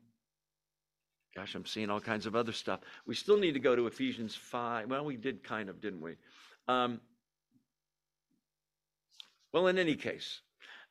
gosh, 1.36 1.56
I'm 1.56 1.66
seeing 1.66 1.90
all 1.90 2.02
kinds 2.02 2.26
of 2.26 2.36
other 2.36 2.52
stuff. 2.52 2.82
We 3.06 3.16
still 3.16 3.38
need 3.38 3.54
to 3.54 3.60
go 3.60 3.76
to 3.76 3.88
Ephesians 3.88 4.36
5. 4.36 4.90
Well, 4.90 5.06
we 5.06 5.16
did 5.16 5.44
kind 5.44 5.70
of, 5.70 5.82
didn't 5.82 6.02
we? 6.02 6.16
Um, 6.68 7.00
well, 9.54 9.68
in 9.68 9.78
any 9.78 9.96
case, 9.96 10.42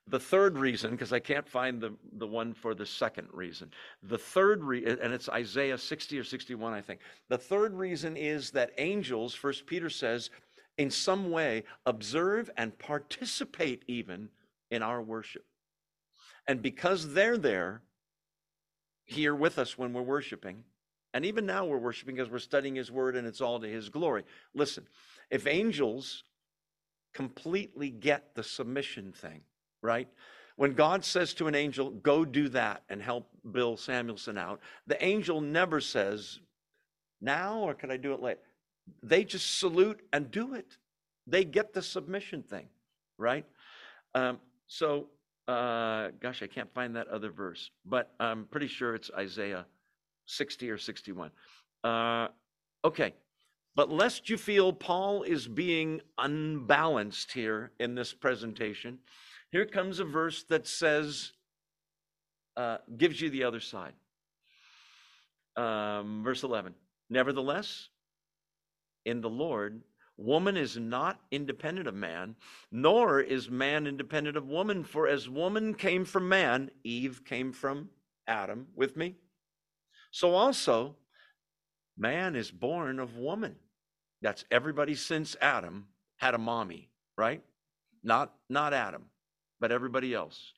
the 0.07 0.21
third 0.21 0.59
reason, 0.59 0.91
because 0.91 1.13
I 1.13 1.21
can't 1.21 1.49
find 1.49 1.81
the, 1.81 1.95
the 2.15 2.27
one 2.27 2.53
for 2.53 2.75
the 2.75 2.87
second 2.87 3.29
reason. 3.33 3.71
The 4.03 4.19
third 4.19 4.65
reason, 4.65 4.99
and 5.03 5.13
it's 5.13 5.29
Isaiah 5.29 5.79
60 5.79 6.19
or 6.19 6.25
61, 6.25 6.73
I 6.73 6.81
think. 6.81 7.01
The 7.29 7.39
third 7.39 7.75
reason 7.75 8.17
is 8.17 8.51
that 8.53 8.73
angels, 8.79 9.35
First 9.35 9.67
Peter 9.67 9.89
says, 9.89 10.31
in 10.79 10.91
some 10.91 11.31
way 11.31 11.65
observe 11.87 12.51
and 12.57 12.79
participate 12.79 13.85
even 13.87 14.31
in 14.71 14.83
our 14.83 15.03
worship. 15.03 15.45
And 16.47 16.63
because 16.63 17.13
they're 17.13 17.39
there, 17.39 17.83
here 19.11 19.35
with 19.35 19.59
us 19.59 19.77
when 19.77 19.93
we're 19.93 20.03
worshiping, 20.03 20.65
and 21.13 21.25
even 21.25 21.45
now 21.45 21.65
we're 21.65 21.79
worshiping 21.79 22.15
because 22.15 22.31
we're 22.31 22.39
studying 22.39 22.77
His 22.77 22.91
Word 22.91 23.17
and 23.17 23.27
it's 23.27 23.41
all 23.41 23.59
to 23.59 23.67
His 23.67 23.89
glory. 23.89 24.25
Listen, 24.55 24.87
if 25.31 25.47
angels 25.47 26.25
completely 27.13 27.91
get 27.91 28.35
the 28.35 28.43
submission 28.43 29.13
thing, 29.13 29.41
right? 29.83 30.09
When 30.57 30.75
God 30.75 31.05
says 31.05 31.35
to 31.35 31.49
an 31.49 31.55
angel, 31.55 31.91
go 31.91 32.25
do 32.25 32.49
that 32.51 32.83
and 32.89 33.03
help 33.03 33.29
Bill 33.51 33.77
Samuelson 33.77 34.39
out, 34.39 34.61
the 34.87 35.03
angel 35.05 35.41
never 35.41 35.81
says, 35.81 36.39
now 37.21 37.59
or 37.61 37.75
can 37.75 37.91
I 37.91 37.97
do 37.97 38.13
it 38.13 38.21
later? 38.21 38.41
They 39.03 39.25
just 39.25 39.59
salute 39.59 40.01
and 40.13 40.31
do 40.31 40.55
it. 40.55 40.77
They 41.27 41.45
get 41.45 41.73
the 41.73 41.83
submission 41.83 42.43
thing, 42.43 42.69
right? 43.19 43.45
Um, 44.15 44.39
so, 44.67 45.09
uh, 45.51 46.11
gosh, 46.21 46.43
I 46.43 46.47
can't 46.47 46.73
find 46.73 46.97
that 46.97 47.09
other 47.09 47.31
verse, 47.31 47.71
but 47.85 48.13
I'm 48.21 48.45
pretty 48.47 48.69
sure 48.69 48.95
it's 48.95 49.11
Isaiah 49.17 49.67
60 50.27 50.71
or 50.71 50.79
61. 50.79 51.31
Uh, 51.83 52.29
okay, 52.85 53.15
but 53.75 53.91
lest 53.91 54.29
you 54.29 54.37
feel 54.37 54.73
Paul 54.73 55.23
is 55.23 55.49
being 55.49 56.01
unbalanced 56.19 57.33
here 57.33 57.73
in 57.81 57.95
this 57.95 58.13
presentation, 58.13 58.99
here 59.51 59.67
comes 59.67 59.99
a 59.99 60.05
verse 60.05 60.45
that 60.45 60.67
says, 60.67 61.33
uh, 62.57 62.79
gives 62.97 63.21
you 63.21 63.31
the 63.31 63.45
other 63.45 63.61
side. 63.61 63.95
Um, 65.57 66.23
verse 66.23 66.43
11. 66.43 66.75
Nevertheless, 67.09 67.89
in 69.05 69.21
the 69.21 69.31
Lord, 69.31 69.83
woman 70.21 70.57
is 70.57 70.77
not 70.77 71.21
independent 71.31 71.89
of 71.89 71.95
man, 71.95 72.37
nor 72.71 73.21
is 73.21 73.51
man 73.51 73.87
independent 73.87 74.37
of 74.37 74.49
woman. 74.49 74.85
For 74.85 75.09
as 75.09 75.29
woman 75.29 75.75
came 75.75 76.05
from 76.05 76.29
man, 76.29 76.71
Eve 76.85 77.25
came 77.25 77.53
from 77.53 77.91
Adam, 78.27 78.69
with 78.75 78.97
me. 78.97 79.17
So 80.11 80.35
also, 80.35 80.97
man 81.97 82.37
is 82.37 82.51
born 82.51 82.99
of 82.99 83.17
woman. 83.17 83.57
That's 84.23 84.45
everybody 84.51 84.95
since 84.95 85.37
Adam 85.41 85.87
had 86.17 86.35
a 86.35 86.39
mommy, 86.39 86.91
right? 87.17 87.43
Not, 88.03 88.33
not 88.49 88.75
Adam 88.75 89.05
but 89.61 89.71
everybody 89.71 90.15
else. 90.15 90.53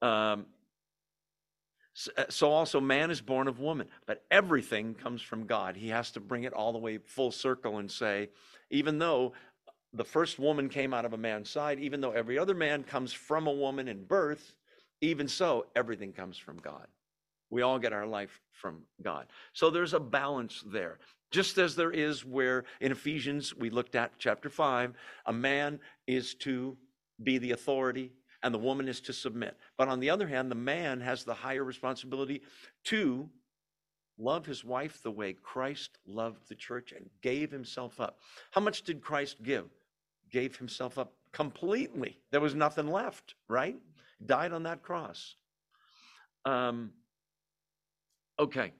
Um, 0.00 0.46
Uh, 2.16 2.24
so 2.30 2.50
also 2.50 2.80
man 2.80 3.10
is 3.10 3.20
born 3.20 3.46
of 3.46 3.60
woman 3.60 3.86
but 4.06 4.24
everything 4.30 4.94
comes 4.94 5.20
from 5.20 5.46
god. 5.46 5.76
He 5.76 5.88
has 5.88 6.10
to 6.12 6.20
bring 6.20 6.44
it 6.44 6.52
all 6.52 6.72
the 6.72 6.78
way 6.78 6.98
full 6.98 7.30
circle 7.30 7.78
and 7.78 7.90
say 7.90 8.30
even 8.70 8.98
though 8.98 9.32
the 9.92 10.04
first 10.04 10.38
woman 10.38 10.70
came 10.70 10.94
out 10.94 11.04
of 11.04 11.12
a 11.12 11.18
man's 11.18 11.50
side 11.50 11.78
even 11.78 12.00
though 12.00 12.12
every 12.12 12.38
other 12.38 12.54
man 12.54 12.82
comes 12.82 13.12
from 13.12 13.46
a 13.46 13.52
woman 13.52 13.88
in 13.88 14.04
birth 14.04 14.54
even 15.02 15.28
so 15.28 15.66
everything 15.76 16.12
comes 16.12 16.38
from 16.38 16.58
god. 16.58 16.86
We 17.50 17.60
all 17.60 17.78
get 17.78 17.92
our 17.92 18.06
life 18.06 18.40
from 18.52 18.84
god. 19.02 19.26
So 19.52 19.68
there's 19.68 19.92
a 19.92 20.00
balance 20.00 20.64
there. 20.66 20.98
Just 21.30 21.58
as 21.58 21.76
there 21.76 21.90
is 21.90 22.24
where 22.24 22.64
in 22.80 22.90
ephesians 22.92 23.54
we 23.54 23.68
looked 23.68 23.96
at 23.96 24.12
chapter 24.18 24.48
5 24.48 24.94
a 25.26 25.32
man 25.32 25.78
is 26.06 26.34
to 26.36 26.78
be 27.22 27.36
the 27.36 27.50
authority 27.50 28.12
and 28.42 28.52
the 28.52 28.58
woman 28.58 28.88
is 28.88 29.00
to 29.02 29.12
submit. 29.12 29.56
But 29.76 29.88
on 29.88 30.00
the 30.00 30.10
other 30.10 30.26
hand, 30.26 30.50
the 30.50 30.56
man 30.56 31.00
has 31.00 31.24
the 31.24 31.34
higher 31.34 31.64
responsibility 31.64 32.42
to 32.84 33.28
love 34.18 34.46
his 34.46 34.64
wife 34.64 35.02
the 35.02 35.10
way 35.10 35.32
Christ 35.32 35.98
loved 36.06 36.48
the 36.48 36.54
church 36.54 36.92
and 36.92 37.08
gave 37.22 37.50
himself 37.50 38.00
up. 38.00 38.18
How 38.50 38.60
much 38.60 38.82
did 38.82 39.00
Christ 39.00 39.42
give? 39.42 39.66
Gave 40.30 40.56
himself 40.56 40.98
up 40.98 41.12
completely. 41.32 42.18
There 42.30 42.40
was 42.40 42.54
nothing 42.54 42.88
left, 42.88 43.34
right? 43.48 43.76
Died 44.24 44.52
on 44.52 44.64
that 44.64 44.82
cross. 44.82 45.34
Um, 46.44 46.92
okay. 48.38 48.72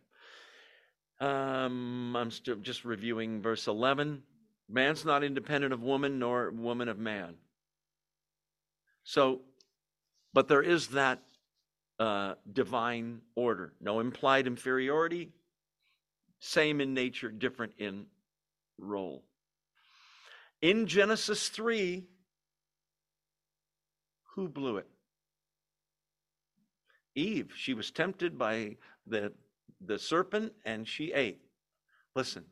Um, 1.21 2.17
I'm 2.17 2.31
still 2.31 2.57
just 2.57 2.85
reviewing 2.85 3.41
verse 3.41 3.67
11. 3.69 4.23
Man's 4.69 5.05
not 5.05 5.23
independent 5.23 5.73
of 5.73 5.83
woman, 5.83 6.19
nor 6.19 6.51
woman 6.51 6.89
of 6.89 6.99
man. 6.99 7.35
So, 9.05 9.43
but 10.33 10.49
there 10.49 10.63
is 10.63 10.89
that 10.89 11.21
uh, 11.99 12.35
divine 12.53 13.21
order. 13.35 13.73
No 13.81 14.01
implied 14.01 14.47
inferiority, 14.47 15.31
same 16.41 16.81
in 16.81 16.95
nature, 16.95 17.31
different 17.31 17.75
in 17.79 18.07
role. 18.79 19.23
In 20.61 20.87
Genesis 20.87 21.49
3, 21.49 22.05
who 24.35 24.49
blew 24.49 24.79
it? 24.79 24.87
Eve. 27.15 27.53
She 27.55 27.75
was 27.75 27.91
tempted 27.91 28.39
by 28.39 28.77
the, 29.07 29.33
the 29.85 29.99
serpent 29.99 30.53
and 30.65 30.87
she 30.89 31.13
ate. 31.13 31.41
Listen, 32.15 32.45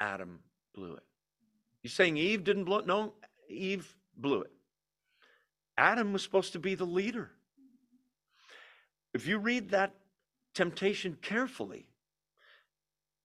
Adam 0.00 0.40
blew 0.74 0.94
it. 0.94 1.02
You 1.82 1.90
saying 1.90 2.16
Eve 2.16 2.44
didn't 2.44 2.64
blow 2.64 2.78
it? 2.78 2.86
No, 2.86 3.14
Eve 3.48 3.96
blew 4.16 4.42
it. 4.42 4.52
Adam 5.80 6.12
was 6.12 6.22
supposed 6.22 6.52
to 6.52 6.58
be 6.58 6.74
the 6.74 6.84
leader. 6.84 7.30
If 9.14 9.26
you 9.26 9.38
read 9.38 9.70
that 9.70 9.94
temptation 10.54 11.16
carefully, 11.22 11.86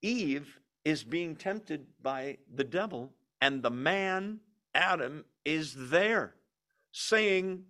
Eve 0.01 0.57
is 0.85 1.03
being 1.03 1.35
tempted 1.35 1.85
by 2.01 2.37
the 2.55 2.63
devil, 2.63 3.11
and 3.41 3.61
the 3.61 3.69
man, 3.69 4.39
Adam, 4.73 5.25
is 5.43 5.75
there 5.89 6.33
saying, 6.93 7.65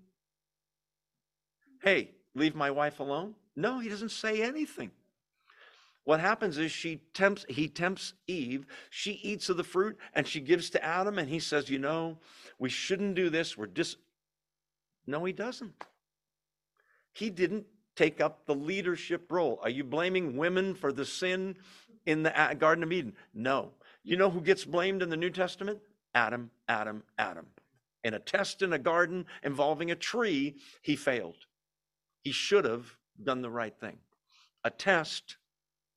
Hey, 1.81 2.11
leave 2.35 2.53
my 2.53 2.69
wife 2.69 2.99
alone? 2.99 3.33
No, 3.55 3.79
he 3.79 3.89
doesn't 3.89 4.11
say 4.11 4.43
anything. 4.43 4.91
What 6.03 6.19
happens 6.19 6.59
is 6.59 6.71
she 6.71 7.01
tempts, 7.15 7.43
he 7.49 7.67
tempts 7.67 8.13
Eve, 8.27 8.67
she 8.91 9.13
eats 9.23 9.49
of 9.49 9.57
the 9.57 9.63
fruit, 9.63 9.97
and 10.13 10.27
she 10.27 10.41
gives 10.41 10.69
to 10.69 10.85
Adam, 10.85 11.17
and 11.17 11.27
he 11.27 11.39
says, 11.39 11.71
You 11.71 11.79
know, 11.79 12.19
we 12.59 12.69
shouldn't 12.69 13.15
do 13.15 13.31
this. 13.31 13.57
We're 13.57 13.65
dis 13.65 13.95
no, 15.07 15.23
he 15.25 15.33
doesn't. 15.33 15.73
He 17.13 17.29
didn't 17.29 17.65
take 17.95 18.19
up 18.19 18.45
the 18.45 18.55
leadership 18.55 19.31
role. 19.31 19.59
Are 19.63 19.69
you 19.69 19.83
blaming 19.83 20.37
women 20.37 20.75
for 20.75 20.91
the 20.91 21.05
sin 21.05 21.55
in 22.05 22.23
the 22.23 22.39
uh, 22.39 22.53
Garden 22.53 22.83
of 22.83 22.91
Eden? 22.91 23.13
No. 23.33 23.71
You 24.03 24.17
know 24.17 24.29
who 24.29 24.41
gets 24.41 24.65
blamed 24.65 25.01
in 25.01 25.09
the 25.09 25.17
New 25.17 25.29
Testament? 25.29 25.79
Adam, 26.13 26.51
Adam, 26.67 27.03
Adam. 27.17 27.45
In 28.03 28.13
a 28.13 28.19
test 28.19 28.61
in 28.61 28.73
a 28.73 28.77
garden 28.77 29.25
involving 29.43 29.91
a 29.91 29.95
tree, 29.95 30.55
he 30.81 30.95
failed. 30.95 31.37
He 32.21 32.31
should 32.31 32.65
have 32.65 32.85
done 33.23 33.41
the 33.41 33.49
right 33.49 33.75
thing. 33.79 33.97
A 34.63 34.69
test 34.69 35.37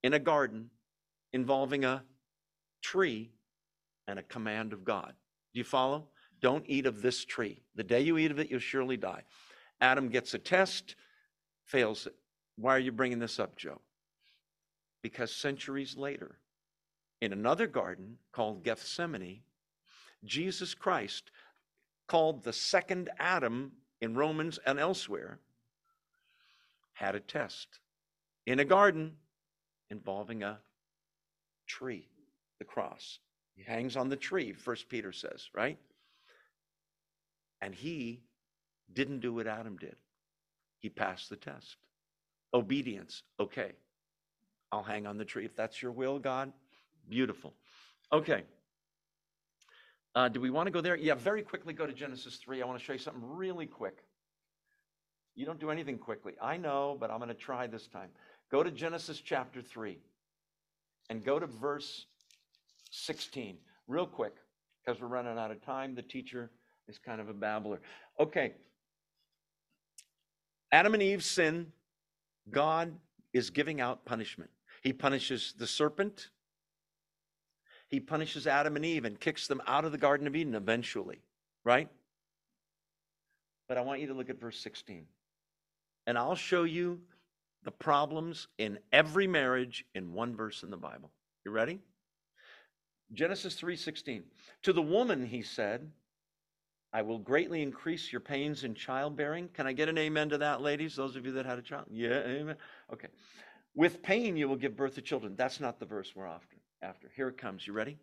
in 0.02 0.14
a 0.14 0.18
garden 0.18 0.70
involving 1.32 1.84
a 1.84 2.02
tree 2.82 3.30
and 4.06 4.18
a 4.18 4.22
command 4.22 4.72
of 4.72 4.84
God. 4.84 5.12
Do 5.52 5.58
you 5.58 5.64
follow? 5.64 6.08
Don't 6.40 6.64
eat 6.66 6.86
of 6.86 7.02
this 7.02 7.24
tree. 7.24 7.60
The 7.74 7.84
day 7.84 8.00
you 8.00 8.18
eat 8.18 8.30
of 8.30 8.38
it, 8.38 8.50
you'll 8.50 8.60
surely 8.60 8.96
die. 8.96 9.22
Adam 9.80 10.08
gets 10.08 10.34
a 10.34 10.38
test, 10.38 10.96
fails 11.64 12.06
it. 12.06 12.14
Why 12.56 12.74
are 12.74 12.80
you 12.80 12.92
bringing 12.92 13.18
this 13.18 13.38
up, 13.38 13.56
Joe? 13.56 13.80
Because 15.02 15.34
centuries 15.34 15.96
later, 15.96 16.38
in 17.20 17.32
another 17.32 17.66
garden 17.66 18.18
called 18.32 18.64
Gethsemane, 18.64 19.42
Jesus 20.24 20.74
Christ, 20.74 21.30
called 22.08 22.42
the 22.42 22.52
second 22.52 23.10
Adam 23.18 23.72
in 24.00 24.14
Romans 24.16 24.58
and 24.66 24.78
elsewhere, 24.78 25.38
had 26.94 27.14
a 27.14 27.20
test 27.20 27.78
in 28.46 28.58
a 28.58 28.64
garden 28.64 29.12
involving 29.90 30.42
a 30.42 30.58
tree, 31.66 32.08
the 32.58 32.64
cross. 32.64 33.20
He 33.54 33.62
hangs 33.62 33.96
on 33.96 34.08
the 34.08 34.16
tree, 34.16 34.52
First 34.52 34.88
Peter 34.88 35.12
says, 35.12 35.48
right? 35.54 35.78
And 37.60 37.74
he 37.74 38.20
didn't 38.92 39.20
do 39.20 39.34
what 39.34 39.46
Adam 39.46 39.76
did. 39.76 39.96
He 40.80 40.88
passed 40.88 41.28
the 41.28 41.36
test. 41.36 41.76
Obedience, 42.54 43.22
okay. 43.38 43.72
I'll 44.70 44.82
hang 44.82 45.06
on 45.06 45.18
the 45.18 45.24
tree. 45.24 45.44
If 45.44 45.56
that's 45.56 45.82
your 45.82 45.92
will, 45.92 46.18
God, 46.18 46.52
beautiful. 47.08 47.54
Okay. 48.12 48.44
Uh, 50.14 50.28
do 50.28 50.40
we 50.40 50.50
want 50.50 50.66
to 50.66 50.70
go 50.70 50.80
there? 50.80 50.96
Yeah, 50.96 51.14
very 51.14 51.42
quickly 51.42 51.72
go 51.72 51.86
to 51.86 51.92
Genesis 51.92 52.36
3. 52.36 52.62
I 52.62 52.66
want 52.66 52.78
to 52.78 52.84
show 52.84 52.92
you 52.92 52.98
something 52.98 53.22
really 53.22 53.66
quick. 53.66 53.98
You 55.34 55.46
don't 55.46 55.60
do 55.60 55.70
anything 55.70 55.98
quickly. 55.98 56.34
I 56.42 56.56
know, 56.56 56.96
but 56.98 57.10
I'm 57.10 57.18
going 57.18 57.28
to 57.28 57.34
try 57.34 57.66
this 57.66 57.86
time. 57.86 58.08
Go 58.50 58.62
to 58.62 58.70
Genesis 58.70 59.20
chapter 59.20 59.62
3 59.62 59.98
and 61.10 61.24
go 61.24 61.38
to 61.38 61.46
verse 61.46 62.06
16, 62.90 63.56
real 63.86 64.06
quick, 64.06 64.34
because 64.84 65.00
we're 65.00 65.08
running 65.08 65.38
out 65.38 65.50
of 65.50 65.62
time. 65.62 65.94
The 65.94 66.02
teacher 66.02 66.50
is 66.88 66.98
kind 66.98 67.20
of 67.20 67.28
a 67.28 67.34
babbler. 67.34 67.80
Okay. 68.18 68.54
Adam 70.72 70.94
and 70.94 71.02
Eve 71.02 71.24
sin. 71.24 71.72
God 72.50 72.94
is 73.32 73.50
giving 73.50 73.80
out 73.80 74.04
punishment. 74.04 74.50
He 74.82 74.92
punishes 74.92 75.54
the 75.58 75.66
serpent. 75.66 76.30
He 77.88 78.00
punishes 78.00 78.46
Adam 78.46 78.76
and 78.76 78.84
Eve 78.84 79.04
and 79.04 79.18
kicks 79.18 79.46
them 79.46 79.62
out 79.66 79.84
of 79.84 79.92
the 79.92 79.98
Garden 79.98 80.26
of 80.26 80.36
Eden 80.36 80.54
eventually, 80.54 81.20
right? 81.64 81.88
But 83.68 83.78
I 83.78 83.82
want 83.82 84.00
you 84.00 84.06
to 84.08 84.14
look 84.14 84.30
at 84.30 84.40
verse 84.40 84.58
16. 84.60 85.04
And 86.06 86.16
I'll 86.16 86.34
show 86.34 86.64
you 86.64 87.00
the 87.64 87.70
problems 87.70 88.48
in 88.56 88.78
every 88.92 89.26
marriage 89.26 89.84
in 89.94 90.12
one 90.12 90.34
verse 90.34 90.62
in 90.62 90.70
the 90.70 90.76
Bible. 90.76 91.10
You 91.44 91.50
ready? 91.50 91.80
Genesis 93.12 93.60
3:16. 93.60 94.22
To 94.62 94.72
the 94.72 94.82
woman 94.82 95.26
he 95.26 95.42
said, 95.42 95.90
I 96.92 97.02
will 97.02 97.18
greatly 97.18 97.62
increase 97.62 98.10
your 98.10 98.20
pains 98.20 98.64
in 98.64 98.74
childbearing. 98.74 99.48
Can 99.52 99.66
I 99.66 99.72
get 99.72 99.88
an 99.88 99.98
amen 99.98 100.30
to 100.30 100.38
that, 100.38 100.62
ladies? 100.62 100.96
Those 100.96 101.16
of 101.16 101.26
you 101.26 101.32
that 101.32 101.44
had 101.44 101.58
a 101.58 101.62
child? 101.62 101.84
Yeah, 101.90 102.20
amen. 102.20 102.56
Okay. 102.92 103.08
With 103.74 104.02
pain 104.02 104.36
you 104.36 104.48
will 104.48 104.56
give 104.56 104.76
birth 104.76 104.94
to 104.94 105.02
children. 105.02 105.34
That's 105.36 105.60
not 105.60 105.78
the 105.78 105.86
verse 105.86 106.12
we're 106.16 106.26
after. 106.26 106.56
After. 106.80 107.10
Here 107.14 107.28
it 107.28 107.36
comes. 107.36 107.66
You 107.66 107.74
ready? 107.74 107.98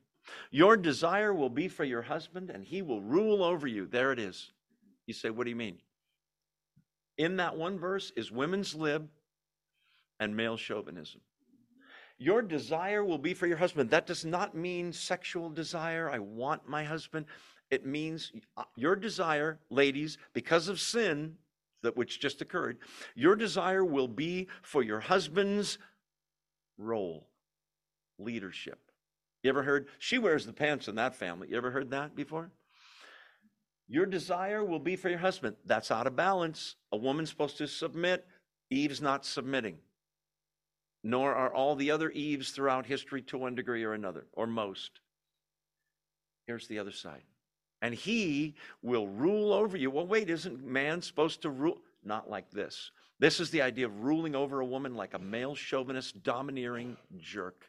Your 0.52 0.78
desire 0.78 1.34
will 1.34 1.49
be 1.49 1.68
for 1.68 1.84
your 1.84 2.02
husband, 2.02 2.49
and 2.49 2.64
he 2.64 2.82
will 2.82 3.02
rule 3.02 3.44
over 3.44 3.68
you. 3.68 3.86
There 3.86 4.12
it 4.12 4.20
is. 4.20 4.52
You 5.07 5.14
say, 5.14 5.30
what 5.30 5.44
do 5.45 5.49
you 5.49 5.56
mean? 5.56 5.80
In 7.18 7.38
that 7.38 7.56
one 7.56 7.80
verse 7.80 8.12
is 8.16 8.32
women's 8.32 8.76
lib 8.76 9.07
and 10.20 10.36
male 10.36 10.57
chauvinism. 10.57 11.22
Your 12.18 12.41
desire 12.41 13.03
will 13.03 13.18
be 13.18 13.34
for 13.34 13.45
your 13.45 13.57
husband. 13.57 13.90
That 13.90 14.07
does 14.07 14.24
not 14.24 14.56
mean 14.56 14.94
sexual 14.94 15.49
desire. 15.49 16.10
I 16.10 16.20
want 16.20 16.68
my 16.68 16.84
husband. 16.84 17.26
It 17.72 17.86
means 17.86 18.32
uh, 18.58 18.64
your 18.76 18.96
desire, 18.96 19.60
ladies, 19.70 20.18
because 20.34 20.68
of 20.68 20.80
sin 20.80 21.36
that 21.82 21.98
which 21.98 22.20
just 22.20 22.42
occurred, 22.42 22.78
your 23.16 23.36
desire 23.36 23.84
will 23.84 24.08
be 24.08 24.48
for 24.62 24.84
your 24.84 25.00
husband's 25.00 25.78
role, 26.78 27.28
leadership. 28.20 28.80
You 29.44 29.50
ever 29.50 29.64
heard? 29.64 29.88
She 30.00 30.18
wears 30.18 30.46
the 30.46 30.54
pants 30.54 30.88
in 30.88 30.96
that 30.96 31.16
family. 31.16 31.50
You 31.50 31.58
ever 31.58 31.72
heard 31.72 31.92
that 31.92 32.16
before? 32.16 32.52
Your 33.88 34.08
desire 34.08 34.64
will 34.64 34.80
be 34.80 34.96
for 34.96 35.10
your 35.10 35.20
husband. 35.20 35.56
That's 35.66 35.92
out 35.92 36.08
of 36.08 36.16
balance. 36.16 36.76
A 36.92 36.98
woman's 36.98 37.30
supposed 37.30 37.58
to 37.60 37.68
submit. 37.68 38.26
Eve's 38.72 39.02
not 39.02 39.26
submitting. 39.26 39.78
Nor 41.04 41.36
are 41.36 41.54
all 41.54 41.76
the 41.76 41.92
other 41.92 42.10
Eves 42.10 42.50
throughout 42.50 42.88
history 42.88 43.22
to 43.24 43.38
one 43.38 43.54
degree 43.54 43.84
or 43.84 43.94
another, 43.94 44.26
or 44.34 44.48
most. 44.48 45.02
Here's 46.48 46.68
the 46.68 46.80
other 46.80 46.92
side 46.92 47.22
and 47.81 47.93
he 47.93 48.56
will 48.81 49.07
rule 49.07 49.53
over 49.53 49.77
you. 49.77 49.91
Well, 49.91 50.07
wait, 50.07 50.30
isn't 50.30 50.65
man 50.65 51.02
supposed 51.02 51.41
to 51.43 51.49
rule? 51.49 51.80
Not 52.03 52.30
like 52.30 52.49
this. 52.52 52.91
This 53.19 53.39
is 53.39 53.49
the 53.49 53.61
idea 53.61 53.85
of 53.85 54.03
ruling 54.03 54.35
over 54.35 54.60
a 54.60 54.65
woman 54.65 54.95
like 54.95 55.14
a 55.14 55.19
male 55.19 55.56
chauvinist, 55.56 56.22
domineering 56.23 56.97
jerk. 57.18 57.65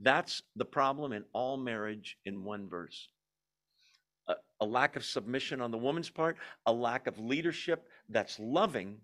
That's 0.00 0.42
the 0.56 0.64
problem 0.64 1.12
in 1.12 1.24
all 1.32 1.56
marriage 1.56 2.18
in 2.24 2.44
one 2.44 2.68
verse. 2.68 3.08
A, 4.28 4.34
a, 4.60 4.66
lack 4.66 4.96
of 4.96 5.04
submission 5.04 5.60
on 5.60 5.70
the 5.70 5.78
woman's 5.78 6.10
part, 6.10 6.36
a 6.66 6.72
lack 6.72 7.06
of 7.06 7.18
leadership 7.18 7.88
that's 8.08 8.38
loving 8.38 8.98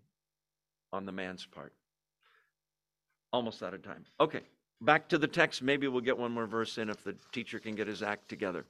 on 0.92 1.06
the 1.06 1.12
man's 1.12 1.46
part. 1.46 1.72
Almost 3.32 3.62
out 3.62 3.74
of 3.74 3.82
time. 3.82 4.04
Okay, 4.20 4.42
back 4.80 5.08
to 5.08 5.18
the 5.18 5.26
text. 5.26 5.62
Maybe 5.62 5.88
we'll 5.88 6.00
get 6.00 6.18
one 6.18 6.32
more 6.32 6.46
verse 6.46 6.78
in 6.78 6.90
if 6.90 7.02
the 7.02 7.16
teacher 7.32 7.58
can 7.58 7.74
get 7.74 7.88
his 7.88 8.02
act 8.02 8.28
together. 8.28 8.66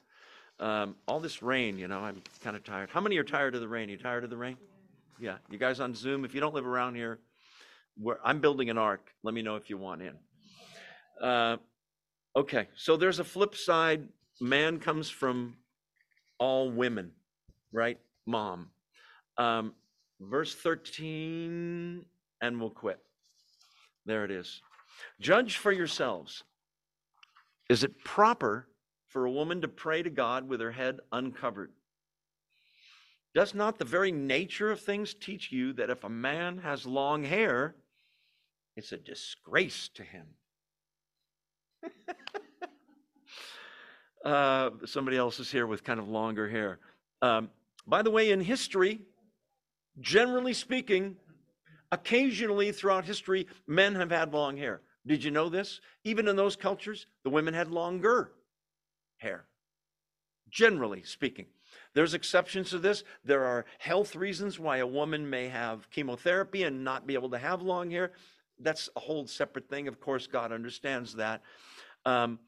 Um, 0.60 0.96
all 1.08 1.20
this 1.20 1.42
rain, 1.42 1.78
you 1.78 1.88
know, 1.88 1.98
I'm 1.98 2.22
kind 2.42 2.56
of 2.56 2.64
tired. 2.64 2.90
How 2.90 3.00
many 3.00 3.16
are 3.18 3.24
tired 3.24 3.54
of 3.54 3.60
the 3.60 3.68
rain? 3.68 3.88
You 3.88 3.96
tired 3.96 4.24
of 4.24 4.30
the 4.30 4.36
rain? 4.36 4.56
Yeah. 5.18 5.36
You 5.50 5.58
guys 5.58 5.80
on 5.80 5.94
Zoom, 5.94 6.24
if 6.24 6.34
you 6.34 6.40
don't 6.40 6.54
live 6.54 6.66
around 6.66 6.94
here, 6.94 7.18
where 7.98 8.18
I'm 8.24 8.40
building 8.40 8.70
an 8.70 8.78
ark. 8.78 9.12
Let 9.22 9.34
me 9.34 9.42
know 9.42 9.56
if 9.56 9.68
you 9.68 9.78
want 9.78 10.02
in. 10.02 10.14
Uh, 11.26 11.56
okay. 12.36 12.68
So 12.76 12.96
there's 12.96 13.18
a 13.18 13.24
flip 13.24 13.54
side. 13.54 14.08
Man 14.40 14.78
comes 14.78 15.10
from 15.10 15.56
all 16.38 16.70
women, 16.70 17.12
right? 17.72 17.98
Mom. 18.26 18.70
Um, 19.38 19.74
verse 20.20 20.54
13, 20.54 22.04
and 22.40 22.60
we'll 22.60 22.70
quit. 22.70 22.98
There 24.06 24.24
it 24.24 24.30
is. 24.30 24.60
Judge 25.20 25.56
for 25.56 25.72
yourselves. 25.72 26.44
Is 27.68 27.82
it 27.82 28.04
proper 28.04 28.68
for 29.14 29.24
a 29.26 29.30
woman 29.30 29.60
to 29.60 29.68
pray 29.68 30.02
to 30.02 30.10
God 30.10 30.48
with 30.48 30.60
her 30.60 30.72
head 30.72 30.98
uncovered? 31.12 31.70
Does 33.32 33.54
not 33.54 33.78
the 33.78 33.84
very 33.84 34.10
nature 34.10 34.72
of 34.72 34.80
things 34.80 35.14
teach 35.14 35.52
you 35.52 35.72
that 35.74 35.88
if 35.88 36.02
a 36.02 36.08
man 36.08 36.58
has 36.58 36.84
long 36.84 37.22
hair, 37.22 37.76
it's 38.76 38.90
a 38.90 38.96
disgrace 38.96 39.88
to 39.94 40.02
him? 40.02 40.26
uh, 44.24 44.70
somebody 44.84 45.16
else 45.16 45.38
is 45.38 45.50
here 45.50 45.68
with 45.68 45.84
kind 45.84 46.00
of 46.00 46.08
longer 46.08 46.48
hair. 46.48 46.80
Um, 47.22 47.50
by 47.86 48.02
the 48.02 48.10
way, 48.10 48.32
in 48.32 48.40
history, 48.40 49.00
generally 50.00 50.54
speaking, 50.54 51.14
occasionally 51.92 52.72
throughout 52.72 53.04
history, 53.04 53.46
men 53.68 53.94
have 53.94 54.10
had 54.10 54.34
long 54.34 54.56
hair. 54.56 54.80
Did 55.06 55.22
you 55.22 55.30
know 55.30 55.48
this? 55.48 55.80
Even 56.02 56.26
in 56.26 56.34
those 56.34 56.56
cultures, 56.56 57.06
the 57.22 57.30
women 57.30 57.54
had 57.54 57.70
longer 57.70 58.32
hair, 59.24 59.46
generally 60.48 61.02
speaking. 61.02 61.46
There's 61.94 62.14
exceptions 62.14 62.70
to 62.70 62.78
this. 62.78 63.02
There 63.24 63.44
are 63.44 63.64
health 63.78 64.14
reasons 64.14 64.58
why 64.58 64.76
a 64.78 64.86
woman 64.86 65.28
may 65.28 65.48
have 65.48 65.90
chemotherapy 65.90 66.62
and 66.62 66.84
not 66.84 67.06
be 67.06 67.14
able 67.14 67.30
to 67.30 67.38
have 67.38 67.62
long 67.62 67.90
hair. 67.90 68.12
That's 68.60 68.88
a 68.96 69.00
whole 69.00 69.26
separate 69.26 69.68
thing. 69.68 69.88
Of 69.88 70.00
course, 70.00 70.26
God 70.26 70.52
understands 70.52 71.14
that. 71.14 71.42
Um, 72.04 72.38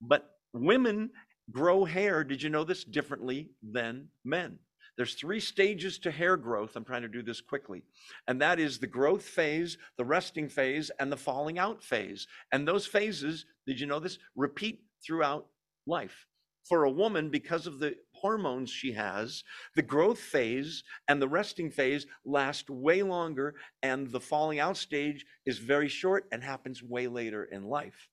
but 0.00 0.30
women 0.52 1.10
grow 1.50 1.84
hair, 1.84 2.24
did 2.24 2.42
you 2.42 2.50
know 2.50 2.64
this, 2.64 2.84
differently 2.84 3.50
than 3.62 4.08
men? 4.24 4.58
There's 4.96 5.14
three 5.14 5.40
stages 5.40 5.98
to 6.00 6.10
hair 6.10 6.36
growth. 6.36 6.74
I'm 6.74 6.84
trying 6.84 7.02
to 7.02 7.08
do 7.08 7.22
this 7.22 7.40
quickly. 7.40 7.84
And 8.26 8.40
that 8.42 8.58
is 8.58 8.78
the 8.78 8.86
growth 8.88 9.22
phase, 9.22 9.78
the 9.96 10.04
resting 10.04 10.48
phase, 10.48 10.90
and 10.98 11.10
the 11.10 11.16
falling 11.16 11.58
out 11.58 11.82
phase. 11.82 12.26
And 12.50 12.66
those 12.66 12.86
phases, 12.86 13.46
did 13.64 13.78
you 13.78 13.86
know 13.86 14.00
this, 14.00 14.18
repeat 14.34 14.80
throughout 15.06 15.46
life. 15.88 16.26
For 16.68 16.84
a 16.84 16.90
woman, 16.90 17.30
because 17.30 17.66
of 17.66 17.78
the 17.78 17.94
hormones 18.12 18.68
she 18.70 18.92
has, 18.92 19.42
the 19.74 19.82
growth 19.82 20.18
phase 20.18 20.84
and 21.08 21.20
the 21.20 21.28
resting 21.28 21.70
phase 21.70 22.06
last 22.26 22.68
way 22.68 23.02
longer, 23.02 23.54
and 23.82 24.10
the 24.10 24.20
falling 24.20 24.60
out 24.60 24.76
stage 24.76 25.24
is 25.46 25.58
very 25.58 25.88
short 25.88 26.26
and 26.30 26.44
happens 26.44 26.82
way 26.82 27.08
later 27.08 27.44
in 27.44 27.64
life. 27.64 28.08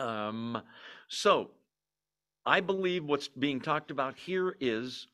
Um, 0.00 0.62
so, 1.08 1.50
I 2.46 2.60
believe 2.60 3.04
what's 3.04 3.28
being 3.28 3.60
talked 3.60 3.90
about 3.90 4.16
here 4.16 4.56
is 4.58 5.06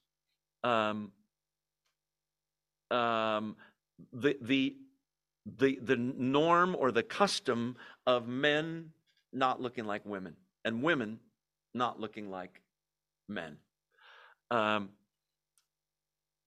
um, 0.62 1.12
um, 2.90 3.56
the, 4.12 4.36
the, 4.40 4.76
the, 5.58 5.78
the 5.82 5.96
norm 5.96 6.76
or 6.78 6.92
the 6.92 7.02
custom 7.02 7.76
of 8.06 8.28
men 8.28 8.90
not 9.32 9.60
looking 9.60 9.84
like 9.84 10.06
women 10.06 10.36
and 10.64 10.82
women 10.82 11.18
not 11.74 12.00
looking 12.00 12.30
like 12.30 12.60
men. 13.28 13.56
Um, 14.50 14.90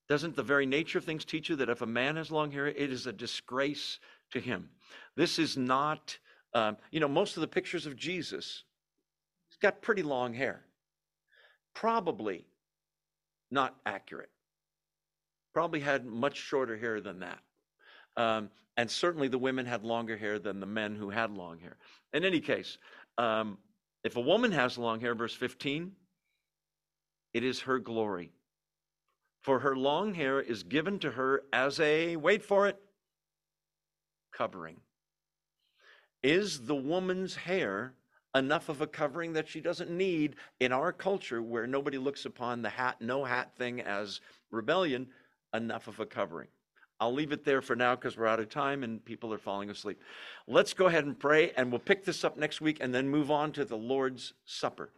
doesn't 0.10 0.36
the 0.36 0.44
very 0.44 0.66
nature 0.66 0.98
of 0.98 1.06
things 1.06 1.24
teach 1.24 1.50
you 1.50 1.56
that 1.58 1.70
if 1.70 1.82
a 1.82 1.86
man 1.86 2.18
has 2.18 2.32
long 2.32 2.52
hair, 2.52 2.68
it 2.68 2.92
is 2.92 3.08
a 3.08 3.14
disgrace 3.14 4.00
to 4.32 4.40
him? 4.40 4.70
This 5.16 5.40
is 5.40 5.56
not, 5.56 6.18
um, 6.54 6.78
you 6.92 7.00
know, 7.00 7.08
most 7.08 7.38
of 7.38 7.42
the 7.42 7.48
pictures 7.48 7.86
of 7.86 7.96
Jesus, 7.96 8.64
he's 9.50 9.58
got 9.58 9.82
pretty 9.82 10.04
long 10.04 10.34
hair. 10.34 10.66
Probably 11.74 12.46
not 13.50 13.76
accurate. 13.86 14.32
Probably 15.54 15.80
had 15.80 16.06
much 16.06 16.36
shorter 16.36 16.78
hair 16.78 17.00
than 17.00 17.20
that. 17.20 17.40
Um, 18.18 18.50
and 18.78 18.90
certainly 18.90 19.28
the 19.28 19.38
women 19.38 19.66
had 19.66 19.84
longer 19.84 20.18
hair 20.18 20.40
than 20.40 20.60
the 20.60 20.66
men 20.66 20.96
who 20.96 21.10
had 21.10 21.32
long 21.32 21.60
hair. 21.60 21.78
In 22.14 22.26
any 22.26 22.40
case, 22.40 22.78
um, 23.18 23.58
if 24.04 24.16
a 24.16 24.22
woman 24.22 24.52
has 24.52 24.78
long 24.78 25.00
hair, 25.00 25.16
verse 25.16 25.34
15, 25.34 25.92
it 27.34 27.44
is 27.44 27.62
her 27.62 27.80
glory. 27.80 28.32
For 29.42 29.60
her 29.60 29.76
long 29.76 30.14
hair 30.14 30.40
is 30.40 30.64
given 30.64 31.00
to 31.00 31.12
her 31.12 31.44
as 31.52 31.80
a, 31.80 32.16
wait 32.16 32.44
for 32.44 32.68
it, 32.68 32.80
covering. 34.32 34.78
Is 36.24 36.66
the 36.66 36.76
woman's 36.76 37.36
hair 37.36 37.96
enough 38.36 38.70
of 38.70 38.82
a 38.82 38.88
covering 38.88 39.34
that 39.34 39.48
she 39.48 39.60
doesn't 39.60 39.90
need 39.90 40.36
in 40.60 40.72
our 40.72 40.94
culture 40.94 41.42
where 41.42 41.68
nobody 41.68 41.98
looks 41.98 42.26
upon 42.26 42.62
the 42.62 42.70
hat, 42.70 43.02
no 43.02 43.26
hat 43.26 43.56
thing 43.56 43.82
as 43.82 44.22
rebellion, 44.52 45.08
enough 45.54 45.88
of 45.88 46.00
a 46.00 46.06
covering? 46.06 46.48
I'll 47.02 47.12
leave 47.12 47.32
it 47.32 47.44
there 47.44 47.64
for 47.64 47.76
now 47.76 47.96
because 47.96 48.16
we're 48.16 48.28
out 48.28 48.40
of 48.40 48.50
time 48.50 48.84
and 48.84 49.04
people 49.04 49.34
are 49.34 49.40
falling 49.40 49.72
asleep. 49.72 50.00
Let's 50.48 50.74
go 50.74 50.86
ahead 50.86 51.04
and 51.04 51.20
pray, 51.20 51.52
and 51.58 51.72
we'll 51.72 51.80
pick 51.80 52.06
this 52.06 52.24
up 52.24 52.38
next 52.38 52.62
week 52.62 52.78
and 52.80 52.94
then 52.94 53.10
move 53.10 53.32
on 53.32 53.52
to 53.54 53.66
the 53.66 53.76
Lord's 53.76 54.34
Supper. 54.46 54.92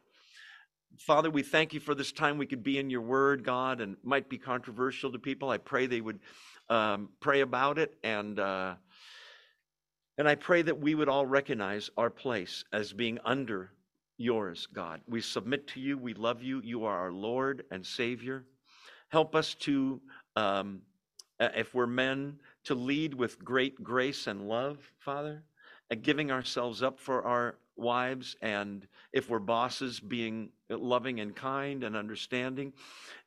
Father, 0.98 1.32
we 1.32 1.44
thank 1.44 1.74
you 1.74 1.80
for 1.80 1.96
this 1.96 2.12
time 2.12 2.38
we 2.38 2.46
could 2.46 2.62
be 2.62 2.78
in 2.78 2.90
your 2.90 3.02
word, 3.02 3.46
God, 3.46 3.80
and 3.80 3.96
might 4.04 4.28
be 4.30 4.38
controversial 4.38 5.14
to 5.14 5.18
people. 5.18 5.50
I 5.50 5.58
pray 5.58 5.86
they 5.86 6.02
would 6.02 6.20
um, 6.70 7.10
pray 7.20 7.40
about 7.40 7.80
it 7.80 7.96
and. 8.04 8.40
Uh, 8.40 8.76
and 10.20 10.28
I 10.28 10.36
pray 10.36 10.62
that 10.62 10.80
we 10.80 10.94
would 10.94 11.10
all 11.10 11.26
recognize 11.26 11.90
our 11.98 12.12
place 12.12 12.64
as 12.72 12.94
being 12.94 13.18
under 13.26 13.72
yours, 14.18 14.68
God. 14.72 15.02
We 15.08 15.22
submit 15.22 15.68
to 15.70 15.80
you. 15.80 15.98
We 15.98 16.14
love 16.14 16.44
you. 16.44 16.62
You 16.64 16.86
are 16.86 17.00
our 17.00 17.12
Lord 17.12 17.66
and 17.72 17.84
Savior. 17.84 18.46
Help 19.10 19.36
us 19.36 19.56
to 19.56 20.00
um, 20.36 20.82
if 21.56 21.74
we're 21.74 21.88
men, 21.88 22.40
to 22.66 22.76
lead 22.76 23.14
with 23.14 23.44
great 23.44 23.84
grace 23.84 24.28
and 24.28 24.48
love, 24.48 24.78
Father, 25.00 25.44
and 25.90 26.02
giving 26.02 26.32
ourselves 26.32 26.82
up 26.82 27.00
for 27.00 27.24
our 27.24 27.58
wives, 27.76 28.36
and 28.42 28.88
if 29.12 29.30
we're 29.30 29.40
bosses, 29.40 30.00
being 30.00 30.50
loving 30.70 31.20
and 31.20 31.36
kind 31.36 31.84
and 31.84 31.96
understanding. 31.96 32.74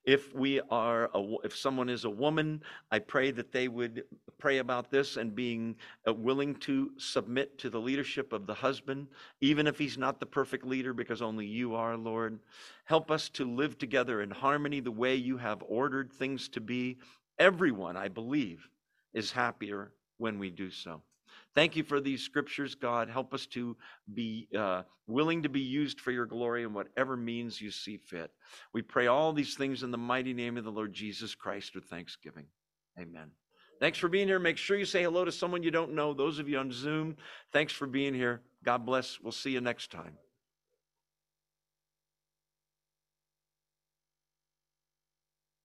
If 0.05 0.35
we 0.35 0.61
are, 0.71 1.11
a, 1.15 1.35
if 1.45 1.57
someone 1.57 1.89
is 1.89 2.05
a 2.05 2.11
woman, 2.11 2.63
I 2.93 3.01
pray 3.01 3.33
that 3.33 3.51
they 3.51 3.67
would 3.67 4.05
pray 4.39 4.59
about 4.59 4.91
this 4.91 5.17
and 5.17 5.35
being 5.35 5.75
uh, 6.07 6.13
willing 6.13 6.55
to 6.57 6.93
submit 6.97 7.59
to 7.59 7.71
the 7.71 7.81
leadership 7.81 8.33
of 8.33 8.47
the 8.47 8.55
husband, 8.55 9.09
even 9.41 9.67
if 9.67 9.79
he's 9.79 9.99
not 9.99 10.21
the 10.21 10.27
perfect 10.27 10.65
leader, 10.65 10.93
because 10.93 11.23
only 11.23 11.47
you 11.47 11.75
are, 11.75 11.97
Lord. 11.97 12.39
Help 12.85 13.11
us 13.11 13.29
to 13.31 13.45
live 13.45 13.79
together 13.79 14.23
in 14.23 14.31
harmony 14.31 14.79
the 14.79 14.93
way 14.93 15.17
you 15.17 15.37
have 15.39 15.63
ordered 15.67 16.13
things 16.13 16.49
to 16.51 16.61
be 16.61 16.99
Everyone, 17.39 17.97
I 17.97 18.09
believe, 18.09 18.69
is 19.15 19.33
happier 19.33 19.93
when 20.19 20.39
we 20.39 20.51
do 20.51 20.71
so. 20.71 21.03
Thank 21.55 21.77
you 21.77 21.85
for 21.85 22.01
these 22.01 22.23
scriptures, 22.23 22.75
God. 22.75 23.09
Help 23.09 23.33
us 23.33 23.47
to 23.47 23.77
be 24.13 24.49
uh, 24.57 24.83
willing 25.07 25.43
to 25.43 25.49
be 25.49 25.61
used 25.61 26.01
for 26.01 26.11
your 26.11 26.27
glory 26.27 26.65
in 26.65 26.75
whatever 26.75 27.17
means 27.17 27.61
you 27.61 27.71
see 27.71 27.97
fit. 27.97 28.31
We 28.75 28.83
pray 28.83 29.07
all 29.07 29.33
these 29.33 29.55
things 29.55 29.83
in 29.83 29.91
the 29.91 29.99
mighty 29.99 30.35
name 30.35 30.57
of 30.57 30.65
the 30.65 30.71
Lord 30.71 30.93
Jesus 30.93 31.35
Christ 31.35 31.75
with 31.75 31.85
thanksgiving. 31.85 32.47
Amen. 32.99 33.31
Thanks 33.81 33.99
for 33.99 34.09
being 34.09 34.29
here. 34.29 34.39
Make 34.39 34.57
sure 34.57 34.79
you 34.79 34.85
say 34.85 35.03
hello 35.03 35.25
to 35.25 35.33
someone 35.33 35.63
you 35.63 35.71
don't 35.71 35.95
know. 35.95 36.15
Those 36.15 36.39
of 36.39 36.49
you 36.49 36.59
on 36.59 36.73
Zoom, 36.73 37.17
thanks 37.53 37.73
for 37.73 37.87
being 37.87 38.15
here. 38.15 38.43
God 38.65 38.87
bless. 38.87 39.21
We'll 39.21 39.33
see 39.33 39.51
you 39.51 39.61
next 39.61 39.91
time. 39.91 40.17